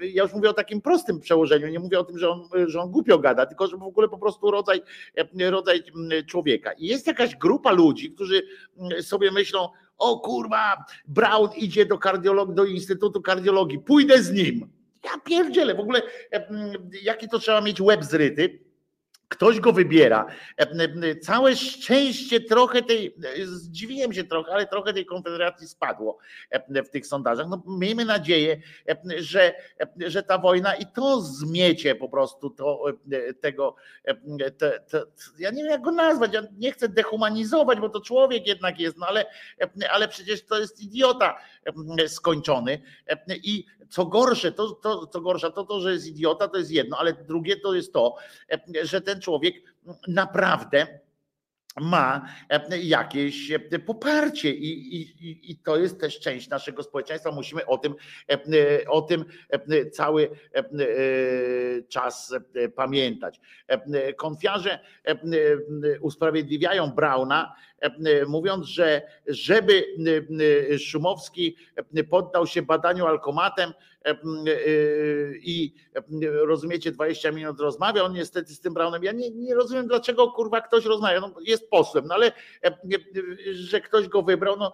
ja 0.00 0.22
już 0.22 0.32
mówię 0.32 0.50
o 0.50 0.54
takim 0.54 0.80
prostym 0.80 1.20
przełożeniu, 1.20 1.68
nie 1.68 1.80
mówię 1.80 2.00
o 2.00 2.04
tym, 2.04 2.18
że 2.18 2.30
on, 2.30 2.48
że 2.66 2.80
on 2.80 2.90
głupio 2.90 3.18
gada, 3.18 3.46
tylko 3.46 3.66
że 3.66 3.76
w 3.76 3.82
ogóle 3.82 4.08
po 4.08 4.18
prostu 4.18 4.45
prostu 4.50 4.72
rodzaj, 4.72 4.82
e, 5.40 5.50
rodzaj 5.50 5.82
człowieka. 6.26 6.72
I 6.72 6.86
jest 6.86 7.06
jakaś 7.06 7.36
grupa 7.36 7.72
ludzi, 7.72 8.10
którzy 8.10 8.42
sobie 9.00 9.30
myślą, 9.30 9.68
o 9.98 10.20
kurwa, 10.20 10.84
Brown 11.08 11.48
idzie 11.56 11.86
do 11.86 11.98
kardiologii, 11.98 12.54
do 12.54 12.64
Instytutu 12.64 13.22
Kardiologii, 13.22 13.78
pójdę 13.78 14.22
z 14.22 14.32
nim. 14.32 14.68
Ja 15.04 15.10
pierdzielę, 15.24 15.74
w 15.74 15.80
ogóle 15.80 16.02
e, 16.32 16.48
jaki 17.02 17.28
to 17.28 17.38
trzeba 17.38 17.60
mieć 17.60 17.80
łeb 17.80 18.04
zryty, 18.04 18.65
Ktoś 19.28 19.60
go 19.60 19.72
wybiera. 19.72 20.26
E, 20.56 21.16
całe 21.16 21.56
szczęście 21.56 22.40
trochę 22.40 22.82
tej, 22.82 23.16
zdziwiłem 23.44 24.12
się 24.12 24.24
trochę, 24.24 24.52
ale 24.52 24.66
trochę 24.66 24.92
tej 24.92 25.06
konfederacji 25.06 25.68
spadło 25.68 26.18
w 26.68 26.88
tych 26.88 27.06
sondażach. 27.06 27.46
No, 27.48 27.62
miejmy 27.66 28.04
nadzieję, 28.04 28.60
że, 29.18 29.54
że 30.06 30.22
ta 30.22 30.38
wojna 30.38 30.74
i 30.74 30.86
to 30.86 31.20
zmiecie 31.20 31.94
po 31.94 32.08
prostu 32.08 32.50
to, 32.50 32.84
tego, 33.40 33.76
te, 34.58 34.80
te, 34.80 35.02
ja 35.38 35.50
nie 35.50 35.62
wiem 35.62 35.72
jak 35.72 35.82
go 35.82 35.92
nazwać, 35.92 36.34
ja 36.34 36.42
nie 36.58 36.72
chcę 36.72 36.88
dehumanizować, 36.88 37.80
bo 37.80 37.88
to 37.88 38.00
człowiek 38.00 38.46
jednak 38.46 38.80
jest, 38.80 38.96
no 38.98 39.06
ale, 39.06 39.26
ale 39.90 40.08
przecież 40.08 40.44
to 40.44 40.58
jest 40.58 40.80
idiota 40.80 41.38
skończony 42.06 42.82
i 43.42 43.64
co 43.90 44.06
gorsze, 44.06 44.52
to, 44.52 44.70
to, 44.70 45.06
co 45.06 45.20
gorsza, 45.20 45.50
to 45.50 45.64
to, 45.64 45.80
że 45.80 45.92
jest 45.92 46.06
idiota, 46.06 46.48
to 46.48 46.58
jest 46.58 46.70
jedno, 46.70 46.98
ale 46.98 47.12
drugie 47.12 47.56
to 47.56 47.74
jest 47.74 47.92
to, 47.92 48.16
że 48.82 49.00
ten 49.00 49.20
człowiek 49.20 49.54
naprawdę 50.08 50.86
ma 51.80 52.26
jakieś 52.82 53.52
poparcie 53.86 54.50
i, 54.50 54.96
i, 54.96 55.50
i 55.50 55.56
to 55.56 55.76
jest 55.76 56.00
też 56.00 56.20
część 56.20 56.48
naszego 56.48 56.82
społeczeństwa. 56.82 57.32
Musimy 57.32 57.66
o 57.66 57.78
tym, 57.78 57.94
o 58.88 59.02
tym 59.02 59.24
cały 59.92 60.30
czas 61.88 62.34
pamiętać. 62.74 63.40
Konfiarze 64.16 64.78
usprawiedliwiają 66.00 66.90
Brauna, 66.90 67.54
mówiąc, 68.28 68.66
że 68.66 69.02
żeby 69.26 69.84
Szumowski 70.78 71.56
poddał 72.10 72.46
się 72.46 72.62
badaniu 72.62 73.06
alkomatem, 73.06 73.72
E, 74.06 74.10
e, 74.10 74.16
i 75.36 75.74
rozumiecie, 76.46 76.92
20 76.92 77.32
minut 77.32 77.60
rozmawia, 77.60 78.02
on 78.02 78.12
niestety 78.12 78.54
z 78.54 78.60
tym 78.60 78.74
Brownem, 78.74 79.04
ja 79.04 79.12
nie, 79.12 79.30
nie 79.30 79.54
rozumiem 79.54 79.86
dlaczego 79.86 80.32
kurwa 80.32 80.60
ktoś 80.60 80.84
rozmawia, 80.84 81.20
no 81.20 81.34
jest 81.40 81.70
posłem, 81.70 82.06
no 82.06 82.14
ale 82.14 82.32
e, 82.64 82.78
że 83.52 83.80
ktoś 83.80 84.08
go 84.08 84.22
wybrał, 84.22 84.56
no 84.56 84.72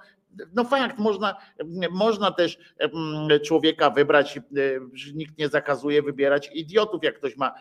no 0.54 0.64
fakt, 0.64 0.98
można, 0.98 1.36
można 1.90 2.30
też 2.30 2.58
człowieka 3.44 3.90
wybrać, 3.90 4.40
nikt 5.14 5.38
nie 5.38 5.48
zakazuje 5.48 6.02
wybierać 6.02 6.50
idiotów, 6.54 7.04
jak 7.04 7.18
ktoś 7.18 7.36
ma, 7.36 7.54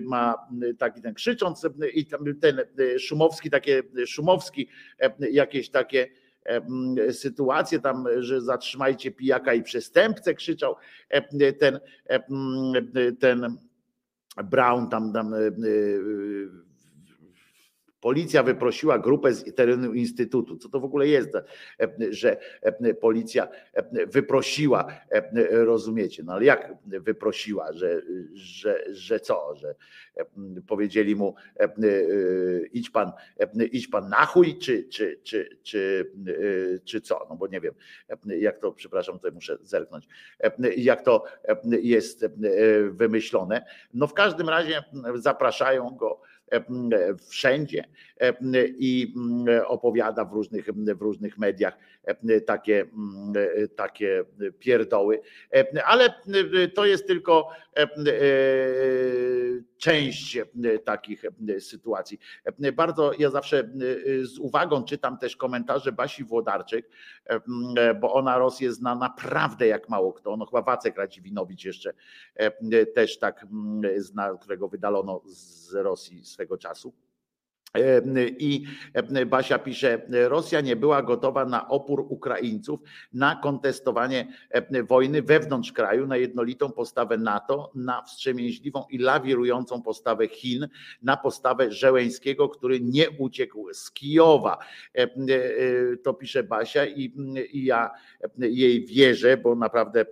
ma 0.00 0.34
taki 0.78 1.02
ten 1.02 1.14
krzycząc 1.14 1.66
i 1.94 2.06
ten 2.40 2.60
Szumowski, 2.98 3.50
takie 3.50 3.82
Szumowski, 4.06 4.68
jakieś 5.30 5.70
takie 5.70 6.08
sytuację 7.10 7.80
tam, 7.80 8.04
że 8.18 8.40
zatrzymajcie 8.40 9.10
pijaka 9.10 9.54
i 9.54 9.62
przestępcę, 9.62 10.34
krzyczał 10.34 10.76
ten, 11.58 11.80
ten 13.20 13.56
Brown 14.44 14.88
tam, 14.88 15.12
tam 15.12 15.34
Policja 18.00 18.42
wyprosiła 18.42 18.98
grupę 18.98 19.32
z 19.32 19.54
terenu 19.54 19.92
Instytutu. 19.92 20.56
Co 20.56 20.68
to 20.68 20.80
w 20.80 20.84
ogóle 20.84 21.08
jest, 21.08 21.30
że 22.10 22.36
policja 23.00 23.48
wyprosiła, 24.06 24.86
rozumiecie? 25.50 26.22
No 26.22 26.32
ale 26.32 26.44
jak 26.44 26.72
wyprosiła, 26.84 27.72
że, 27.72 28.02
że, 28.34 28.84
że 28.90 29.20
co, 29.20 29.54
że 29.54 29.74
powiedzieli 30.66 31.16
mu 31.16 31.34
idź 32.72 32.90
pan, 32.90 33.12
idź 33.72 33.88
pan 33.88 34.08
na 34.08 34.26
chuj, 34.26 34.58
czy, 34.58 34.84
czy, 34.84 35.20
czy, 35.22 35.58
czy, 35.62 36.12
czy 36.84 37.00
co? 37.00 37.26
No 37.30 37.36
bo 37.36 37.46
nie 37.46 37.60
wiem, 37.60 37.74
jak 38.26 38.58
to, 38.58 38.72
przepraszam, 38.72 39.16
tutaj 39.16 39.32
muszę 39.32 39.58
zerknąć, 39.62 40.08
jak 40.76 41.02
to 41.02 41.24
jest 41.82 42.26
wymyślone. 42.90 43.64
No 43.94 44.06
w 44.06 44.14
każdym 44.14 44.48
razie 44.48 44.82
zapraszają 45.14 45.90
go 45.90 46.20
wszędzie 47.28 47.84
i 48.78 49.14
opowiada 49.66 50.24
w 50.24 50.32
różnych, 50.32 50.66
w 50.72 51.00
różnych 51.00 51.38
mediach 51.38 51.78
takie, 52.46 52.86
takie 53.76 54.24
pierdoły. 54.58 55.20
Ale 55.84 56.14
to 56.74 56.86
jest 56.86 57.06
tylko 57.06 57.48
część 59.76 60.38
takich 60.84 61.24
sytuacji. 61.58 62.18
Bardzo 62.72 63.12
ja 63.18 63.30
zawsze 63.30 63.70
z 64.22 64.38
uwagą 64.38 64.84
czytam 64.84 65.18
też 65.18 65.36
komentarze 65.36 65.92
Basi 65.92 66.24
Włodarczyk, 66.24 66.90
bo 68.00 68.12
ona 68.12 68.38
Rosję 68.38 68.72
zna 68.72 68.94
naprawdę 68.94 69.66
jak 69.66 69.88
mało 69.88 70.12
kto. 70.12 70.36
No 70.36 70.46
chyba 70.46 70.62
Wacek 70.62 70.96
Radziwinowicz 70.96 71.64
jeszcze 71.64 71.92
też 72.94 73.18
tak 73.18 73.46
zna, 73.96 74.38
którego 74.40 74.68
wydalono 74.68 75.22
z 75.26 75.74
Rosji 75.74 76.24
swego 76.24 76.58
czasu. 76.58 76.94
I 78.38 78.64
Basia 79.26 79.58
pisze, 79.58 80.02
Rosja 80.28 80.60
nie 80.60 80.76
była 80.76 81.02
gotowa 81.02 81.44
na 81.44 81.68
opór 81.68 82.06
Ukraińców, 82.08 82.80
na 83.12 83.36
kontestowanie 83.36 84.32
wojny 84.88 85.22
wewnątrz 85.22 85.72
kraju, 85.72 86.06
na 86.06 86.16
jednolitą 86.16 86.72
postawę 86.72 87.18
NATO, 87.18 87.72
na 87.74 88.02
wstrzemięźliwą 88.02 88.84
i 88.90 88.98
lawirującą 88.98 89.82
postawę 89.82 90.28
Chin, 90.28 90.68
na 91.02 91.16
postawę 91.16 91.72
Żeleńskiego, 91.72 92.48
który 92.48 92.80
nie 92.80 93.10
uciekł 93.10 93.72
z 93.72 93.90
Kijowa. 93.90 94.58
To 96.02 96.14
pisze 96.14 96.42
Basia 96.42 96.86
i, 96.86 97.12
i 97.52 97.64
ja 97.64 97.90
jej 98.38 98.86
wierzę, 98.86 99.36
bo 99.36 99.54
naprawdę 99.54 100.06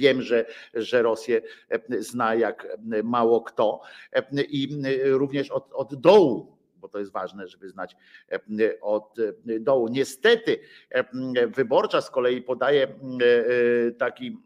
Wiem, 0.00 0.22
że, 0.22 0.46
że 0.74 1.02
Rosję 1.02 1.42
e, 1.68 2.02
zna 2.02 2.34
jak 2.34 2.64
e, 2.92 3.02
mało 3.02 3.40
kto 3.40 3.80
i 4.48 4.80
e, 4.84 5.08
również 5.08 5.50
od, 5.50 5.72
od 5.72 5.94
dołu 5.94 6.60
bo 6.80 6.88
to 6.88 6.98
jest 6.98 7.12
ważne, 7.12 7.48
żeby 7.48 7.68
znać 7.68 7.96
od 8.80 9.16
dołu. 9.60 9.88
Niestety, 9.88 10.58
wyborcza 11.56 12.00
z 12.00 12.10
kolei 12.10 12.42
podaje 12.42 12.88
taki 13.98 14.38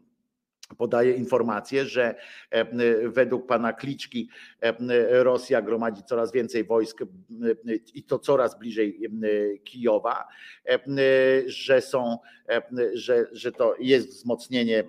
podaje 0.77 1.13
informację, 1.13 1.85
że 1.85 2.15
e, 2.49 2.65
według 3.09 3.47
pana 3.47 3.73
Kliczki 3.73 4.29
e, 4.61 5.23
Rosja 5.23 5.61
gromadzi 5.61 6.03
coraz 6.03 6.31
więcej 6.31 6.63
wojsk 6.63 7.01
e, 7.01 7.05
i 7.93 8.03
to 8.03 8.19
coraz 8.19 8.59
bliżej 8.59 8.99
Kijowa, 9.63 10.27
że 11.45 11.81
są, 11.81 12.17
że, 12.93 13.25
że 13.31 13.51
to 13.51 13.75
jest 13.79 14.09
wzmocnienie 14.09 14.83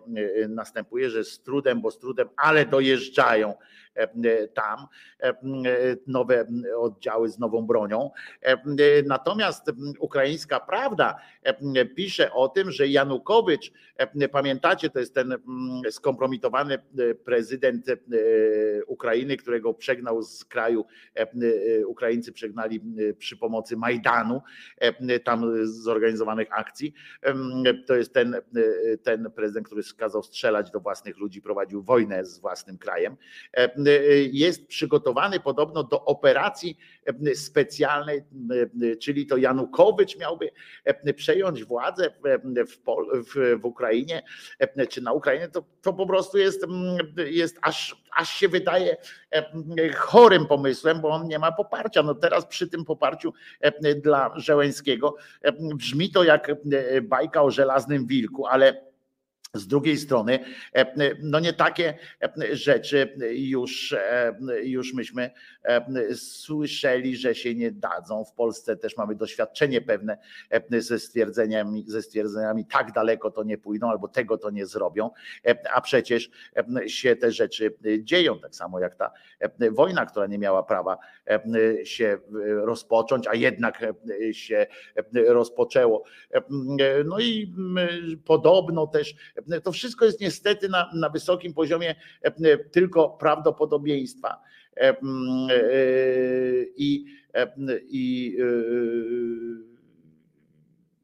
następuje, 0.49 1.11
że 1.11 1.25
z 1.25 1.43
trudem, 1.43 1.81
bo 1.81 1.91
z 1.91 1.99
trudem, 1.99 2.29
ale 2.37 2.67
dojeżdżają 2.67 3.55
tam 4.55 4.87
nowe 6.07 6.47
oddziały 6.77 7.29
z 7.29 7.39
nową 7.39 7.67
bronią. 7.67 8.11
Natomiast 9.07 9.73
ukraińska 9.99 10.61
prawda 10.61 11.17
pisze 11.97 12.33
o 12.33 12.49
tym, 12.49 12.71
że 12.71 12.89
Janukowycz, 12.89 13.73
pamiętacie, 14.33 14.91
to 14.91 14.99
jest 14.99 15.15
ten 15.15 15.35
skompromitowany 15.91 16.79
prezydent 17.25 17.87
Ukrainy, 18.87 19.37
którego 19.37 19.75
przegnał 19.75 20.23
z 20.23 20.45
kraju, 20.45 20.85
Ukraińcy 21.87 22.33
przegnali 22.33 22.81
przy 23.19 23.37
pomocy 23.37 23.77
Majdanu, 23.77 24.43
tam 25.25 25.67
zorganizowanych 25.67 26.49
akcji. 26.51 26.95
To 27.87 27.97
jest 27.97 28.15
ten, 28.15 28.37
ten 29.03 29.31
prezydent, 29.31 29.67
który 29.67 29.83
skazał 29.83 30.23
strzelać 30.23 30.71
do 30.71 30.81
własnych 30.81 31.19
ludzi, 31.19 31.43
prowadził 31.43 31.83
wojnę 31.83 32.25
z 32.25 32.39
własnym 32.39 32.79
krajem 32.79 33.17
jest 34.33 34.67
przygotowany 34.67 35.41
podobno 35.41 35.83
do 35.83 36.05
operacji 36.05 36.79
specjalnej, 37.35 38.23
czyli 39.01 39.27
to 39.27 39.37
Janukowycz 39.37 40.19
miałby 40.19 40.51
przejąć 41.17 41.65
władzę 41.65 42.11
w, 42.55 43.61
w, 43.61 43.65
Ukrainie, 43.65 44.23
czy 44.89 45.03
na 45.03 45.13
Ukrainie, 45.13 45.49
to, 45.49 45.65
to 45.83 45.93
po 45.93 46.07
prostu 46.07 46.39
jest, 46.39 46.67
jest 47.17 47.59
aż, 47.63 48.03
aż 48.13 48.31
się 48.31 48.49
wydaje 48.49 48.97
chorym 49.97 50.47
pomysłem, 50.47 51.01
bo 51.01 51.09
on 51.09 51.29
nie 51.29 51.39
ma 51.39 51.53
poparcia. 51.53 52.03
No 52.03 52.15
teraz 52.15 52.47
przy 52.47 52.69
tym 52.69 52.85
poparciu 52.85 53.33
dla 54.03 54.33
Żeleńskiego 54.37 55.17
brzmi 55.75 56.11
to 56.11 56.25
jak 56.25 56.53
bajka 57.03 57.43
o 57.43 57.51
żelaznym 57.51 58.07
wilku, 58.07 58.47
ale 58.47 58.86
z 59.59 59.67
drugiej 59.67 59.97
strony, 59.97 60.39
e, 60.75 61.15
no 61.23 61.41
nie 61.41 61.53
takie 61.53 61.95
e, 62.23 62.57
rzeczy 62.57 63.19
już, 63.31 63.93
e, 63.93 64.35
już 64.63 64.95
myśmy 64.95 65.31
słyszeli, 66.15 67.17
że 67.17 67.35
się 67.35 67.55
nie 67.55 67.71
dadzą. 67.71 68.25
W 68.25 68.33
Polsce 68.33 68.77
też 68.77 68.97
mamy 68.97 69.15
doświadczenie 69.15 69.81
pewne 69.81 70.19
ze 70.79 70.99
stwierdzeniami, 70.99 71.85
ze 71.89 72.03
stwierdzeniami 72.03 72.67
tak 72.67 72.93
daleko 72.93 73.31
to 73.31 73.43
nie 73.43 73.59
pójdą, 73.59 73.91
albo 73.91 74.09
tego 74.09 74.39
to 74.39 74.51
nie 74.51 74.67
zrobią, 74.67 75.11
a 75.75 75.81
przecież 75.81 76.31
się 76.87 77.17
te 77.17 77.33
rzeczy 77.33 77.75
dzieją, 78.01 78.39
tak 78.39 78.55
samo 78.55 78.81
jak 78.81 78.95
ta 78.95 79.13
wojna, 79.71 80.07
która 80.07 80.27
nie 80.27 80.39
miała 80.39 80.63
prawa 80.63 80.99
się 81.85 82.19
rozpocząć, 82.43 83.27
a 83.27 83.35
jednak 83.35 83.85
się 84.33 84.67
rozpoczęło. 85.27 86.05
No 87.05 87.21
i 87.21 87.55
podobno 88.25 88.87
też 88.87 89.15
to 89.63 89.73
wszystko 89.73 90.05
jest 90.05 90.21
niestety 90.21 90.69
na, 90.69 90.91
na 90.95 91.09
wysokim 91.09 91.55
poziomie 91.55 91.95
e, 92.23 92.59
tylko 92.59 93.09
prawdopodobieństwa. 93.09 94.43
E, 94.77 94.99
mm, 94.99 95.49
e, 95.51 95.57
I, 96.77 97.07
i 97.89 98.37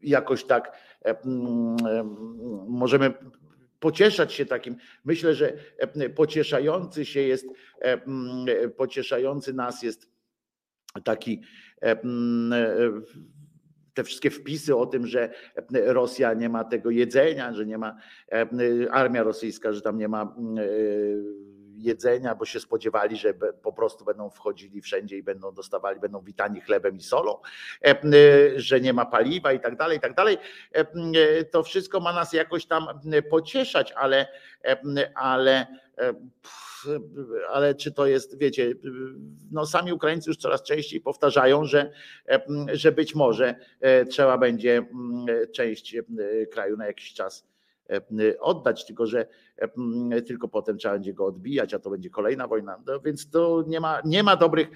jakoś 0.03 0.45
tak 0.45 0.79
możemy 2.69 3.15
pocieszać 3.81 4.33
się 4.33 4.47
takim. 4.47 4.77
Myślę, 5.05 5.35
że 5.35 5.53
pocieszający 6.15 7.05
się 7.05 7.21
jest, 7.21 7.47
pocieszający 8.77 9.53
nas 9.53 9.83
jest 9.83 10.11
taki 11.05 11.43
te 13.95 14.05
wszystkie 14.05 14.31
wpisy 14.31 14.77
o 14.77 14.87
tym, 14.87 15.07
że 15.07 15.31
Rosja 15.73 16.35
nie 16.35 16.49
ma 16.49 16.65
tego 16.65 16.91
jedzenia, 16.91 17.53
że 17.53 17.67
nie 17.67 17.79
ma 17.79 17.97
armia 18.91 19.23
rosyjska, 19.23 19.73
że 19.73 19.81
tam 19.81 19.99
nie 19.99 20.09
ma 20.09 20.35
mm, 20.39 20.59
e, 20.59 20.63
jedzenia, 21.77 22.35
bo 22.35 22.45
się 22.45 22.61
spodziewali, 22.61 23.17
że 23.17 23.35
po 23.63 23.73
prostu 23.73 24.05
będą 24.05 24.31
wchodzili 24.31 24.81
wszędzie 24.81 25.17
i 25.17 25.23
będą 25.23 25.55
dostawali, 25.55 26.01
będą 26.01 26.21
witani 26.21 26.61
chlebem 26.61 26.97
i 26.97 27.03
solą, 27.03 27.39
e, 27.85 28.01
że 28.57 28.81
nie 28.81 28.93
ma 28.93 29.07
paliwa 29.07 29.53
i 29.53 29.61
tak 29.61 29.77
dalej, 29.77 29.99
i 29.99 30.01
tak 30.01 30.15
dalej. 30.15 30.39
E, 30.73 31.45
to 31.45 31.63
wszystko 31.63 32.01
ma 32.01 32.13
nas 32.13 32.33
jakoś 32.33 32.67
tam 32.67 32.87
pocieszać, 33.31 33.93
ale, 33.93 34.29
ale 35.15 35.67
ale 37.51 37.75
czy 37.75 37.93
to 37.93 38.07
jest, 38.07 38.39
wiecie, 38.39 38.75
no 39.51 39.67
sami 39.67 39.93
Ukraińcy 39.93 40.31
już 40.31 40.37
coraz 40.37 40.63
częściej 40.63 41.01
powtarzają, 41.01 41.65
że, 41.65 41.93
że 42.73 42.93
być 42.93 43.15
może 43.15 43.55
e, 43.81 44.05
trzeba 44.05 44.39
będzie 44.39 44.77
mm, 44.77 45.27
część 45.53 45.95
e, 45.95 46.03
kraju 46.47 46.77
na 46.77 46.87
jakiś 46.87 47.15
czas 47.15 47.53
oddać, 48.41 48.87
tylko 48.87 49.07
że 49.07 49.27
tylko 50.27 50.49
potem 50.49 50.79
trzeba 50.79 50.95
będzie 50.95 51.15
go 51.15 51.27
odbijać, 51.27 51.75
a 51.75 51.79
to 51.79 51.91
będzie 51.91 52.11
kolejna 52.11 52.49
wojna. 52.49 52.83
No, 52.87 53.01
więc 53.01 53.31
to 53.31 53.65
nie 53.67 53.81
ma, 53.81 54.01
nie 54.05 54.23
ma 54.23 54.37
dobrych 54.37 54.69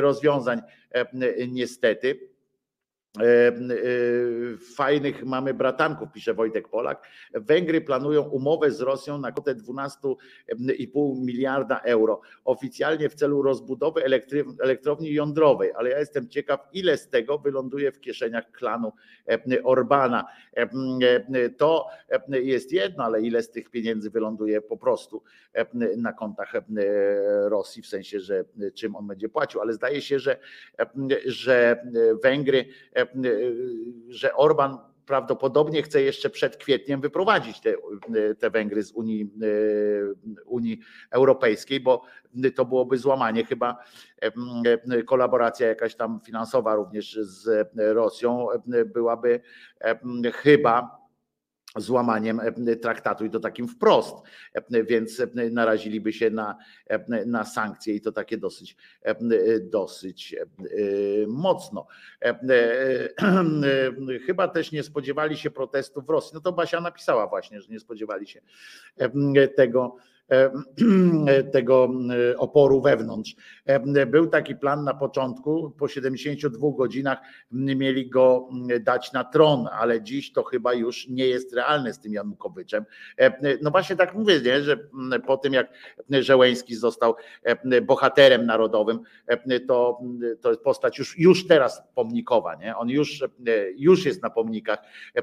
rozwiązań 0.00 0.60
niestety. 1.48 2.28
E, 3.16 3.22
e, 3.22 3.52
fajnych 4.76 5.24
mamy 5.24 5.54
bratanków, 5.54 6.12
pisze 6.12 6.34
Wojtek 6.34 6.68
Polak. 6.68 7.02
Węgry 7.34 7.80
planują 7.80 8.22
umowę 8.22 8.70
z 8.70 8.80
Rosją 8.80 9.18
na 9.18 9.32
kwotę 9.32 9.54
12,5 9.54 11.24
miliarda 11.24 11.80
euro. 11.80 12.20
Oficjalnie 12.44 13.08
w 13.08 13.14
celu 13.14 13.42
rozbudowy 13.42 14.02
elektrowni 14.60 15.14
jądrowej, 15.14 15.72
ale 15.72 15.90
ja 15.90 15.98
jestem 15.98 16.28
ciekaw, 16.28 16.60
ile 16.72 16.96
z 16.96 17.08
tego 17.08 17.38
wyląduje 17.38 17.92
w 17.92 18.00
kieszeniach 18.00 18.50
klanu 18.50 18.92
e, 19.28 19.62
Orbana. 19.62 20.26
To 21.56 21.86
jest 22.30 22.72
jedno, 22.72 23.04
ale 23.04 23.22
ile 23.22 23.42
z 23.42 23.50
tych 23.50 23.70
pieniędzy 23.70 24.10
wyląduje 24.10 24.60
po 24.60 24.76
prostu 24.76 25.22
na 25.96 26.12
kontach 26.12 26.52
Rosji, 27.44 27.82
w 27.82 27.86
sensie, 27.86 28.20
że 28.20 28.44
czym 28.74 28.96
on 28.96 29.06
będzie 29.06 29.28
płacił, 29.28 29.60
ale 29.60 29.72
zdaje 29.72 30.02
się, 30.02 30.18
że, 30.18 30.38
że 31.26 31.84
Węgry 32.22 32.64
że 34.08 34.34
Orban 34.34 34.78
prawdopodobnie 35.06 35.82
chce 35.82 36.02
jeszcze 36.02 36.30
przed 36.30 36.56
kwietniem 36.56 37.00
wyprowadzić 37.00 37.60
te, 37.60 37.74
te 38.38 38.50
Węgry 38.50 38.82
z 38.82 38.92
Unii, 38.92 39.30
Unii 40.46 40.80
Europejskiej, 41.10 41.80
bo 41.80 42.02
to 42.54 42.64
byłoby 42.64 42.98
złamanie 42.98 43.44
chyba 43.44 43.84
kolaboracja 45.06 45.68
jakaś 45.68 45.94
tam 45.94 46.20
finansowa 46.24 46.74
również 46.74 47.18
z 47.20 47.70
Rosją 47.76 48.46
byłaby 48.86 49.40
chyba 50.34 50.97
złamaniem 51.80 52.40
e, 52.40 52.76
traktatu 52.76 53.24
i 53.24 53.30
to 53.30 53.40
takim 53.40 53.68
wprost, 53.68 54.16
e, 54.54 54.84
więc 54.84 55.20
e, 55.20 55.26
naraziliby 55.50 56.12
się 56.12 56.30
na, 56.30 56.56
na 57.26 57.44
sankcje 57.44 57.94
i 57.94 58.00
to 58.00 58.12
takie 58.12 58.38
dosyć, 58.38 58.76
dosyć 59.62 60.36
mocno. 61.28 61.86
Chyba 64.26 64.48
też 64.48 64.72
nie 64.72 64.82
spodziewali 64.82 65.36
się 65.36 65.50
protestów 65.50 66.06
w 66.06 66.10
Rosji. 66.10 66.30
No 66.34 66.40
to 66.40 66.52
Basia 66.52 66.80
napisała 66.80 67.26
właśnie, 67.26 67.60
że 67.60 67.68
nie 67.68 67.80
spodziewali 67.80 68.26
się 68.26 68.40
tego 69.56 69.96
E, 69.96 70.17
tego 71.52 71.90
e, 72.32 72.38
oporu 72.38 72.80
wewnątrz. 72.80 73.36
E, 73.66 74.06
był 74.06 74.26
taki 74.26 74.56
plan 74.56 74.84
na 74.84 74.94
początku, 74.94 75.70
po 75.78 75.88
72 75.88 76.68
godzinach 76.76 77.18
mieli 77.52 78.10
go 78.10 78.48
dać 78.80 79.12
na 79.12 79.24
tron, 79.24 79.68
ale 79.72 80.02
dziś 80.02 80.32
to 80.32 80.42
chyba 80.42 80.74
już 80.74 81.08
nie 81.08 81.26
jest 81.26 81.54
realne 81.54 81.92
z 81.92 82.00
tym 82.00 82.12
Janukowyczem. 82.12 82.84
No 83.62 83.70
właśnie 83.70 83.96
tak 83.96 84.14
mówię, 84.14 84.40
nie? 84.40 84.62
że 84.62 84.76
po 85.26 85.36
tym 85.36 85.52
jak 85.52 85.72
Żeleński 86.10 86.76
został 86.76 87.14
bohaterem 87.82 88.46
narodowym, 88.46 89.00
to, 89.68 90.00
to 90.40 90.48
jest 90.48 90.62
postać 90.62 90.98
już, 90.98 91.18
już 91.18 91.46
teraz 91.46 91.82
pomnikowa, 91.94 92.54
nie? 92.54 92.76
on 92.76 92.88
już, 92.88 93.24
już 93.76 94.04
jest 94.04 94.22
na 94.22 94.30
pomnikach, 94.30 94.78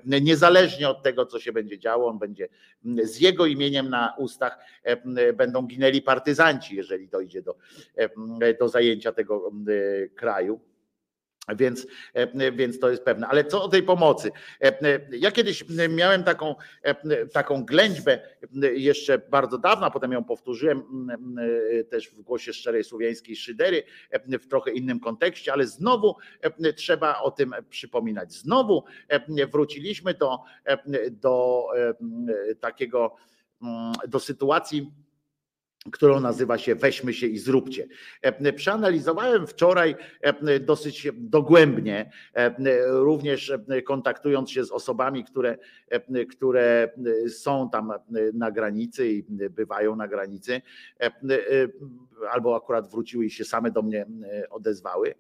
niezależnie 0.05 0.89
od 0.89 1.03
tego, 1.03 1.25
co 1.25 1.39
się 1.39 1.51
będzie 1.51 1.79
działo, 1.79 2.07
on 2.07 2.19
będzie 2.19 2.47
z 3.03 3.19
jego 3.19 3.45
imieniem 3.45 3.89
na 3.89 4.13
ustach 4.17 4.57
będą 5.33 5.61
ginęli 5.67 6.01
partyzanci, 6.01 6.75
jeżeli 6.75 7.07
dojdzie 7.07 7.41
do, 7.41 7.55
do 8.59 8.69
zajęcia 8.69 9.11
tego 9.11 9.51
kraju. 10.15 10.59
Więc, 11.57 11.87
więc 12.53 12.79
to 12.79 12.89
jest 12.89 13.03
pewne. 13.03 13.27
Ale 13.27 13.45
co 13.45 13.63
o 13.63 13.67
tej 13.67 13.83
pomocy? 13.83 14.31
Ja 15.11 15.31
kiedyś 15.31 15.65
miałem 15.89 16.23
taką, 16.23 16.55
taką 17.33 17.65
ględźbę 17.65 18.19
jeszcze 18.73 19.17
bardzo 19.17 19.57
dawno, 19.57 19.91
potem 19.91 20.11
ją 20.11 20.23
powtórzyłem 20.23 20.83
też 21.89 22.09
w 22.09 22.21
głosie 22.21 22.53
szczerej 22.53 22.83
słowiańskiej 22.83 23.35
szydery 23.35 23.83
w 24.41 24.47
trochę 24.47 24.71
innym 24.71 24.99
kontekście, 24.99 25.53
ale 25.53 25.67
znowu 25.67 26.15
trzeba 26.75 27.19
o 27.21 27.31
tym 27.31 27.55
przypominać. 27.69 28.33
Znowu 28.33 28.83
wróciliśmy 29.51 30.13
do, 30.13 30.39
do 31.11 31.65
takiego 32.59 33.15
mm, 33.15 33.34
do 34.07 34.19
sytuacji, 34.19 34.91
którą 35.91 36.19
nazywa 36.19 36.57
się 36.57 36.75
Weźmy 36.75 37.13
się 37.13 37.27
i 37.27 37.37
zróbcie. 37.37 37.87
E, 38.21 38.53
przeanalizowałem 38.53 39.47
wczoraj 39.47 39.95
e, 40.21 40.59
dosyć 40.59 41.07
dogłębnie, 41.13 42.11
e, 42.33 42.55
również 42.87 43.53
kontaktując 43.85 44.51
się 44.51 44.63
z 44.63 44.71
osobami, 44.71 45.23
które, 45.23 45.57
które 46.29 46.91
są 47.29 47.69
tam 47.69 47.93
na 48.33 48.51
granicy 48.51 49.11
i 49.11 49.23
bywają 49.49 49.95
na 49.95 50.07
granicy, 50.07 50.61
albo 52.31 52.55
akurat 52.55 52.91
wróciły 52.91 53.25
i 53.25 53.29
się 53.29 53.45
same 53.45 53.71
do 53.71 53.81
mnie 53.81 54.05
odezwały, 54.49 55.15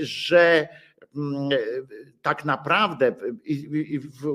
że 0.00 0.68
mm, 0.68 0.76
tak 2.22 2.44
naprawdę, 2.44 3.14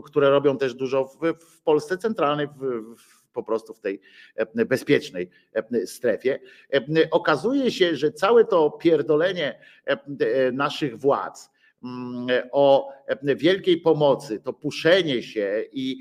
które 0.06 0.30
robią 0.30 0.58
też 0.58 0.74
dużo 0.74 1.12
w 1.40 1.62
Polsce 1.62 1.98
centralnej, 1.98 2.48
po 3.34 3.44
prostu 3.44 3.74
w 3.74 3.80
tej 3.80 4.02
e, 4.36 4.66
bezpiecznej 4.66 5.30
e, 5.54 5.88
strefie. 5.88 6.40
E, 6.74 7.10
okazuje 7.12 7.72
się, 7.72 7.96
że 7.96 8.12
całe 8.12 8.46
to 8.46 8.72
pierdolenie 8.72 9.60
naszych 10.54 10.98
władz, 10.98 11.52
mm, 11.84 12.28
o 12.52 12.90
wielkiej 13.36 13.78
pomocy, 13.78 14.40
to 14.40 14.54
puszenie 14.54 15.24
się 15.24 15.64
i 15.72 16.00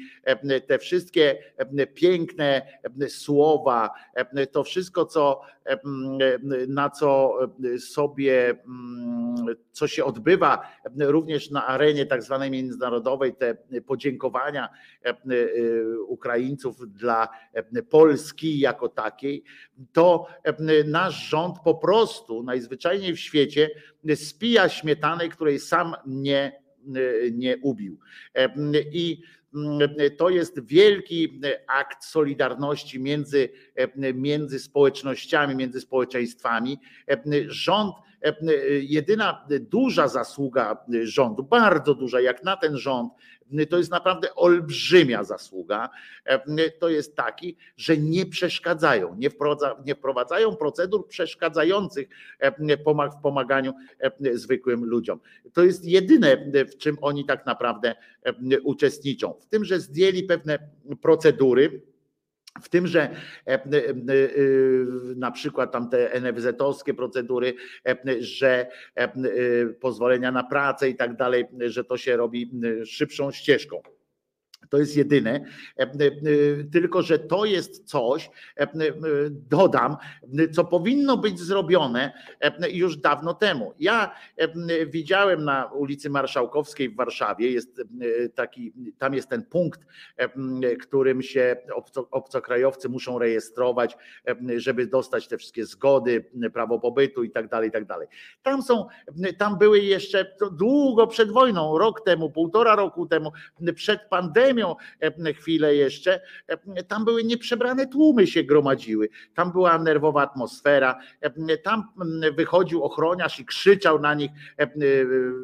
te 0.67 0.79
wszystkie 0.79 1.39
piękne 1.95 2.63
słowa, 3.09 3.91
to 4.53 4.65
wszystko, 4.65 5.07
co, 5.07 5.41
na 6.69 6.91
co 6.91 7.39
sobie, 7.79 8.55
co 9.73 9.89
się 9.89 10.05
odbywa 10.05 10.73
również 10.99 11.51
na 11.51 11.67
arenie 11.67 12.07
tak 12.07 12.23
zwanej 12.23 12.51
międzynarodowej, 12.51 13.35
te 13.35 13.57
podziękowania 13.87 14.69
Ukraińców 16.07 16.89
dla 16.89 17.29
Polski 17.91 18.61
jako 18.61 18.89
takiej, 18.89 19.45
to 19.93 20.27
nasz 20.87 21.29
rząd 21.29 21.57
po 21.65 21.75
prostu 21.75 22.43
najzwyczajniej 22.43 23.15
w 23.15 23.21
świecie 23.21 23.71
spija 24.15 24.69
śmietanę, 24.69 25.29
której 25.29 25.59
sam 25.59 25.95
nie 26.07 26.61
nie 27.33 27.59
ubił. 27.59 27.99
I 28.93 29.23
to 30.19 30.29
jest 30.29 30.67
wielki 30.67 31.41
akt 31.67 32.05
solidarności 32.05 33.01
między, 33.01 33.49
między 34.15 34.59
społecznościami, 34.59 35.57
między 35.57 35.81
społeczeństwami. 35.81 36.81
Rząd, 37.47 37.95
jedyna 38.81 39.47
duża 39.61 40.09
zasługa 40.09 40.85
rządu, 41.03 41.43
bardzo 41.43 41.95
duża, 41.95 42.21
jak 42.21 42.45
na 42.45 42.57
ten 42.57 42.77
rząd, 42.77 43.13
to 43.71 43.79
jest 43.79 43.91
naprawdę 43.91 44.35
olbrzymia 44.35 45.25
zasługa, 45.25 45.91
to 46.79 46.89
jest 46.89 47.17
taki, 47.17 47.57
że 47.77 47.97
nie 47.97 48.27
przeszkadzają, 48.27 49.15
nie, 49.19 49.31
wprowadza, 49.31 49.77
nie 49.87 49.95
wprowadzają 49.95 50.57
procedur 50.57 51.09
przeszkadzających 51.09 52.09
w 53.19 53.23
pomaganiu 53.23 53.73
zwykłym 54.33 54.85
ludziom. 54.85 55.21
To 55.53 55.65
jest 55.65 55.85
jedyne, 55.85 56.37
w 56.65 56.77
czym 56.77 56.97
oni 57.01 57.25
tak 57.25 57.47
naprawdę 57.47 57.95
uczestniczą. 58.65 59.35
W 59.41 59.47
tym, 59.47 59.65
że 59.65 59.81
zdjęli 59.81 60.23
pewne 60.23 60.59
procedury, 61.03 61.83
w 62.63 62.69
tym, 62.69 62.87
że 62.87 63.03
e, 63.03 63.11
e, 63.47 63.59
e, 63.59 63.95
na 65.17 65.31
przykład 65.31 65.73
tam 65.73 65.91
te 65.91 66.21
NFZ-owskie 66.21 66.95
procedury, 66.95 67.55
że 68.21 68.67
pozwolenia 69.81 70.33
na 70.33 70.45
pracę 70.45 70.89
i 70.89 70.97
tak 70.97 71.17
dalej, 71.17 71.45
że 71.61 71.85
to 71.85 71.97
się 71.97 72.17
robi 72.17 72.51
szybszą 72.85 73.31
ścieżką. 73.31 73.83
To 74.69 74.79
jest 74.79 74.97
jedyne, 74.97 75.45
e, 75.79 75.83
e, 75.83 75.89
tylko 76.73 77.03
że 77.03 77.19
to 77.19 77.45
jest 77.45 77.85
coś, 77.85 78.31
e, 78.57 78.69
dodam, 79.31 79.97
co 80.53 80.65
powinno 80.65 81.17
być 81.17 81.41
zrobione 81.41 82.13
już 82.71 82.97
dawno 82.97 83.35
temu. 83.35 83.75
Ja 83.79 84.15
widziałem 84.87 85.45
na 85.45 85.65
ulicy 85.65 86.11
Marszałkowskiej 86.11 86.91
w 86.91 86.97
Warszawie, 86.97 87.51
jest 87.51 87.83
taki, 88.35 88.73
tam 88.99 89.15
jest 89.15 89.29
ten 89.29 89.43
punkt, 89.43 89.81
którym 90.83 91.23
się 91.23 91.57
obco, 91.75 92.09
obcokrajowcy 92.11 92.89
muszą 92.89 93.19
rejestrować, 93.19 93.97
żeby 94.57 94.87
dostać 94.87 95.29
te 95.29 95.39
wszystkie 95.39 95.67
zgody, 95.67 96.25
prawo 96.53 96.79
pobytu 96.79 97.25
i 97.25 97.31
tak 97.31 97.49
dalej, 97.49 97.69
i 97.69 97.73
tak 97.73 97.85
dalej. 97.85 98.09
Tam 98.43 98.63
są, 98.63 98.87
tam 99.39 99.59
były 99.59 99.79
jeszcze 99.79 100.37
długo 100.53 101.07
przed 101.07 101.31
wojną, 101.31 101.79
rok 101.79 102.01
temu, 102.01 102.31
półtora 102.31 102.77
roku 102.77 103.07
temu, 103.07 103.33
przed 103.75 104.01
pandemią, 104.11 104.50
pandemią 104.51 104.77
e, 105.27 105.33
chwilę 105.33 105.75
jeszcze, 105.75 106.21
e, 106.47 106.83
tam 106.83 107.05
były 107.05 107.25
nieprzebrane 107.25 107.87
tłumy 107.87 108.27
się 108.27 108.43
gromadziły, 108.43 109.09
tam 109.35 109.53
była 109.53 109.79
nerwowa 109.79 110.23
atmosfera, 110.23 110.99
e, 111.21 111.59
tam 111.59 111.85
wychodził 112.37 112.85
ochroniarz 112.85 113.41
i 113.41 113.45
krzyczał 113.45 114.01
na 114.01 114.15
nich, 114.15 114.31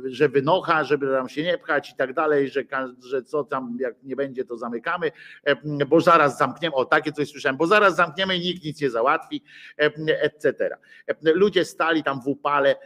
że 0.04 0.28
wynocha, 0.28 0.84
żeby 0.84 1.06
tam 1.06 1.28
się 1.28 1.42
nie 1.42 1.58
pchać 1.58 1.90
i 1.90 1.96
tak 1.96 2.12
dalej, 2.12 2.48
że, 2.48 2.64
że 2.98 3.22
co 3.22 3.44
tam, 3.44 3.76
jak 3.80 3.94
nie 4.02 4.16
będzie, 4.16 4.44
to 4.44 4.56
zamykamy, 4.56 5.12
bo 5.88 6.00
zaraz 6.00 6.38
zamkniemy, 6.38 6.74
o 6.74 6.84
takie 6.84 7.12
coś 7.12 7.28
słyszałem, 7.28 7.56
bo 7.56 7.66
zaraz 7.66 7.96
zamkniemy 7.96 8.36
i 8.36 8.40
nikt 8.40 8.64
nic 8.64 8.80
nie 8.80 8.90
załatwi, 8.90 9.42
etc. 10.06 10.76
Ludzie 11.22 11.64
stali 11.64 12.02
tam 12.02 12.22
w 12.22 12.28
upale, 12.28 12.76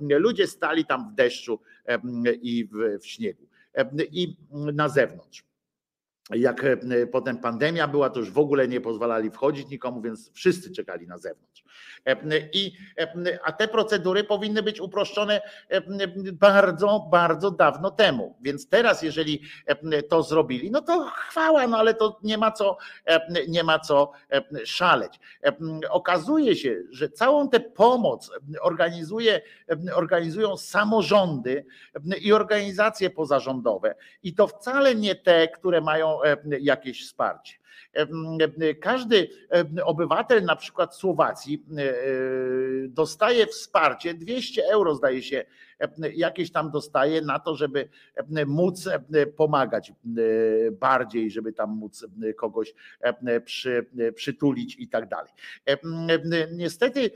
ludzie 0.00 0.46
stali 0.46 0.84
tam 0.84 1.10
w 1.12 1.14
deszczu 1.14 1.60
i 2.42 2.68
w, 2.72 2.98
w 3.00 3.06
śniegu. 3.06 3.48
I 4.12 4.36
na 4.50 4.88
zewnątrz 4.88 5.49
jak 6.36 6.64
e, 6.64 7.06
potem 7.06 7.38
pandemia 7.38 7.88
była, 7.88 8.10
to 8.10 8.20
już 8.20 8.30
w 8.30 8.38
ogóle 8.38 8.68
nie 8.68 8.80
pozwalali 8.80 9.30
wchodzić 9.30 9.68
nikomu, 9.68 10.00
więc 10.00 10.32
wszyscy 10.32 10.72
czekali 10.72 11.06
na 11.06 11.18
zewnątrz. 11.18 11.64
E, 12.06 12.16
I, 12.52 12.72
e, 12.98 13.38
a 13.44 13.52
te 13.52 13.68
procedury 13.68 14.24
powinny 14.24 14.62
być 14.62 14.80
uproszczone 14.80 15.40
bardzo, 16.32 17.08
bardzo 17.10 17.50
dawno 17.50 17.90
temu. 17.90 18.36
Więc 18.40 18.68
teraz, 18.68 19.02
jeżeli 19.02 19.42
to 20.08 20.22
zrobili, 20.22 20.70
no 20.70 20.82
to 20.82 21.10
chwała, 21.28 21.66
no 21.66 21.78
ale 21.78 21.94
to 21.94 22.18
nie 22.22 22.38
ma 22.38 22.52
co, 22.52 22.76
nie 23.48 23.64
ma 23.64 23.78
co 23.78 24.12
szaleć. 24.64 25.20
Okazuje 25.90 26.56
się, 26.56 26.76
że 26.90 27.08
całą 27.08 27.48
tę 27.48 27.60
pomoc 27.60 28.30
organizuje, 28.60 29.40
organizują 29.94 30.56
samorządy 30.56 31.64
i 32.20 32.32
organizacje 32.32 33.10
pozarządowe. 33.10 33.94
I 34.22 34.34
to 34.34 34.46
wcale 34.46 34.94
nie 34.94 35.14
te, 35.14 35.48
które 35.48 35.80
mają 35.80 36.19
jakieś 36.60 37.06
wsparcie. 37.06 37.54
E, 37.96 38.06
e, 38.60 38.74
każdy 38.74 39.28
obywatel 39.84 40.44
na 40.44 40.56
przykład 40.56 40.96
Słowacji 40.96 41.64
dostaje 42.88 43.46
wsparcie, 43.46 44.14
200 44.14 44.64
euro 44.64 44.94
zdaje 44.94 45.22
się 45.22 45.44
jakieś 46.14 46.52
tam 46.52 46.70
dostaje 46.70 47.22
na 47.22 47.38
to, 47.38 47.56
żeby 47.56 47.88
móc 48.46 48.88
pomagać 49.36 49.92
bardziej, 50.80 51.30
żeby 51.30 51.52
tam 51.52 51.70
móc 51.70 52.06
kogoś 52.36 52.74
przy, 53.44 53.86
przytulić 54.14 54.76
i 54.78 54.88
tak 54.88 55.08
dalej. 55.08 55.32
Niestety 56.52 57.10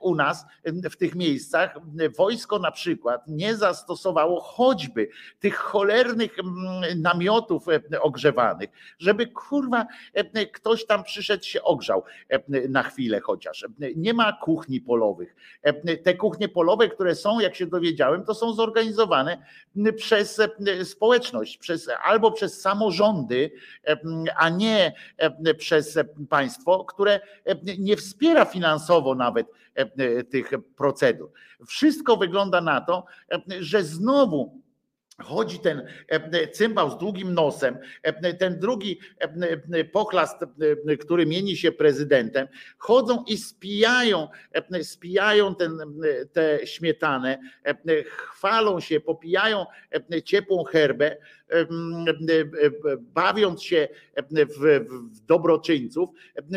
u 0.00 0.14
nas 0.14 0.46
w 0.64 0.96
tych 0.96 1.14
miejscach 1.14 1.74
wojsko 2.16 2.58
na 2.58 2.70
przykład 2.70 3.28
nie 3.28 3.56
zastosowało 3.56 4.40
choćby 4.40 5.08
tych 5.40 5.56
cholernych 5.56 6.36
namiotów 6.96 7.66
ogrzewanych, 8.00 8.70
żeby 8.98 9.26
kurwa 9.26 9.86
ktoś 10.52 10.86
tam 10.86 11.04
przyszedł 11.04 11.44
się 11.44 11.62
ogrzał 11.62 12.02
na 12.68 12.82
chwilę 12.82 13.20
chociaż. 13.20 13.66
Nie 13.96 14.14
ma 14.14 14.32
kuchni 14.32 14.80
polowych. 14.80 15.36
Te 16.02 16.14
kuchnie 16.14 16.48
polowe, 16.48 16.88
które 16.88 17.14
są, 17.14 17.40
jak 17.40 17.54
się 17.54 17.66
dowiedziałem, 17.66 17.91
powiedziałem, 17.92 18.24
to 18.24 18.34
są 18.34 18.54
zorganizowane 18.54 19.38
przez 19.96 20.40
społeczność, 20.84 21.58
przez, 21.58 21.88
albo 22.02 22.32
przez 22.32 22.60
samorządy, 22.60 23.50
a 24.36 24.48
nie 24.48 24.92
przez 25.58 25.98
państwo, 26.28 26.84
które 26.84 27.20
nie 27.78 27.96
wspiera 27.96 28.44
finansowo 28.44 29.14
nawet 29.14 29.46
tych 30.30 30.50
procedur. 30.76 31.30
Wszystko 31.66 32.16
wygląda 32.16 32.60
na 32.60 32.80
to, 32.80 33.04
że 33.60 33.82
znowu 33.82 34.61
Chodzi 35.22 35.58
ten 35.58 35.86
e, 36.08 36.48
cymbał 36.48 36.90
z 36.90 36.98
długim 36.98 37.34
nosem, 37.34 37.78
e, 38.02 38.34
ten 38.34 38.58
drugi 38.58 38.98
e, 39.18 39.84
pochlast, 39.84 40.36
który 41.00 41.26
mieni 41.26 41.56
się 41.56 41.72
prezydentem, 41.72 42.48
chodzą 42.78 43.24
i 43.26 43.38
spijają, 43.38 44.28
spijają 44.82 45.54
ten, 45.54 45.78
tę 46.32 46.66
śmietanę, 46.66 47.38
chwalą 48.06 48.80
się, 48.80 49.00
popijają 49.00 49.66
ciepłą 50.24 50.64
herbę 50.64 51.06
e, 51.06 51.16
e, 51.16 51.18
bawiąc 52.98 53.62
się 53.62 53.88
w, 54.60 54.86
dobroczyńców, 55.26 56.10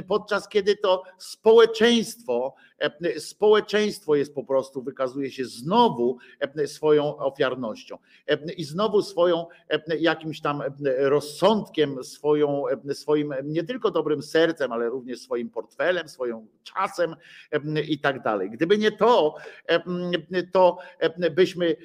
podczas 0.08 0.50
kiedy 0.50 0.76
to 0.78 1.04
społeczeństwo, 1.18 2.56
społeczeństwo 3.18 4.16
jest 4.16 4.36
po 4.36 4.44
prostu, 4.44 4.82
wykazuje 4.82 5.32
się 5.32 5.46
znowu 5.46 6.18
swoją 6.66 7.18
ofiarnością 7.18 7.98
i 8.58 8.64
znowu 8.64 9.02
swoją 9.02 9.46
jakimś 10.00 10.42
tam 10.42 10.64
rozsądkiem, 10.98 12.04
swoją, 12.04 12.64
swoim 12.94 13.34
nie 13.44 13.64
tylko 13.64 13.92
dobrym 13.92 14.24
sercem, 14.24 14.72
ale 14.72 14.90
również 14.90 15.20
swoim 15.20 15.50
portfelem, 15.50 16.10
swoim 16.10 16.48
czasem 16.64 17.16
i 17.88 18.00
tak 18.00 18.24
dalej. 18.24 18.50
Gdyby 18.50 18.78
nie 18.78 18.92
to, 18.92 19.36
to 20.52 20.78
byśmy 21.32 21.76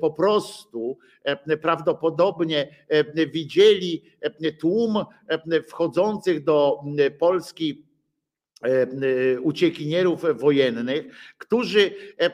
po 0.00 0.10
prostu 0.10 0.98
prawdopodobnie 1.62 2.35
widzieli 3.32 4.02
tłum 4.60 5.04
wchodzących 5.68 6.44
do 6.44 6.80
Polski 7.18 7.74
E, 7.74 7.78
e, 7.78 7.85
uciekinierów 9.42 10.24
wojennych, 10.34 11.06
którzy, 11.38 11.90
e, 12.18 12.30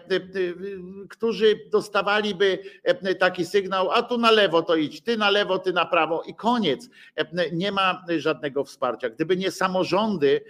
którzy 1.08 1.60
dostawaliby 1.70 2.58
taki 3.18 3.44
sygnał, 3.44 3.90
a 3.90 4.02
tu 4.02 4.18
na 4.18 4.30
lewo 4.30 4.62
to 4.62 4.76
idź, 4.76 5.00
ty 5.00 5.16
na 5.16 5.30
lewo, 5.30 5.58
ty 5.58 5.72
na 5.72 5.86
prawo 5.86 6.22
i 6.22 6.34
koniec. 6.34 6.88
Nie 7.52 7.72
ma 7.72 8.04
żadnego 8.16 8.64
wsparcia. 8.64 9.10
Gdyby 9.10 9.36
nie 9.36 9.50
samorządy, 9.50 10.40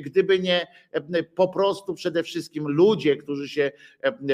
gdyby 0.00 0.38
nie 0.38 0.66
po 1.34 1.48
prostu 1.48 1.94
przede 1.94 2.22
wszystkim 2.22 2.68
ludzie, 2.68 3.16
którzy 3.16 3.48
się 3.48 3.72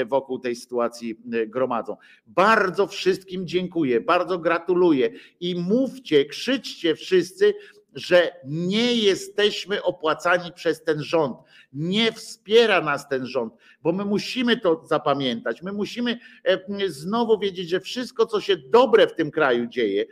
wokół 0.05 0.39
tej 0.39 0.55
sytuacji 0.55 1.15
gromadzą. 1.47 1.97
Bardzo 2.27 2.87
wszystkim 2.87 3.47
dziękuję, 3.47 4.01
bardzo 4.01 4.39
gratuluję 4.39 5.09
i 5.39 5.55
mówcie, 5.55 6.25
krzyczcie 6.25 6.95
wszyscy, 6.95 7.53
że 7.93 8.31
nie 8.45 8.95
jesteśmy 8.95 9.83
opłacani 9.83 10.51
przez 10.51 10.83
ten 10.83 11.03
rząd. 11.03 11.37
Nie 11.73 12.11
wspiera 12.11 12.81
nas 12.81 13.09
ten 13.09 13.25
rząd, 13.25 13.53
bo 13.83 13.91
my 13.91 14.05
musimy 14.05 14.57
to 14.57 14.81
zapamiętać. 14.85 15.61
My 15.61 15.71
musimy 15.71 16.19
e, 16.43 16.59
znowu 16.87 17.39
wiedzieć, 17.39 17.69
że 17.69 17.79
wszystko, 17.79 18.25
co 18.25 18.41
się 18.41 18.57
dobre 18.57 19.07
w 19.07 19.15
tym 19.15 19.31
kraju 19.31 19.67
dzieje, 19.67 20.05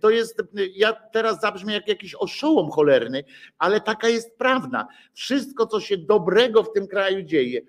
to 0.00 0.10
jest, 0.10 0.42
ja 0.74 0.92
teraz 0.92 1.40
zabrzmię 1.40 1.74
jak 1.74 1.88
jakiś 1.88 2.14
oszołom 2.14 2.70
cholerny, 2.70 3.24
ale 3.58 3.80
taka 3.80 4.08
jest 4.08 4.38
prawda. 4.38 4.88
Wszystko, 5.14 5.66
co 5.66 5.80
się 5.80 5.98
dobrego 5.98 6.62
w 6.62 6.72
tym 6.72 6.86
kraju 6.86 7.22
dzieje, 7.22 7.60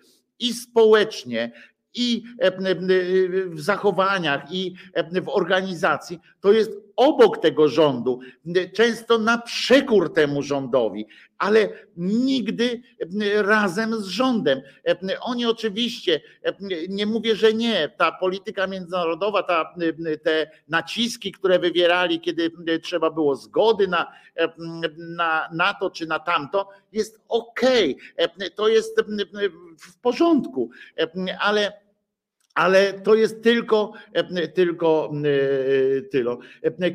i 0.42 0.54
społecznie, 0.54 1.52
i 1.94 2.24
e, 2.40 2.52
w 3.46 3.62
zachowaniach, 3.62 4.52
i 4.52 4.76
w 5.22 5.30
organizacji, 5.30 6.20
to 6.42 6.52
jest 6.52 6.72
obok 6.96 7.38
tego 7.38 7.68
rządu, 7.68 8.20
często 8.74 9.18
na 9.18 9.38
przekór 9.38 10.14
temu 10.14 10.44
rządowi, 10.44 11.08
ale 11.38 11.70
nigdy 11.98 12.82
razem 13.36 14.02
z 14.02 14.06
rządem. 14.06 14.62
Oni 15.22 15.46
oczywiście, 15.46 16.22
nie 16.90 17.06
mówię, 17.06 17.36
że 17.36 17.54
nie, 17.54 17.90
ta 17.98 18.12
polityka 18.12 18.68
międzynarodowa, 18.68 19.44
ta, 19.44 19.76
te 20.24 20.52
naciski, 20.68 21.32
które 21.32 21.60
wywierali, 21.60 22.20
kiedy 22.20 22.52
trzeba 22.84 23.10
było 23.10 23.36
zgody 23.36 23.88
na, 23.88 24.12
na, 24.98 25.50
na 25.54 25.74
to 25.74 25.90
czy 25.90 26.08
na 26.08 26.20
tamto, 26.20 26.70
jest 26.92 27.22
ok, 27.28 27.62
to 28.56 28.68
jest 28.68 29.02
w 29.82 29.98
porządku, 29.98 30.70
ale 31.40 31.82
ale 32.56 32.94
to 32.94 33.16
jest 33.16 33.44
tylko, 33.44 33.94
tylko 34.54 35.12
tyle. 36.12 36.38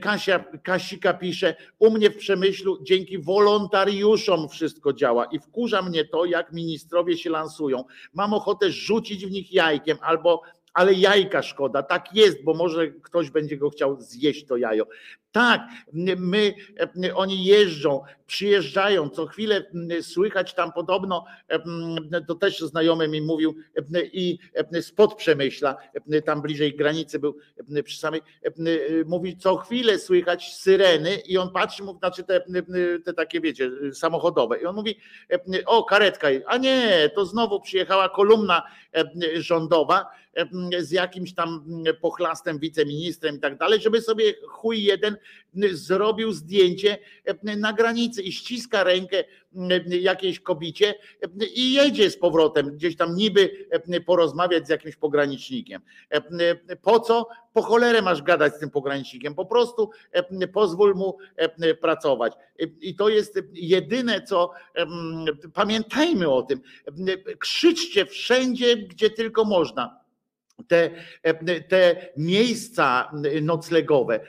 Kasia, 0.00 0.44
Kasika 0.62 1.14
pisze, 1.14 1.56
u 1.78 1.90
mnie 1.90 2.10
w 2.10 2.16
Przemyślu 2.16 2.82
dzięki 2.82 3.18
wolontariuszom 3.18 4.48
wszystko 4.48 4.92
działa 4.92 5.24
i 5.24 5.38
wkurza 5.38 5.82
mnie 5.82 6.04
to, 6.04 6.24
jak 6.24 6.52
ministrowie 6.52 7.16
się 7.16 7.30
lansują. 7.30 7.84
Mam 8.14 8.34
ochotę 8.34 8.70
rzucić 8.70 9.26
w 9.26 9.30
nich 9.30 9.52
jajkiem 9.52 9.98
albo 10.00 10.42
ale 10.74 10.94
jajka 10.94 11.42
szkoda. 11.42 11.82
Tak 11.82 12.14
jest, 12.14 12.44
bo 12.44 12.54
może 12.54 12.88
ktoś 12.88 13.30
będzie 13.30 13.56
go 13.56 13.70
chciał 13.70 14.00
zjeść 14.00 14.46
to 14.46 14.56
jajo. 14.56 14.86
Tak, 15.36 15.60
my, 16.16 16.54
oni 17.14 17.44
jeżdżą, 17.44 18.02
przyjeżdżają, 18.26 19.08
co 19.08 19.26
chwilę 19.26 19.64
słychać 20.02 20.54
tam 20.54 20.72
podobno, 20.72 21.24
to 22.28 22.34
też 22.34 22.60
znajomy 22.60 23.08
mi 23.08 23.20
mówił 23.20 23.54
i 24.12 24.38
spod 24.80 25.14
Przemyśla, 25.14 25.76
tam 26.24 26.42
bliżej 26.42 26.76
granicy 26.76 27.18
był 27.18 27.36
przy 27.84 27.98
samej, 27.98 28.20
mówi 29.06 29.36
co 29.36 29.56
chwilę 29.56 29.98
słychać 29.98 30.54
syreny 30.54 31.16
i 31.16 31.38
on 31.38 31.50
patrzy, 31.50 31.82
mówi, 31.82 31.98
znaczy 31.98 32.24
te, 32.24 32.44
te 33.04 33.12
takie 33.14 33.40
wiecie, 33.40 33.70
samochodowe. 33.92 34.60
I 34.60 34.66
on 34.66 34.76
mówi, 34.76 34.98
o 35.66 35.84
karetka, 35.84 36.28
a 36.46 36.56
nie, 36.58 37.10
to 37.14 37.26
znowu 37.26 37.60
przyjechała 37.60 38.08
kolumna 38.08 38.62
rządowa 39.34 40.06
z 40.78 40.90
jakimś 40.90 41.34
tam 41.34 41.64
pochlastem 42.00 42.58
wiceministrem 42.58 43.36
i 43.36 43.40
tak 43.40 43.58
dalej, 43.58 43.80
żeby 43.80 44.00
sobie 44.00 44.34
chuj 44.48 44.82
jeden 44.82 45.16
zrobił 45.72 46.32
zdjęcie 46.32 46.98
na 47.42 47.72
granicy 47.72 48.22
i 48.22 48.32
ściska 48.32 48.84
rękę 48.84 49.24
jakiejś 49.88 50.40
kobicie 50.40 50.94
i 51.54 51.72
jedzie 51.72 52.10
z 52.10 52.18
powrotem 52.18 52.70
gdzieś 52.76 52.96
tam 52.96 53.16
niby 53.16 53.68
porozmawiać 54.06 54.66
z 54.66 54.68
jakimś 54.68 54.96
pogranicznikiem. 54.96 55.82
Po 56.82 57.00
co? 57.00 57.28
Po 57.52 57.62
cholerę 57.62 58.02
masz 58.02 58.22
gadać 58.22 58.54
z 58.54 58.58
tym 58.58 58.70
pogranicznikiem. 58.70 59.34
Po 59.34 59.46
prostu 59.46 59.90
pozwól 60.52 60.94
mu 60.94 61.18
pracować. 61.80 62.32
I 62.80 62.94
to 62.94 63.08
jest 63.08 63.38
jedyne, 63.52 64.22
co 64.22 64.50
pamiętajmy 65.54 66.30
o 66.30 66.42
tym. 66.42 66.60
Krzyczcie 67.38 68.06
wszędzie, 68.06 68.76
gdzie 68.76 69.10
tylko 69.10 69.44
można 69.44 70.06
te, 70.68 70.90
te 71.68 72.08
miejsca 72.16 73.12
noclegowe. 73.42 74.20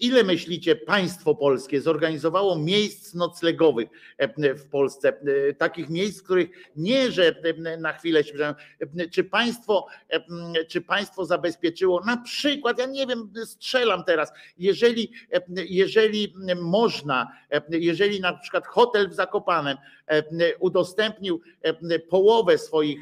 Ile 0.00 0.24
myślicie, 0.24 0.76
państwo 0.76 1.34
polskie 1.34 1.80
zorganizowało 1.80 2.58
miejsc 2.58 3.14
noclegowych 3.14 3.88
w 4.56 4.68
Polsce? 4.70 5.12
Takich 5.58 5.88
miejsc, 5.88 6.22
których 6.22 6.48
nie, 6.76 7.10
że 7.12 7.34
na 7.78 7.92
chwilę 7.92 8.24
się 8.24 8.54
czy 9.10 9.24
państwo, 9.24 9.86
czy 10.68 10.80
państwo 10.80 11.24
zabezpieczyło 11.24 12.00
na 12.04 12.16
przykład, 12.16 12.78
ja 12.78 12.86
nie 12.86 13.06
wiem, 13.06 13.32
strzelam 13.44 14.04
teraz, 14.04 14.32
jeżeli, 14.58 15.12
jeżeli 15.56 16.34
można, 16.56 17.32
jeżeli 17.70 18.20
na 18.20 18.32
przykład 18.32 18.66
hotel 18.66 19.08
w 19.08 19.14
Zakopanem 19.14 19.76
udostępnił 20.58 21.40
połowę 22.08 22.58
swoich, 22.58 23.00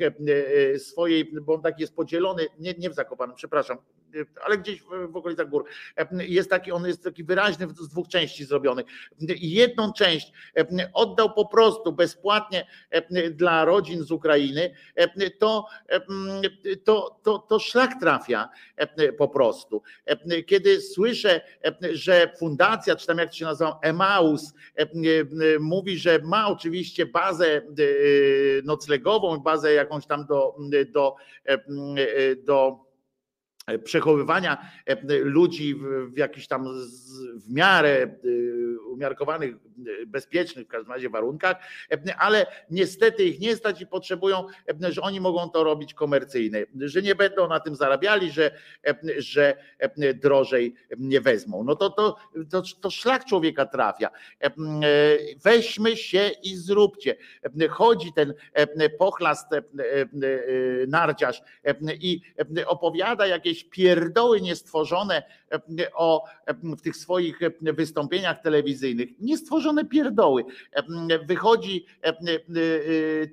swojej, 0.78 1.32
bo 1.42 1.54
on 1.54 1.62
tak 1.62 1.80
jest 1.80 1.94
podzielony, 1.94 2.46
nie, 2.58 2.74
nie 2.78 2.90
w 2.90 2.94
Zakopanem, 2.94 3.36
przepraszam, 3.36 3.78
ale 4.44 4.58
gdzieś 4.58 4.82
w 5.08 5.16
okolicach 5.16 5.48
gór. 5.48 5.64
Jest 6.12 6.50
taki, 6.50 6.72
on 6.72 6.86
jest 6.86 7.04
taki 7.04 7.24
wyraźny 7.24 7.66
z 7.68 7.88
dwóch 7.88 8.08
części 8.08 8.44
zrobiony. 8.44 8.84
Jedną 9.40 9.92
część 9.92 10.32
oddał 10.94 11.34
po 11.34 11.48
prostu 11.48 11.92
bezpłatnie 11.92 12.66
dla 13.30 13.64
rodzin 13.64 14.02
z 14.04 14.10
Ukrainy, 14.10 14.74
to, 15.38 15.66
to, 16.84 17.20
to, 17.22 17.38
to 17.38 17.58
szlak 17.58 18.00
trafia 18.00 18.48
po 19.18 19.28
prostu. 19.28 19.82
Kiedy 20.46 20.80
słyszę, 20.80 21.40
że 21.92 22.32
fundacja, 22.38 22.96
czy 22.96 23.06
tam 23.06 23.18
jak 23.18 23.30
to 23.30 23.36
się 23.36 23.44
nazywa, 23.44 23.78
Emaus, 23.82 24.52
mówi, 25.60 25.98
że 25.98 26.18
ma 26.18 26.48
oczywiście 26.48 27.06
bazę 27.06 27.62
noclegową, 28.64 29.38
bazę 29.38 29.72
jakąś 29.72 30.06
tam 30.06 30.26
do, 30.26 30.56
do, 30.92 31.14
do 32.44 32.87
przechowywania 33.84 34.70
e, 34.86 35.18
ludzi 35.18 35.74
w 36.14 36.16
jakichś 36.16 36.46
tam 36.46 36.64
w 37.46 37.52
miarę 37.52 38.02
e, 38.02 38.08
umiarkowanych, 38.80 39.54
e, 39.54 39.67
bezpiecznych 40.06 40.66
w 40.66 40.68
każdym 40.68 40.92
razie 40.92 41.10
warunkach, 41.10 41.56
ale 42.18 42.46
niestety 42.70 43.24
ich 43.24 43.40
nie 43.40 43.56
stać 43.56 43.80
i 43.80 43.86
potrzebują, 43.86 44.46
że 44.88 45.02
oni 45.02 45.20
mogą 45.20 45.50
to 45.50 45.64
robić 45.64 45.94
komercyjnie, 45.94 46.66
że 46.80 47.02
nie 47.02 47.14
będą 47.14 47.48
na 47.48 47.60
tym 47.60 47.76
zarabiali, 47.76 48.30
że, 48.30 48.50
że 49.18 49.56
drożej 50.14 50.74
nie 50.98 51.20
wezmą. 51.20 51.64
No 51.64 51.76
to, 51.76 51.90
to, 51.90 52.16
to, 52.50 52.62
to 52.80 52.90
szlak 52.90 53.24
człowieka 53.24 53.66
trafia. 53.66 54.10
Weźmy 55.44 55.96
się 55.96 56.30
i 56.42 56.56
zróbcie. 56.56 57.16
Chodzi 57.70 58.12
ten 58.12 58.34
pochlast 58.98 59.46
narciarz 60.88 61.42
i 62.00 62.20
opowiada 62.66 63.26
jakieś 63.26 63.64
pierdoły 63.64 64.40
niestworzone 64.40 65.22
o, 65.94 66.24
w 66.48 66.80
tych 66.82 66.96
swoich 66.96 67.38
wystąpieniach 67.60 68.42
telewizyjnych. 68.42 69.08
Nie 69.20 69.38
niewyważone 69.68 69.84
pierdoły. 69.84 70.44
Wychodzi 71.26 71.86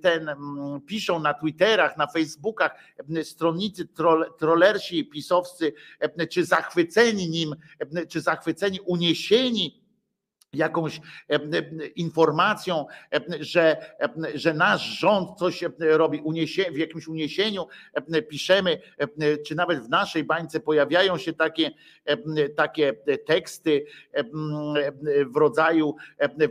ten, 0.02 0.30
piszą 0.88 1.20
na 1.20 1.34
Twitterach, 1.34 1.98
na 1.98 2.08
Facebookach 2.08 2.76
stronnicy 3.24 3.88
troll, 3.88 4.34
trollersi 4.38 5.06
pisowscy, 5.06 5.74
czy 6.32 6.46
zachwyceni 6.46 7.30
nim, 7.30 7.56
czy 8.10 8.22
zachwyceni, 8.22 8.80
uniesieni 8.80 9.85
jakąś 10.56 11.02
informacją, 11.96 12.86
że, 13.40 13.78
że 14.34 14.54
nasz 14.54 14.82
rząd 14.82 15.40
coś 15.40 15.64
robi 15.80 16.20
uniesie, 16.20 16.72
w 16.72 16.78
jakimś 16.78 17.08
uniesieniu, 17.08 17.68
piszemy, 18.30 18.82
czy 19.48 19.56
nawet 19.56 19.80
w 19.80 19.90
naszej 19.90 20.24
bańce 20.24 20.60
pojawiają 20.60 21.18
się 21.18 21.34
takie, 21.34 21.72
takie 22.56 22.94
teksty 23.26 23.86
w 25.34 25.36
rodzaju 25.36 25.96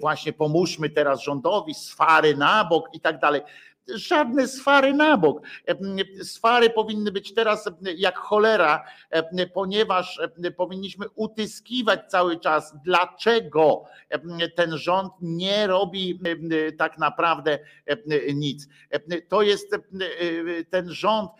właśnie 0.00 0.32
pomóżmy 0.32 0.90
teraz 0.90 1.22
rządowi, 1.22 1.74
sfary 1.74 2.36
na 2.36 2.64
bok 2.64 2.88
i 2.92 3.00
tak 3.00 3.18
dalej 3.18 3.42
żadne 3.94 4.48
sfary 4.48 4.94
na 4.94 5.16
bok. 5.16 5.42
Sfary 6.22 6.70
powinny 6.70 7.12
być 7.12 7.34
teraz 7.34 7.70
jak 7.96 8.18
cholera, 8.18 8.84
ponieważ 9.54 10.20
powinniśmy 10.56 11.06
utyskiwać 11.14 12.00
cały 12.08 12.40
czas, 12.40 12.74
dlaczego 12.84 13.84
ten 14.56 14.78
rząd 14.78 15.12
nie 15.20 15.66
robi 15.66 16.20
tak 16.78 16.98
naprawdę 16.98 17.58
nic. 18.34 18.68
To 19.28 19.42
jest 19.42 19.76
ten 20.70 20.90
rząd 20.90 21.30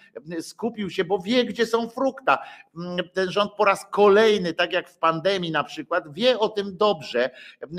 skupił 0.41 0.91
się, 0.91 1.05
bo 1.05 1.19
wie, 1.19 1.45
gdzie 1.45 1.66
są 1.66 1.89
frukta. 1.89 2.39
Ten 3.15 3.31
rząd 3.31 3.53
po 3.53 3.65
raz 3.65 3.87
kolejny, 3.91 4.55
tak 4.55 4.73
jak 4.73 4.91
w 4.91 4.99
pandemii 4.99 5.51
na 5.51 5.65
przykład, 5.65 6.15
wie 6.15 6.39
o 6.39 6.49
tym 6.49 6.77
dobrze, 6.77 7.31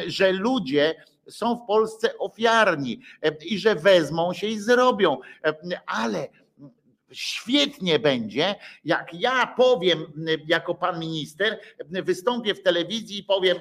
że 0.08 0.32
ludzie 0.32 0.96
są 1.30 1.56
w 1.56 1.66
Polsce 1.68 2.18
ofiarni 2.18 3.02
i 3.46 3.60
że 3.60 3.76
wezmą 3.76 4.34
się 4.34 4.48
i 4.48 4.60
zrobią, 4.60 5.18
ale 5.86 6.28
świetnie 7.12 8.00
będzie, 8.00 8.56
jak 8.86 9.14
ja 9.14 9.54
powiem 9.58 10.28
jako 10.48 10.76
pan 10.76 11.00
minister, 11.00 11.60
wystąpię 11.90 12.56
w 12.56 12.64
telewizji 12.64 13.20
i 13.20 13.24
powiem, 13.24 13.58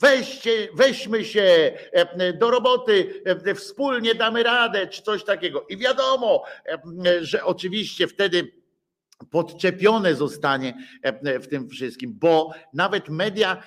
weźcie, 0.00 0.68
weźmy 0.74 1.24
się 1.24 1.72
do 2.34 2.50
roboty, 2.50 3.22
wspólnie 3.54 4.14
damy 4.14 4.42
radę, 4.42 4.86
czy 4.86 5.02
coś 5.02 5.24
takiego. 5.24 5.66
I 5.68 5.76
wiadomo, 5.76 6.42
że 7.20 7.44
oczywiście 7.44 8.08
wtedy 8.08 8.52
podczepione 9.30 10.14
zostanie 10.14 10.74
w 11.24 11.46
tym 11.46 11.68
wszystkim, 11.68 12.16
bo 12.20 12.50
nawet 12.74 13.08
media 13.08 13.62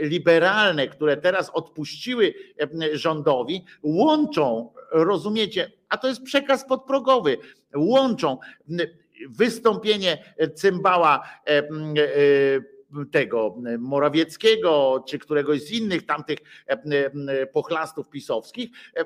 liberalne, 0.00 0.88
które 0.88 1.16
teraz 1.16 1.50
odpuściły 1.50 2.34
rządowi, 2.92 3.64
łączą, 3.82 4.72
rozumiecie, 4.92 5.70
a 5.88 5.96
to 5.96 6.08
jest 6.08 6.22
przekaz 6.22 6.66
podprogowy, 6.66 7.38
łączą 7.76 8.38
wystąpienie 9.28 10.24
cymbała 10.54 11.28
tego 13.12 13.56
Morawieckiego, 13.78 15.04
czy 15.08 15.18
któregoś 15.18 15.62
z 15.62 15.70
innych 15.70 16.06
tamtych 16.06 16.38
e, 16.68 16.72
e, 16.72 17.46
pochlastów 17.46 18.08
pisowskich, 18.08 18.70
e, 18.96 19.04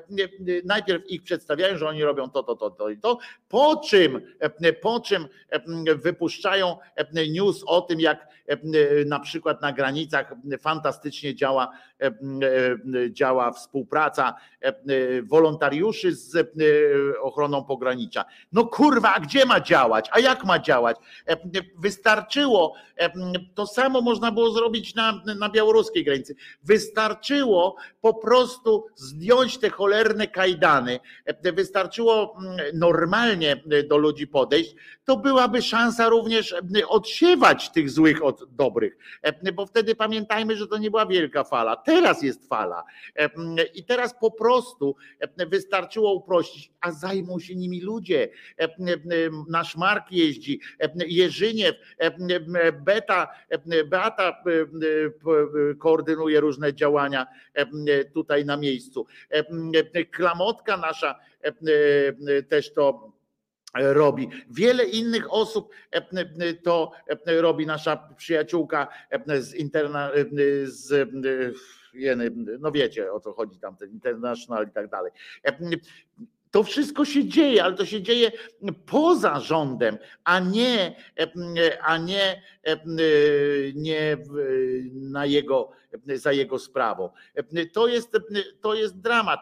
najpierw 0.65 1.09
ich 1.09 1.23
przedstawiają, 1.23 1.77
że 1.77 1.87
oni 1.87 2.03
robią 2.03 2.29
to, 2.29 2.43
to, 2.43 2.55
to, 2.55 2.69
to 2.69 2.89
i 2.89 2.97
to, 2.97 3.17
po 3.49 3.75
czym, 3.75 4.21
po 4.81 4.99
czym 4.99 5.27
wypuszczają 5.95 6.77
news 7.13 7.63
o 7.67 7.81
tym, 7.81 7.99
jak 7.99 8.27
na 9.05 9.19
przykład 9.19 9.61
na 9.61 9.73
granicach 9.73 10.33
fantastycznie 10.59 11.35
działa, 11.35 11.71
działa 13.09 13.51
współpraca 13.51 14.35
wolontariuszy 15.23 16.15
z 16.15 16.55
ochroną 17.21 17.63
pogranicza. 17.63 18.25
No 18.51 18.65
kurwa, 18.65 19.13
a 19.13 19.19
gdzie 19.19 19.45
ma 19.45 19.59
działać? 19.59 20.09
A 20.11 20.19
jak 20.19 20.43
ma 20.43 20.59
działać? 20.59 20.97
Wystarczyło 21.77 22.73
to 23.55 23.67
samo 23.77 24.01
można 24.01 24.31
było 24.31 24.51
zrobić 24.51 24.95
na, 24.95 25.23
na 25.39 25.49
białoruskiej 25.49 26.03
granicy. 26.03 26.35
Wystarczyło 26.63 27.75
po 28.01 28.13
prostu 28.13 28.85
zdjąć 28.95 29.57
te 29.57 29.69
cholerne 29.69 30.27
kajdany, 30.27 30.99
wystarczyło 31.43 32.37
mm, 32.39 32.57
normalnie 32.73 33.63
do 33.89 33.97
ludzi 33.97 34.27
podejść, 34.27 34.75
to 35.05 35.17
byłaby 35.17 35.61
szansa 35.61 36.09
również 36.09 36.55
odsiewać 36.87 37.69
tych 37.71 37.89
złych 37.89 38.23
od 38.23 38.55
dobrych, 38.55 38.97
bo 39.53 39.65
wtedy 39.65 39.95
pamiętajmy, 39.95 40.55
że 40.55 40.67
to 40.67 40.77
nie 40.77 40.91
była 40.91 41.05
wielka 41.05 41.43
fala. 41.43 41.75
Teraz 41.75 42.23
jest 42.23 42.47
fala 42.47 42.83
i 43.73 43.85
teraz 43.85 44.15
po 44.19 44.31
prostu 44.31 44.95
wystarczyło 45.47 46.13
uprościć, 46.13 46.71
a 46.81 46.91
zajmą 46.91 47.39
się 47.39 47.55
nimi 47.55 47.81
ludzie. 47.81 48.29
Nasz 49.49 49.75
Mark 49.75 50.11
jeździ, 50.11 50.59
Jerzyniew, 51.07 51.75
Beta 52.85 53.27
Beata 53.85 54.23
e, 54.23 54.31
e, 54.31 55.75
koordynuje 55.75 56.39
różne 56.39 56.73
działania 56.73 57.27
e, 57.53 58.05
tutaj 58.05 58.45
na 58.45 58.57
miejscu. 58.57 59.05
Klamotka 60.11 60.77
nasza 60.77 61.19
też 62.49 62.73
to 62.73 63.13
robi. 63.73 64.29
Wiele 64.49 64.85
innych 64.85 65.33
osób 65.33 65.73
to 66.63 66.91
robi 67.25 67.65
nasza 67.65 68.09
przyjaciółka 68.17 68.87
z 69.39 69.53
interna, 69.53 70.11
z 70.63 71.09
no 72.59 72.71
wiecie 72.71 73.11
o 73.13 73.19
co 73.19 73.33
chodzi 73.33 73.59
tam, 73.59 73.75
ten 73.75 73.89
international 73.89 74.67
i 74.67 74.71
tak 74.71 74.89
dalej. 74.89 75.11
To 76.51 76.63
wszystko 76.63 77.05
się 77.05 77.25
dzieje, 77.25 77.63
ale 77.63 77.75
to 77.75 77.85
się 77.85 78.01
dzieje 78.01 78.31
poza 78.85 79.39
rządem, 79.39 79.97
a 80.23 80.39
nie, 80.39 80.95
a 81.81 81.97
nie, 81.97 82.41
nie 83.75 84.17
na 84.93 85.25
jego, 85.25 85.71
za 86.15 86.31
jego 86.31 86.59
sprawą. 86.59 87.09
To 87.73 87.87
jest, 87.87 88.11
to 88.61 88.73
jest 88.73 88.99
dramat. 88.99 89.39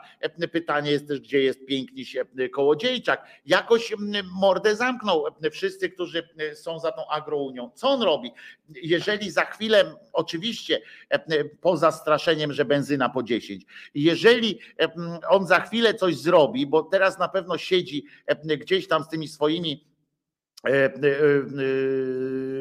Pytanie 0.51 0.91
jest 0.91 1.07
też, 1.07 1.19
gdzie 1.19 1.41
jest 1.41 1.65
piękniś 1.65 2.17
Kołodziejczak. 2.53 3.25
Jakoś 3.45 3.93
mordę 4.33 4.75
zamknął 4.75 5.25
wszyscy, 5.51 5.89
którzy 5.89 6.29
są 6.53 6.79
za 6.79 6.91
tą 6.91 7.07
agrounią. 7.07 7.71
Co 7.75 7.89
on 7.89 8.01
robi? 8.01 8.31
Jeżeli 8.75 9.31
za 9.31 9.45
chwilę, 9.45 9.95
oczywiście 10.13 10.81
poza 11.61 11.91
straszeniem, 11.91 12.53
że 12.53 12.65
benzyna 12.65 13.09
po 13.09 13.23
10, 13.23 13.65
jeżeli 13.95 14.59
on 15.29 15.47
za 15.47 15.59
chwilę 15.59 15.93
coś 15.93 16.17
zrobi, 16.17 16.67
bo 16.67 16.83
teraz 16.83 17.19
na 17.19 17.27
pewno 17.27 17.57
siedzi 17.57 18.05
gdzieś 18.43 18.87
tam 18.87 19.03
z 19.03 19.07
tymi 19.07 19.27
swoimi 19.27 19.55
E, 19.65 19.69
e, 19.69 19.73
e, 19.73 19.94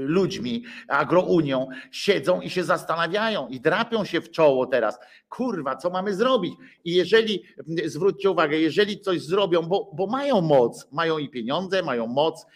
ludźmi, 0.06 0.64
agrounią, 0.88 1.68
siedzą 1.90 2.40
i 2.40 2.50
się 2.50 2.64
zastanawiają 2.64 3.48
i 3.48 3.60
drapią 3.60 4.04
się 4.04 4.20
w 4.20 4.30
czoło 4.30 4.66
teraz. 4.66 4.98
Kurwa, 5.28 5.76
co 5.76 5.90
mamy 5.90 6.14
zrobić? 6.14 6.54
I 6.84 6.94
jeżeli, 6.94 7.44
zwróćcie 7.84 8.30
uwagę, 8.30 8.58
jeżeli 8.58 9.00
coś 9.00 9.22
zrobią, 9.22 9.62
bo, 9.62 9.90
bo 9.94 10.06
mają 10.06 10.40
moc, 10.40 10.92
mają 10.92 11.18
i 11.18 11.28
pieniądze, 11.28 11.82
mają 11.82 12.06
moc, 12.06 12.46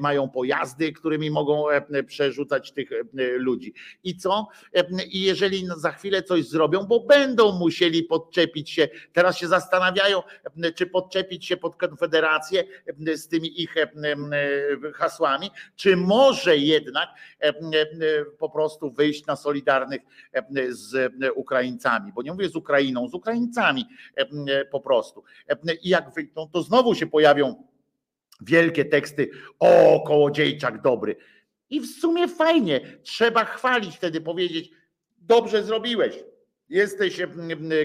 mają 0.00 0.30
pojazdy, 0.30 0.92
którymi 0.92 1.30
mogą 1.30 1.64
przerzucać 2.06 2.72
tych 2.72 2.90
ludzi. 3.36 3.74
I 4.04 4.16
co? 4.16 4.48
I 5.10 5.22
jeżeli 5.22 5.66
za 5.76 5.92
chwilę 5.92 6.22
coś 6.22 6.48
zrobią, 6.48 6.82
bo 6.82 7.00
będą 7.00 7.58
musieli 7.58 8.02
podczepić 8.02 8.70
się, 8.70 8.88
teraz 9.12 9.38
się 9.38 9.48
zastanawiają, 9.48 10.22
czy 10.74 10.86
podczepić 10.86 11.46
się 11.46 11.56
pod 11.56 11.76
Konfederację 11.76 12.64
z 13.14 13.28
tymi 13.28 13.62
ich 13.62 13.74
hasłami, 14.94 15.50
czy 15.76 15.96
może 15.96 16.56
jednak 16.56 17.08
e, 17.40 17.48
e, 17.48 17.54
po 18.38 18.50
prostu 18.50 18.90
wyjść 18.90 19.26
na 19.26 19.36
solidarnych 19.36 20.00
e, 20.32 20.44
z 20.68 21.12
Ukraińcami, 21.34 22.12
bo 22.12 22.22
nie 22.22 22.32
mówię 22.32 22.48
z 22.48 22.56
Ukrainą, 22.56 23.08
z 23.08 23.14
Ukraińcami 23.14 23.86
po 24.70 24.80
prostu. 24.80 25.24
I 25.82 25.88
jak 25.88 26.14
wyjdą, 26.14 26.48
to 26.48 26.62
znowu 26.62 26.94
się 26.94 27.06
pojawią 27.06 27.64
wielkie 28.40 28.84
teksty 28.84 29.30
o 29.58 30.00
kołodziejczak 30.06 30.82
dobry. 30.82 31.16
I 31.70 31.80
w 31.80 31.86
sumie 31.86 32.28
fajnie, 32.28 32.80
trzeba 33.02 33.44
chwalić 33.44 33.96
wtedy, 33.96 34.20
powiedzieć, 34.20 34.70
dobrze 35.18 35.62
zrobiłeś, 35.62 36.24
Jesteś 36.68 37.20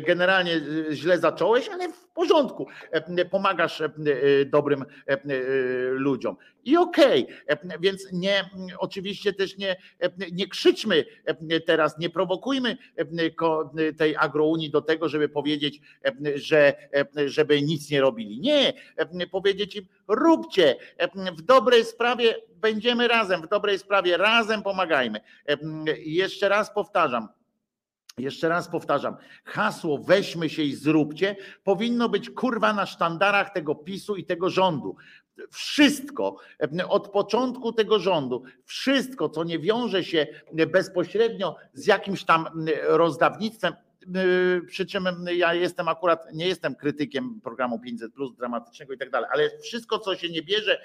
generalnie 0.08 0.62
źle 0.91 1.20
zacząłeś, 1.20 1.70
ale 1.70 1.90
w 1.94 2.08
porządku. 2.08 2.68
Pomagasz 3.32 3.84
dobrym 4.45 4.86
ludziom. 5.91 6.36
I 6.64 6.78
okej, 6.78 7.28
okay. 7.49 7.78
więc 7.80 8.08
nie, 8.12 8.49
oczywiście 8.78 9.34
też 9.34 9.58
nie, 9.58 9.76
nie 10.32 10.48
krzyczmy 10.48 11.06
teraz, 11.66 11.99
nie 11.99 12.10
prowokujmy 12.10 12.78
tej 13.98 14.16
agrounii 14.16 14.70
do 14.70 14.82
tego, 14.82 15.10
żeby 15.10 15.30
powiedzieć, 15.30 15.82
że 16.36 16.74
żeby 17.26 17.62
nic 17.62 17.90
nie 17.90 18.02
robili. 18.02 18.40
Nie, 18.40 18.74
powiedzieć 19.32 19.76
im, 19.76 19.86
róbcie 20.08 20.76
w 21.38 21.41
dobrej 21.41 21.86
sprawie, 21.86 22.36
będziemy 22.56 23.08
razem, 23.08 23.41
w 23.41 23.48
dobrej 23.48 23.80
sprawie 23.80 24.18
razem 24.18 24.64
pomagajmy. 24.64 25.20
Jeszcze 25.98 26.49
raz 26.49 26.74
powtarzam, 26.74 27.28
Jeszcze 28.17 28.49
raz 28.49 28.67
powtarzam, 28.67 29.17
hasło 29.45 29.97
weźmy 29.97 30.49
się 30.49 30.63
i 30.63 30.75
zróbcie 30.75 31.35
powinno 31.63 32.09
być 32.09 32.29
kurwa 32.29 32.73
na 32.73 32.85
sztandarach 32.85 33.53
tego 33.53 33.75
PiSu 33.75 34.15
i 34.15 34.25
tego 34.25 34.49
rządu. 34.49 34.95
Wszystko 35.51 36.35
od 36.89 37.09
początku 37.09 37.73
tego 37.73 37.99
rządu, 37.99 38.43
wszystko, 38.65 39.29
co 39.29 39.43
nie 39.43 39.59
wiąże 39.59 40.03
się 40.03 40.27
bezpośrednio 40.67 41.55
z 41.73 41.88
jakimś 41.88 42.23
tam 42.23 42.47
rozdawnictwem, 42.88 43.73
przy 44.67 44.85
czym 44.85 45.05
ja 45.35 45.53
jestem 45.53 45.88
akurat, 45.88 46.33
nie 46.33 46.47
jestem 46.47 46.75
krytykiem 46.75 47.41
programu 47.41 47.79
500 47.79 48.13
plus 48.13 48.35
dramatycznego 48.35 48.93
i 48.93 48.97
tak 48.97 49.09
dalej, 49.09 49.29
ale 49.33 49.49
wszystko, 49.59 49.99
co 49.99 50.15
się 50.15 50.29
nie 50.29 50.41
bierze 50.41 50.81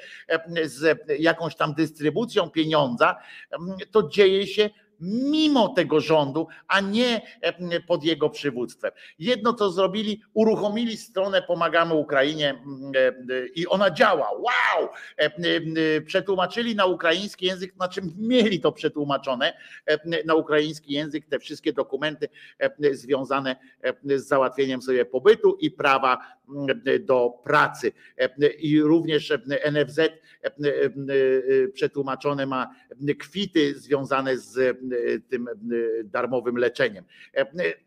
z 0.64 0.98
jakąś 1.18 1.56
tam 1.56 1.74
dystrybucją 1.74 2.50
pieniądza, 2.50 3.16
to 3.90 4.08
dzieje 4.08 4.46
się 4.46 4.70
mimo 5.00 5.68
tego 5.68 6.00
rządu, 6.00 6.46
a 6.68 6.80
nie 6.80 7.22
e, 7.40 7.80
pod 7.80 8.04
jego 8.04 8.30
przywództwem. 8.30 8.90
Jedno 9.18 9.54
co 9.54 9.70
zrobili, 9.70 10.22
uruchomili 10.34 10.96
stronę 10.96 11.42
Pomagamy 11.42 11.94
Ukrainie 11.94 12.50
mm, 12.50 12.92
e, 13.30 13.46
i 13.46 13.66
ona 13.66 13.90
działa. 13.90 14.30
Wow! 14.30 14.88
E, 15.16 15.30
przetłumaczyli 16.00 16.76
na 16.76 16.86
ukraiński 16.86 17.46
język, 17.46 17.74
znaczy 17.74 18.00
mieli 18.18 18.60
to 18.60 18.72
przetłumaczone 18.72 19.52
na 20.24 20.34
ukraiński 20.34 20.92
język, 20.92 21.26
te 21.26 21.38
wszystkie 21.38 21.72
dokumenty 21.72 22.28
związane 22.92 23.56
z 24.04 24.26
załatwieniem 24.26 24.82
sobie 24.82 25.04
pobytu 25.04 25.56
i 25.60 25.70
prawa 25.70 26.35
do 27.00 27.30
pracy. 27.44 27.92
I 28.58 28.80
również 28.80 29.32
NFZ 29.72 30.00
przetłumaczone 31.74 32.46
ma 32.46 32.74
kwity 33.18 33.74
związane 33.74 34.38
z 34.38 34.78
tym 35.28 35.48
darmowym 36.04 36.56
leczeniem. 36.56 37.04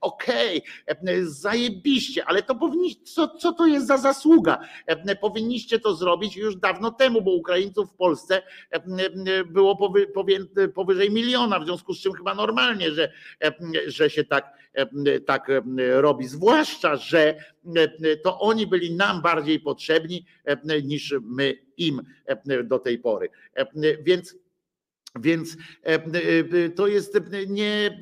Okej, 0.02 0.62
okay, 0.88 1.26
zajebiście, 1.26 2.26
ale 2.26 2.44
to 2.44 2.56
powinniście, 2.56 3.04
co, 3.04 3.28
co 3.28 3.54
to 3.54 3.66
jest 3.66 3.88
za 3.88 3.98
zasługa? 3.98 4.60
Powinniście 5.22 5.80
to 5.80 5.96
zrobić 5.96 6.38
już 6.38 6.56
dawno 6.56 6.92
temu, 6.92 7.22
bo 7.22 7.32
Ukraińców 7.32 7.92
w 7.92 7.96
Polsce 7.96 8.42
było 9.46 9.76
powy, 9.76 10.08
powyżej 10.76 11.12
miliona, 11.12 11.60
w 11.60 11.66
związku 11.66 11.94
z 11.94 12.02
czym 12.02 12.14
chyba 12.14 12.36
normalnie, 12.36 12.92
że, 12.92 13.12
że 13.88 14.10
się 14.10 14.24
tak, 14.24 14.60
tak 15.26 15.48
robi. 15.94 16.28
Zwłaszcza, 16.28 16.96
że 16.96 17.36
to 18.24 18.40
oni 18.40 18.68
byli 18.68 18.96
nam 18.96 19.22
bardziej 19.22 19.60
potrzebni 19.60 20.26
niż 20.84 21.16
my 21.22 21.58
im 21.78 22.02
do 22.64 22.80
tej 22.80 23.00
pory. 23.00 23.30
Więc 24.04 24.36
więc 25.20 25.58
to 26.76 26.88
jest 26.88 27.20
nie, 27.48 28.00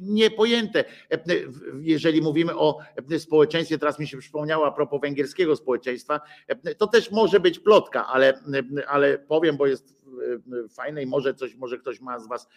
niepojęte. 0.00 0.84
Jeżeli 1.80 2.22
mówimy 2.22 2.56
o 2.56 2.78
społeczeństwie, 3.18 3.78
teraz 3.78 3.98
mi 3.98 4.06
się 4.06 4.18
przypomniało 4.18 4.66
a 4.66 4.72
propos 4.72 5.00
węgierskiego 5.00 5.56
społeczeństwa, 5.56 6.20
to 6.78 6.86
też 6.86 7.10
może 7.10 7.40
być 7.40 7.58
plotka, 7.58 8.06
ale, 8.06 8.40
ale 8.86 9.18
powiem, 9.18 9.56
bo 9.56 9.66
jest 9.66 10.01
fajne 10.70 11.02
i 11.02 11.06
może 11.06 11.34
coś, 11.34 11.54
może 11.54 11.78
ktoś 11.78 12.00
ma 12.00 12.18
z 12.18 12.28
Was 12.28 12.48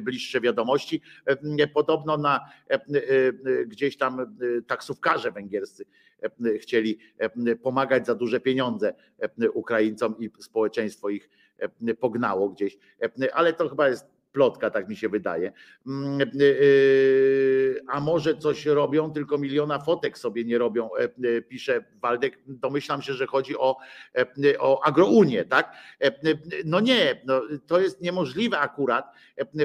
bliższe 0.00 0.40
wiadomości. 0.40 1.02
Podobno 1.74 2.16
na 2.16 2.40
gdzieś 3.66 3.96
tam 3.96 4.36
taksówkarze 4.66 5.32
węgierscy 5.32 5.84
chcieli 6.60 6.98
pomagać 7.62 8.06
za 8.06 8.14
duże 8.14 8.40
pieniądze 8.40 8.94
Ukraińcom 9.54 10.18
i 10.18 10.30
społeczeństwo 10.40 11.08
ich 11.08 11.28
E, 11.58 11.94
pognało 11.94 12.48
gdzieś, 12.48 12.78
e, 13.02 13.34
ale 13.34 13.52
to 13.52 13.68
chyba 13.68 13.88
jest 13.88 14.15
plotka, 14.36 14.70
tak 14.70 14.88
mi 14.88 14.96
się 14.96 15.08
wydaje. 15.08 15.52
Mm, 15.86 16.20
e, 16.20 16.26
a 17.88 18.00
może 18.00 18.36
coś 18.36 18.66
robią, 18.66 19.12
tylko 19.12 19.38
miliona 19.38 19.78
fotek 19.78 20.18
sobie 20.18 20.44
nie 20.44 20.58
robią, 20.58 20.88
pisze 21.48 21.84
Waldek. 22.02 22.38
Domyślam 22.46 23.02
się, 23.02 23.12
że 23.12 23.26
chodzi 23.26 23.56
o, 23.58 23.76
o 24.58 24.84
agrounię, 24.84 25.44
tak? 25.44 25.76
No 26.64 26.80
nie, 26.80 27.22
no, 27.26 27.42
to 27.66 27.80
jest 27.80 28.00
niemożliwe 28.00 28.58
akurat, 28.58 29.12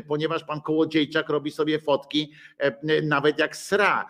ponieważ 0.08 0.44
pan 0.44 0.62
Kołodziejczak 0.62 1.30
robi 1.30 1.52
sobie 1.52 1.80
fotki 1.80 2.32
nawet 3.04 3.40
jak 3.40 3.56
sra. 3.56 4.08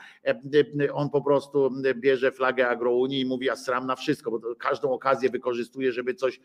On 0.94 1.10
po 1.10 1.22
prostu 1.22 1.72
bierze 1.96 2.32
flagę 2.32 2.70
agrounii 2.70 3.22
i 3.22 3.26
mówi, 3.26 3.46
ja 3.46 3.56
sram 3.56 3.88
na 3.88 3.96
wszystko, 3.96 4.32
bo 4.32 4.56
każdą 4.56 4.92
okazję 4.92 5.30
wykorzystuje, 5.30 5.92
żeby 5.92 6.14
coś 6.14 6.40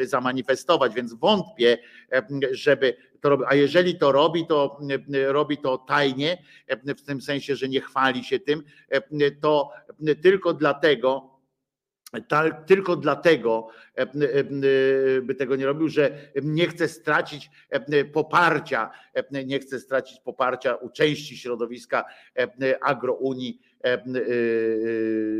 zamanifestować, 0.00 0.94
więc 0.94 1.14
wątpię, 1.14 1.78
żeby 2.50 2.96
to 3.24 3.30
robi. 3.30 3.44
A 3.48 3.54
jeżeli 3.54 3.98
to 3.98 4.12
robi, 4.12 4.46
to 4.46 4.78
robi 5.26 5.58
to 5.58 5.78
tajnie, 5.78 6.42
w 6.98 7.02
tym 7.02 7.20
sensie, 7.20 7.56
że 7.56 7.68
nie 7.68 7.80
chwali 7.80 8.24
się 8.24 8.40
tym, 8.40 8.62
to 9.40 9.70
tylko 10.22 10.54
dlatego, 10.54 11.30
tylko 12.66 12.96
dlatego 12.96 13.68
by 15.22 15.34
tego 15.34 15.56
nie 15.56 15.66
robił, 15.66 15.88
że 15.88 16.18
nie 16.42 16.66
chce 16.66 16.88
stracić 16.88 17.50
poparcia, 18.12 18.90
nie 19.46 19.58
chce 19.58 19.80
stracić 19.80 20.20
poparcia 20.20 20.74
u 20.74 20.90
części 20.90 21.36
środowiska 21.36 22.04
agrounii, 22.80 23.60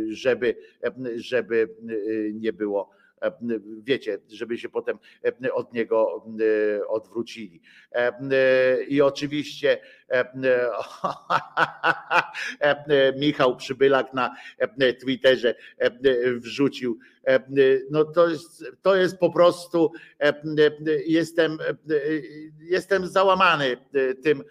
żeby, 0.08 0.56
żeby 1.16 1.68
nie 2.32 2.52
było 2.52 2.90
E, 2.90 3.03
wiecie, 3.82 4.18
żeby 4.28 4.58
się 4.58 4.68
potem 4.68 4.98
e, 5.44 5.52
od 5.52 5.72
niego 5.72 6.26
e, 6.80 6.86
odwrócili. 6.86 7.60
I 8.88 9.02
oczywiście 9.02 9.78
Michał 13.16 13.56
Przybylak 13.56 14.14
na 14.14 14.36
Twitterze 15.00 15.54
wrzucił. 16.36 16.98
No 17.90 18.04
to 18.04 18.28
jest, 18.28 18.64
to 18.82 18.96
jest 18.96 19.18
po 19.18 19.30
prostu, 19.30 19.92
jestem, 21.06 21.58
jestem 22.60 23.06
załamany 23.06 23.76
tym, 24.22 24.44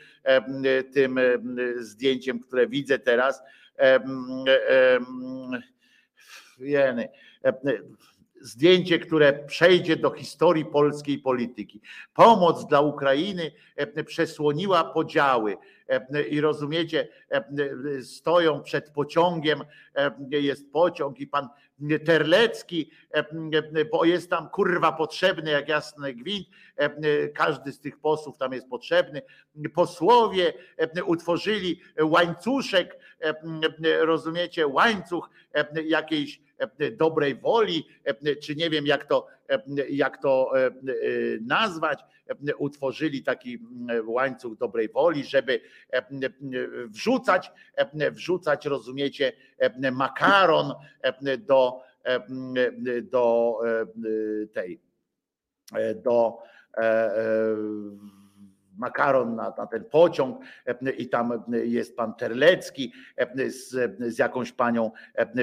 tym 0.94 1.20
zdjęciem, 1.78 2.40
które 2.40 2.68
widzę 2.68 3.00
teraz. 3.00 3.42
Jeny 6.60 7.10
zdjęcie, 8.44 9.00
które 9.00 9.34
przejdzie 9.34 9.96
do 9.96 10.12
historii 10.12 10.66
polskiej 10.66 11.20
polityki. 11.20 11.82
Pomoc 12.14 12.68
dla 12.68 12.82
Ukrainy 12.82 13.52
e, 13.76 14.04
przesłoniła 14.04 14.84
podziały. 14.84 15.58
E, 15.90 16.24
I 16.24 16.42
rozumiecie, 16.42 17.08
e, 17.32 17.44
stoją 18.02 18.62
przed 18.62 18.90
pociągiem, 18.90 19.64
jest 20.30 20.72
pociąg 20.72 21.20
i 21.20 21.28
pan 21.28 21.50
Terlecki, 22.06 22.92
bo 23.92 24.06
jest 24.06 24.30
tam 24.30 24.50
kurwa 24.50 24.92
potrzebny 24.92 25.52
jak 25.52 25.68
jasny 25.68 26.14
gwint, 26.14 26.48
każdy 27.36 27.72
z 27.72 27.80
tych 27.80 28.00
posłów 28.00 28.38
tam 28.38 28.54
jest 28.54 28.70
potrzebny. 28.70 29.22
Posłowie 29.74 30.54
utworzyli 31.06 31.82
łańcuszek, 32.02 32.98
rozumiecie, 34.02 34.68
łańcuch 34.68 35.30
jakiejś 35.86 36.42
dobrej 36.92 37.36
woli, 37.36 37.88
e, 38.04 38.36
czy 38.36 38.56
nie 38.56 38.70
wiem 38.70 38.88
jak 38.88 39.06
to, 39.06 39.28
e, 39.50 39.62
jak 39.90 40.22
to 40.22 40.52
nazwać, 41.42 42.00
utworzyli 42.58 43.24
taki 43.24 43.60
łańcuch 44.06 44.58
dobrej 44.58 44.90
woli, 44.90 45.24
żeby 45.24 45.62
wrzucać, 46.88 47.52
wrzucać, 48.12 48.66
rozumiecie, 48.66 49.34
makaron 49.92 50.74
do, 51.38 51.82
do 53.12 53.60
tej, 54.54 54.80
do 56.04 56.38
makaron 58.78 59.36
na, 59.36 59.54
na, 59.58 59.68
ten 59.68 59.86
pociąg 59.86 60.42
i 60.98 61.10
tam 61.10 61.44
jest 61.52 61.98
pan 61.98 62.16
Terlecki 62.16 62.94
z, 63.48 63.98
z 64.00 64.18
jakąś 64.18 64.52
panią 64.52 64.92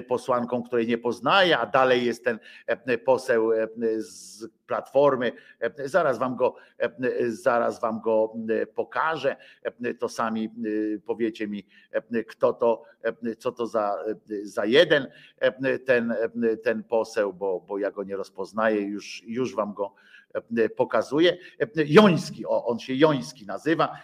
posłanką, 0.08 0.62
której 0.62 0.86
nie 0.86 0.98
poznaje, 0.98 1.58
a 1.58 1.66
dalej 1.66 2.04
jest 2.04 2.24
ten 2.24 2.38
poseł 3.04 3.50
z 3.98 4.46
Platformy. 4.66 5.32
Zaraz 5.84 6.18
wam 6.18 6.36
go, 6.36 6.54
zaraz 7.28 7.80
wam 7.80 8.00
go 8.00 8.34
pokażę. 8.74 9.36
To 9.98 10.08
sami 10.08 10.50
powiecie 11.06 11.48
mi, 11.48 11.66
kto 12.28 12.52
to, 12.52 12.82
co 13.38 13.52
to 13.52 13.66
za, 13.66 13.96
za 14.42 14.64
jeden 14.64 15.06
ten, 15.86 16.14
ten 16.62 16.84
poseł, 16.84 17.32
bo, 17.32 17.60
bo 17.60 17.78
ja 17.78 17.90
go 17.90 18.04
nie 18.04 18.16
rozpoznaję, 18.16 18.80
już, 18.80 19.22
już 19.26 19.54
wam 19.54 19.74
go 19.74 19.94
pokazuje. 20.76 21.36
Joński, 21.76 22.46
o, 22.46 22.66
on 22.66 22.78
się 22.78 22.94
Joński 22.94 23.46
nazywa, 23.46 23.98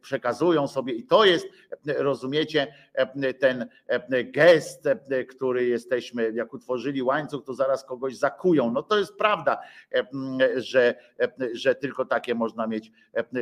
przekazują 0.00 0.68
sobie 0.68 0.92
i 0.92 1.06
to 1.06 1.24
jest, 1.24 1.46
rozumiecie, 1.86 2.74
ten 3.40 3.68
gest, 4.24 4.88
który 5.28 5.66
jesteśmy, 5.66 6.32
jak 6.34 6.54
utworzyli 6.54 7.02
łańcuch, 7.02 7.44
to 7.44 7.54
zaraz 7.54 7.84
kogoś 7.84 8.16
zakują. 8.16 8.70
No 8.72 8.82
to 8.82 8.98
jest 8.98 9.16
prawda, 9.16 9.58
że, 10.56 10.94
że 11.52 11.74
tylko 11.74 12.04
takie 12.04 12.34
można 12.34 12.66
mieć 12.66 12.92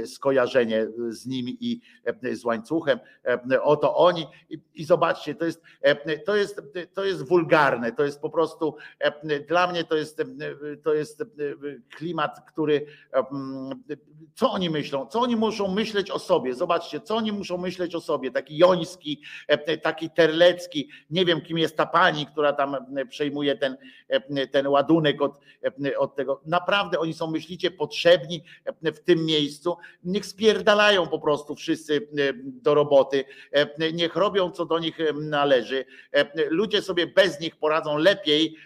skojarzenie 0.06 0.86
z 1.08 1.26
nimi 1.26 1.56
i 1.60 1.80
z 2.32 2.44
łańcuchem. 2.44 2.98
Oto 3.62 3.96
oni 3.96 4.26
i, 4.50 4.58
i 4.74 4.84
zobaczcie, 4.84 5.34
to 5.34 5.44
jest, 5.44 5.62
to, 6.26 6.36
jest, 6.36 6.62
to 6.94 7.04
jest 7.04 7.28
wulgarne, 7.28 7.92
to 7.92 8.04
jest 8.04 8.20
po 8.20 8.30
prostu 8.30 8.76
dla 9.48 9.66
mnie 9.66 9.84
to 9.84 9.96
jest, 9.96 10.22
to 10.82 10.94
jest 10.94 11.22
klimat, 12.04 12.40
który 12.46 12.86
co 14.34 14.50
oni 14.52 14.70
myślą, 14.70 15.06
co 15.06 15.20
oni 15.20 15.36
muszą 15.36 15.74
myśleć 15.74 16.10
o 16.10 16.18
sobie. 16.18 16.54
Zobaczcie, 16.54 17.00
co 17.00 17.16
oni 17.16 17.32
muszą 17.32 17.58
myśleć 17.58 17.94
o 17.94 18.00
sobie. 18.00 18.30
Taki 18.30 18.58
Joński, 18.58 19.22
taki 19.82 20.10
Terlecki, 20.10 20.88
nie 21.10 21.24
wiem 21.24 21.40
kim 21.40 21.58
jest 21.58 21.76
ta 21.76 21.86
pani, 21.86 22.26
która 22.26 22.52
tam 22.52 22.76
przejmuje 23.08 23.56
ten, 23.56 23.76
ten 24.50 24.66
ładunek 24.66 25.22
od, 25.22 25.40
od 25.98 26.16
tego. 26.16 26.40
Naprawdę 26.46 26.98
oni 26.98 27.14
są, 27.14 27.30
myślicie, 27.30 27.70
potrzebni 27.70 28.44
w 28.82 28.98
tym 28.98 29.24
miejscu. 29.24 29.76
Niech 30.04 30.26
spierdalają 30.26 31.06
po 31.06 31.18
prostu 31.18 31.54
wszyscy 31.54 32.08
do 32.44 32.74
roboty, 32.74 33.24
niech 33.92 34.16
robią 34.16 34.50
co 34.50 34.66
do 34.66 34.78
nich 34.78 34.98
należy. 35.14 35.84
Ludzie 36.50 36.82
sobie 36.82 37.06
bez 37.06 37.40
nich 37.40 37.56
poradzą 37.56 37.98
lepiej 37.98 38.56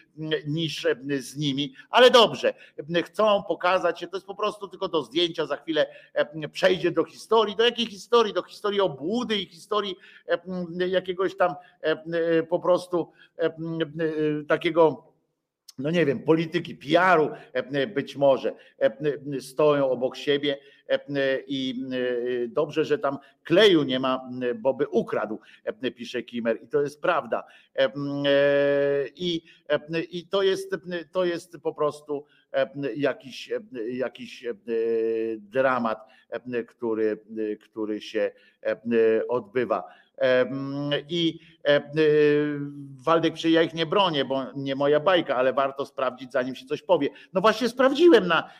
niż 0.46 0.86
z 1.18 1.36
nimi, 1.36 1.74
ale 1.90 2.10
dobrze, 2.10 2.54
chcą 3.04 3.42
pokazać 3.42 4.00
się, 4.00 4.06
to 4.06 4.16
jest 4.16 4.26
po 4.26 4.34
prostu 4.34 4.68
tylko 4.68 4.88
do 4.88 5.02
zdjęcia, 5.02 5.46
za 5.46 5.56
chwilę 5.56 5.86
przejdzie 6.52 6.90
do 6.90 7.04
historii, 7.04 7.56
do 7.56 7.64
jakiej 7.64 7.86
historii? 7.86 8.34
Do 8.34 8.42
historii 8.42 8.80
obłudy 8.80 9.36
i 9.36 9.46
historii 9.46 9.96
jakiegoś 10.88 11.36
tam 11.36 11.54
po 12.48 12.60
prostu 12.60 13.12
takiego 14.48 15.08
no 15.78 15.90
nie 15.90 16.06
wiem, 16.06 16.22
polityki, 16.22 16.74
PR-u 16.74 17.30
być 17.94 18.16
może 18.16 18.52
stoją 19.40 19.90
obok 19.90 20.16
siebie 20.16 20.58
i 21.46 21.74
dobrze, 22.48 22.84
że 22.84 22.98
tam 22.98 23.18
kleju 23.44 23.82
nie 23.82 24.00
ma, 24.00 24.30
bo 24.56 24.74
by 24.74 24.88
ukradł, 24.88 25.40
pisze 25.96 26.22
Kimer 26.22 26.62
i 26.62 26.68
to 26.68 26.82
jest 26.82 27.02
prawda. 27.02 27.44
I, 29.16 29.42
i 30.10 30.26
to, 30.26 30.42
jest, 30.42 30.76
to 31.12 31.24
jest 31.24 31.58
po 31.62 31.74
prostu 31.74 32.24
jakiś, 32.96 33.50
jakiś 33.90 34.44
dramat, 35.38 36.06
który, 36.68 37.18
który 37.60 38.00
się 38.00 38.30
odbywa. 39.28 39.84
I 41.08 41.38
Waldek, 43.04 43.34
czy 43.34 43.50
ja 43.50 43.62
ich 43.62 43.74
nie 43.74 43.86
bronię, 43.86 44.24
bo 44.24 44.46
nie 44.56 44.74
moja 44.74 45.00
bajka, 45.00 45.36
ale 45.36 45.52
warto 45.52 45.86
sprawdzić, 45.86 46.32
zanim 46.32 46.54
się 46.54 46.66
coś 46.66 46.82
powie. 46.82 47.08
No 47.32 47.40
właśnie 47.40 47.68
sprawdziłem 47.68 48.26
na, 48.26 48.50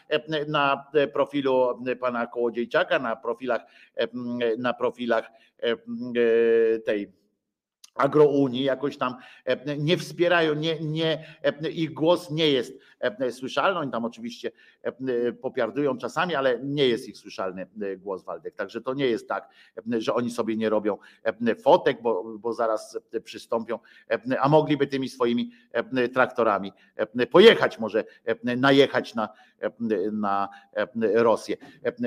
na 0.48 0.84
profilu 1.12 1.84
pana 2.00 2.26
Kołodziejczaka, 2.26 2.98
na 2.98 3.16
profilach, 3.16 3.62
na 4.58 4.74
profilach 4.74 5.30
tej 6.84 7.12
agrounii 7.94 8.64
jakoś 8.64 8.96
tam 8.98 9.16
nie 9.78 9.96
wspierają, 9.96 10.54
nie, 10.54 10.80
nie, 10.80 11.24
ich 11.70 11.94
głos 11.94 12.30
nie 12.30 12.48
jest 12.48 12.72
słyszalny. 13.30 13.80
Oni 13.80 13.90
tam 13.90 14.04
oczywiście 14.04 14.50
popiardują 15.40 15.98
czasami, 15.98 16.34
ale 16.34 16.60
nie 16.62 16.88
jest 16.88 17.08
ich 17.08 17.18
słyszalny 17.18 17.66
głos 17.96 18.24
Waldek. 18.24 18.54
Także 18.54 18.80
to 18.80 18.94
nie 18.94 19.06
jest 19.06 19.28
tak, 19.28 19.48
że 19.98 20.14
oni 20.14 20.30
sobie 20.30 20.56
nie 20.56 20.70
robią 20.70 20.98
fotek, 21.62 22.02
bo, 22.02 22.38
bo 22.38 22.52
zaraz 22.52 22.98
przystąpią, 23.24 23.78
a 24.40 24.48
mogliby 24.48 24.86
tymi 24.86 25.08
swoimi 25.08 25.50
traktorami 26.14 26.72
pojechać, 27.30 27.78
może 27.78 28.04
najechać 28.42 29.14
na, 29.14 29.28
na 30.12 30.48
Rosję 31.14 31.56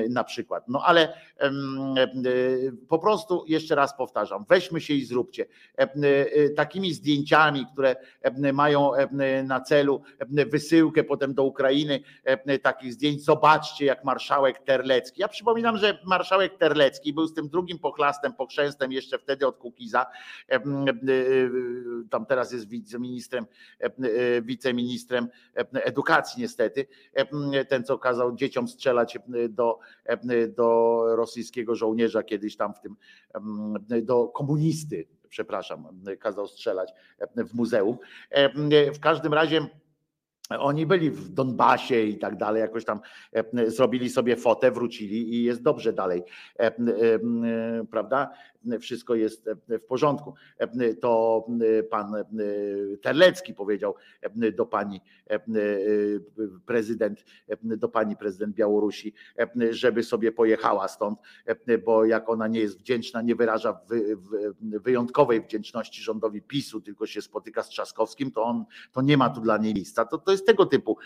na 0.10 0.24
przykład. 0.24 0.68
No 0.68 0.84
ale 0.86 1.14
po 2.90 3.00
prostu 3.00 3.46
jeszcze 3.48 3.76
raz 3.76 3.98
powtarzam, 3.98 4.46
weźmy 4.50 4.82
się 4.82 4.94
i 4.94 5.06
zróbcie 5.06 5.46
takimi 6.56 6.94
zdjęciami, 6.94 7.66
które 7.74 7.96
mają 8.54 8.92
na 9.44 9.62
celu 9.62 10.02
wysyłkę 10.82 11.04
potem 11.04 11.34
do 11.34 11.44
Ukrainy 11.44 12.00
takich 12.62 12.94
zdjęć. 12.94 13.24
Zobaczcie, 13.24 13.86
jak 13.86 14.04
marszałek 14.04 14.60
Terlecki. 14.60 15.22
Ja 15.22 15.28
przypominam, 15.28 15.78
że 15.78 16.00
marszałek 16.06 16.58
Terlecki 16.58 17.14
był 17.14 17.28
z 17.28 17.34
tym 17.34 17.50
drugim 17.50 17.80
pochlastem, 17.80 18.34
pochrzęstem 18.34 18.92
jeszcze 18.92 19.20
wtedy 19.20 19.48
od 19.48 19.58
Kukiza. 19.58 20.06
Tam 22.10 22.26
teraz 22.26 22.52
jest 22.52 22.68
wiceministrem, 22.70 23.46
wiceministrem 24.42 25.28
edukacji 25.74 26.42
niestety. 26.42 26.88
Ten, 27.70 27.84
co 27.84 27.98
kazał 27.98 28.36
dzieciom 28.36 28.68
strzelać 28.68 29.20
do, 29.50 29.80
do 30.58 31.02
rosyjskiego 31.16 31.76
żołnierza 31.76 32.24
kiedyś 32.24 32.58
tam 32.58 32.74
w 32.74 32.80
tym, 32.80 32.96
do 34.02 34.28
komunisty 34.28 35.08
przepraszam, 35.30 35.88
kazał 36.20 36.48
strzelać 36.48 36.94
w 37.38 37.54
muzeum. 37.54 37.98
W 38.96 39.00
każdym 39.00 39.34
razie 39.34 39.68
oni 40.60 40.86
byli 40.86 41.12
w 41.12 41.30
Donbasie 41.30 42.04
i 42.04 42.18
tak 42.18 42.38
dalej, 42.38 42.62
jakoś 42.62 42.86
tam 42.86 43.00
zrobili 43.68 44.10
sobie 44.10 44.36
fotę, 44.36 44.72
wrócili 44.72 45.36
i 45.36 45.44
jest 45.44 45.62
dobrze 45.62 45.94
dalej, 45.94 46.24
prawda? 47.92 48.32
Wszystko 48.80 49.16
jest 49.16 49.50
w 49.68 49.86
porządku. 49.86 50.34
To 51.02 51.46
pan 51.90 52.16
Terlecki 53.02 53.54
powiedział 53.54 53.96
do 54.58 54.66
pani 54.66 55.02
prezydent, 56.66 57.26
do 57.64 57.90
pani 57.90 58.16
prezydent 58.16 58.56
Białorusi, 58.56 59.14
żeby 59.70 60.04
sobie 60.04 60.32
pojechała 60.32 60.88
stąd, 60.88 61.20
bo 61.86 62.06
jak 62.06 62.30
ona 62.30 62.48
nie 62.48 62.60
jest 62.60 62.80
wdzięczna, 62.80 63.22
nie 63.22 63.36
wyraża 63.36 63.80
wyjątkowej 64.60 65.42
wdzięczności 65.42 66.02
rządowi 66.02 66.42
PiSu, 66.42 66.82
tylko 66.82 67.06
się 67.06 67.22
spotyka 67.22 67.64
z 67.64 67.70
Trzaskowskim, 67.70 68.32
to 68.32 68.44
on 68.44 68.66
to 68.92 69.02
nie 69.02 69.18
ma 69.18 69.30
tu 69.30 69.42
dla 69.42 69.58
niej 69.58 69.74
miejsca. 69.74 70.06
To, 70.06 70.18
to 70.18 70.32
jest 70.32 70.41
tego 70.46 70.66
typu 70.66 70.98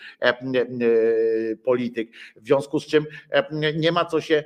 polityk. 1.63 2.09
W 2.35 2.45
związku 2.45 2.79
z 2.79 2.85
czym 2.85 3.05
nie 3.75 3.91
ma 3.91 4.05
co 4.05 4.21
się 4.21 4.43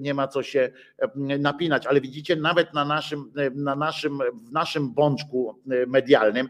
nie 0.00 0.14
ma 0.14 0.28
co 0.28 0.42
się 0.42 0.70
napinać, 1.38 1.86
ale 1.86 2.00
widzicie, 2.00 2.36
nawet 2.36 2.74
na 2.74 2.84
naszym, 2.84 3.32
na 3.54 3.76
naszym, 3.76 4.18
w 4.48 4.52
naszym 4.52 4.94
bączku 4.94 5.60
medialnym 5.86 6.48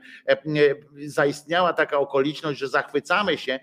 zaistniała 1.06 1.72
taka 1.72 1.98
okoliczność, 1.98 2.58
że 2.58 2.68
zachwycamy 2.68 3.38
się 3.38 3.60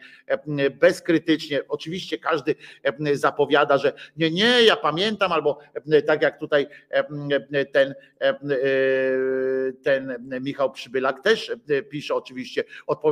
bezkrytycznie. 0.80 1.62
Oczywiście 1.68 2.18
każdy 2.18 2.56
zapowiada, 3.14 3.78
że 3.78 3.94
nie, 4.18 4.32
nie, 4.32 4.64
ja 4.64 4.76
pamiętam, 4.76 5.32
albo 5.32 5.60
tak 6.08 6.22
jak 6.22 6.40
tutaj 6.40 6.68
ten, 7.72 7.96
ten 9.84 10.30
Michał 10.42 10.72
Przybylak 10.72 11.24
też 11.24 11.52
pisze 11.90 12.16
oczywiście, 12.16 12.64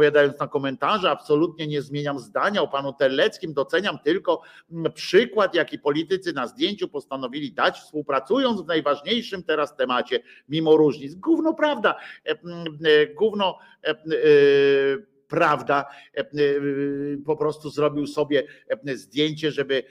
odpowiadając 0.09 0.39
na 0.39 0.47
komentarze, 0.47 1.11
absolutnie 1.11 1.67
nie 1.67 1.81
zmieniam 1.81 2.19
zdania 2.19 2.61
o 2.61 2.67
panu 2.67 2.93
Terleckim, 2.93 3.53
doceniam 3.53 3.99
tylko 3.99 4.41
przykład, 4.93 5.55
jaki 5.55 5.79
politycy 5.79 6.33
na 6.33 6.47
zdjęciu 6.47 6.87
postanowili 6.87 7.51
dać, 7.51 7.79
współpracując 7.79 8.61
w 8.61 8.67
najważniejszym 8.67 9.43
teraz 9.43 9.75
temacie, 9.75 10.19
mimo 10.49 10.77
różnic. 10.77 11.15
Gówno 11.15 11.53
prawda, 11.53 11.95
gówno 13.15 13.57
prawda, 15.29 15.85
po 17.25 17.37
prostu 17.37 17.69
zrobił 17.69 18.07
sobie 18.07 18.43
zdjęcie, 18.85 19.51
żeby 19.51 19.83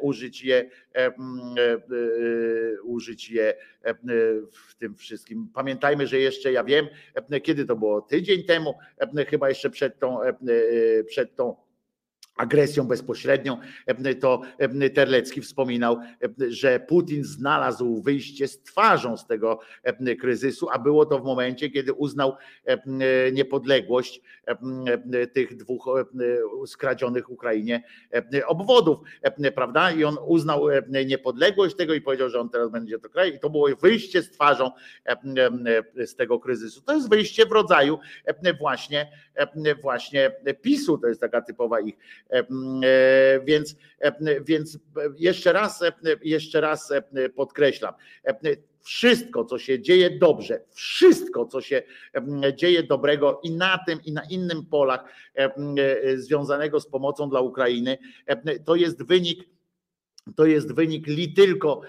użyć 0.00 0.44
je, 0.44 0.70
użyć 2.82 3.30
je 3.30 3.54
w 4.52 4.74
tym 4.74 4.94
wszystkim. 4.94 5.48
Pamiętajmy, 5.54 6.06
że 6.06 6.18
jeszcze 6.18 6.52
ja 6.52 6.64
wiem, 6.64 6.86
kiedy 7.42 7.64
to 7.64 7.76
było 7.76 8.00
tydzień 8.00 8.44
temu, 8.44 8.74
chyba 9.28 9.48
jeszcze 9.48 9.70
przed 9.70 9.98
tą, 9.98 10.18
przed 11.06 11.36
tą 11.36 11.63
agresją 12.36 12.84
bezpośrednią, 12.84 13.58
to 14.20 14.40
Terlecki 14.94 15.40
wspominał, 15.40 15.98
że 16.48 16.80
Putin 16.80 17.24
znalazł 17.24 18.02
wyjście 18.02 18.48
z 18.48 18.62
twarzą 18.62 19.16
z 19.16 19.26
tego 19.26 19.60
kryzysu, 20.20 20.68
a 20.72 20.78
było 20.78 21.06
to 21.06 21.18
w 21.18 21.24
momencie, 21.24 21.70
kiedy 21.70 21.92
uznał 21.92 22.36
niepodległość 23.32 24.20
tych 25.32 25.56
dwóch 25.56 25.88
skradzionych 26.66 27.30
Ukrainie 27.30 27.82
obwodów, 28.46 28.98
prawda? 29.54 29.90
I 29.90 30.04
on 30.04 30.16
uznał 30.26 30.66
niepodległość 31.06 31.76
tego 31.76 31.94
i 31.94 32.00
powiedział, 32.00 32.30
że 32.30 32.40
on 32.40 32.48
teraz 32.50 32.70
będzie 32.70 32.98
to 32.98 33.08
kraj 33.08 33.34
i 33.34 33.38
to 33.38 33.50
było 33.50 33.68
wyjście 33.76 34.22
z 34.22 34.30
twarzą 34.30 34.70
z 36.04 36.16
tego 36.16 36.40
kryzysu. 36.40 36.82
To 36.82 36.94
jest 36.94 37.10
wyjście 37.10 37.46
w 37.46 37.52
rodzaju 37.52 37.98
właśnie, 38.60 39.12
właśnie 39.82 40.32
PiSu, 40.62 40.98
to 40.98 41.08
jest 41.08 41.20
taka 41.20 41.42
typowa 41.42 41.80
ich 41.80 41.94
E, 42.23 42.23
więc, 43.44 43.76
więc 44.44 44.78
jeszcze 45.16 45.52
raz, 45.52 45.80
jeszcze 46.22 46.60
raz 46.60 46.92
podkreślam. 47.36 47.94
Wszystko, 48.80 49.44
co 49.44 49.58
się 49.58 49.80
dzieje 49.80 50.10
dobrze, 50.10 50.60
wszystko, 50.72 51.46
co 51.46 51.60
się 51.60 51.82
dzieje 52.54 52.82
dobrego 52.82 53.40
i 53.42 53.50
na 53.50 53.78
tym, 53.86 54.00
i 54.04 54.12
na 54.12 54.22
innym 54.30 54.66
polach 54.66 55.04
związanego 56.16 56.80
z 56.80 56.86
pomocą 56.88 57.30
dla 57.30 57.40
Ukrainy, 57.40 57.98
to 58.64 58.74
jest 58.74 59.06
wynik 59.06 59.53
to 60.36 60.46
jest 60.46 60.74
wynik 60.74 61.06
li 61.06 61.32
tylko 61.32 61.80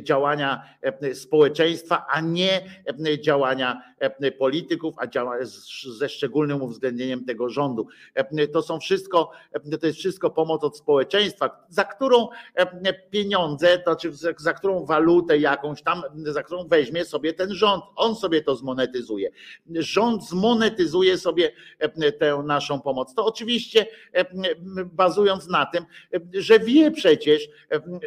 działania 0.00 0.62
społeczeństwa, 1.14 2.06
a 2.10 2.20
nie 2.20 2.60
działania 3.20 3.82
polityków, 4.38 4.94
a 4.98 5.06
ze 5.98 6.08
szczególnym 6.08 6.62
uwzględnieniem 6.62 7.24
tego 7.24 7.48
rządu. 7.48 7.86
To 8.52 8.62
są 8.62 8.80
wszystko, 8.80 9.30
to 9.80 9.86
jest 9.86 9.98
wszystko 9.98 10.30
pomoc 10.30 10.64
od 10.64 10.76
społeczeństwa, 10.78 11.66
za 11.68 11.84
którą 11.84 12.28
pieniądze, 13.10 13.78
to 13.78 13.84
znaczy 13.84 14.12
za 14.38 14.52
którą 14.52 14.84
walutę 14.84 15.38
jakąś 15.38 15.82
tam, 15.82 16.02
za 16.24 16.42
którą 16.42 16.68
weźmie 16.68 17.04
sobie 17.04 17.32
ten 17.32 17.54
rząd. 17.54 17.84
On 17.96 18.16
sobie 18.16 18.42
to 18.42 18.56
zmonetyzuje. 18.56 19.30
Rząd 19.74 20.28
zmonetyzuje 20.28 21.18
sobie 21.18 21.52
tę 22.18 22.42
naszą 22.44 22.80
pomoc. 22.80 23.14
To 23.14 23.26
oczywiście 23.26 23.86
bazując 24.84 25.48
na 25.48 25.66
tym, 25.66 25.84
że 26.34 26.58
wie 26.58 26.90
przecież, 26.90 27.48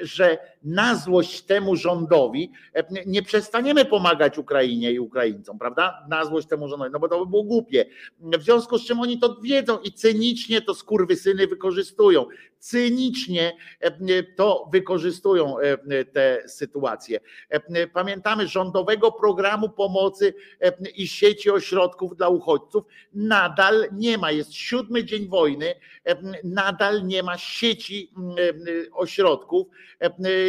że 0.01 0.37
na 0.63 0.95
złość 0.95 1.41
temu 1.41 1.75
rządowi 1.75 2.51
nie 3.05 3.23
przestaniemy 3.23 3.85
pomagać 3.85 4.37
Ukrainie 4.37 4.91
i 4.91 4.99
Ukraińcom, 4.99 5.59
prawda? 5.59 6.05
Na 6.09 6.25
złość 6.25 6.47
temu 6.47 6.69
rządowi, 6.69 6.91
no 6.91 6.99
bo 6.99 7.07
to 7.07 7.25
by 7.25 7.29
było 7.29 7.43
głupie. 7.43 7.85
W 8.19 8.43
związku 8.43 8.77
z 8.77 8.85
czym 8.85 8.99
oni 8.99 9.19
to 9.19 9.37
wiedzą 9.43 9.79
i 9.79 9.91
cynicznie 9.91 10.61
to 10.61 10.75
skurwysyny 10.75 11.47
wykorzystują. 11.47 12.25
Cynicznie 12.65 13.57
to 14.35 14.69
wykorzystują 14.71 15.55
te 16.13 16.43
sytuacje. 16.47 17.19
Pamiętamy 17.93 18.47
rządowego 18.47 19.11
programu 19.11 19.69
pomocy 19.69 20.33
i 20.95 21.07
sieci 21.07 21.51
ośrodków 21.51 22.15
dla 22.17 22.29
uchodźców 22.29 22.83
nadal 23.13 23.89
nie 23.91 24.17
ma. 24.17 24.31
Jest 24.31 24.53
siódmy 24.53 25.03
dzień 25.03 25.27
wojny, 25.27 25.75
nadal 26.43 27.07
nie 27.07 27.23
ma 27.23 27.37
sieci 27.37 28.11
ośrodków 28.93 29.67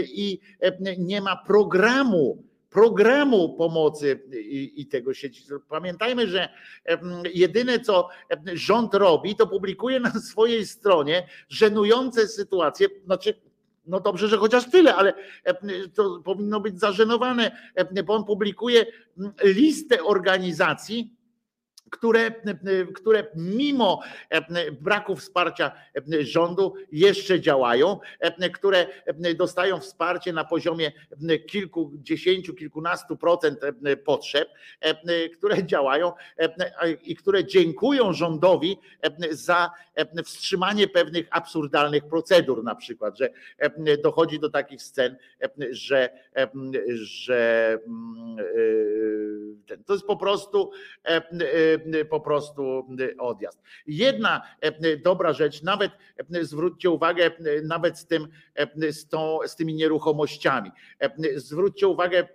i 0.05 0.41
nie 0.99 1.20
ma 1.20 1.36
programu 1.36 2.45
programu 2.70 3.57
pomocy 3.57 4.23
i, 4.33 4.73
i, 4.77 4.86
tego 4.86 5.15
sieci. 5.15 5.45
Pamiętajmy, 5.69 6.27
że 6.27 6.49
jedyne 7.35 7.81
co 7.81 8.09
rząd 8.53 8.95
robi, 8.95 9.36
to 9.36 9.47
publikuje 9.47 10.01
na 10.01 10.11
swojej 10.11 10.67
stronie 10.67 11.28
żenujące 11.49 12.28
sytuacje, 12.28 12.89
znaczy 13.05 13.35
no 13.86 14.01
dobrze, 14.01 14.28
że 14.28 14.36
chociaż 14.36 14.70
tyle, 14.70 14.95
ale 14.95 15.15
to 15.95 16.20
powinno 16.25 16.61
być 16.61 16.81
zażenowane, 16.81 17.73
bo 18.05 18.15
on 18.15 18.25
publikuje 18.25 18.86
listę 19.45 20.05
organizacji, 20.05 21.16
które, 21.90 22.31
które 22.94 23.26
mimo 23.34 24.00
braku 24.81 25.16
wsparcia 25.16 25.73
rządu 26.20 26.74
jeszcze 26.92 27.40
działają, 27.40 27.98
które 28.55 28.86
dostają 29.36 29.81
wsparcie 29.81 30.32
na 30.32 30.44
poziomie 30.44 30.92
kilkudziesięciu, 31.47 32.55
kilkunastu 32.55 33.16
procent 33.16 33.60
potrzeb, 34.05 34.48
które 35.39 35.65
działają 35.65 36.12
i 37.02 37.16
które 37.16 37.44
dziękują 37.44 38.12
rządowi 38.12 38.78
za 39.31 39.70
wstrzymanie 40.24 40.89
pewnych 40.89 41.26
absurdalnych 41.31 42.05
procedur, 42.08 42.65
na 42.65 42.74
przykład, 42.74 43.18
że 43.18 43.31
dochodzi 44.02 44.40
do 44.40 44.50
takich 44.50 44.82
scen, 44.82 45.16
że, 45.70 46.08
że 46.94 47.78
to 49.86 49.92
jest 49.92 50.06
po 50.06 50.16
prostu 50.16 50.70
po 52.10 52.20
prostu 52.20 52.86
odjazd. 53.18 53.62
Jedna 53.86 54.42
dobra 55.05 55.32
rzecz, 55.32 55.62
nawet 55.62 55.92
zwróćcie 56.42 56.90
uwagę, 56.90 57.30
nawet 57.62 57.98
z, 57.98 58.06
tym, 58.06 58.28
z, 58.90 59.08
tą, 59.08 59.38
z 59.46 59.56
tymi 59.56 59.74
nieruchomościami. 59.74 60.70
Zwróćcie 61.36 61.88
uwagę, 61.88 62.28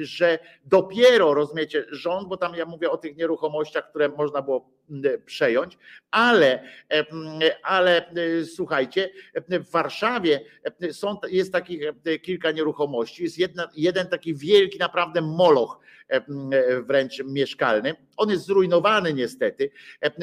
że 0.00 0.38
dopiero 0.64 1.34
rozumiecie 1.34 1.84
rząd, 1.90 2.28
bo 2.28 2.36
tam 2.36 2.54
ja 2.54 2.66
mówię 2.66 2.90
o 2.90 2.96
tych 2.96 3.16
nieruchomościach, 3.16 3.90
które 3.90 4.08
można 4.08 4.42
było 4.42 4.70
przejąć, 5.26 5.78
ale, 6.10 6.68
ale 7.62 8.12
słuchajcie, 8.54 9.10
w 9.48 9.70
Warszawie 9.70 10.40
są, 10.92 11.16
jest 11.28 11.52
takich 11.52 11.82
kilka 12.22 12.50
nieruchomości, 12.50 13.22
jest 13.22 13.38
jedna, 13.38 13.68
jeden 13.76 14.06
taki 14.06 14.34
wielki 14.34 14.78
naprawdę 14.78 15.20
moloch 15.20 15.78
wręcz 16.86 17.24
mieszkalny. 17.24 17.94
On 18.16 18.30
jest 18.30 18.46
zrujnowany 18.46 19.14
niestety, 19.14 19.70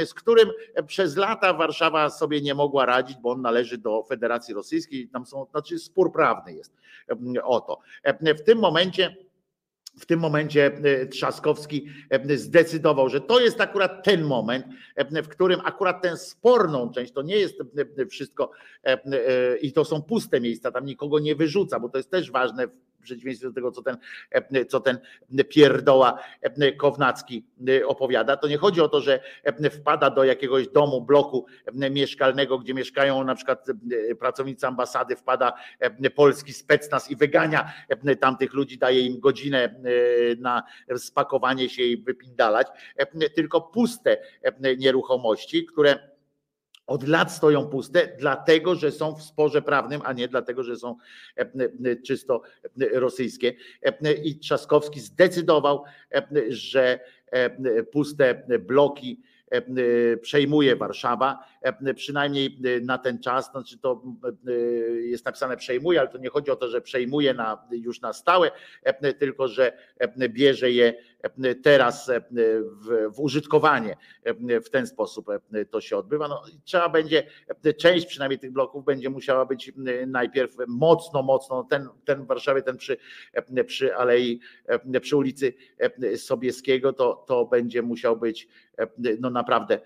z 0.06 0.14
którym 0.14 0.50
przez 0.88 1.16
lata 1.16 1.54
Warszawa 1.54 2.10
sobie 2.10 2.42
nie 2.42 2.56
mogła 2.56 2.86
radzić, 2.86 3.18
bo 3.18 3.32
on 3.32 3.42
należy 3.42 3.78
do 3.78 4.04
Federacji 4.04 4.54
Rosyjskiej, 4.54 5.08
tam 5.08 5.26
są, 5.26 5.46
znaczy 5.52 5.80
spór 5.80 6.12
prawny 6.14 6.54
jest 6.54 6.74
o 7.44 7.62
to. 7.62 7.80
W 8.38 8.42
tym 8.42 8.60
momencie 8.60 9.16
w 9.98 10.06
tym 10.06 10.20
momencie 10.20 10.66
e, 10.66 11.06
Trzaskowski 11.06 11.88
e, 12.10 12.38
zdecydował, 12.38 13.10
że 13.10 13.22
to 13.22 13.40
jest 13.40 13.62
akurat 13.62 14.04
ten 14.04 14.24
moment, 14.24 14.66
e, 14.96 15.22
w 15.22 15.28
którym 15.28 15.60
akurat 15.64 16.02
tę 16.02 16.18
sporną 16.18 16.92
część, 16.92 17.14
to 17.14 17.22
nie 17.22 17.36
jest 17.36 17.56
wszystko 18.10 18.52
i 19.62 19.74
to 19.74 19.86
są 19.86 20.02
puste 20.02 20.42
miejsca, 20.42 20.72
tam 20.72 20.86
nikogo 20.86 21.20
nie 21.20 21.36
wyrzuca, 21.36 21.80
bo 21.80 21.90
to 21.90 21.98
jest 21.98 22.12
też 22.12 22.32
ważne 22.32 22.68
przeciwieństwie 23.04 23.48
do 23.48 23.54
tego, 23.54 23.72
co 23.72 23.82
ten, 23.82 23.98
co 24.68 24.80
ten 24.80 25.00
pierdoła 25.50 26.20
Kownacki 26.78 27.46
opowiada, 27.86 28.38
to 28.38 28.48
nie 28.48 28.58
chodzi 28.58 28.82
o 28.82 28.90
to, 28.90 29.02
że 29.02 29.20
wpada 29.72 30.10
do 30.10 30.24
jakiegoś 30.24 30.68
domu, 30.68 31.02
bloku 31.02 31.46
mieszkalnego, 31.74 32.60
gdzie 32.60 32.74
mieszkają 32.74 33.24
na 33.24 33.36
przykład 33.36 33.68
pracownicy 34.20 34.68
ambasady, 34.68 35.16
wpada 35.16 35.54
polski 36.16 36.54
specnaz 36.54 37.12
i 37.12 37.16
wygania 37.16 37.72
tamtych 38.20 38.54
ludzi, 38.54 38.78
daje 38.78 39.02
im 39.02 39.20
godzinę 39.20 39.76
na 40.38 40.64
spakowanie 40.98 41.70
się 41.70 41.84
i 41.84 41.98
wypindalać, 41.98 42.68
tylko 43.36 43.62
puste 43.62 44.18
nieruchomości, 44.78 45.66
które 45.66 46.10
od 46.90 47.08
lat 47.08 47.32
stoją 47.32 47.68
puste, 47.68 48.16
dlatego 48.20 48.76
że 48.76 48.92
są 48.92 49.16
w 49.16 49.24
sporze 49.24 49.62
prawnym, 49.62 50.02
a 50.06 50.14
nie 50.14 50.28
dlatego, 50.28 50.64
że 50.64 50.76
są 50.76 50.98
czysto 52.06 52.42
rosyjskie. 52.94 53.54
I 54.24 54.40
Trzaskowski 54.40 55.00
zdecydował, 55.00 55.84
że 56.50 57.00
puste 57.92 58.44
bloki 58.60 59.22
przejmuje 60.22 60.76
Warszawa, 60.76 61.48
przynajmniej 61.96 62.62
na 62.82 62.98
ten 62.98 63.20
czas, 63.20 63.52
znaczy 63.52 63.78
to 63.78 64.04
jest 65.02 65.26
napisane 65.26 65.58
przejmuje, 65.58 66.00
ale 66.00 66.10
to 66.10 66.18
nie 66.18 66.30
chodzi 66.30 66.52
o 66.52 66.56
to, 66.56 66.68
że 66.68 66.82
przejmuje 66.82 67.34
na, 67.34 67.68
już 67.72 68.02
na 68.02 68.14
stałe, 68.14 68.52
tylko 69.20 69.48
że 69.48 69.74
bierze 70.30 70.72
je 70.72 70.94
teraz 71.64 72.12
w, 72.32 73.14
w 73.16 73.20
użytkowanie. 73.20 73.98
W 74.66 74.70
ten 74.70 74.88
sposób 74.88 75.28
to 75.70 75.82
się 75.82 75.98
odbywa. 75.98 76.28
No, 76.28 76.44
trzeba 76.64 76.90
będzie, 76.90 77.24
część 77.78 78.06
przynajmniej 78.06 78.40
tych 78.40 78.52
bloków 78.52 78.86
będzie 78.86 79.10
musiała 79.10 79.46
być 79.46 79.72
najpierw 80.08 80.56
mocno, 80.68 81.24
mocno, 81.24 81.64
ten, 81.64 81.90
ten 82.06 82.24
w 82.24 82.28
Warszawie, 82.28 82.62
ten 82.62 82.78
przy, 82.78 82.98
przy 83.68 83.96
alei, 83.96 84.40
przy 85.02 85.18
ulicy 85.18 85.54
Sobieskiego, 86.16 86.94
to, 86.94 87.24
to 87.28 87.46
będzie 87.46 87.82
musiał 87.82 88.18
być 88.18 88.48
no 89.20 89.30
naprawdę 89.30 89.80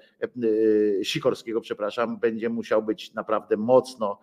Sikorskiego, 1.03 1.61
przepraszam, 1.61 2.19
będzie 2.19 2.49
musiał 2.49 2.83
być 2.83 3.13
naprawdę 3.13 3.57
mocno 3.57 4.19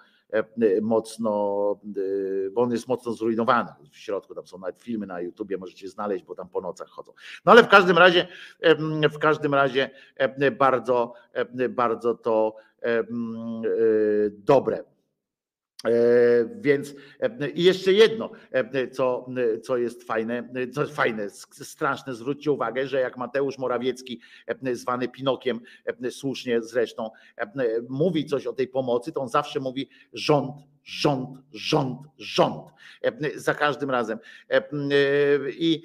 mocno, 0.82 1.30
bo 2.52 2.62
on 2.62 2.72
jest 2.72 2.88
mocno 2.88 3.12
zrujnowany 3.12 3.70
w 3.90 3.96
środku, 3.96 4.34
tam 4.34 4.46
są 4.46 4.58
nawet 4.58 4.82
filmy 4.82 5.06
na 5.06 5.20
YouTubie, 5.20 5.58
możecie 5.58 5.88
znaleźć, 5.88 6.24
bo 6.24 6.34
tam 6.34 6.48
po 6.48 6.60
nocach 6.60 6.88
chodzą. 6.88 7.12
No 7.44 7.52
ale 7.52 7.62
w 7.62 7.68
każdym 7.68 7.98
razie, 7.98 8.28
w 9.12 9.18
każdym 9.18 9.54
razie 9.54 9.90
bardzo, 10.58 11.12
bardzo 11.70 12.14
to 12.14 12.56
dobre. 14.30 14.84
E, 15.86 15.92
więc 16.60 16.94
e, 17.20 17.50
i 17.50 17.64
jeszcze 17.64 17.92
jedno, 17.92 18.30
e, 18.50 18.88
co, 18.88 19.26
co 19.62 19.76
jest 19.76 20.04
fajne, 20.04 20.48
co 20.74 20.80
jest 20.80 20.94
fajne, 20.94 21.30
straszne, 21.52 22.14
zwróćcie 22.14 22.52
uwagę, 22.52 22.86
że 22.86 23.00
jak 23.00 23.16
Mateusz 23.16 23.58
Morawiecki, 23.58 24.20
zwany 24.72 25.08
Pinokiem, 25.08 25.60
słusznie 26.10 26.62
zresztą, 26.62 27.10
mówi 27.88 28.26
coś 28.26 28.46
o 28.46 28.52
tej 28.52 28.68
pomocy, 28.68 29.12
to 29.12 29.20
on 29.20 29.28
zawsze 29.28 29.60
mówi 29.60 29.88
rząd, 30.12 30.52
rząd, 30.90 31.38
rząd, 31.52 31.98
rząd. 32.18 32.70
Za 33.34 33.54
każdym 33.54 33.90
razem. 33.90 34.18
I 35.48 35.82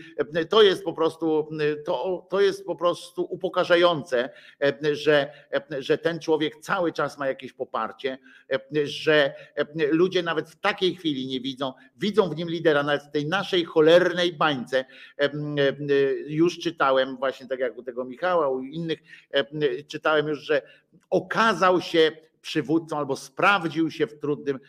to 0.50 0.62
jest 0.62 0.84
po 0.84 0.94
prostu, 0.94 1.50
to, 1.86 2.28
to 2.30 2.42
jest 2.42 2.66
po 2.66 2.76
prostu 2.76 3.28
upokarzające, 3.30 4.30
że, 4.92 5.32
że 5.80 5.98
ten 5.98 6.20
człowiek 6.20 6.56
cały 6.60 6.94
czas 6.94 7.18
ma 7.18 7.28
jakieś 7.28 7.54
poparcie, 7.54 8.18
że 8.84 9.34
ludzie 9.92 10.24
nawet 10.24 10.50
w 10.50 10.56
takiej 10.56 10.96
chwili 10.96 11.28
nie 11.28 11.40
widzą, 11.40 11.74
widzą 11.98 12.30
w 12.30 12.36
nim 12.36 12.50
lidera, 12.50 12.84
nawet 12.84 13.04
w 13.04 13.12
tej 13.12 13.28
naszej 13.28 13.66
cholernej 13.66 14.34
bańce. 14.34 14.86
Już 16.28 16.60
czytałem, 16.60 17.18
właśnie 17.18 17.48
tak 17.48 17.60
jak 17.60 17.78
u 17.78 17.84
tego 17.84 18.06
Michała, 18.06 18.50
u 18.50 18.62
innych, 18.62 19.00
czytałem 19.88 20.28
już, 20.28 20.40
że 20.40 20.62
okazał 21.10 21.82
się 21.82 22.12
przywódcą 22.46 22.98
albo 22.98 23.16
sprawdził 23.16 23.92
się 23.92 24.08
w 24.08 24.20
trudnym 24.20 24.60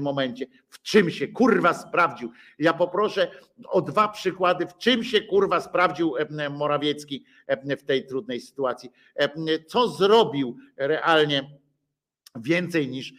momencie. 0.00 0.46
W 0.68 0.82
czym 0.82 1.10
się 1.10 1.28
kurwa 1.28 1.74
sprawdził? 1.74 2.32
Ja 2.58 2.72
poproszę 2.72 3.30
o 3.68 3.82
dwa 3.82 4.08
przykłady, 4.08 4.66
w 4.66 4.76
czym 4.78 5.04
się 5.04 5.20
kurwa 5.20 5.60
sprawdził 5.60 6.14
Morawiecki 6.50 7.24
w 7.78 7.82
tej 7.82 8.06
trudnej 8.06 8.40
sytuacji. 8.40 8.90
Co 9.66 9.88
zrobił 9.88 10.56
realnie? 10.76 11.50
Więcej 12.36 12.88
niż, 12.88 13.14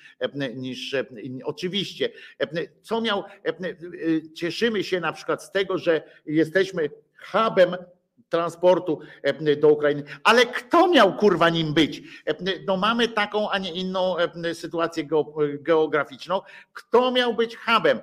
niż 0.56 0.96
oczywiście. 1.44 2.10
Co 2.82 3.02
miał, 3.02 3.24
cieszymy 4.36 4.84
się 4.84 5.00
na 5.00 5.14
przykład 5.14 5.44
z 5.44 5.52
tego, 5.52 5.78
że 5.78 6.04
jesteśmy 6.26 6.90
hubem 7.32 7.76
transportu 8.30 9.00
e, 9.24 9.56
do 9.56 9.70
Ukrainy. 9.70 10.04
Ale 10.24 10.46
kto 10.46 10.88
miał 10.88 11.16
kurwa 11.16 11.50
nim 11.50 11.74
być? 11.74 12.02
E, 12.26 12.36
no 12.68 12.78
mamy 12.78 13.08
taką, 13.08 13.50
a 13.50 13.58
nie 13.58 13.72
inną 13.72 14.18
e, 14.18 14.56
sytuację 14.56 15.08
geograficzną. 15.60 16.42
Kto 16.74 17.12
miał 17.12 17.34
być 17.34 17.58
hubem 17.58 18.00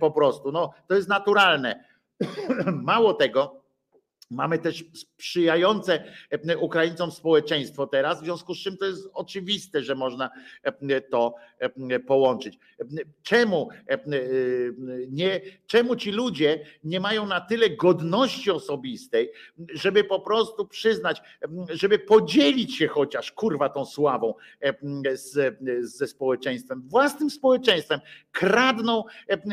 po 0.00 0.10
prostu? 0.10 0.52
No 0.52 0.72
to 0.86 0.94
jest 0.94 1.08
naturalne. 1.08 1.84
Mało 2.66 3.14
tego, 3.14 3.63
Mamy 4.34 4.58
też 4.58 4.84
sprzyjające 4.92 6.04
e, 6.30 6.58
Ukraińcom 6.58 7.10
społeczeństwo 7.10 7.86
teraz, 7.86 8.20
w 8.20 8.24
związku 8.24 8.54
z 8.54 8.58
czym 8.58 8.76
to 8.76 8.84
jest 8.84 9.08
oczywiste, 9.14 9.82
że 9.82 9.94
można 9.94 10.30
e, 10.62 11.00
to 11.00 11.34
e, 11.58 12.00
połączyć. 12.00 12.58
Czemu, 13.22 13.68
nie, 15.08 15.40
czemu 15.66 15.96
ci 15.96 16.12
ludzie 16.12 16.66
nie 16.84 17.00
mają 17.00 17.26
na 17.26 17.40
tyle 17.40 17.70
godności 17.70 18.50
osobistej, 18.50 19.32
żeby 19.74 20.04
po 20.04 20.20
prostu 20.20 20.66
przyznać, 20.66 21.22
żeby 21.70 21.98
podzielić 21.98 22.76
się 22.76 22.88
chociaż 22.88 23.32
kurwa 23.32 23.68
tą 23.68 23.84
sławą 23.84 24.34
z, 25.14 25.58
ze 25.80 26.06
społeczeństwem, 26.06 26.82
własnym 26.88 27.30
społeczeństwem, 27.30 28.00
kradną 28.32 29.04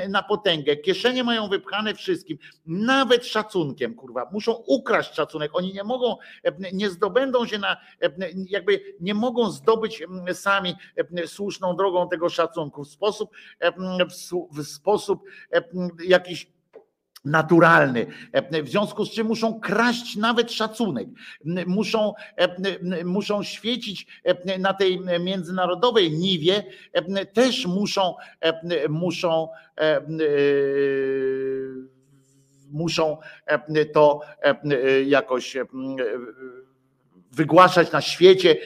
na 0.09 0.23
potęgę, 0.23 0.75
kieszenie 0.75 1.23
mają 1.23 1.49
wypchane 1.49 1.95
wszystkim, 1.95 2.37
nawet 2.65 3.25
szacunkiem, 3.25 3.95
kurwa, 3.95 4.29
muszą 4.31 4.53
ukraść 4.71 5.15
szacunek. 5.15 5.51
Oni 5.53 5.73
nie 5.73 5.83
mogą, 5.83 6.15
nie 6.73 6.89
zdobędą 6.89 7.45
się 7.45 7.57
na, 7.57 7.77
jakby 8.49 8.81
nie 8.99 9.13
mogą 9.13 9.51
zdobyć 9.51 10.03
sami 10.33 10.75
słuszną 11.25 11.75
drogą 11.75 12.09
tego 12.09 12.29
szacunku. 12.29 12.83
W 12.83 12.89
sposób, 12.89 13.29
w 14.51 14.63
sposób 14.63 15.23
jakiś 16.03 16.51
naturalny, 17.25 18.05
w 18.63 18.69
związku 18.69 19.05
z 19.05 19.11
czym 19.11 19.27
muszą 19.27 19.59
kraść 19.59 20.15
nawet 20.15 20.51
szacunek, 20.51 21.07
muszą, 21.67 22.13
muszą 23.05 23.43
świecić 23.43 24.21
na 24.59 24.73
tej 24.73 25.01
międzynarodowej 25.19 26.11
niwie, 26.11 26.63
też 27.33 27.65
muszą, 27.65 28.15
muszą 28.89 29.47
muszą 32.71 33.17
e, 33.45 33.85
to 33.85 34.21
e, 34.41 35.03
jakoś 35.03 35.55
e, 35.55 35.65
wygłaszać 37.31 37.91
na 37.91 38.01
świecie, 38.01 38.57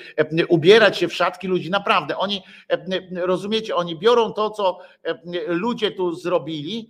ubierać 0.47 0.97
się 0.97 1.07
w 1.07 1.13
szatki 1.13 1.47
ludzi. 1.47 1.69
Naprawdę, 1.69 2.17
oni, 2.17 2.43
rozumiecie, 3.11 3.75
oni 3.75 3.99
biorą 3.99 4.33
to, 4.33 4.49
co 4.49 4.79
ludzie 5.47 5.91
tu 5.91 6.15
zrobili, 6.15 6.89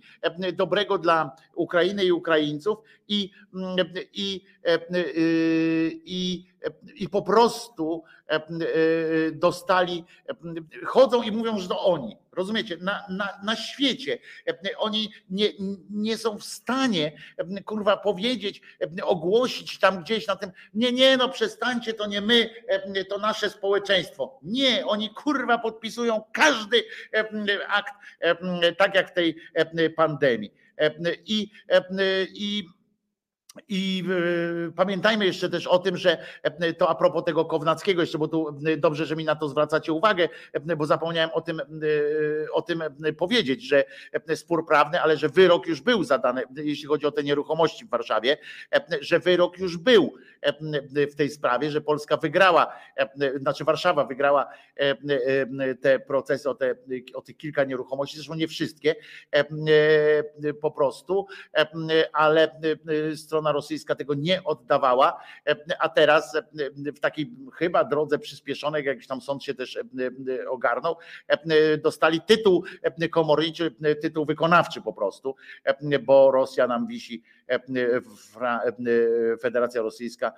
dobrego 0.52 0.98
dla 0.98 1.36
Ukrainy 1.54 2.04
i 2.04 2.12
Ukraińców 2.12 2.78
i, 3.08 3.30
i, 4.12 4.44
i, 6.04 6.46
i 6.94 7.08
po 7.08 7.22
prostu 7.22 8.02
dostali, 9.32 10.04
chodzą 10.84 11.22
i 11.22 11.32
mówią, 11.32 11.58
że 11.58 11.68
to 11.68 11.84
oni. 11.84 12.16
Rozumiecie? 12.36 12.76
Na, 12.76 13.04
na, 13.08 13.40
na 13.44 13.56
świecie 13.56 14.18
oni 14.76 15.12
nie, 15.30 15.48
nie 15.90 16.18
są 16.18 16.38
w 16.38 16.44
stanie 16.44 17.12
kurwa 17.64 17.96
powiedzieć, 17.96 18.60
ogłosić 19.02 19.78
tam 19.78 20.02
gdzieś 20.02 20.26
na 20.26 20.36
tym, 20.36 20.52
nie, 20.74 20.92
nie, 20.92 21.16
no 21.16 21.28
przestańcie, 21.28 21.94
to 21.94 22.06
nie 22.06 22.20
my, 22.20 22.50
to 23.08 23.18
nasze 23.18 23.50
społeczeństwo. 23.50 24.38
Nie, 24.42 24.86
oni 24.86 25.10
kurwa 25.10 25.58
podpisują 25.58 26.24
każdy 26.32 26.84
akt, 27.68 27.94
tak 28.78 28.94
jak 28.94 29.10
w 29.10 29.14
tej 29.14 29.36
pandemii. 29.96 30.52
I, 31.26 31.50
i 32.34 32.68
i 33.68 34.04
y, 34.68 34.72
pamiętajmy 34.72 35.26
jeszcze 35.26 35.48
też 35.48 35.66
o 35.66 35.78
tym, 35.78 35.96
że 35.96 36.18
e, 36.42 36.72
to 36.72 36.88
a 36.88 36.94
propos 36.94 37.24
tego 37.24 37.44
Kownackiego, 37.44 38.00
jeszcze 38.00 38.18
bo 38.18 38.28
tu 38.28 38.58
y, 38.68 38.76
dobrze, 38.76 39.06
że 39.06 39.16
mi 39.16 39.24
na 39.24 39.36
to 39.36 39.48
zwracacie 39.48 39.92
uwagę, 39.92 40.28
e, 40.52 40.76
bo 40.76 40.86
zapomniałem 40.86 41.30
o 41.32 41.40
tym, 41.40 41.62
o 42.52 42.62
tym 42.62 42.82
powiedzieć, 43.18 43.62
że 43.62 43.84
spór 44.34 44.66
prawny, 44.66 45.00
ale 45.00 45.16
że 45.16 45.28
wyrok 45.28 45.66
już 45.66 45.80
był 45.80 46.04
zadany, 46.04 46.42
jeśli 46.56 46.86
chodzi 46.86 47.06
o 47.06 47.12
te 47.12 47.24
nieruchomości 47.24 47.84
w 47.84 47.88
Warszawie, 47.88 48.36
że 49.00 49.18
wyrok 49.18 49.58
już 49.58 49.76
był 49.76 50.14
w 51.12 51.14
tej 51.14 51.30
sprawie, 51.30 51.70
że 51.70 51.80
Polska 51.80 52.16
wygrała, 52.16 52.72
znaczy 53.36 53.64
Warszawa 53.64 54.04
wygrała 54.04 54.46
te 55.80 55.98
procesy 55.98 56.50
o 56.50 56.54
te, 56.54 56.74
o 57.14 57.22
tych 57.22 57.36
kilka 57.36 57.64
nieruchomości, 57.64 58.16
zresztą 58.16 58.34
nie 58.34 58.48
wszystkie 58.48 58.94
po 60.60 60.70
prostu, 60.70 61.26
ale 62.12 62.60
strona 63.16 63.52
rosyjska 63.52 63.94
tego 63.94 64.14
nie 64.14 64.44
oddawała, 64.44 65.20
e, 65.46 65.56
a 65.78 65.88
teraz 65.88 66.34
e, 66.34 66.42
w 66.92 67.00
takiej 67.00 67.30
chyba 67.54 67.84
drodze 67.84 68.18
przyspieszonej, 68.18 68.84
jakiś 68.84 69.06
tam 69.06 69.20
sąd 69.20 69.44
się 69.44 69.54
też 69.54 69.76
e, 69.76 69.82
ogarnął, 70.50 70.96
dostali 71.82 72.20
tytuł 72.20 72.64
komorniczy, 73.10 73.74
tytuł 74.02 74.24
wykonawczy 74.24 74.82
po 74.82 74.92
prostu, 74.92 75.36
bo 76.02 76.30
Rosja 76.30 76.66
nam 76.66 76.86
wisi, 76.86 77.22
Federacja 79.40 79.82
Rosyjska 79.82 80.32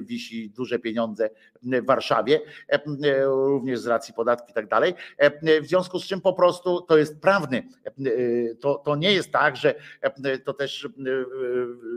wisi 0.00 0.50
duże 0.50 0.78
pieniądze 0.78 1.30
w 1.62 1.86
Warszawie, 1.86 2.40
również 3.22 3.80
z 3.80 3.86
racji 3.86 4.14
podatki 4.14 4.50
i 4.50 4.54
tak 4.54 4.68
dalej. 4.68 4.94
W 5.62 5.66
związku 5.66 6.00
z 6.00 6.06
czym 6.06 6.20
po 6.20 6.32
prostu 6.32 6.80
to 6.80 6.98
jest 6.98 7.20
prawny. 7.20 7.62
To, 8.60 8.74
to 8.74 8.96
nie 8.96 9.12
jest 9.12 9.32
tak, 9.32 9.56
że 9.56 9.74
to 10.44 10.54
też, 10.54 10.88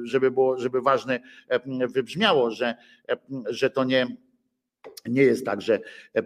żeby 0.03 0.31
było 0.31 0.59
żeby 0.59 0.81
ważne 0.81 1.19
e, 1.47 1.87
wybrzmiało, 1.87 2.51
że, 2.51 2.75
e, 3.09 3.17
że 3.49 3.69
to 3.69 3.83
nie 3.83 4.07
nie 5.05 5.21
jest 5.21 5.45
tak, 5.45 5.61
że 5.61 5.79
e, 6.15 6.23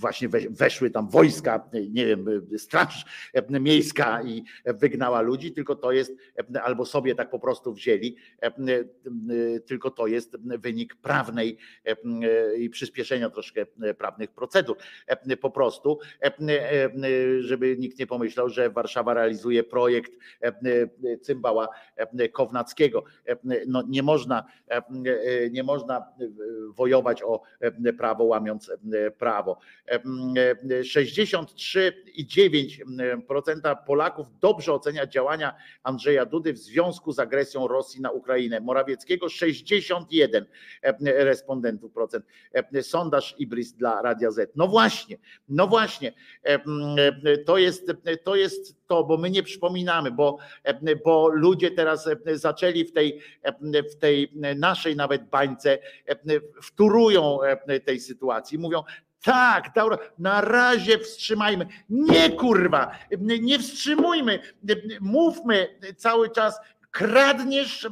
właśnie 0.00 0.28
weszły 0.50 0.90
tam 0.90 1.08
wojska, 1.08 1.68
nie 1.90 2.06
wiem, 2.06 2.26
straż 2.58 3.04
miejska 3.50 4.22
i 4.22 4.44
wygnała 4.66 5.20
ludzi, 5.20 5.52
tylko 5.52 5.76
to 5.76 5.92
jest, 5.92 6.12
albo 6.62 6.86
sobie 6.86 7.14
tak 7.14 7.30
po 7.30 7.38
prostu 7.38 7.72
wzięli, 7.74 8.16
tylko 9.66 9.90
to 9.90 10.06
jest 10.06 10.36
wynik 10.42 10.96
prawnej 10.96 11.58
i 12.58 12.70
przyspieszenia 12.70 13.30
troszkę 13.30 13.66
prawnych 13.98 14.30
procedur. 14.30 14.76
Po 15.40 15.50
prostu, 15.50 15.98
żeby 17.40 17.76
nikt 17.78 17.98
nie 17.98 18.06
pomyślał, 18.06 18.48
że 18.48 18.70
Warszawa 18.70 19.14
realizuje 19.14 19.64
projekt 19.64 20.12
cymbała 21.20 21.68
Kownackiego. 22.32 23.04
No 23.66 23.82
nie 23.88 24.02
można, 24.02 24.44
nie 25.50 25.62
można 25.62 26.06
wojować 26.76 27.22
o 27.22 27.42
prawo, 27.98 28.24
łamiąc 28.24 28.70
prawo. 29.18 29.58
63,9% 30.80 33.76
Polaków 33.86 34.26
dobrze 34.40 34.72
ocenia 34.72 35.06
działania 35.06 35.54
Andrzeja 35.82 36.26
Dudy 36.26 36.52
w 36.52 36.58
związku 36.58 37.12
z 37.12 37.18
agresją 37.18 37.68
Rosji 37.68 38.00
na 38.00 38.10
Ukrainę. 38.10 38.60
Morawieckiego 38.60 39.28
61 39.28 40.46
respondentów 41.04 41.92
procent. 41.92 42.24
Sondaż 42.82 43.34
Ibris 43.38 43.72
dla 43.72 44.02
Radia 44.02 44.30
Z. 44.30 44.52
No 44.56 44.68
właśnie, 44.68 45.16
no 45.48 45.66
właśnie, 45.66 46.12
to 47.46 47.58
jest 47.58 47.92
to, 48.24 48.36
jest 48.36 48.81
to 48.92 49.04
bo 49.04 49.16
my 49.16 49.30
nie 49.30 49.42
przypominamy, 49.42 50.10
bo, 50.10 50.38
bo 51.04 51.28
ludzie 51.28 51.70
teraz 51.70 52.08
zaczęli 52.32 52.84
w 52.84 52.92
tej, 52.92 53.20
w 53.92 53.96
tej 53.96 54.32
naszej 54.56 54.96
nawet 54.96 55.28
bańce 55.28 55.78
wturują 56.62 57.38
tej 57.84 58.00
sytuacji. 58.00 58.58
Mówią, 58.58 58.82
tak, 59.22 59.72
dobra, 59.74 59.98
na 60.18 60.40
razie 60.40 60.98
wstrzymajmy. 60.98 61.66
Nie 61.90 62.30
kurwa, 62.30 62.98
nie 63.20 63.58
wstrzymujmy. 63.58 64.38
Mówmy 65.00 65.68
cały 65.96 66.30
czas, 66.30 66.60
kradniesz, 66.92 67.88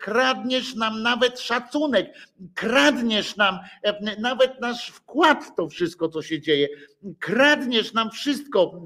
kradniesz 0.00 0.74
nam 0.74 1.02
nawet 1.02 1.40
szacunek, 1.40 2.14
kradniesz 2.54 3.36
nam 3.36 3.58
nawet 4.18 4.60
nasz 4.60 4.88
wkład 4.88 5.44
w 5.44 5.54
to 5.54 5.68
wszystko, 5.68 6.08
co 6.08 6.22
się 6.22 6.40
dzieje, 6.40 6.68
kradniesz 7.18 7.92
nam 7.92 8.10
wszystko, 8.10 8.82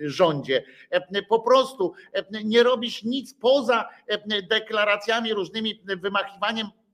rządzie. 0.00 0.64
Po 1.28 1.40
prostu 1.40 1.94
nie 2.44 2.62
robisz 2.62 3.02
nic 3.02 3.34
poza 3.34 3.88
deklaracjami, 4.48 5.34
różnymi 5.34 5.82
wymachiwaniem 5.84 6.66
E, 6.66 6.68
e, 6.68 6.85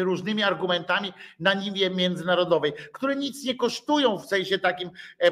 różnymi 0.00 0.42
argumentami 0.42 1.12
na 1.40 1.54
niwie 1.54 1.90
międzynarodowej, 1.90 2.72
które 2.92 3.16
nic 3.16 3.44
nie 3.44 3.54
kosztują 3.54 4.18
w 4.18 4.26
sensie 4.26 4.58
takim 4.58 4.90
e, 5.18 5.30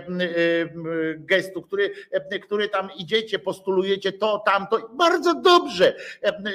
gestu, 1.17 1.63
który, 1.63 1.95
który 2.43 2.69
tam 2.69 2.89
idziecie, 2.99 3.39
postulujecie 3.39 4.13
to, 4.13 4.43
tamto. 4.47 4.89
Bardzo 4.93 5.35
dobrze, 5.35 5.97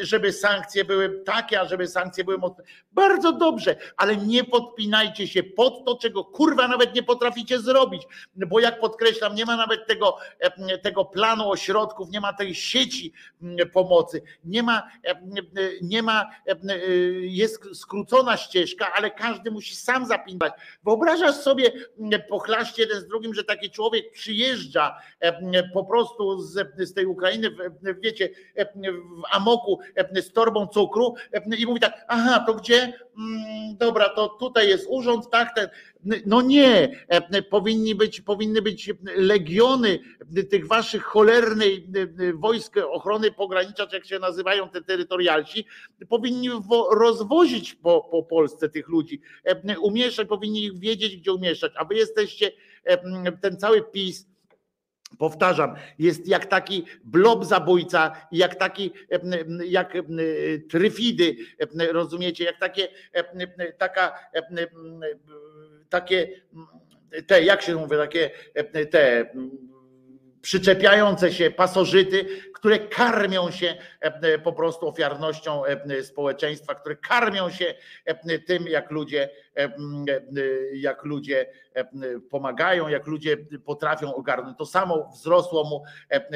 żeby 0.02 0.34
sankcje 0.34 0.86
były 0.86 1.22
takie, 1.26 1.62
a 1.62 1.66
żeby 1.66 1.88
sankcje 1.88 2.24
były 2.24 2.38
mocne. 2.38 2.64
Bardzo 2.92 3.32
dobrze, 3.32 3.76
ale 3.98 4.18
nie 4.18 4.44
podpinajcie 4.44 5.28
się 5.28 5.44
pod 5.44 5.86
to, 5.86 5.98
czego 5.98 6.24
kurwa 6.24 6.68
nawet 6.68 6.96
nie 6.96 7.04
potraficie 7.04 7.60
zrobić, 7.60 8.04
bo 8.36 8.60
jak 8.60 8.80
podkreślam, 8.80 9.36
nie 9.36 9.46
ma 9.46 9.58
nawet 9.58 9.88
tego, 9.88 10.18
tego 10.82 11.06
planu 11.06 11.52
ośrodków, 11.52 12.10
nie 12.10 12.22
ma 12.22 12.34
tej 12.34 12.56
sieci 12.56 13.14
pomocy, 13.74 14.22
nie 14.44 14.64
ma, 14.64 14.88
nie 15.82 16.04
ma 16.04 16.30
jest 17.40 17.64
skrócona 17.74 18.38
ścieżka, 18.38 18.94
ale 18.94 19.12
każdy 19.12 19.52
musi 19.52 19.76
sam 19.76 20.06
zapinać. 20.06 20.54
Wyobrażasz 20.84 21.36
sobie 21.36 21.72
mm, 22.00 22.22
pochlaście 22.30 22.82
jeden 22.82 23.02
z 23.02 23.08
drugim, 23.08 23.34
że 23.34 23.44
taki 23.44 23.70
człowiek 23.70 24.12
przyjeżdża 24.12 24.98
mm, 25.20 25.64
po 25.74 25.86
prostu 25.86 26.42
z, 26.42 26.68
z 26.78 26.94
tej 26.94 27.06
Ukrainy, 27.06 27.50
wiecie, 28.02 28.30
w 28.56 29.36
amoku 29.36 29.80
z 30.16 30.32
torbą 30.34 30.68
cukru 30.68 31.16
i 31.58 31.66
mówi 31.66 31.80
tak, 31.80 32.06
aha, 32.08 32.44
to 32.48 32.54
gdzie? 32.54 32.94
Mm, 33.18 33.78
dobra, 33.78 34.10
to 34.10 34.30
tutaj 34.30 34.70
jest 34.70 34.86
urząd, 34.90 35.30
tak, 35.30 35.56
ten, 35.56 35.70
no 36.26 36.42
nie, 36.42 37.06
powinni 37.50 37.96
być, 37.96 38.22
powinny 38.22 38.62
być 38.62 38.94
legiony 39.16 40.00
tych 40.50 40.68
waszych 40.68 41.04
cholernej 41.04 41.88
wojsk 42.34 42.78
ochrony 42.78 43.32
pogranicza, 43.32 43.88
czy 43.88 43.96
jak 43.96 44.06
się 44.06 44.20
nazywają 44.20 44.70
te 44.70 44.82
terytorialsi, 44.82 45.66
powinni 46.10 46.50
rozwozić 46.92 47.76
po, 47.76 48.08
po 48.12 48.24
Polsce 48.24 48.70
tych 48.70 48.88
ludzi, 48.88 49.22
umieszczać, 49.82 50.28
powinni 50.28 50.64
ich 50.64 50.80
wiedzieć, 50.80 51.18
gdzie 51.18 51.34
umieszczać, 51.34 51.72
a 51.76 51.86
wy 51.86 51.96
jesteście, 51.96 52.52
ten 53.42 53.58
cały 53.58 53.82
PiS, 53.82 54.30
Powtarzam, 55.18 55.76
jest 56.00 56.28
jak 56.28 56.46
taki 56.46 56.86
blob 57.04 57.46
zabójca, 57.46 58.28
jak 58.32 58.56
taki, 58.56 58.92
jak 59.66 59.94
tryfidy, 60.70 61.36
rozumiecie, 61.92 62.44
jak 62.44 62.60
takie, 62.60 62.88
taka 63.78 64.14
takie 65.90 66.42
te, 67.28 67.44
jak 67.44 67.62
się 67.62 67.76
mówi, 67.76 67.98
takie 67.98 68.32
te 68.92 69.26
przyczepiające 70.42 71.34
się 71.34 71.52
pasożyty, 71.52 72.26
które 72.54 72.80
karmią 72.80 73.52
się 73.52 73.76
po 74.44 74.54
prostu 74.54 74.88
ofiarnością 74.88 75.64
społeczeństwa, 76.04 76.76
które 76.76 76.96
karmią 76.96 77.50
się 77.50 77.74
tym, 78.48 78.68
jak 78.68 78.92
ludzie, 78.92 79.30
jak 80.74 81.04
ludzie 81.04 81.46
pomagają, 82.30 82.88
jak 82.88 83.08
ludzie 83.08 83.38
potrafią 83.66 84.16
ogarnąć. 84.16 84.58
To 84.58 84.66
samo 84.66 85.10
wzrosło 85.14 85.64
mu 85.64 85.84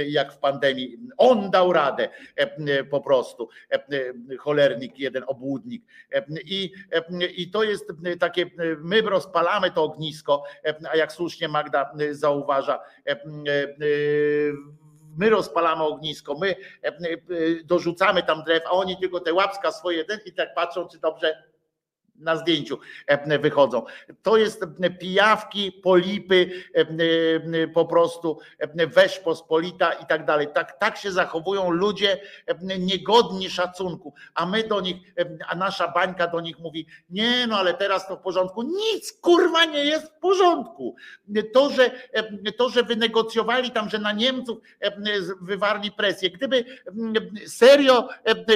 jak 0.07 0.33
w 0.33 0.37
pandemii. 0.37 0.97
On 1.17 1.51
dał 1.51 1.73
radę 1.73 2.09
po 2.89 3.01
prostu. 3.01 3.49
Cholernik, 4.39 4.99
jeden 4.99 5.23
obłudnik. 5.27 5.83
I, 6.45 6.71
i 7.37 7.51
to 7.51 7.63
jest 7.63 7.91
takie, 8.19 8.45
my 8.79 9.01
rozpalamy 9.01 9.71
to 9.71 9.83
ognisko, 9.83 10.43
a 10.91 10.97
jak 10.97 11.11
słusznie 11.11 11.47
Magda 11.47 11.93
zauważa, 12.11 12.79
my 15.17 15.29
rozpalamy 15.29 15.83
ognisko, 15.83 16.37
my 16.39 16.55
dorzucamy 17.63 18.23
tam 18.23 18.43
drew, 18.43 18.63
a 18.65 18.71
oni 18.71 18.97
tylko 18.97 19.19
te 19.19 19.33
łapska 19.33 19.71
swoje 19.71 20.05
i 20.25 20.33
tak 20.33 20.53
patrzą, 20.53 20.87
czy 20.87 20.99
dobrze 20.99 21.43
na 22.15 22.35
zdjęciu 22.35 22.79
e, 23.07 23.39
wychodzą. 23.39 23.83
To 24.21 24.37
jest 24.37 24.63
e, 24.81 24.89
pijawki, 24.89 25.71
polipy, 25.71 26.51
e, 26.73 27.67
po 27.67 27.85
prostu 27.85 28.39
wesz 28.87 29.19
pospolita 29.19 29.93
i 29.93 30.05
tak 30.05 30.25
dalej. 30.25 30.47
Tak, 30.53 30.79
tak 30.79 30.97
się 30.97 31.11
zachowują 31.11 31.69
ludzie 31.69 32.19
niegodni 32.79 33.49
szacunku, 33.49 34.13
a 34.35 34.45
my 34.45 34.63
do 34.63 34.81
nich, 34.81 34.97
a 35.47 35.55
nasza 35.55 35.87
bańka 35.87 36.27
do 36.27 36.41
nich 36.41 36.59
mówi, 36.59 36.87
nie 37.09 37.47
no 37.47 37.57
ale 37.57 37.73
teraz 37.73 38.07
to 38.07 38.15
w 38.15 38.19
porządku. 38.19 38.63
Nic 38.63 39.13
kurwa 39.21 39.65
nie 39.65 39.85
jest 39.85 40.07
w 40.07 40.19
porządku. 40.19 40.95
To, 41.53 41.69
że, 41.69 41.91
to, 42.57 42.69
że 42.69 42.83
wynegocjowali 42.83 43.71
tam, 43.71 43.89
że 43.89 43.99
na 43.99 44.11
Niemców 44.11 44.57
wywarli 45.41 45.91
presję. 45.91 46.29
Gdyby 46.29 46.65
serio 47.47 48.09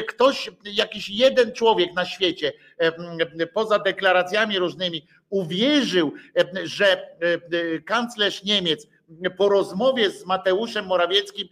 ktoś, 0.07 0.51
jakiś 0.63 1.09
jeden 1.09 1.51
człowiek 1.51 1.93
na 1.93 2.05
świecie 2.05 2.53
poza 3.47 3.79
deklaracjami 3.79 4.59
różnymi 4.59 5.07
uwierzył, 5.29 6.13
że 6.63 7.15
kanclerz 7.85 8.43
Niemiec 8.43 8.87
po 9.37 9.49
rozmowie 9.49 10.11
z 10.11 10.25
Mateuszem 10.25 10.85
Morawieckim 10.85 11.47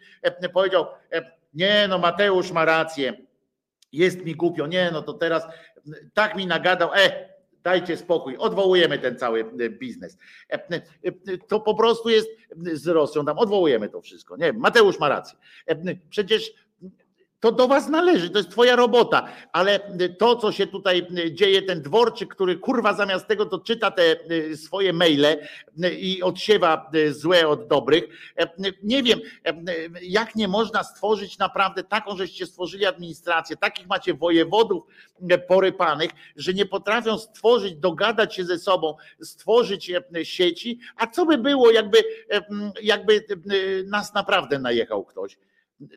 powiedział: 0.54 0.86
Nie, 1.54 1.88
no 1.90 1.98
Mateusz 1.98 2.52
ma 2.52 2.66
rację, 2.66 3.14
jest 3.92 4.26
mi 4.26 4.36
głupio, 4.36 4.68
nie, 4.68 4.90
no 4.94 5.02
to 5.02 5.14
teraz 5.14 5.44
tak 6.14 6.36
mi 6.36 6.48
nagadał, 6.48 6.94
e, 6.94 7.30
dajcie 7.64 7.98
spokój, 7.98 8.38
odwołujemy 8.38 9.00
ten 9.00 9.20
cały 9.20 9.46
biznes. 9.70 10.18
To 11.48 11.60
po 11.60 11.76
prostu 11.76 12.10
jest 12.10 12.30
z 12.74 12.88
Rosją, 12.88 13.26
tam 13.26 13.40
odwołujemy 13.40 13.90
to 13.90 14.02
wszystko. 14.02 14.38
Nie, 14.38 14.54
Mateusz 14.54 15.00
ma 15.00 15.10
rację. 15.10 15.38
Przecież 16.10 16.54
to 17.46 17.52
do 17.52 17.68
was 17.68 17.90
należy, 17.90 18.30
to 18.30 18.38
jest 18.38 18.50
twoja 18.50 18.76
robota, 18.76 19.28
ale 19.52 19.80
to, 20.18 20.36
co 20.36 20.52
się 20.52 20.68
tutaj 20.68 21.08
dzieje, 21.32 21.62
ten 21.62 21.82
dworczyk, 21.82 22.36
który 22.36 22.56
kurwa 22.56 22.94
zamiast 22.94 23.28
tego 23.28 23.46
to 23.46 23.60
czyta 23.60 23.92
te 23.92 24.16
y, 24.32 24.58
swoje 24.58 24.94
maile 24.94 25.26
y, 25.26 25.90
i 25.90 26.22
odsiewa 26.24 26.92
y, 26.96 27.14
złe 27.14 27.48
od 27.48 27.68
dobrych, 27.68 28.04
nie 28.84 29.04
wiem, 29.04 29.20
jak 30.02 30.36
nie 30.36 30.48
można 30.48 30.84
stworzyć 30.84 31.38
naprawdę 31.38 31.84
taką, 31.84 32.18
żeście 32.18 32.46
stworzyli 32.46 32.86
administrację, 32.86 33.58
takich 33.58 33.88
macie 33.88 34.14
wojewodów 34.14 34.84
porypanych, 35.48 36.12
że 36.36 36.54
nie 36.54 36.66
potrafią 36.66 37.18
stworzyć, 37.18 37.76
dogadać 37.76 38.36
się 38.36 38.46
ze 38.46 38.60
sobą, 38.60 38.96
stworzyć 39.22 39.92
sieci, 40.24 40.80
a 40.96 41.08
co 41.08 41.26
by 41.26 41.38
było, 41.38 41.72
jakby, 41.72 41.98
jakby 42.82 43.26
nas 43.86 44.14
naprawdę 44.14 44.60
najechał 44.60 45.04
ktoś? 45.04 45.38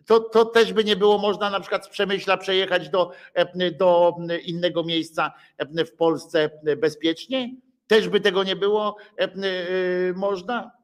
To, 0.06 0.20
to 0.20 0.44
też 0.44 0.72
by 0.72 0.84
nie 0.84 0.96
było 0.96 1.18
można 1.18 1.50
na 1.50 1.60
przykład 1.60 1.86
z 1.86 1.88
Przemyśla 1.88 2.36
przejechać 2.36 2.88
do, 2.88 3.12
do 3.78 4.16
innego 4.44 4.84
miejsca 4.84 5.32
w 5.86 5.92
Polsce 5.96 6.50
bezpiecznie? 6.76 7.54
Też 7.86 8.08
by 8.08 8.20
tego 8.20 8.44
nie 8.44 8.56
było 8.56 8.96
można? 10.14 10.78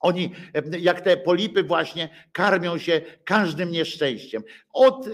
Oni, 0.00 0.34
jak 0.80 1.00
te 1.00 1.16
polipy, 1.16 1.62
właśnie 1.62 2.08
karmią 2.32 2.78
się 2.78 3.00
każdym 3.24 3.70
nieszczęściem. 3.70 4.42
Od 4.72 5.08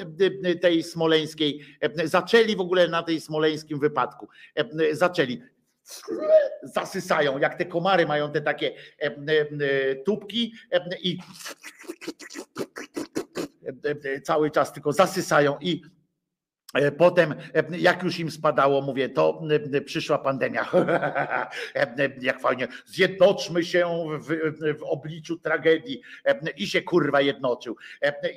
tej 0.60 0.82
smoleńskiej, 0.82 1.60
zaczęli 2.04 2.56
w 2.56 2.60
ogóle 2.60 2.88
na 2.88 3.02
tej 3.02 3.20
smoleńskim 3.20 3.78
wypadku. 3.78 4.28
Zaczęli 4.92 5.42
zasysają, 6.62 7.38
jak 7.38 7.54
te 7.58 7.64
komary 7.66 8.06
mają 8.06 8.32
te 8.32 8.40
takie 8.40 8.74
tubki 10.04 10.54
i 11.02 11.18
cały 14.24 14.50
czas 14.50 14.72
tylko 14.72 14.92
zasysają 14.92 15.58
i 15.60 15.82
E, 15.82 15.99
Potem, 16.98 17.34
e, 17.54 17.78
jak 17.78 18.02
już 18.02 18.18
im 18.18 18.30
spadało, 18.30 18.82
mówię, 18.82 19.08
to 19.08 19.42
e, 19.74 19.80
przyszła 19.80 20.18
pandemia. 20.18 20.70
Jak 22.20 22.40
fajnie, 22.40 22.68
zjednoczmy 22.86 23.64
się 23.64 24.06
w, 24.18 24.28
w 24.78 24.82
obliczu 24.82 25.38
tragedii. 25.38 26.02
I 26.56 26.66
się 26.66 26.82
kurwa 26.82 27.20
jednoczył. 27.20 27.76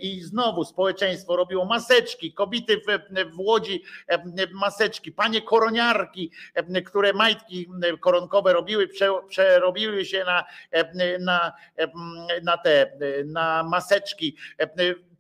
I 0.02 0.22
znowu 0.22 0.66
społeczeństwo 0.66 1.36
robiło 1.36 1.66
maseczki, 1.66 2.34
kobiety 2.34 2.78
w, 2.78 3.32
w 3.36 3.40
Łodzi 3.40 3.84
maseczki, 4.54 5.12
panie 5.12 5.42
koroniarki, 5.42 6.32
które 6.86 7.14
majtki 7.14 7.70
koronkowe 8.00 8.54
robiły, 8.54 8.88
prze, 8.88 9.10
przerobiły 9.28 10.06
się 10.06 10.24
na, 10.26 10.44
na, 11.20 11.54
na 12.44 12.58
te, 12.58 12.92
na 13.26 13.64
maseczki 13.64 14.38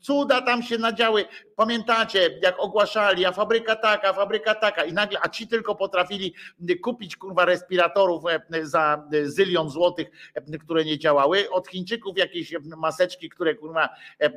cuda 0.03 0.41
tam 0.41 0.64
się 0.64 0.77
nadziały. 0.77 1.25
Pamiętacie, 1.56 2.40
jak 2.41 2.59
ogłaszali, 2.59 3.25
a 3.25 3.32
fabryka 3.32 3.75
taka, 3.75 4.14
fabryka 4.14 4.56
taka 4.56 4.85
i 4.85 4.93
nagle, 4.93 5.19
a 5.22 5.30
ci 5.30 5.48
tylko 5.48 5.75
potrafili 5.75 6.33
kupić 6.82 7.15
kurwa 7.15 7.45
respiratorów 7.45 8.23
e, 8.25 8.65
za 8.65 9.07
zylion 9.23 9.69
złotych, 9.69 10.11
e, 10.33 10.57
które 10.57 10.85
nie 10.85 10.99
działały. 10.99 11.49
Od 11.49 11.67
Chińczyków 11.67 12.17
jakieś 12.17 12.53
maseczki, 12.77 13.30
które 13.30 13.56
kurwa 13.56 13.90
e, 14.19 14.32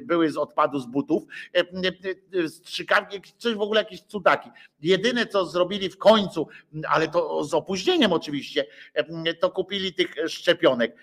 były 0.00 0.30
z 0.30 0.36
odpadu 0.36 0.78
z 0.78 0.86
butów, 0.86 1.22
strzykawki, 2.48 3.20
coś 3.38 3.54
w 3.54 3.60
ogóle 3.60 3.80
jakieś 3.80 4.00
cudaki. 4.00 4.50
Jedyne 4.82 5.26
co 5.26 5.46
zrobili 5.46 5.88
w 5.88 5.98
końcu, 5.98 6.48
ale 6.88 7.08
to 7.08 7.44
z 7.44 7.54
opóźnieniem 7.54 8.12
oczywiście, 8.12 8.66
to 9.40 9.50
kupili 9.50 9.94
tych 9.94 10.14
szczepionek 10.28 10.96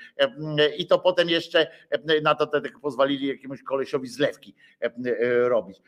i 0.77 0.87
to 0.87 0.99
potem 0.99 1.29
jeszcze 1.29 1.67
na 2.23 2.35
to 2.35 2.51
pozwolili 2.81 3.27
jakiemuś 3.27 3.63
kolesiowi 3.63 3.94
zlewki 4.03 4.55
robić. 5.47 5.81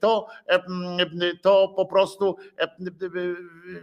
To, 0.00 0.26
to 1.42 1.72
po 1.76 1.86
prostu 1.86 2.36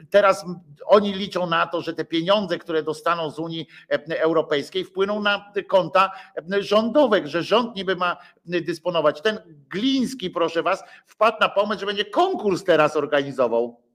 teraz 0.09 0.45
oni 0.85 1.13
liczą 1.13 1.47
na 1.47 1.67
to, 1.67 1.81
że 1.81 1.93
te 1.93 2.05
pieniądze, 2.05 2.57
które 2.57 2.83
dostaną 2.83 3.31
z 3.31 3.39
Unii 3.39 3.67
Europejskiej, 4.09 4.83
wpłyną 4.83 5.21
na 5.21 5.51
konta 5.67 6.11
rządowe, 6.59 7.27
że 7.27 7.43
rząd 7.43 7.75
niby 7.75 7.95
ma 7.95 8.17
dysponować. 8.45 9.21
Ten 9.21 9.39
Gliński, 9.69 10.29
proszę 10.29 10.63
was, 10.63 10.83
wpadł 11.05 11.37
na 11.39 11.49
pomysł, 11.49 11.79
że 11.79 11.85
będzie 11.85 12.05
konkurs 12.05 12.63
teraz 12.63 12.95
organizował. 12.95 13.86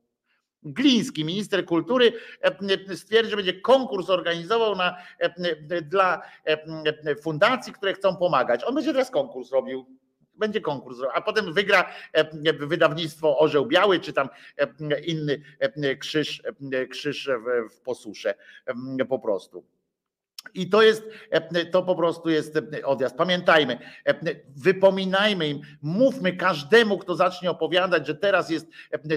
Gliński, 0.65 1.25
minister 1.25 1.65
kultury, 1.65 2.13
stwierdził, 2.95 3.31
że 3.31 3.37
będzie 3.37 3.61
konkurs 3.61 4.11
organizował 4.11 4.77
na, 4.77 4.97
dla 5.83 6.23
fundacji, 7.23 7.73
które 7.73 7.95
chcą 7.95 8.17
pomagać. 8.17 8.65
On 8.65 8.75
będzie 8.75 8.93
teraz 8.93 9.11
konkurs 9.11 9.53
robił 9.53 9.87
będzie 10.35 10.61
konkurs, 10.61 10.99
a 11.15 11.21
potem 11.21 11.53
wygra 11.53 11.91
wydawnictwo 12.61 13.39
Orzeł 13.39 13.67
Biały, 13.67 14.01
czy 14.01 14.13
tam 14.13 14.29
inny 15.07 15.43
krzyż, 15.99 16.43
krzyż 16.91 17.31
w 17.71 17.81
posusze 17.81 18.35
po 19.09 19.19
prostu. 19.19 19.65
I 20.55 20.71
to 20.71 20.83
jest, 20.83 21.03
to 21.73 21.83
po 21.83 21.95
prostu 21.95 22.31
jest 22.31 22.59
odjazd. 22.85 23.17
Pamiętajmy, 23.17 23.79
wypominajmy 24.57 25.49
im, 25.49 25.61
mówmy 25.83 26.33
każdemu, 26.33 26.99
kto 26.99 27.15
zacznie 27.15 27.51
opowiadać, 27.51 28.07
że 28.07 28.15
teraz 28.15 28.51
jest 28.51 28.67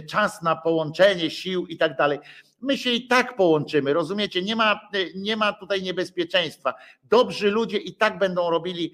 czas 0.10 0.42
na 0.42 0.56
połączenie 0.56 1.30
sił 1.30 1.68
i 1.68 1.78
tak 1.78 1.98
dalej 1.98 2.20
my 2.62 2.78
się 2.78 2.90
i 2.90 3.08
tak 3.08 3.36
połączymy, 3.36 3.94
rozumiecie? 3.94 4.42
Nie 4.42 4.56
ma, 4.56 4.90
nie 5.16 5.38
ma 5.38 5.54
tutaj 5.54 5.82
niebezpieczeństwa. 5.82 6.74
Dobrzy 7.04 7.52
ludzie 7.52 7.78
i 7.78 7.96
tak 7.96 8.18
będą 8.18 8.50
robili 8.50 8.94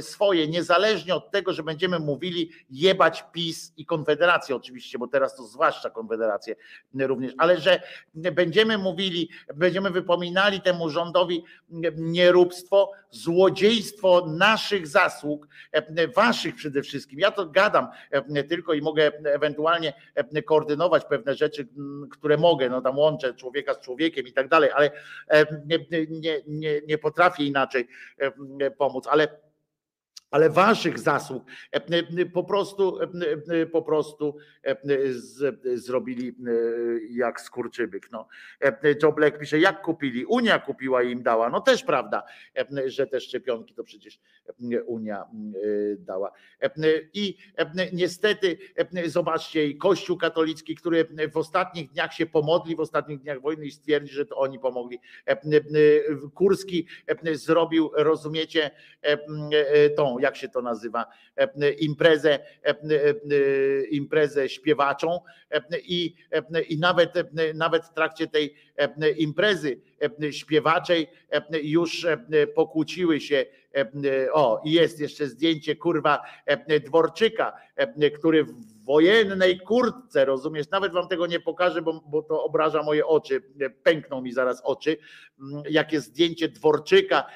swoje, 0.00 0.48
niezależnie 0.48 1.14
od 1.14 1.30
tego, 1.30 1.52
że 1.52 1.62
będziemy 1.62 1.98
mówili 1.98 2.50
jebać 2.70 3.24
PiS 3.32 3.72
i 3.76 3.86
Konfederację 3.86 4.56
oczywiście, 4.56 4.98
bo 4.98 5.06
teraz 5.06 5.36
to 5.36 5.42
zwłaszcza 5.44 5.90
Konfederację 5.90 6.56
również, 6.94 7.32
ale 7.38 7.60
że 7.60 7.82
będziemy 8.14 8.78
mówili, 8.78 9.28
będziemy 9.54 9.90
wypominali 9.90 10.60
temu 10.60 10.90
rządowi 10.90 11.44
nieróbstwo, 11.96 12.90
złodziejstwo 13.10 14.26
naszych 14.26 14.86
zasług, 14.86 15.48
waszych 16.16 16.54
przede 16.54 16.82
wszystkim. 16.82 17.18
Ja 17.18 17.30
to 17.30 17.46
gadam 17.46 17.88
tylko 18.48 18.74
i 18.74 18.82
mogę 18.82 19.12
ewentualnie 19.24 19.92
koordynować 20.46 21.04
pewne 21.04 21.34
rzeczy, 21.34 21.68
które 22.10 22.36
mogę, 22.36 22.68
no 22.68 22.80
tam 22.80 22.98
łączę 23.02 23.34
człowieka 23.34 23.74
z 23.74 23.80
człowiekiem 23.80 24.26
i 24.26 24.32
tak 24.32 24.48
dalej, 24.48 24.70
ale 24.74 24.90
nie, 25.66 25.78
nie, 26.10 26.40
nie, 26.46 26.80
nie 26.86 26.98
potrafię 26.98 27.44
inaczej 27.44 27.88
pomóc, 28.78 29.06
ale 29.06 29.28
ale 30.32 30.50
waszych 30.50 30.98
zasług 30.98 31.44
po 32.34 32.44
prostu 32.44 32.98
po 33.72 33.82
prostu 33.82 34.36
z, 35.10 35.60
zrobili 35.84 36.36
jak 37.10 37.40
skurczybyk. 37.40 38.12
No. 38.12 38.28
Joe 39.02 39.12
Black 39.12 39.38
pisze, 39.38 39.58
jak 39.58 39.82
kupili? 39.82 40.24
Unia 40.24 40.58
kupiła 40.58 41.02
i 41.02 41.12
im 41.12 41.22
dała. 41.22 41.50
No 41.50 41.60
też 41.60 41.84
prawda, 41.84 42.22
że 42.86 43.06
te 43.06 43.20
szczepionki 43.20 43.74
to 43.74 43.84
przecież 43.84 44.20
Unia 44.86 45.24
dała. 45.98 46.32
I 47.14 47.36
niestety 47.92 48.58
zobaczcie, 49.06 49.66
i 49.66 49.76
Kościół 49.76 50.18
katolicki, 50.18 50.74
który 50.74 51.08
w 51.32 51.36
ostatnich 51.36 51.90
dniach 51.90 52.14
się 52.14 52.26
pomodli, 52.26 52.76
w 52.76 52.80
ostatnich 52.80 53.20
dniach 53.20 53.40
wojny 53.40 53.66
i 53.66 53.70
stwierdzi, 53.70 54.12
że 54.14 54.26
to 54.26 54.36
oni 54.36 54.58
pomogli. 54.58 54.98
Kurski 56.34 56.86
zrobił, 57.32 57.90
rozumiecie, 57.94 58.70
tą 59.96 60.18
jak 60.22 60.36
się 60.36 60.48
to 60.48 60.62
nazywa, 60.62 61.06
imprezę, 61.78 62.38
imprezę 63.90 64.48
śpiewaczą 64.48 65.20
i, 65.84 66.14
i 66.68 66.78
nawet, 66.78 67.12
nawet 67.54 67.84
w 67.84 67.92
trakcie 67.92 68.26
tej 68.26 68.54
imprezy 69.16 69.80
śpiewaczej 70.30 71.06
już 71.62 72.06
pokłóciły 72.54 73.20
się. 73.20 73.46
O, 74.32 74.62
i 74.64 74.72
jest 74.72 75.00
jeszcze 75.00 75.26
zdjęcie 75.26 75.76
kurwa 75.76 76.22
Dworczyka, 76.84 77.52
który 78.18 78.44
w 78.44 78.84
wojennej 78.84 79.60
kurtce, 79.60 80.24
rozumiesz? 80.24 80.70
Nawet 80.70 80.92
wam 80.92 81.08
tego 81.08 81.26
nie 81.26 81.40
pokażę, 81.40 81.82
bo, 81.82 82.00
bo 82.06 82.22
to 82.22 82.44
obraża 82.44 82.82
moje 82.82 83.06
oczy. 83.06 83.42
Pękną 83.82 84.22
mi 84.22 84.32
zaraz 84.32 84.60
oczy. 84.64 84.96
Jakie 85.70 86.00
zdjęcie 86.00 86.48
Dworczyka, 86.48 87.26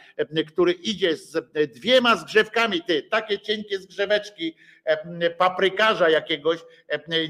który 0.46 0.72
idzie 0.72 1.16
z 1.16 1.52
dwiema 1.74 2.16
zgrzewkami, 2.16 2.82
ty, 2.82 3.02
takie 3.02 3.38
cienkie 3.38 3.78
zgrzeweczki 3.78 4.56
paprykarza 5.38 6.10
jakiegoś 6.10 6.64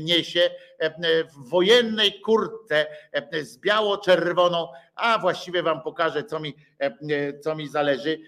niesie 0.00 0.50
w 1.36 1.48
wojennej 1.48 2.20
kurtce 2.20 2.86
z 3.42 3.58
biało-czerwoną, 3.58 4.68
a 4.94 5.18
właściwie 5.18 5.62
wam 5.62 5.82
pokażę, 5.82 6.24
co 6.24 6.40
mi, 6.40 6.54
co 7.40 7.54
mi 7.54 7.68
zależy. 7.68 8.18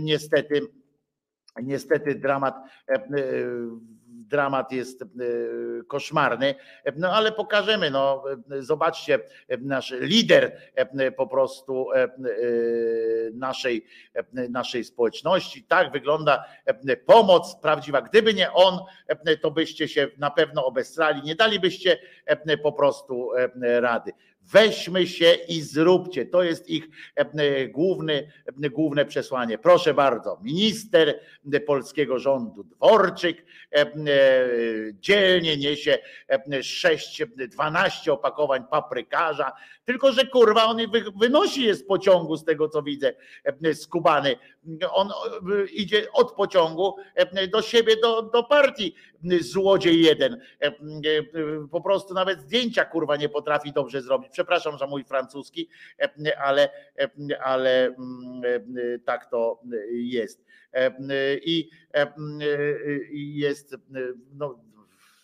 Niestety, 0.00 0.60
niestety 1.62 2.14
dramat 2.14 2.54
dramat 4.32 4.72
jest 4.72 5.04
koszmarny, 5.88 6.54
no 6.96 7.12
ale 7.12 7.32
pokażemy, 7.32 7.90
no 7.90 8.24
zobaczcie, 8.58 9.18
nasz 9.60 9.94
lider 10.00 10.56
po 11.16 11.26
prostu 11.26 11.88
naszej, 13.34 13.86
naszej 14.32 14.84
społeczności, 14.84 15.64
tak 15.64 15.92
wygląda 15.92 16.44
pomoc 17.06 17.56
prawdziwa. 17.62 18.02
Gdyby 18.02 18.34
nie 18.34 18.52
on, 18.52 18.78
to 19.40 19.50
byście 19.50 19.88
się 19.88 20.08
na 20.18 20.30
pewno 20.30 20.66
obesrali, 20.66 21.22
nie 21.22 21.34
dalibyście 21.34 21.98
po 22.62 22.72
prostu 22.72 23.30
rady. 23.60 24.12
Weźmy 24.52 25.06
się 25.06 25.32
i 25.48 25.60
zróbcie. 25.60 26.26
To 26.26 26.42
jest 26.42 26.68
ich 26.70 26.88
główny, 27.70 28.32
główne 28.56 29.04
przesłanie. 29.04 29.58
Proszę 29.58 29.94
bardzo, 29.94 30.38
minister 30.42 31.20
polskiego 31.66 32.18
rządu 32.18 32.64
Dworczyk 32.64 33.44
dzielnie 34.94 35.56
niesie 35.56 35.98
6, 36.62 37.22
12 37.48 38.12
opakowań 38.12 38.64
paprykarza, 38.70 39.52
tylko 39.84 40.12
że 40.12 40.26
kurwa 40.26 40.64
on 40.64 40.76
wynosi 41.20 41.62
je 41.64 41.74
z 41.74 41.86
pociągu, 41.86 42.36
z 42.36 42.44
tego 42.44 42.68
co 42.68 42.82
widzę, 42.82 43.12
skubany. 43.74 44.36
On 44.92 45.08
idzie 45.72 46.12
od 46.12 46.32
pociągu 46.32 46.96
do 47.52 47.62
siebie, 47.62 47.96
do, 47.96 48.22
do 48.22 48.42
partii. 48.42 48.94
Złodziej 49.40 50.02
jeden. 50.02 50.40
Po 51.70 51.80
prostu 51.80 52.14
nawet 52.14 52.40
zdjęcia 52.40 52.84
kurwa 52.84 53.16
nie 53.16 53.28
potrafi 53.28 53.72
dobrze 53.72 54.02
zrobić. 54.02 54.28
Przepraszam 54.32 54.78
za 54.78 54.86
mój 54.86 55.04
francuski, 55.04 55.68
ale, 56.44 56.68
ale 57.44 57.96
tak 59.04 59.30
to 59.30 59.60
jest. 59.92 60.44
I 61.42 61.70
jest 63.36 63.76
no, 64.34 64.60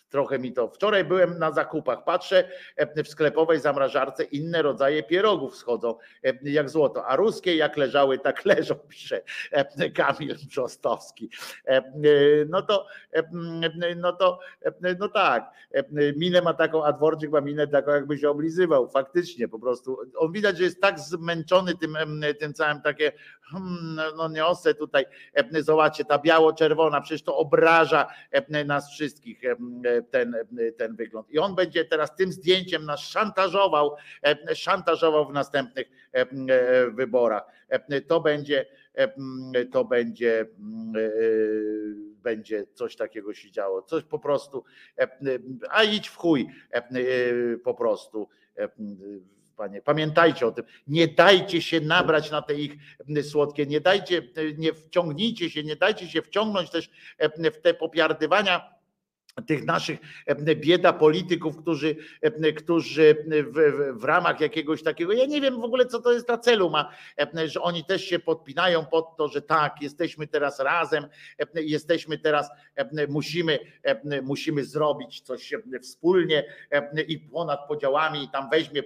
trochę 0.09 0.39
mi 0.39 0.53
to. 0.53 0.67
Wczoraj 0.67 1.05
byłem 1.05 1.39
na 1.39 1.51
zakupach, 1.51 2.03
patrzę 2.03 2.49
w 2.95 3.07
sklepowej 3.07 3.59
zamrażarce, 3.59 4.23
inne 4.23 4.61
rodzaje 4.61 5.03
pierogów 5.03 5.57
schodzą 5.57 5.95
jak 6.43 6.69
złoto, 6.69 7.05
a 7.05 7.15
ruskie 7.15 7.55
jak 7.55 7.77
leżały, 7.77 8.19
tak 8.19 8.45
leżą, 8.45 8.75
pisze 8.75 9.21
Kamil 9.95 10.35
Brzostowski. 10.47 11.29
No 12.49 12.61
to, 12.61 12.87
no 13.95 14.13
to, 14.13 14.39
no 14.99 15.09
tak, 15.09 15.51
minę 16.15 16.41
ma 16.41 16.53
taką, 16.53 16.85
a 16.85 16.93
dworczyk 16.93 17.31
ma 17.31 17.41
minę 17.41 17.67
taką, 17.67 17.91
jakby 17.91 18.17
się 18.17 18.29
oblizywał, 18.29 18.89
faktycznie 18.89 19.47
po 19.47 19.59
prostu. 19.59 19.97
On 20.17 20.31
widać, 20.31 20.57
że 20.57 20.63
jest 20.63 20.81
tak 20.81 20.99
zmęczony 20.99 21.75
tym, 21.75 21.97
tym 22.39 22.53
całym 22.53 22.81
takie, 22.81 23.11
hmm, 23.51 24.15
no 24.17 24.29
niosę 24.29 24.73
tutaj, 24.73 25.05
zobaczcie, 25.59 26.05
ta 26.05 26.19
biało-czerwona, 26.19 27.01
przecież 27.01 27.23
to 27.23 27.37
obraża 27.37 28.07
nas 28.65 28.91
wszystkich 28.91 29.41
ten, 30.03 30.35
ten 30.77 30.95
wygląd. 30.95 31.29
I 31.29 31.39
on 31.39 31.55
będzie 31.55 31.85
teraz 31.85 32.15
tym 32.15 32.31
zdjęciem 32.31 32.85
nas 32.85 32.99
szantażował, 32.99 33.95
szantażował 34.53 35.27
w 35.27 35.33
następnych 35.33 35.87
wyborach. 36.93 37.43
To 38.07 38.21
będzie, 38.21 38.65
to 39.71 39.85
będzie, 39.85 40.45
będzie 42.23 42.65
coś 42.73 42.95
takiego 42.95 43.33
się 43.33 43.51
działo. 43.51 43.81
Coś 43.81 44.03
po 44.03 44.19
prostu, 44.19 44.63
a 45.69 45.83
idź 45.83 46.07
w 46.07 46.17
chuj 46.17 46.47
po 47.63 47.73
prostu 47.73 48.29
Panie. 49.55 49.81
Pamiętajcie 49.81 50.47
o 50.47 50.51
tym. 50.51 50.65
Nie 50.87 51.07
dajcie 51.07 51.61
się 51.61 51.81
nabrać 51.81 52.31
na 52.31 52.41
te 52.41 52.53
ich 52.53 52.73
słodkie, 53.21 53.65
nie 53.65 53.81
dajcie, 53.81 54.21
nie 54.57 54.73
wciągnijcie 54.73 55.49
się, 55.49 55.63
nie 55.63 55.75
dajcie 55.75 56.07
się 56.07 56.21
wciągnąć 56.21 56.69
też 56.69 56.89
w 57.53 57.61
te 57.61 57.73
popiardywania 57.73 58.78
tych 59.47 59.65
naszych 59.65 59.99
bieda 60.55 60.93
polityków, 60.93 61.57
którzy, 61.57 61.95
którzy 62.57 63.25
w, 63.27 63.99
w, 63.99 64.03
ramach 64.03 64.41
jakiegoś 64.41 64.83
takiego, 64.83 65.13
ja 65.13 65.25
nie 65.25 65.41
wiem 65.41 65.61
w 65.61 65.63
ogóle, 65.63 65.85
co 65.85 66.01
to 66.01 66.13
jest 66.13 66.27
na 66.27 66.37
celu 66.37 66.69
ma, 66.69 66.91
że 67.45 67.61
oni 67.61 67.85
też 67.85 68.05
się 68.05 68.19
podpinają 68.19 68.85
pod 68.85 69.17
to, 69.17 69.27
że 69.27 69.41
tak, 69.41 69.81
jesteśmy 69.81 70.27
teraz 70.27 70.59
razem, 70.59 71.07
jesteśmy 71.55 72.17
teraz, 72.17 72.49
musimy, 73.07 73.59
musimy 74.23 74.65
zrobić 74.65 75.21
coś 75.21 75.53
wspólnie 75.81 76.43
i 77.07 77.19
ponad 77.19 77.67
podziałami, 77.67 78.29
tam 78.31 78.49
weźmie 78.49 78.83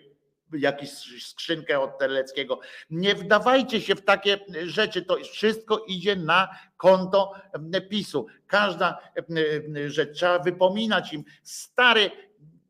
jakąś 0.58 0.90
skrzynkę 1.24 1.80
od 1.80 1.98
Terleckiego. 1.98 2.60
Nie 2.90 3.16
wdawajcie 3.16 3.82
się 3.82 3.96
w 3.96 4.02
takie 4.02 4.40
rzeczy, 4.64 5.02
to 5.02 5.18
wszystko 5.32 5.86
idzie 5.88 6.16
na 6.16 6.50
konto 6.78 7.34
PiSu. 7.90 8.28
Każda 8.48 8.98
rzecz 9.88 10.18
trzeba 10.18 10.40
wypominać 10.40 11.14
im, 11.14 11.24
stary, 11.44 12.12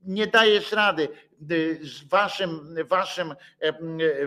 nie 0.04 0.28
dajesz 0.28 0.72
rady. 0.72 1.08
Waszym, 2.10 2.76
waszym, 2.86 3.36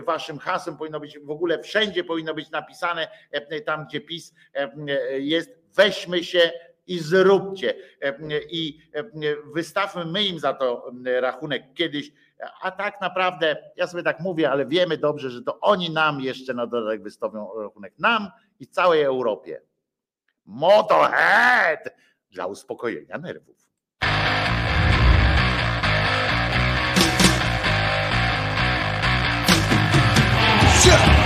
waszym 0.05 0.37
hasłem 0.39 0.77
powinno 0.77 0.99
być 0.99 1.19
w 1.19 1.31
ogóle 1.31 1.63
wszędzie 1.63 2.03
powinno 2.03 2.33
być 2.33 2.49
napisane 2.49 3.07
tam, 3.65 3.85
gdzie 3.85 4.01
PiS 4.01 4.33
jest, 5.17 5.49
weźmy 5.75 6.23
się 6.23 6.51
i 6.87 6.99
zróbcie. 6.99 7.75
I 8.49 8.79
wystawmy 9.53 10.05
my 10.05 10.23
im 10.23 10.39
za 10.39 10.53
to 10.53 10.91
rachunek 11.05 11.63
kiedyś 11.73 12.11
a 12.61 12.71
tak 12.71 13.01
naprawdę, 13.01 13.57
ja 13.75 13.87
sobie 13.87 14.03
tak 14.03 14.19
mówię, 14.19 14.51
ale 14.51 14.65
wiemy 14.65 14.97
dobrze, 14.97 15.29
że 15.29 15.41
to 15.41 15.59
oni 15.59 15.89
nam 15.89 16.21
jeszcze 16.21 16.53
na 16.53 16.67
dodatek 16.67 17.03
wystawią 17.03 17.49
rachunek. 17.61 17.93
Nam 17.99 18.31
i 18.59 18.67
całej 18.67 19.03
Europie. 19.03 19.61
Motorhead 20.45 21.89
dla 22.31 22.45
uspokojenia 22.45 23.17
nerwów. 23.17 23.67
Yeah. 30.85 31.16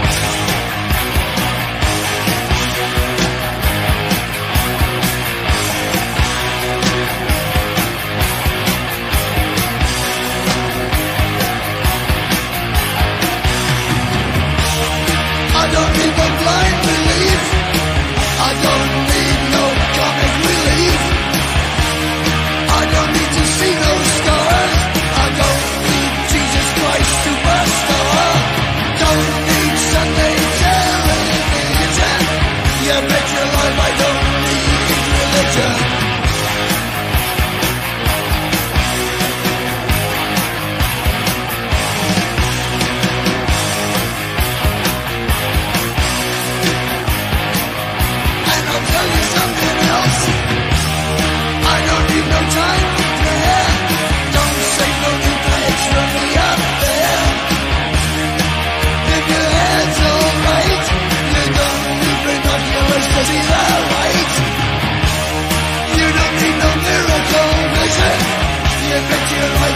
picture 69.09 69.70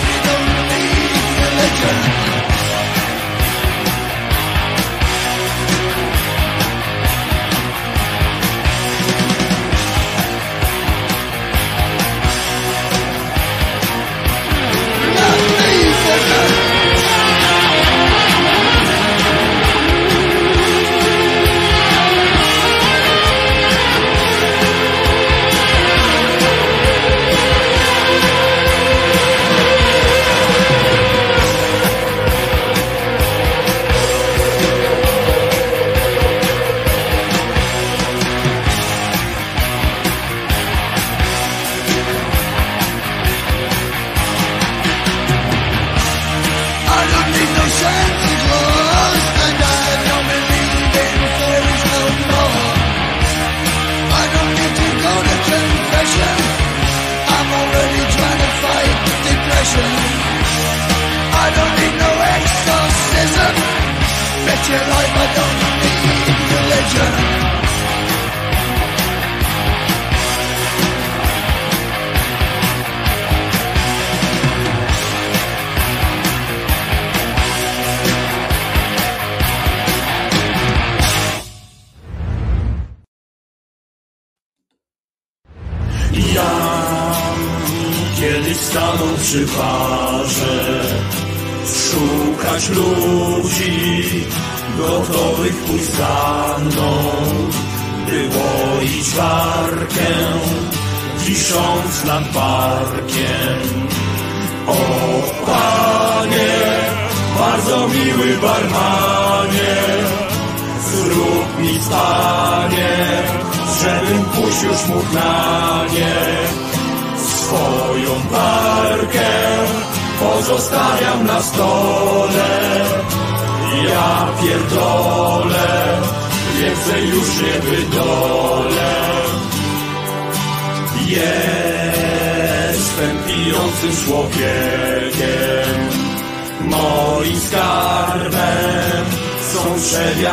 your 64.69 64.79
life, 64.79 65.44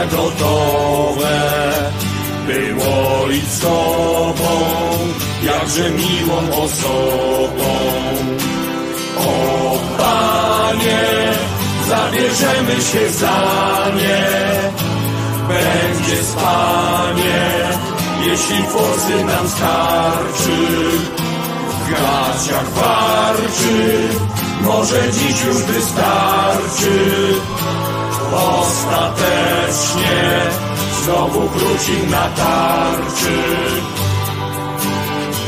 gotowe. 0.06 1.42
Było 2.46 3.30
i 3.30 3.40
z 3.40 3.60
tobą, 3.60 4.60
jakże 5.42 5.90
miłą 5.90 6.62
osobą. 6.64 7.72
O 9.18 9.78
Panie, 9.98 11.02
zabierzemy 11.88 12.82
się 12.82 13.10
za 13.10 13.86
nie, 13.96 14.26
będzie 15.48 16.22
spanie, 16.24 17.68
jeśli 18.26 18.62
forsy 18.62 19.24
nam 19.24 19.48
starczy. 19.48 20.58
W 21.68 21.90
gaciach 21.90 22.70
warczy, 22.70 24.08
może 24.60 25.12
dziś 25.12 25.44
już 25.44 25.56
wystarczy. 25.56 27.34
Ostatecznie 28.32 30.20
znowu 31.02 31.48
wróci 31.48 32.06
na 32.10 32.28
tarczy. 32.28 33.42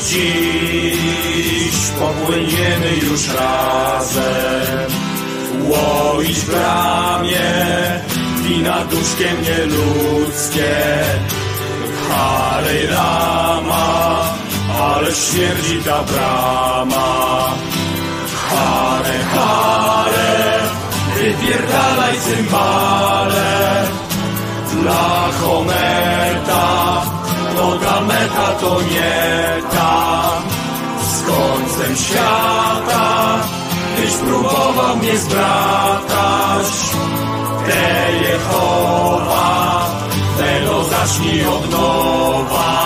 Dziś 0.09 1.91
popłyniemy 1.99 2.97
już 3.03 3.29
razem, 3.29 4.91
łoić 5.61 6.41
bramie, 6.41 7.53
wina 8.43 8.85
duszkiem 8.85 9.37
nieludzkie. 9.43 10.75
Hare 12.09 12.87
Rama, 12.87 14.21
ale 14.83 15.15
śmierdzi 15.15 15.79
ta 15.85 16.03
brama. 16.03 17.55
Hare, 18.51 19.19
hare, 19.35 20.54
wypierdalaj 21.35 22.15
cymbale. 22.21 23.51
Dla 24.73 25.29
Hometa, 25.41 26.67
noga 27.57 28.01
meta 28.01 28.49
to 28.61 28.81
nie 28.83 29.63
ta. 29.73 30.33
Z 31.11 31.23
końcem 31.23 31.97
świata, 31.97 33.39
tyś 33.97 34.13
próbował 34.15 34.97
mnie 34.97 35.19
zbratać. 35.19 36.71
Te 37.67 38.13
Jehowa, 38.23 39.87
tego 40.39 40.85
zacznij 40.85 41.47
od 41.47 41.71
nowa. 41.71 42.85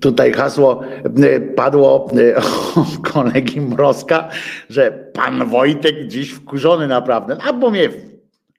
Tutaj 0.00 0.32
hasło 0.32 0.82
e, 1.24 1.40
padło 1.40 2.10
e, 2.12 2.40
kolegi 3.12 3.60
Mrozka, 3.60 4.28
że 4.68 5.10
pan 5.12 5.48
Wojtek 5.48 6.06
dziś 6.06 6.30
wkurzony 6.32 6.88
naprawdę, 6.88 7.36
albo 7.42 7.70
mnie 7.70 7.88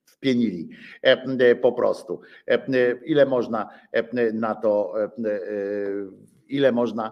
wpienili 0.05 0.69
e, 1.01 1.55
po 1.55 1.71
prostu. 1.71 2.21
Ile 3.05 3.25
można 3.25 3.69
na 4.33 4.55
to, 4.55 4.93
ile 6.47 6.71
można 6.71 7.11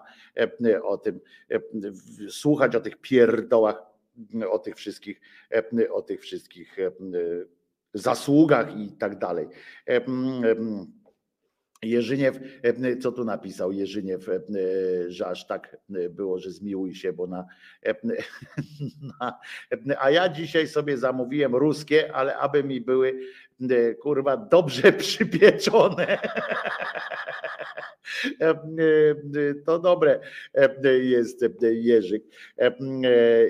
o 0.82 0.98
tym 0.98 1.20
słuchać, 2.28 2.76
o 2.76 2.80
tych 2.80 2.96
pierdołach, 2.96 3.82
o 4.50 4.58
tych 4.58 4.76
wszystkich, 4.76 5.20
o 5.92 6.02
tych 6.02 6.20
wszystkich 6.20 6.76
zasługach 7.94 8.76
i 8.78 8.92
tak 8.92 9.18
dalej. 9.18 9.48
Jerzyniew, 11.82 12.40
e, 12.62 12.96
co 12.96 13.12
tu 13.12 13.24
napisał 13.24 13.72
Jerzyniew, 13.72 14.28
e, 14.28 14.40
że 15.08 15.26
aż 15.26 15.46
tak 15.46 15.76
e, 15.94 16.08
było, 16.08 16.38
że 16.38 16.50
zmiłuj 16.50 16.94
się, 16.94 17.12
bo 17.12 17.26
na, 17.26 17.46
na 19.20 19.40
a 19.98 20.10
ja 20.10 20.28
dzisiaj 20.28 20.68
sobie 20.68 20.98
zamówiłem 20.98 21.54
ruskie, 21.54 22.12
ale 22.14 22.36
aby 22.36 22.64
mi 22.64 22.80
były 22.80 23.20
kurwa 24.02 24.36
dobrze 24.36 24.92
przypieczone. 25.02 26.18
E, 28.40 28.48
e, 28.50 28.54
To 29.66 29.78
dobre 29.78 30.20
jest 31.02 31.44
Jerzyk. 31.72 32.22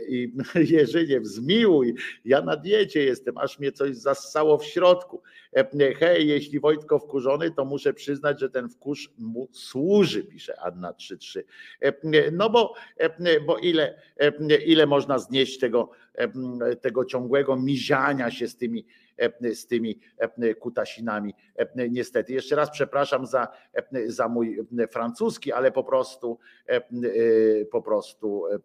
I 0.09 0.33
Jerzyniew, 0.71 1.27
zmiłuj, 1.27 1.95
ja 2.25 2.43
na 2.43 2.57
diecie 2.57 3.05
jestem, 3.05 3.39
aż 3.39 3.59
mnie 3.59 3.73
coś 3.73 3.97
zassało 3.97 4.59
w 4.59 4.65
środku. 4.65 5.23
Hej, 5.99 6.29
jeśli 6.29 6.61
Wojtko 6.61 6.99
wkurzony, 6.99 7.51
to 7.51 7.65
muszę 7.65 7.95
przyznać, 7.95 8.41
że 8.41 8.51
ten 8.51 8.69
wkurz 8.69 9.11
mu 9.19 9.49
służy, 9.53 10.25
pisze 10.25 10.61
Anna 10.61 10.93
33. 10.93 11.45
E, 11.81 11.93
No 12.33 12.51
bo, 12.51 12.75
bo 13.47 13.59
ile, 13.59 14.03
ile 14.67 14.87
można 14.87 15.19
znieść 15.19 15.59
tego, 15.59 15.91
tego 16.81 17.05
ciągłego 17.05 17.57
miziania 17.57 18.31
się 18.31 18.49
z 18.49 18.57
tymi, 18.57 18.87
z 19.55 19.67
tymi 19.67 20.01
e, 20.19 20.55
kutasinami. 20.55 21.35
E, 21.57 21.89
Niestety. 21.89 22.33
Jeszcze 22.33 22.57
raz 22.57 22.71
przepraszam 22.71 23.27
za, 23.27 23.49
e, 23.75 24.11
za 24.11 24.29
mój 24.29 24.59
francuski, 24.91 25.53
ale 25.53 25.73
po 25.73 25.85
prostu 25.85 26.39
e, 26.69 26.77
e, 26.77 26.83
po 27.65 27.83
prostu 27.83 28.47
e, 28.47 28.59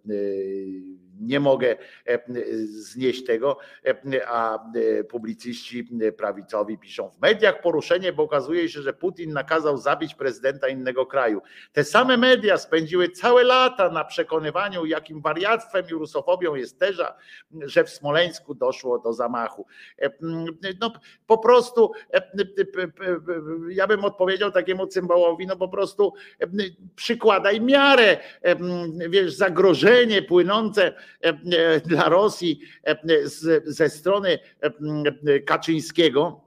nie 1.21 1.39
mogę 1.39 1.75
e, 2.07 2.19
znieść 2.65 3.25
tego, 3.25 3.57
e, 3.85 4.27
a 4.27 4.71
e, 4.73 5.03
publicyści 5.03 5.89
prawicowi 6.17 6.77
piszą 6.77 7.09
w 7.09 7.21
mediach 7.21 7.61
poruszenie, 7.61 8.13
bo 8.13 8.23
okazuje 8.23 8.69
się, 8.69 8.81
że 8.81 8.93
Putin 8.93 9.33
nakazał 9.33 9.77
zabić 9.77 10.15
prezydenta 10.15 10.67
innego 10.67 11.05
kraju. 11.05 11.41
Te 11.73 11.83
same 11.83 12.17
media 12.17 12.57
spędziły 12.57 13.09
całe 13.09 13.43
lata 13.43 13.89
na 13.89 14.05
przekonywaniu, 14.05 14.85
jakim 14.85 15.21
wariactwem 15.21 15.85
i 15.91 15.93
rusofobią 15.93 16.55
jest 16.55 16.79
teza, 16.79 17.15
że 17.61 17.83
w 17.83 17.89
Smoleńsku 17.89 18.55
doszło 18.55 18.99
do 18.99 19.13
zamachu. 19.13 19.65
No 20.81 20.91
po 21.27 21.37
prostu 21.37 21.91
e, 22.13 22.21
ja 23.69 23.87
bym 23.87 24.05
odpowiedział 24.05 24.51
takiemu 24.51 24.87
cymbałowi, 24.87 25.47
no 25.47 25.55
po 25.55 25.67
prostu 25.67 26.13
e, 26.39 26.47
przykładaj 26.95 27.61
miarę, 27.61 28.17
e, 28.41 28.55
wiesz, 29.09 29.33
zagrożenie 29.33 30.21
płynące 30.21 30.93
dla 31.85 32.09
Rosji 32.09 32.59
ze 33.65 33.89
strony 33.89 34.39
Kaczyńskiego 35.45 36.44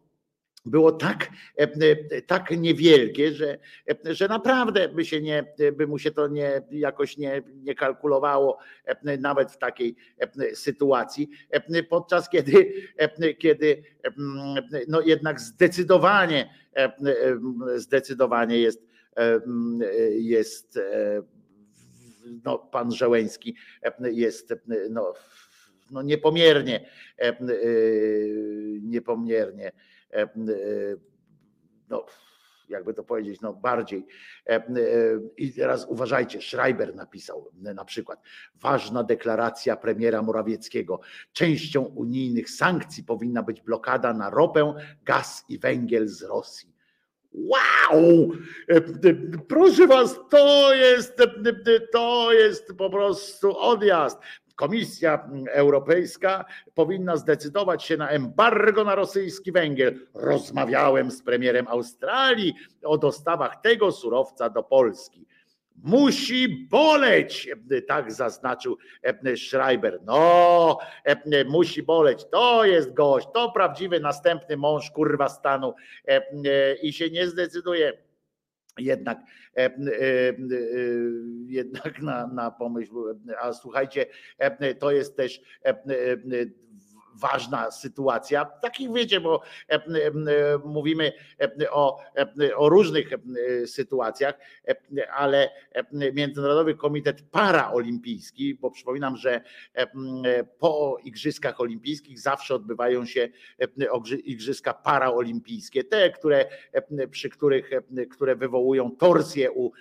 było 0.66 0.92
tak, 0.92 1.28
e, 1.56 2.22
tak 2.22 2.50
niewielkie, 2.50 3.32
że, 3.32 3.58
e, 4.06 4.14
że 4.14 4.28
naprawdę 4.28 4.88
by, 4.88 5.04
się 5.04 5.20
nie, 5.20 5.54
by 5.72 5.86
mu 5.86 5.98
się 5.98 6.10
to 6.10 6.28
nie, 6.28 6.62
jakoś 6.70 7.16
nie, 7.16 7.42
nie 7.54 7.74
kalkulowało 7.74 8.58
e, 8.84 9.18
nawet 9.18 9.52
w 9.52 9.58
takiej 9.58 9.96
e, 10.18 10.54
sytuacji, 10.56 11.30
e, 11.50 11.82
podczas 11.82 12.28
kiedy, 12.28 12.72
e, 12.96 13.34
kiedy 13.34 13.82
e, 14.04 14.10
no 14.88 15.00
jednak 15.00 15.40
zdecydowanie, 15.40 16.54
e, 16.76 16.84
e, 16.84 16.92
zdecydowanie 17.76 18.58
jest, 18.58 18.86
e, 19.16 19.40
jest 20.10 20.76
e, 20.76 21.22
no, 22.44 22.58
pan 22.58 22.92
Żeleński 22.92 23.56
jest 24.12 24.54
no, 24.90 25.14
no 25.90 26.02
niepomiernie, 26.02 26.88
e, 27.18 27.22
e, 27.22 27.36
niepomiernie 28.82 29.66
e, 29.66 29.68
e, 29.68 29.97
no 31.88 32.06
jakby 32.68 32.94
to 32.94 33.04
powiedzieć, 33.04 33.40
no 33.40 33.52
bardziej. 33.52 34.06
I 35.36 35.52
teraz 35.52 35.86
uważajcie, 35.88 36.40
Schreiber 36.40 36.94
napisał 36.94 37.50
na 37.54 37.84
przykład, 37.84 38.22
ważna 38.54 39.04
deklaracja 39.04 39.76
premiera 39.76 40.22
Morawieckiego. 40.22 41.00
Częścią 41.32 41.82
unijnych 41.82 42.50
sankcji 42.50 43.04
powinna 43.04 43.42
być 43.42 43.60
blokada 43.60 44.14
na 44.14 44.30
ropę, 44.30 44.74
gaz 45.04 45.44
i 45.48 45.58
węgiel 45.58 46.08
z 46.08 46.22
Rosji. 46.22 46.74
Wow! 47.32 48.30
Proszę 49.48 49.86
was, 49.86 50.20
to 50.30 50.74
jest, 50.74 51.22
to 51.92 52.32
jest 52.32 52.76
po 52.78 52.90
prostu 52.90 53.58
odjazd. 53.58 54.18
Komisja 54.58 55.28
Europejska 55.50 56.44
powinna 56.74 57.16
zdecydować 57.16 57.84
się 57.84 57.96
na 57.96 58.08
embargo 58.08 58.84
na 58.84 58.94
rosyjski 58.94 59.52
węgiel. 59.52 60.00
Rozmawiałem 60.14 61.10
z 61.10 61.22
premierem 61.22 61.68
Australii 61.68 62.54
o 62.84 62.98
dostawach 62.98 63.60
tego 63.60 63.92
surowca 63.92 64.50
do 64.50 64.62
Polski. 64.62 65.26
Musi 65.76 66.68
boleć, 66.70 67.48
tak 67.88 68.12
zaznaczył 68.12 68.76
Schreiber. 69.36 70.00
No, 70.04 70.78
musi 71.48 71.82
boleć. 71.82 72.26
To 72.30 72.64
jest 72.64 72.94
gość, 72.94 73.28
to 73.34 73.52
prawdziwy 73.52 74.00
następny 74.00 74.56
mąż 74.56 74.90
kurwa 74.90 75.28
stanu 75.28 75.74
i 76.82 76.92
się 76.92 77.10
nie 77.10 77.26
zdecyduje 77.26 78.07
jednak, 78.78 79.18
jednak 81.46 82.02
na, 82.02 82.26
na 82.26 82.50
pomyśl, 82.50 82.94
a 83.40 83.52
słuchajcie, 83.52 84.06
to 84.78 84.90
jest 84.90 85.16
też 85.16 85.42
ważna 87.18 87.70
sytuacja. 87.70 88.44
Takich 88.44 88.92
wiecie, 88.92 89.20
bo 89.20 89.42
mówimy 90.64 91.12
o, 91.70 92.00
o 92.56 92.68
różnych 92.68 93.10
sytuacjach, 93.66 94.38
ale 95.16 95.50
Międzynarodowy 96.12 96.74
Komitet 96.74 97.22
Paraolimpijski, 97.30 98.54
bo 98.54 98.70
przypominam, 98.70 99.16
że 99.16 99.40
po 100.58 100.98
Igrzyskach 101.04 101.60
Olimpijskich 101.60 102.20
zawsze 102.20 102.54
odbywają 102.54 103.06
się 103.06 103.28
Igrzyska 104.24 104.74
Paraolimpijskie, 104.74 105.84
te, 105.84 106.10
które, 106.10 106.46
przy 107.10 107.28
których, 107.28 107.70
które 108.10 108.36
wywołują 108.36 108.90
torsję 108.90 109.52
u 109.52 109.72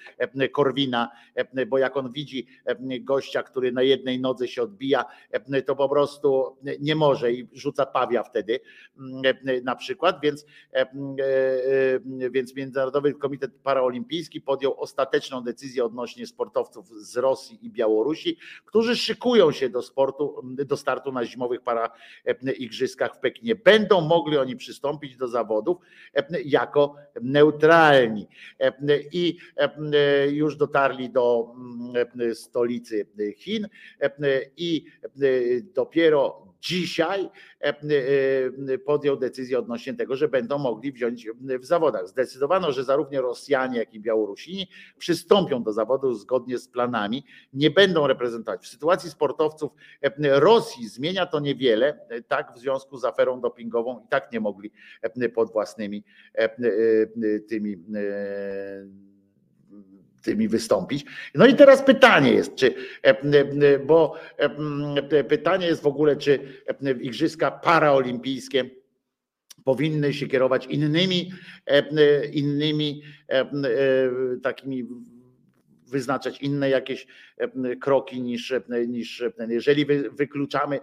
Korwina, 0.51 1.11
bo 1.67 1.77
jak 1.77 1.97
on 1.97 2.11
widzi 2.11 2.47
gościa, 3.01 3.43
który 3.43 3.71
na 3.71 3.81
jednej 3.81 4.19
nodze 4.19 4.47
się 4.47 4.61
odbija, 4.63 5.05
to 5.65 5.75
po 5.75 5.89
prostu 5.89 6.57
nie 6.79 6.95
może 6.95 7.26
i 7.31 7.47
rzuca 7.53 7.85
pawia 7.85 8.23
wtedy 8.23 8.59
na 9.63 9.75
przykład, 9.75 10.21
więc, 10.23 10.45
więc 12.31 12.55
Międzynarodowy 12.55 13.13
Komitet 13.13 13.51
Paraolimpijski 13.63 14.41
podjął 14.41 14.81
ostateczną 14.81 15.41
decyzję 15.41 15.85
odnośnie 15.85 16.27
sportowców 16.27 16.89
z 16.89 17.17
Rosji 17.17 17.59
i 17.61 17.69
Białorusi, 17.69 18.37
którzy 18.65 18.95
szykują 18.95 19.51
się 19.51 19.69
do 19.69 19.81
sportu, 19.81 20.41
do 20.43 20.77
startu 20.77 21.11
na 21.11 21.25
zimowych 21.25 21.59
paraigrzyskach 21.61 23.15
w 23.15 23.19
Pekinie. 23.19 23.55
Będą 23.55 24.01
mogli 24.01 24.37
oni 24.37 24.55
przystąpić 24.55 25.17
do 25.17 25.27
zawodów 25.27 25.77
jako 26.45 26.95
neutralni 27.21 28.27
i 29.11 29.37
już 30.31 30.55
dotarli 30.55 31.09
do 31.09 31.55
stolicy 32.33 33.07
Chin 33.37 33.67
i 34.57 34.85
dopiero 35.75 36.47
dzisiaj 36.61 37.29
e, 37.61 37.67
e, 37.67 38.77
podjął 38.77 39.17
decyzję 39.17 39.59
odnośnie 39.59 39.93
tego, 39.93 40.15
że 40.15 40.27
będą 40.27 40.57
mogli 40.57 40.91
wziąć 40.91 41.27
w 41.59 41.65
zawodach. 41.65 42.07
Zdecydowano, 42.07 42.71
że 42.71 42.83
zarówno 42.83 43.21
Rosjanie, 43.21 43.79
jak 43.79 43.93
i 43.93 43.99
Białorusini 43.99 44.67
przystąpią 44.97 45.63
do 45.63 45.73
zawodów 45.73 46.19
zgodnie 46.19 46.57
z 46.57 46.67
planami, 46.67 47.25
nie 47.53 47.71
będą 47.71 48.07
reprezentować. 48.07 48.63
W 48.63 48.67
sytuacji 48.67 49.09
sportowców 49.09 49.71
e, 50.01 50.39
Rosji 50.39 50.87
zmienia 50.87 51.25
to 51.25 51.39
niewiele, 51.39 51.99
tak 52.27 52.53
w 52.55 52.59
związku 52.59 52.97
z 52.97 53.05
aferą 53.05 53.41
dopingową 53.41 53.99
i 54.05 54.07
tak 54.07 54.31
nie 54.31 54.39
mogli 54.39 54.71
pod 55.35 55.51
własnymi 55.51 56.03
tymi 57.49 57.77
tymi 60.27 60.47
wystąpić. 60.47 61.05
No 61.35 61.47
i 61.47 61.55
teraz 61.55 61.81
pytanie 61.81 62.31
jest, 62.31 62.55
czy, 62.55 62.73
e, 63.03 63.09
e, 63.09 63.79
bo 63.79 64.15
e, 64.37 65.23
pytanie 65.23 65.67
jest 65.67 65.81
w 65.81 65.87
ogóle, 65.87 66.15
czy 66.15 66.39
igrzyska 67.01 67.51
paraolimpijskie 67.51 68.69
powinny 69.63 70.13
się 70.13 70.27
kierować 70.27 70.65
innymi, 70.65 71.31
innymi 72.31 73.01
takimi 74.43 74.87
wyznaczać 75.87 76.41
inne 76.41 76.69
jakieś 76.69 77.07
kroki 77.81 78.21
niż, 78.21 78.53
niż 78.87 79.23
jeżeli 79.47 79.85
wykluczamy 80.11 80.79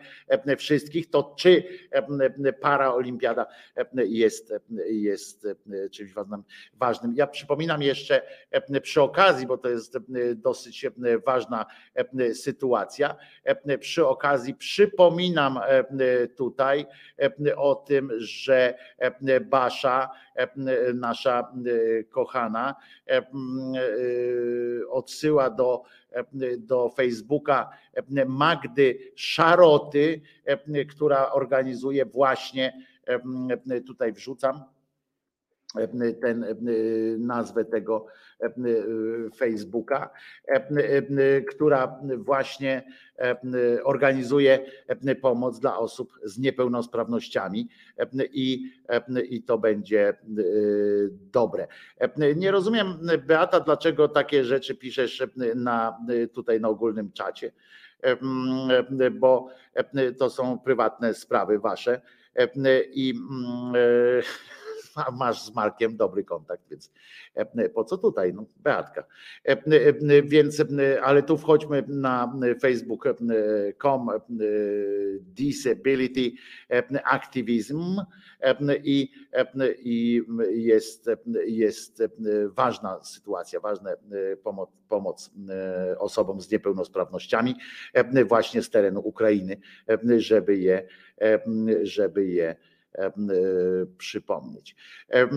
wszystkich, 0.58 1.10
to 1.10 1.34
czy 1.38 1.64
paraolimpiada 2.60 3.46
jest, 3.94 4.54
jest 4.86 5.48
czymś 5.92 6.12
ważnym. 6.74 7.14
Ja 7.14 7.26
przypominam 7.26 7.82
jeszcze 7.82 8.22
przy 8.82 9.02
okazji, 9.02 9.46
bo 9.46 9.58
to 9.58 9.68
jest 9.68 9.98
dosyć 10.34 10.86
ważna 11.26 11.66
sytuacja, 12.32 13.16
przy 13.80 14.06
okazji 14.06 14.54
przypominam 14.54 15.60
tutaj 16.36 16.86
o 17.56 17.74
tym, 17.74 18.10
że 18.18 18.74
Basza, 19.40 20.10
nasza 20.94 21.52
kochana, 22.10 22.74
odsyła 24.88 25.50
do, 25.50 25.82
do 26.58 26.88
Facebooka 26.88 27.70
Magdy 28.26 28.98
Szaroty, 29.16 30.20
która 30.88 31.32
organizuje 31.32 32.06
właśnie, 32.06 32.84
tutaj 33.86 34.12
wrzucam, 34.12 34.64
ten, 36.20 36.44
nazwę 37.18 37.64
tego 37.64 38.06
Facebooka, 39.36 40.10
która 41.48 42.00
właśnie 42.16 42.82
organizuje 43.84 44.66
pomoc 45.22 45.60
dla 45.60 45.78
osób 45.78 46.12
z 46.24 46.38
niepełnosprawnościami 46.38 47.68
i, 48.32 48.72
i 49.30 49.42
to 49.42 49.58
będzie 49.58 50.16
dobre. 51.32 51.66
Nie 52.36 52.50
rozumiem, 52.50 52.86
Beata, 53.26 53.60
dlaczego 53.60 54.08
takie 54.08 54.44
rzeczy 54.44 54.74
piszesz 54.74 55.22
na, 55.54 55.98
tutaj 56.32 56.60
na 56.60 56.68
ogólnym 56.68 57.12
czacie, 57.12 57.52
bo 59.12 59.48
to 60.18 60.30
są 60.30 60.58
prywatne 60.58 61.14
sprawy 61.14 61.58
wasze 61.58 62.00
i 62.92 63.14
masz 65.12 65.42
z 65.42 65.54
Markiem 65.54 65.96
dobry 65.96 66.24
kontakt, 66.24 66.62
więc 66.70 66.90
e, 67.34 67.68
po 67.68 67.84
co 67.84 67.98
tutaj? 67.98 68.34
No, 68.34 68.44
Beatka. 68.56 69.04
E, 69.48 69.50
e, 69.50 70.22
więc, 70.22 70.62
ale 71.02 71.22
tu 71.22 71.38
wchodźmy 71.38 71.84
na 71.88 72.34
facebook.com 72.60 74.08
disability 75.20 76.32
activism 77.04 78.00
i, 78.84 79.10
i 79.84 80.22
jest, 80.50 81.10
jest 81.46 82.02
ważna 82.48 83.04
sytuacja, 83.04 83.60
ważna 83.60 83.90
pomoc, 84.42 84.70
pomoc 84.88 85.30
osobom 85.98 86.40
z 86.40 86.50
niepełnosprawnościami 86.50 87.54
właśnie 88.24 88.62
z 88.62 88.70
terenu 88.70 89.00
Ukrainy, 89.00 89.56
żeby 90.16 90.56
je, 90.56 90.88
żeby 91.82 92.26
je 92.26 92.56
przypomnieć. 93.98 94.76
E, 95.10 95.28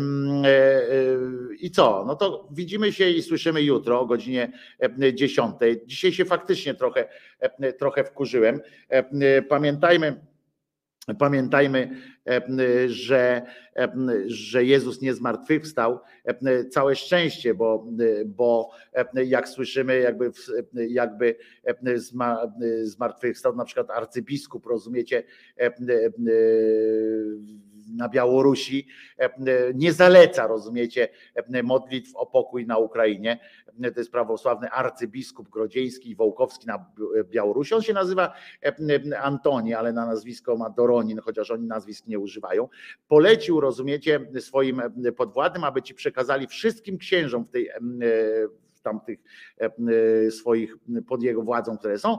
I 1.60 1.72
co? 1.72 2.04
No 2.08 2.16
to 2.16 2.48
widzimy 2.52 2.94
się 2.94 3.10
i 3.10 3.22
słyszymy 3.22 3.62
jutro 3.62 4.00
o 4.00 4.06
godzinie 4.06 4.52
10. 5.14 5.56
Dzisiaj 5.86 6.12
się 6.12 6.26
faktycznie 6.26 6.74
trochę, 6.74 7.10
trochę 7.80 8.04
wkurzyłem. 8.04 8.62
Pamiętajmy, 9.50 10.26
Pamiętajmy, 11.16 11.90
że, 12.88 13.42
że 14.26 14.66
Jezus 14.66 15.02
nie 15.02 15.14
zmartwychwstał. 15.14 16.00
Całe 16.72 16.96
szczęście, 16.96 17.54
bo, 17.54 17.88
bo 18.26 18.70
jak 19.26 19.50
słyszymy, 19.50 20.00
jakby, 20.00 20.32
jakby 20.90 21.36
zmartwychwstał 22.84 23.56
na 23.56 23.66
przykład 23.66 23.92
arcybiskup, 23.92 24.66
rozumiecie, 24.66 25.24
na 27.96 28.10
Białorusi 28.10 28.88
nie 29.74 29.94
zaleca, 29.94 30.48
rozumiecie, 30.48 31.10
modlitw 31.64 32.16
o 32.16 32.26
pokój 32.26 32.66
na 32.66 32.78
Ukrainie. 32.78 33.40
To 33.94 34.00
jest 34.00 34.12
prawosławny 34.12 34.70
arcybiskup 34.70 35.50
Grodzieński 35.50 36.10
i 36.10 36.16
Wołkowski 36.16 36.68
na 36.68 36.86
Białorusi. 37.24 37.74
On 37.74 37.82
się 37.82 37.94
nazywa 37.94 38.34
Antoni, 39.22 39.74
ale 39.74 39.94
na 39.94 40.06
nazwisko 40.06 40.58
ma 40.58 40.70
Doronin, 40.70 41.20
chociaż 41.20 41.52
oni 41.52 41.68
nazwisk 41.68 42.08
nie 42.08 42.20
używają. 42.20 42.70
Polecił, 43.08 43.60
rozumiecie, 43.60 44.20
swoim 44.40 44.82
podwładnym, 45.18 45.64
aby 45.64 45.82
ci 45.82 45.94
przekazali 45.94 46.48
wszystkim 46.48 46.98
księżom 46.98 47.46
w 47.46 47.50
tej 47.50 47.70
tamtych 48.82 49.20
e, 49.58 50.32
swoich 50.32 50.76
pod 51.08 51.24
jego 51.24 51.42
władzą, 51.42 51.78
które 51.78 52.00
są, 52.00 52.18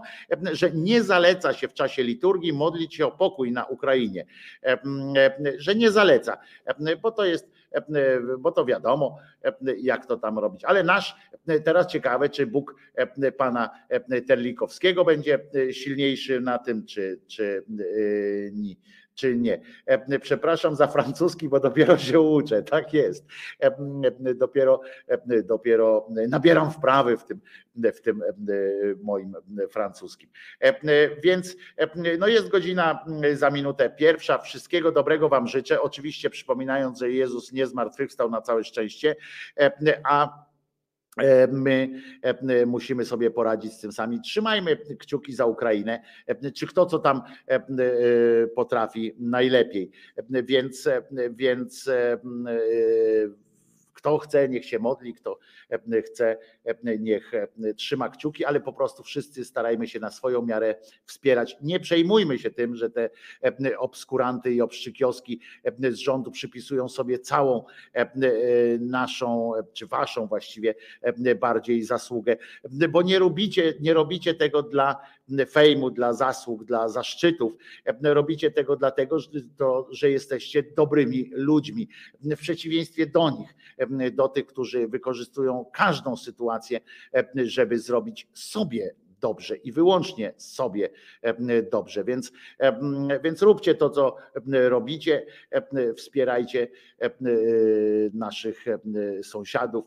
że 0.52 0.70
nie 0.70 1.02
zaleca 1.02 1.52
się 1.52 1.68
w 1.68 1.74
czasie 1.74 2.02
liturgii 2.02 2.52
modlić 2.52 2.94
się 2.94 3.06
o 3.06 3.10
pokój 3.10 3.52
na 3.52 3.64
Ukrainie, 3.64 4.26
że 5.56 5.74
nie 5.74 5.90
zaleca, 5.90 6.38
bo 7.02 7.10
to 7.10 7.24
jest, 7.24 7.50
bo 8.38 8.52
to 8.52 8.64
wiadomo, 8.64 9.18
jak 9.78 10.06
to 10.06 10.16
tam 10.16 10.38
robić. 10.38 10.64
Ale 10.64 10.82
nasz, 10.82 11.16
teraz 11.64 11.86
ciekawe, 11.86 12.28
czy 12.28 12.46
Bóg 12.46 12.74
pana 13.36 13.70
Terlikowskiego 14.26 15.04
będzie 15.04 15.38
silniejszy 15.72 16.40
na 16.40 16.58
tym, 16.58 16.86
czy, 16.86 17.20
czy 17.26 17.64
czy 19.18 19.36
nie. 19.36 19.60
E, 19.86 20.18
przepraszam 20.18 20.76
za 20.76 20.86
francuski, 20.86 21.48
bo 21.48 21.60
dopiero 21.60 21.98
się 21.98 22.20
uczę. 22.20 22.62
Tak 22.62 22.94
jest. 22.94 23.26
E, 23.60 23.74
dopiero, 24.34 24.80
e, 25.08 25.42
dopiero 25.42 26.06
nabieram 26.28 26.70
wprawy 26.70 27.16
w 27.16 27.24
tym, 27.24 27.40
w 27.76 28.00
tym 28.00 28.22
moim 29.02 29.36
francuskim. 29.70 30.30
Więc 31.22 31.56
no 32.18 32.26
jest 32.26 32.48
godzina 32.48 33.04
za 33.34 33.50
minutę 33.50 33.90
pierwsza. 33.90 34.38
Wszystkiego 34.38 34.92
dobrego 34.92 35.28
Wam 35.28 35.48
życzę. 35.48 35.82
Oczywiście 35.82 36.30
przypominając, 36.30 36.98
że 36.98 37.10
Jezus 37.10 37.52
nie 37.52 37.66
zmartwychwstał 37.66 38.30
na 38.30 38.40
całe 38.40 38.64
szczęście, 38.64 39.16
a 40.04 40.47
my 41.52 41.90
e, 42.22 42.66
musimy 42.66 43.04
sobie 43.04 43.30
poradzić 43.30 43.72
z 43.72 43.80
tym 43.80 43.92
sami. 43.92 44.20
Trzymajmy 44.20 44.76
kciuki 44.76 45.32
za 45.32 45.46
Ukrainę, 45.46 46.02
e, 46.26 46.52
czy 46.52 46.66
kto 46.66 46.86
co 46.86 46.98
tam 46.98 47.22
potrafi 48.54 49.14
najlepiej. 49.18 49.90
Więc, 50.30 50.88
więc 51.30 51.90
kto 53.98 54.18
chce, 54.18 54.48
niech 54.48 54.64
się 54.64 54.78
modli, 54.78 55.14
kto 55.14 55.38
chce, 56.04 56.38
niech 56.98 57.32
trzyma 57.76 58.08
kciuki, 58.08 58.44
ale 58.44 58.60
po 58.60 58.72
prostu 58.72 59.02
wszyscy 59.02 59.44
starajmy 59.44 59.88
się 59.88 60.00
na 60.00 60.10
swoją 60.10 60.42
miarę 60.42 60.74
wspierać. 61.04 61.56
Nie 61.62 61.80
przejmujmy 61.80 62.38
się 62.38 62.50
tym, 62.50 62.76
że 62.76 62.90
te 62.90 63.10
obskuranty 63.78 64.52
i 64.52 64.60
obszczykioski 64.60 65.40
z 65.90 65.94
rządu 65.94 66.30
przypisują 66.30 66.88
sobie 66.88 67.18
całą 67.18 67.64
naszą, 68.80 69.52
czy 69.72 69.86
waszą 69.86 70.26
właściwie 70.26 70.74
bardziej 71.40 71.82
zasługę, 71.82 72.36
bo 72.90 73.02
nie 73.02 73.18
robicie, 73.18 73.74
nie 73.80 73.94
robicie 73.94 74.34
tego 74.34 74.62
dla 74.62 74.96
fejmu, 75.50 75.90
dla 75.90 76.12
zasług, 76.12 76.64
dla 76.64 76.88
zaszczytów. 76.88 77.52
Robicie 78.02 78.50
tego 78.50 78.76
dlatego, 78.76 79.16
że 79.90 80.10
jesteście 80.10 80.62
dobrymi 80.62 81.30
ludźmi, 81.32 81.88
w 82.20 82.36
przeciwieństwie 82.40 83.06
do 83.06 83.30
nich, 83.30 83.54
do 84.12 84.28
tych, 84.28 84.46
którzy 84.46 84.88
wykorzystują 84.88 85.64
każdą 85.72 86.16
sytuację, 86.16 86.80
żeby 87.34 87.78
zrobić 87.78 88.28
sobie 88.32 88.94
dobrze 89.20 89.56
i 89.56 89.72
wyłącznie 89.72 90.34
sobie 90.36 90.90
dobrze. 91.72 92.04
Więc, 92.04 92.32
więc 93.24 93.42
róbcie 93.42 93.74
to, 93.74 93.90
co 93.90 94.16
robicie, 94.68 95.26
wspierajcie 95.96 96.68
naszych 98.12 98.64
sąsiadów, 99.22 99.84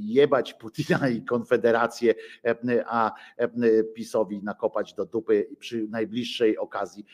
jebać 0.00 0.54
Putina 0.54 1.08
i 1.08 1.22
Konfederację, 1.22 2.14
a 2.86 3.12
PiSowi 3.94 4.42
nakopać 4.42 4.94
do 4.94 5.06
dupy 5.06 5.48
przy 5.58 5.88
najbliższej 5.88 6.58
okazji. 6.58 7.06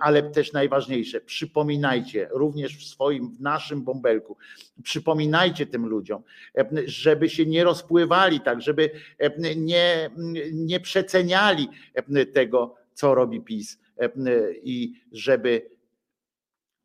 Ale 0.00 0.22
też 0.22 0.52
najważniejsze, 0.52 1.20
przypominajcie 1.20 2.28
również 2.32 2.76
w 2.76 2.88
swoim, 2.88 3.30
w 3.30 3.40
naszym 3.40 3.82
bąbelku, 3.82 4.36
przypominajcie 4.82 5.66
tym 5.66 5.86
ludziom, 5.86 6.22
żeby 6.84 7.28
się 7.28 7.46
nie 7.46 7.64
rozpływali 7.64 8.40
tak, 8.40 8.62
żeby 8.62 8.90
nie 9.56 10.10
nie 10.66 10.80
przeceniali 10.80 11.68
e, 11.94 12.26
tego, 12.26 12.74
co 12.94 13.14
robi 13.14 13.40
PiS 13.40 13.78
e, 13.98 14.10
i 14.62 14.92
żeby 15.12 15.70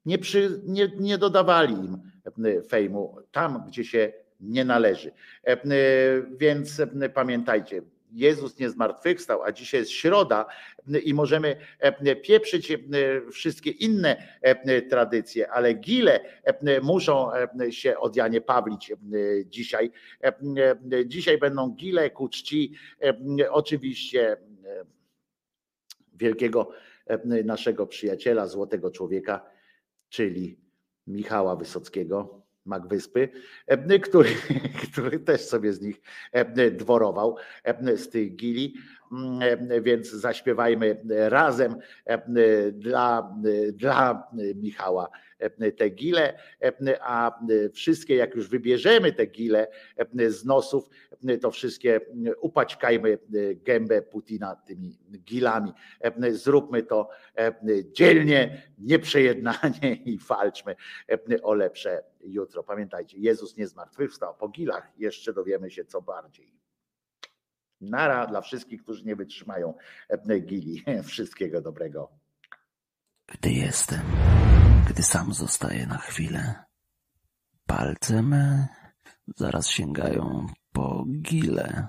nie, 0.05 0.17
przy, 0.17 0.61
nie, 0.65 0.91
nie 0.99 1.17
dodawali 1.17 1.73
im 1.73 1.97
e, 2.45 2.61
fejmu 2.63 3.17
tam, 3.31 3.63
gdzie 3.67 3.83
się 3.83 4.13
nie 4.39 4.65
należy. 4.65 5.11
Więc 6.37 6.81
pamiętajcie, 7.13 7.81
Jezus 8.13 8.59
nie 8.59 8.69
zmartwychwstał, 8.69 9.43
a 9.43 9.51
dzisiaj 9.51 9.79
jest 9.79 9.91
środa 9.91 10.45
i 11.03 11.13
możemy 11.13 11.55
pieprzyć 12.23 12.77
wszystkie 13.31 13.71
inne 13.71 14.39
tradycje, 14.89 15.51
ale 15.51 15.73
gile 15.73 16.19
muszą 16.81 17.29
się 17.69 17.97
od 17.97 18.15
Janie 18.15 18.41
Pawlić 18.41 18.93
dzisiaj. 19.45 19.91
Dzisiaj 21.05 21.37
będą 21.37 21.69
gile 21.69 22.09
ku 22.09 22.29
czci 22.29 22.73
oczywiście 23.49 24.37
wielkiego 26.13 26.71
naszego 27.45 27.87
przyjaciela, 27.87 28.47
złotego 28.47 28.91
człowieka, 28.91 29.45
czyli 30.09 30.57
Michała 31.07 31.55
Wysockiego 31.55 32.42
Magwyspy, 32.65 33.29
e, 33.67 33.99
który, 33.99 34.29
który 34.91 35.19
też 35.19 35.41
sobie 35.41 35.73
z 35.73 35.81
nich 35.81 36.01
e, 36.31 36.71
dworował, 36.71 37.37
e, 37.63 37.97
z 37.97 38.09
tych 38.09 38.35
gili, 38.35 38.75
mm, 39.11 39.83
więc 39.83 40.11
zaśpiewajmy 40.11 41.01
razem 41.09 41.75
dla, 42.71 43.35
dla 43.73 44.27
Michała 44.55 45.09
te 45.77 45.89
gile, 45.89 46.39
a 47.01 47.39
wszystkie, 47.73 48.15
jak 48.15 48.35
już 48.35 48.49
wybierzemy 48.49 49.11
te 49.11 49.25
gile 49.25 49.67
z 50.27 50.45
nosów, 50.45 50.89
to 51.41 51.51
wszystkie 51.51 52.01
upaćkajmy 52.41 53.17
gębę 53.55 54.01
Putina 54.01 54.55
tymi 54.55 54.99
gilami. 55.19 55.73
Zróbmy 56.31 56.83
to 56.83 57.09
dzielnie, 57.91 58.71
nieprzejednanie 58.77 59.93
i 60.11 60.17
walczmy 60.17 60.75
o 61.43 61.53
lepsze 61.53 62.03
jutro. 62.23 62.63
Pamiętajcie, 62.63 63.17
Jezus 63.17 63.57
nie 63.57 63.67
zmartwychwstał. 63.67 64.35
Po 64.35 64.49
gilach 64.49 64.91
jeszcze 64.97 65.33
dowiemy 65.33 65.71
się 65.71 65.85
co 65.85 66.01
bardziej. 66.01 66.53
Nara 67.81 68.27
dla 68.27 68.41
wszystkich, 68.41 68.83
którzy 68.83 69.05
nie 69.05 69.15
wytrzymają 69.15 69.73
gili. 70.41 70.83
Wszystkiego 71.03 71.61
dobrego. 71.61 72.09
Gdy 73.27 73.51
jestem, 73.51 74.01
gdy 74.89 75.03
sam 75.03 75.33
zostaję 75.33 75.87
na 75.87 75.97
chwilę, 75.97 76.63
palce 77.67 78.21
me 78.21 78.67
zaraz 79.27 79.67
sięgają 79.67 80.45
po 80.71 81.05
gile. 81.21 81.87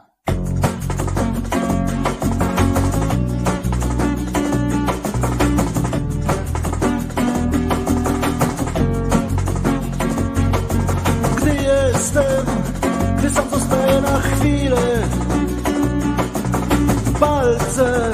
Gdy 11.36 11.54
jestem, 11.54 12.46
gdy 13.18 13.30
sam 13.30 13.50
zostaję 13.50 14.00
na 14.00 14.20
chwilę, 14.20 15.08
palce 17.20 18.12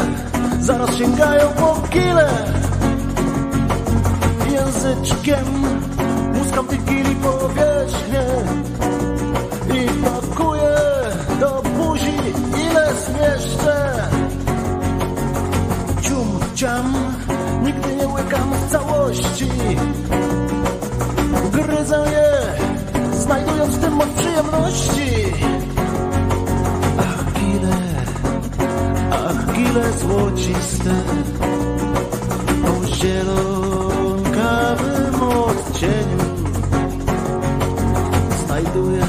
zaraz 0.60 0.96
sięgają 0.96 1.48
po 1.48 1.82
gile. 1.88 2.30
Języczkiem 4.52 5.46
muskam 6.34 6.66
tych 6.66 6.84
gili 6.84 7.14
powierzchnię 7.16 8.24
nigdy 17.62 17.96
nie 17.96 18.08
łykam 18.08 18.52
w 18.52 18.70
całości. 18.70 19.48
Gryzę 21.52 22.04
je, 22.12 22.30
znajdując 23.12 23.76
w 23.76 23.80
tym 23.80 23.92
moc 23.92 24.08
przyjemności. 24.08 25.10
Ach, 26.98 27.24
gile, 27.32 27.76
ach, 29.10 29.54
gile 29.54 29.92
złociste, 29.92 30.94
o 32.66 32.86
zielonkawym 32.86 34.34
odcieniu 35.22 36.24
znajduję 38.46 39.06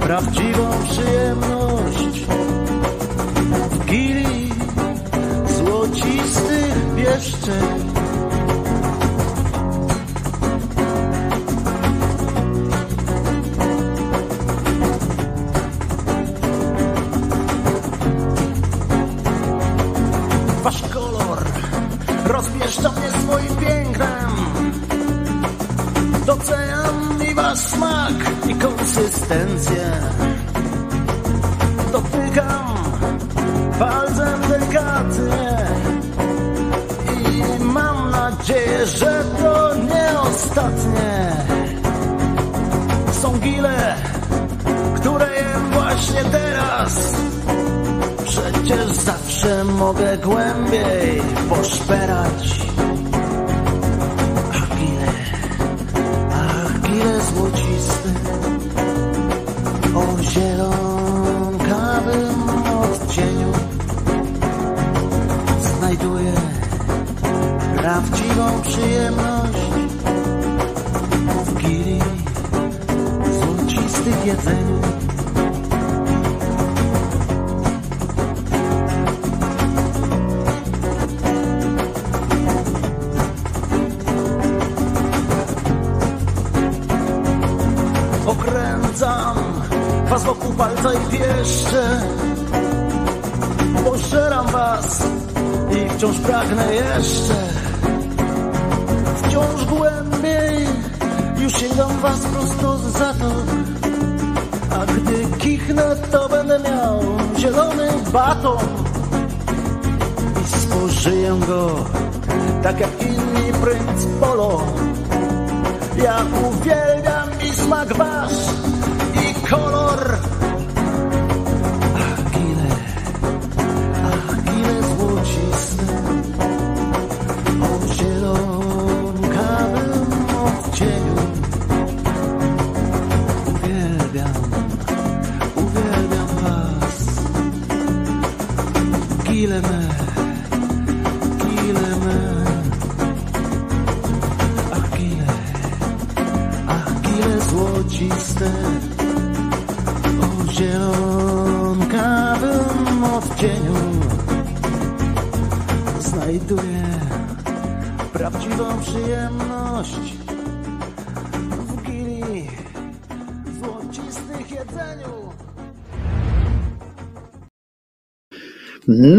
prawdziwą 0.00 0.70
przyjemność 0.90 1.87
distant 7.08 7.87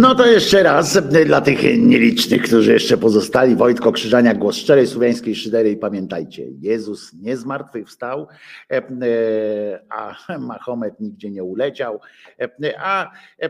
No 0.09 0.15
to 0.15 0.25
jeszcze 0.25 0.63
raz 0.63 0.95
y, 0.95 1.25
dla 1.25 1.41
tych 1.41 1.77
nielicznych, 1.77 2.41
którzy 2.41 2.73
jeszcze 2.73 2.97
pozostali. 2.97 3.55
Wojtko 3.55 3.91
Krzyżania, 3.91 4.33
głos 4.33 4.55
szczerej 4.55 4.87
słowiańskiej 4.87 5.35
szydery 5.35 5.71
i 5.71 5.77
pamiętajcie, 5.77 6.47
Jezus 6.59 7.13
nie 7.13 7.37
zmartwychwstał, 7.37 8.27
e, 8.71 8.77
e, 8.77 9.79
a 9.89 10.15
Mahomet 10.39 10.99
nigdzie 10.99 11.31
nie 11.31 11.43
uleciał, 11.43 11.99
e, 12.39 12.79
a 12.79 13.11
e, 13.39 13.49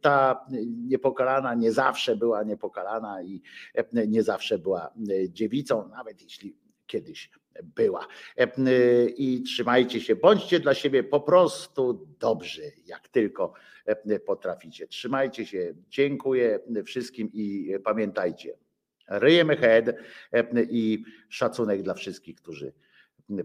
ta 0.00 0.46
niepokalana 0.88 1.54
nie 1.54 1.72
zawsze 1.72 2.16
była 2.16 2.42
niepokalana 2.42 3.22
i 3.22 3.42
e, 3.74 4.06
nie 4.06 4.22
zawsze 4.22 4.58
była 4.58 4.86
e, 5.10 5.30
dziewicą, 5.30 5.88
nawet 5.88 6.22
jeśli 6.22 6.56
kiedyś 6.86 7.30
była. 7.64 8.06
E, 8.36 8.48
I 9.04 9.42
trzymajcie 9.42 10.00
się, 10.00 10.16
bądźcie 10.16 10.60
dla 10.60 10.74
siebie 10.74 11.02
po 11.02 11.20
prostu 11.20 12.06
dobrzy, 12.20 12.72
jak 12.86 13.08
tylko 13.08 13.52
e, 13.54 13.69
potraficie. 14.26 14.86
Trzymajcie 14.86 15.46
się, 15.46 15.74
dziękuję 15.88 16.60
wszystkim 16.84 17.30
i 17.32 17.74
pamiętajcie, 17.84 18.56
ryjemy 19.10 19.56
head 19.56 19.88
e, 20.32 20.62
i 20.70 21.04
szacunek 21.28 21.82
dla 21.82 21.94
wszystkich, 21.94 22.36
którzy 22.36 22.72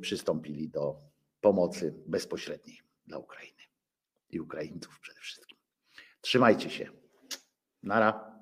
przystąpili 0.01 0.69
do 0.69 0.95
pomocy 1.41 1.93
bezpośredniej 2.07 2.81
dla 3.07 3.17
Ukrainy 3.17 3.61
i 4.29 4.39
Ukraińców 4.39 4.99
przede 4.99 5.19
wszystkim. 5.19 5.57
Trzymajcie 6.21 6.69
się. 6.69 6.89
Nara. 7.83 8.35